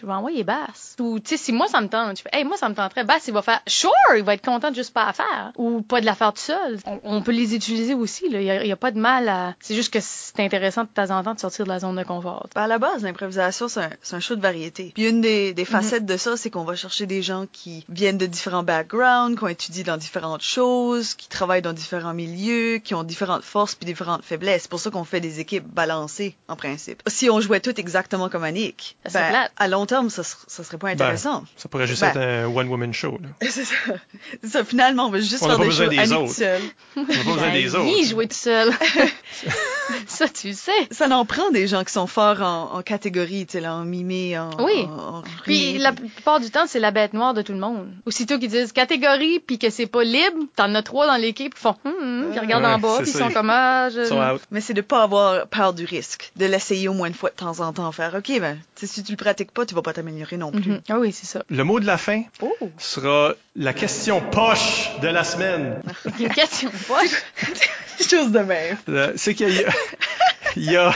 je 0.00 0.06
vais 0.06 0.12
envoyer 0.12 0.44
basse. 0.44 0.96
Ou, 1.00 1.18
tu 1.18 1.30
sais, 1.30 1.36
si 1.36 1.52
moi 1.52 1.66
ça 1.68 1.80
me 1.80 1.88
tente, 1.88 2.18
je 2.18 2.22
fais, 2.22 2.30
hey, 2.32 2.44
moi 2.44 2.56
ça 2.56 2.68
me 2.68 2.74
tenterait, 2.74 3.04
basse, 3.04 3.26
il 3.28 3.34
va 3.34 3.42
faire, 3.42 3.60
sure, 3.66 3.90
il 4.16 4.22
va 4.22 4.34
être 4.34 4.44
content 4.44 4.70
de 4.70 4.76
juste 4.76 4.92
pas 4.92 5.06
à 5.06 5.12
faire. 5.12 5.52
Ou 5.56 5.82
pas 5.82 6.00
de 6.00 6.06
la 6.06 6.14
faire 6.14 6.32
tout 6.32 6.40
seul. 6.40 6.78
On, 6.86 7.00
on 7.04 7.22
peut 7.22 7.32
les 7.32 7.54
utiliser 7.54 7.94
aussi, 7.94 8.28
là. 8.28 8.40
Il 8.40 8.66
y 8.66 8.72
a, 8.72 8.76
pas 8.76 8.90
de 8.90 8.98
mal 8.98 9.28
à, 9.28 9.54
c'est 9.60 9.74
juste 9.74 9.92
que 9.92 10.00
c'est 10.00 10.40
intéressant 10.40 10.82
de 10.82 10.88
temps 10.88 11.10
en 11.10 11.22
temps 11.22 11.34
de 11.34 11.40
sortir 11.40 11.64
de 11.64 11.70
la 11.70 11.80
zone 11.80 11.96
de 11.96 12.02
confort. 12.02 12.48
À 12.54 12.66
la 12.66 12.78
base, 12.78 13.02
l'improvisation, 13.02 13.68
c'est 13.68 14.14
un, 14.14 14.20
show 14.20 14.36
de 14.36 14.40
variété. 14.40 14.92
Puis 14.94 15.08
une 15.08 15.20
des, 15.20 15.54
des 15.54 15.64
facettes 15.64 16.06
de 16.06 16.16
ça, 16.16 16.36
c'est 16.36 16.50
qu'on 16.50 16.64
va 16.64 16.76
chercher 16.76 17.06
des 17.06 17.22
gens 17.22 17.46
qui 17.52 17.84
viennent 17.88 18.18
de 18.18 18.26
différents 18.26 18.62
backgrounds, 18.62 19.38
qui 19.38 19.44
ont 19.44 19.48
étudié 19.48 19.84
dans 19.84 19.96
différentes 19.96 20.42
choses, 20.42 21.14
qui 21.14 21.28
travaillent 21.28 21.62
dans 21.62 21.72
différents 21.72 22.14
milieux, 22.14 22.78
qui 22.78 22.94
ont 22.94 23.04
différentes 23.04 23.44
forces 23.44 23.74
puis 23.74 23.86
différentes 23.86 24.24
faiblesses. 24.24 24.68
C'est 24.74 24.90
pour 24.90 24.92
ça 24.92 24.98
qu'on 24.98 25.04
fait 25.04 25.20
des 25.20 25.38
équipes 25.38 25.68
balancées, 25.72 26.34
en 26.48 26.56
principe. 26.56 27.00
Si 27.06 27.30
on 27.30 27.40
jouait 27.40 27.60
tout 27.60 27.78
exactement 27.78 28.28
comme 28.28 28.42
Annick, 28.42 28.96
ben, 29.12 29.46
à 29.56 29.68
long 29.68 29.86
terme, 29.86 30.10
ça, 30.10 30.24
ça 30.24 30.64
serait 30.64 30.78
pas 30.78 30.88
intéressant. 30.88 31.44
Ça 31.56 31.68
pourrait 31.68 31.86
juste 31.86 32.00
Ben. 32.00 32.08
être 32.08 32.16
un 32.18 32.46
one-woman 32.46 32.92
show. 32.92 33.18
C'est 33.40 33.64
ça. 34.48 34.64
Finalement, 34.64 35.06
on 35.06 35.10
va 35.10 35.20
juste 35.20 35.42
On 35.42 35.46
faire 35.46 35.58
des 35.58 35.88
des 35.90 35.98
Annick 36.00 36.18
autres. 36.18 36.32
seule. 36.32 36.60
On 36.96 37.02
n'a 37.02 37.06
pas 37.06 37.14
besoin 37.22 37.36
Ben 37.36 37.52
des 37.52 37.76
oui, 37.76 37.94
autres. 38.00 38.08
jouer 38.08 38.26
tout 38.26 38.34
seul. 38.36 38.72
ça, 40.06 40.28
tu 40.28 40.48
le 40.48 40.54
sais. 40.54 40.72
Ça 40.90 41.06
en 41.08 41.24
prend 41.24 41.50
des 41.50 41.66
gens 41.66 41.84
qui 41.84 41.92
sont 41.92 42.06
forts 42.06 42.40
en, 42.42 42.72
en 42.74 42.82
catégorie, 42.82 43.46
tu 43.46 43.52
sais, 43.52 43.60
là, 43.60 43.74
en 43.76 43.84
mimé, 43.84 44.38
en... 44.38 44.50
Oui. 44.62 44.84
en- 44.86 45.18
en 45.18 45.22
Puis 45.44 45.78
la 45.78 45.92
plupart 45.92 46.40
du 46.40 46.50
temps, 46.50 46.64
c'est 46.66 46.80
la 46.80 46.90
bête 46.90 47.12
noire 47.12 47.34
de 47.34 47.42
tout 47.42 47.52
le 47.52 47.58
monde. 47.58 47.88
Aussitôt 48.06 48.38
qu'ils 48.38 48.48
disent 48.50 48.72
catégorie 48.72 49.38
puis 49.40 49.58
que 49.58 49.70
c'est 49.70 49.86
pas 49.86 50.02
libre, 50.04 50.38
t'en 50.56 50.74
as 50.74 50.82
trois 50.82 51.06
dans 51.06 51.16
l'équipe 51.16 51.54
qui 51.54 51.60
font 51.60 51.76
hum, 51.84 51.92
hum, 52.00 52.32
qui 52.32 52.38
regardent 52.40 52.64
en 52.64 52.78
bas 52.78 52.98
puis 53.02 53.10
ils 53.10 53.16
sont 53.16 53.30
comme 53.30 53.50
ah, 53.50 53.88
je- 53.90 54.00
Ils 54.00 54.06
sont 54.06 54.20
out. 54.20 54.40
Mais 54.54 54.60
c'est 54.60 54.72
de 54.72 54.82
pas 54.82 55.02
avoir 55.02 55.48
peur 55.48 55.74
du 55.74 55.84
risque, 55.84 56.30
de 56.36 56.46
l'essayer 56.46 56.86
au 56.86 56.92
moins 56.92 57.08
une 57.08 57.14
fois 57.14 57.30
de 57.30 57.34
temps 57.34 57.58
en 57.58 57.72
temps, 57.72 57.90
faire 57.90 58.14
OK, 58.14 58.38
ben, 58.38 58.56
si 58.76 59.02
tu 59.02 59.10
le 59.10 59.16
pratiques 59.16 59.50
pas, 59.50 59.66
tu 59.66 59.74
vas 59.74 59.82
pas 59.82 59.92
t'améliorer 59.92 60.36
non 60.36 60.52
plus. 60.52 60.70
Mhm. 60.70 60.80
Ah 60.88 61.00
oui, 61.00 61.10
c'est 61.12 61.26
ça. 61.26 61.42
Le 61.50 61.64
mot 61.64 61.80
de 61.80 61.86
la 61.86 61.98
fin 61.98 62.22
Oh, 62.40 62.54
sera 62.78 63.32
la 63.56 63.72
question 63.72 64.20
poche 64.20 64.90
de 65.02 65.08
la 65.08 65.24
semaine. 65.24 65.82
une 66.20 66.28
question 66.28 66.70
poche? 66.86 67.24
Chose 68.08 68.30
de 68.30 68.38
même. 68.38 68.76
Euh, 68.88 69.12
C'est 69.16 69.34
qu'il 69.34 69.52
y 69.52 69.64
a... 69.64 69.72
Il 70.56 70.70
y 70.70 70.76
a, 70.76 70.94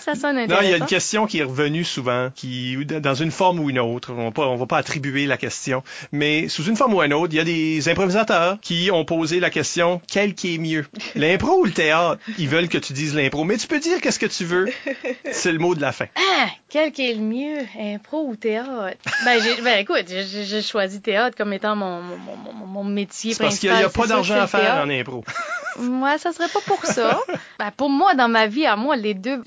Ça 0.00 0.14
sonne 0.14 0.36
non, 0.36 0.42
intéressant. 0.42 0.64
il 0.64 0.70
y 0.70 0.74
a 0.74 0.76
une 0.78 0.86
question 0.86 1.26
qui 1.26 1.38
est 1.38 1.44
revenue 1.44 1.84
souvent, 1.84 2.30
qui 2.34 2.76
dans 2.86 3.14
une 3.14 3.30
forme 3.30 3.60
ou 3.60 3.70
une 3.70 3.78
autre. 3.78 4.12
On 4.12 4.32
on 4.36 4.56
va 4.56 4.66
pas 4.66 4.78
attribuer 4.78 5.26
la 5.26 5.36
question, 5.36 5.82
mais 6.12 6.48
sous 6.48 6.64
une 6.64 6.76
forme 6.76 6.94
ou 6.94 7.02
une 7.02 7.12
autre, 7.12 7.32
il 7.32 7.36
y 7.36 7.40
a 7.40 7.44
des 7.44 7.88
improvisateurs 7.88 8.58
qui 8.60 8.90
ont 8.90 9.04
posé 9.04 9.40
la 9.40 9.50
question 9.50 10.00
quel 10.10 10.34
qui 10.34 10.54
est 10.54 10.58
mieux, 10.58 10.86
l'impro 11.14 11.60
ou 11.60 11.64
le 11.64 11.72
théâtre? 11.72 12.20
Ils 12.38 12.48
veulent 12.48 12.68
que 12.68 12.78
tu 12.78 12.92
dises 12.92 13.14
l'impro, 13.14 13.44
mais 13.44 13.56
tu 13.56 13.66
peux 13.66 13.78
dire 13.78 14.00
qu'est-ce 14.00 14.18
que 14.18 14.26
tu 14.26 14.44
veux. 14.44 14.68
C'est 15.30 15.52
le 15.52 15.58
mot 15.58 15.74
de 15.74 15.80
la 15.80 15.92
fin. 15.92 16.06
Ah, 16.16 16.48
quel 16.68 16.92
qui 16.92 17.10
est 17.10 17.14
le 17.14 17.20
mieux, 17.20 17.58
impro 17.78 18.26
ou 18.28 18.36
théâtre? 18.36 18.96
Ben, 19.24 19.40
ben 19.62 19.78
écoute, 19.78 20.06
j'ai, 20.08 20.62
choisi 20.62 21.00
théâtre 21.00 21.36
comme 21.36 21.52
étant 21.52 21.76
mon, 21.76 22.00
mon, 22.02 22.16
mon, 22.16 22.66
mon 22.66 22.84
métier 22.84 23.34
C'est 23.34 23.42
parce 23.42 23.58
qu'il 23.58 23.68
principal. 23.70 23.90
n'y 23.90 24.02
a 24.02 24.06
pas 24.06 24.06
d'argent 24.06 24.40
à 24.40 24.46
faire 24.46 24.60
théâtre. 24.60 24.86
en 24.86 24.90
impro. 24.90 25.24
Moi, 25.78 26.18
ça 26.18 26.32
serait 26.32 26.48
pas 26.48 26.60
pour 26.66 26.84
ça. 26.84 27.20
ben, 27.58 27.70
pour 27.76 27.90
moi, 27.90 28.14
dans 28.14 28.28
ma 28.28 28.46
vie, 28.46 28.66
à 28.66 28.76
moi, 28.76 28.96
les 28.96 29.14
deux, 29.14 29.42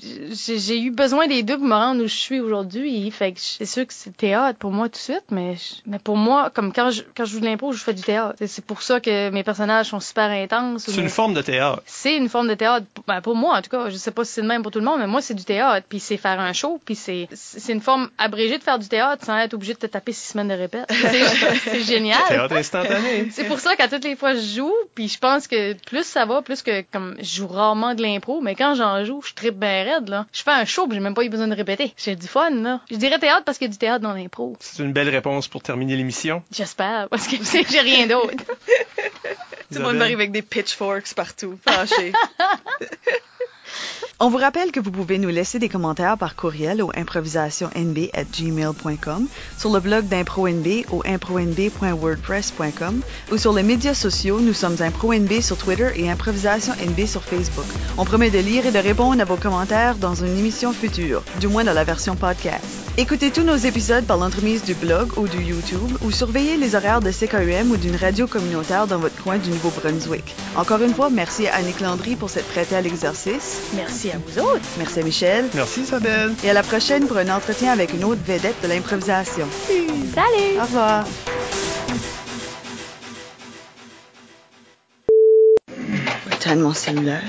j'ai, 0.46 0.80
eu 0.80 0.90
besoin 0.90 1.26
des 1.26 1.42
deux 1.42 1.56
pour 1.56 1.66
me 1.66 1.74
rendre 1.74 2.02
où 2.02 2.06
je 2.06 2.14
suis 2.14 2.40
aujourd'hui. 2.40 3.10
Fait 3.10 3.32
que 3.32 3.40
c'est 3.40 3.66
sûr 3.66 3.86
que 3.86 3.92
c'est 3.92 4.16
théâtre 4.16 4.58
pour 4.58 4.70
moi 4.70 4.86
tout 4.88 4.92
de 4.92 4.96
suite, 4.98 5.24
mais, 5.30 5.56
je- 5.56 5.80
mais 5.86 5.98
pour 5.98 6.16
moi, 6.16 6.50
comme 6.54 6.72
quand 6.72 6.90
je, 6.90 7.02
quand 7.16 7.24
je 7.24 7.32
joue 7.32 7.40
de 7.40 7.44
l'impro, 7.46 7.72
je 7.72 7.82
fais 7.82 7.94
du 7.94 8.02
théâtre. 8.02 8.34
C'est- 8.46 8.64
pour 8.64 8.82
ça 8.82 8.98
que 9.00 9.30
mes 9.30 9.42
personnages 9.44 9.86
sont 9.86 10.00
super 10.00 10.30
intenses. 10.30 10.84
C'est 10.86 11.00
une 11.00 11.08
forme 11.08 11.34
de 11.34 11.42
théâtre. 11.42 11.82
c'est 11.86 12.16
une 12.16 12.28
forme 12.28 12.48
de 12.48 12.54
théâtre. 12.54 12.86
Ben, 13.06 13.20
pour 13.20 13.36
moi, 13.36 13.56
en 13.58 13.62
tout 13.62 13.70
cas, 13.70 13.88
je 13.90 13.96
sais 13.96 14.10
pas 14.10 14.24
si 14.24 14.32
c'est 14.32 14.42
le 14.42 14.48
même 14.48 14.62
pour 14.62 14.72
tout 14.72 14.78
le 14.78 14.84
monde, 14.84 14.98
mais 15.00 15.06
moi, 15.06 15.20
c'est 15.20 15.34
du 15.34 15.44
théâtre. 15.44 15.86
Puis 15.88 16.00
c'est 16.00 16.16
faire 16.16 16.40
un 16.40 16.52
show, 16.52 16.80
puis 16.84 16.94
c'est 16.94 17.28
c'est 17.34 17.72
une 17.72 17.80
forme 17.80 18.08
abrégée 18.18 18.58
de 18.58 18.62
faire 18.62 18.78
du 18.78 18.88
théâtre 18.88 19.24
sans 19.24 19.36
être 19.38 19.54
obligé 19.54 19.74
de 19.74 19.78
te 19.78 19.86
taper 19.86 20.12
six 20.12 20.30
semaines 20.32 20.48
de 20.48 20.54
répète. 20.54 20.86
C'est- 20.90 21.24
C'est 21.70 21.80
génial. 21.82 22.20
Théâtre 22.28 22.54
instantané. 22.56 23.28
C'est 23.30 23.44
pour 23.44 23.60
ça 23.60 23.76
qu'à 23.76 23.88
toutes 23.88 24.04
les 24.04 24.16
fois 24.16 24.34
je 24.34 24.40
joue, 24.56 24.72
puis 24.94 25.08
je 25.08 25.18
pense 25.18 25.46
que 25.46 25.74
plus 25.84 26.04
ça 26.04 26.24
va, 26.26 26.42
plus 26.42 26.62
que 26.62 26.82
comme 26.92 27.16
je 27.18 27.36
joue 27.36 27.46
rarement 27.48 27.94
de 27.94 28.02
l'impro, 28.02 28.40
mais 28.40 28.54
quand 28.54 28.74
j'en 28.74 29.04
joue, 29.04 29.20
je 29.26 29.34
tripe 29.34 29.58
bien 29.58 29.84
raide 29.84 30.08
là. 30.08 30.26
Je 30.34 30.42
fais 30.42 30.50
un 30.50 30.64
show, 30.64 30.88
puis 30.88 30.96
j'ai 30.96 31.00
même 31.00 31.14
pas 31.14 31.22
eu 31.22 31.28
besoin 31.28 31.46
de 31.46 31.54
répéter. 31.54 31.94
J'ai 31.96 32.16
du 32.16 32.26
fun 32.26 32.50
là. 32.50 32.80
Je 32.90 32.96
dirais 32.96 33.20
théâtre 33.20 33.44
parce 33.44 33.56
qu'il 33.56 33.68
y 33.68 33.70
a 33.70 33.72
du 33.72 33.78
théâtre 33.78 34.02
dans 34.02 34.12
l'impro. 34.12 34.56
C'est 34.58 34.82
une 34.82 34.92
belle 34.92 35.08
réponse 35.08 35.46
pour 35.46 35.62
terminer 35.62 35.96
l'émission. 35.96 36.42
J'espère 36.50 37.08
parce 37.08 37.28
que 37.28 37.36
j'ai 37.70 37.80
rien 37.80 38.08
d'autre. 38.08 38.44
Tout 39.72 39.78
le 39.78 39.80
monde 39.80 39.96
m'arrive 39.96 40.18
avec 40.18 40.32
des 40.32 40.42
pitchforks 40.42 41.14
partout, 41.14 41.56
fâché. 41.64 42.12
On 44.20 44.30
vous 44.30 44.38
rappelle 44.38 44.70
que 44.70 44.78
vous 44.78 44.92
pouvez 44.92 45.18
nous 45.18 45.28
laisser 45.28 45.58
des 45.58 45.68
commentaires 45.68 46.16
par 46.16 46.36
courriel 46.36 46.80
au 46.82 46.92
improvisationnb@gmail.com, 46.94 49.26
sur 49.58 49.72
le 49.72 49.80
blog 49.80 50.06
d'ImproNB 50.06 50.84
au 50.92 51.02
impronb.wordpress.com 51.04 53.00
ou 53.32 53.36
sur 53.36 53.52
les 53.52 53.64
médias 53.64 53.94
sociaux, 53.94 54.38
nous 54.40 54.54
sommes 54.54 54.76
ImproNB 54.80 55.40
sur 55.40 55.56
Twitter 55.56 55.88
et 55.96 56.08
ImprovisationNB 56.08 57.06
sur 57.06 57.24
Facebook. 57.24 57.66
On 57.98 58.04
promet 58.04 58.30
de 58.30 58.38
lire 58.38 58.66
et 58.66 58.70
de 58.70 58.78
répondre 58.78 59.20
à 59.20 59.24
vos 59.24 59.34
commentaires 59.36 59.96
dans 59.96 60.14
une 60.14 60.38
émission 60.38 60.72
future, 60.72 61.24
du 61.40 61.48
moins 61.48 61.64
dans 61.64 61.72
la 61.72 61.82
version 61.84 62.14
podcast. 62.14 62.64
Écoutez 62.96 63.32
tous 63.32 63.42
nos 63.42 63.56
épisodes 63.56 64.06
par 64.06 64.18
l'entremise 64.18 64.62
du 64.62 64.74
blog 64.74 65.18
ou 65.18 65.26
du 65.26 65.42
YouTube 65.42 65.90
ou 66.02 66.12
surveillez 66.12 66.56
les 66.56 66.76
horaires 66.76 67.00
de 67.00 67.10
CKUM 67.10 67.72
ou 67.72 67.76
d'une 67.76 67.96
radio 67.96 68.28
communautaire 68.28 68.86
dans 68.86 68.98
votre 68.98 69.20
coin 69.20 69.38
du 69.38 69.50
Nouveau-Brunswick. 69.50 70.36
Encore 70.54 70.80
une 70.80 70.94
fois, 70.94 71.10
merci 71.10 71.48
à 71.48 71.56
Annick 71.56 71.80
Landry 71.80 72.14
pour 72.14 72.30
s'être 72.30 72.46
prêtée 72.46 72.76
à 72.76 72.80
l'exercice. 72.80 73.58
Merci 73.72 74.10
à 74.10 74.18
vous 74.18 74.38
autres. 74.38 74.64
Merci 74.78 75.00
à 75.00 75.02
Michel. 75.02 75.48
Merci 75.54 75.80
Isabelle. 75.80 76.34
Et 76.44 76.50
à 76.50 76.52
la 76.52 76.62
prochaine 76.62 77.06
pour 77.06 77.16
un 77.16 77.28
entretien 77.28 77.72
avec 77.72 77.92
une 77.92 78.04
autre 78.04 78.20
vedette 78.24 78.60
de 78.62 78.68
l'improvisation. 78.68 79.48
Salut. 80.14 80.58
Au 80.58 80.62
revoir. 80.62 81.04
Éteindre 86.32 86.62
mon 86.62 86.74
cellulaire. 86.74 87.22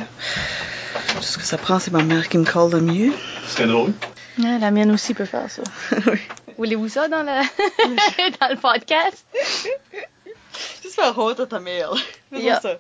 Tout 1.16 1.24
ce 1.24 1.38
que 1.38 1.44
ça 1.45 1.57
prend, 1.57 1.80
c'est 1.80 1.91
ma 1.91 2.03
mère 2.03 2.28
qui 2.28 2.38
me 2.38 2.45
colle 2.45 2.72
le 2.72 2.82
mieux. 2.82 3.12
Ce 3.48 3.53
serait 3.53 3.68
drôle. 3.68 3.94
Ah, 4.44 4.57
la 4.60 4.72
mienne 4.72 4.91
aussi 4.91 5.14
peut 5.14 5.26
faire 5.26 5.49
ça. 5.49 5.64
oui. 6.07 6.20
Voulez-vous 6.57 6.90
ça 6.90 7.07
dans, 7.07 7.24
la... 7.24 7.41
dans 7.82 8.49
le 8.49 8.57
podcast? 8.57 9.26
Juste 10.84 10.95
faire 10.95 11.18
honte 11.18 11.40
à 11.40 11.45
ta 11.45 11.60
mère. 11.60 11.94
Yeah. 12.32 12.62
ça. 12.62 12.78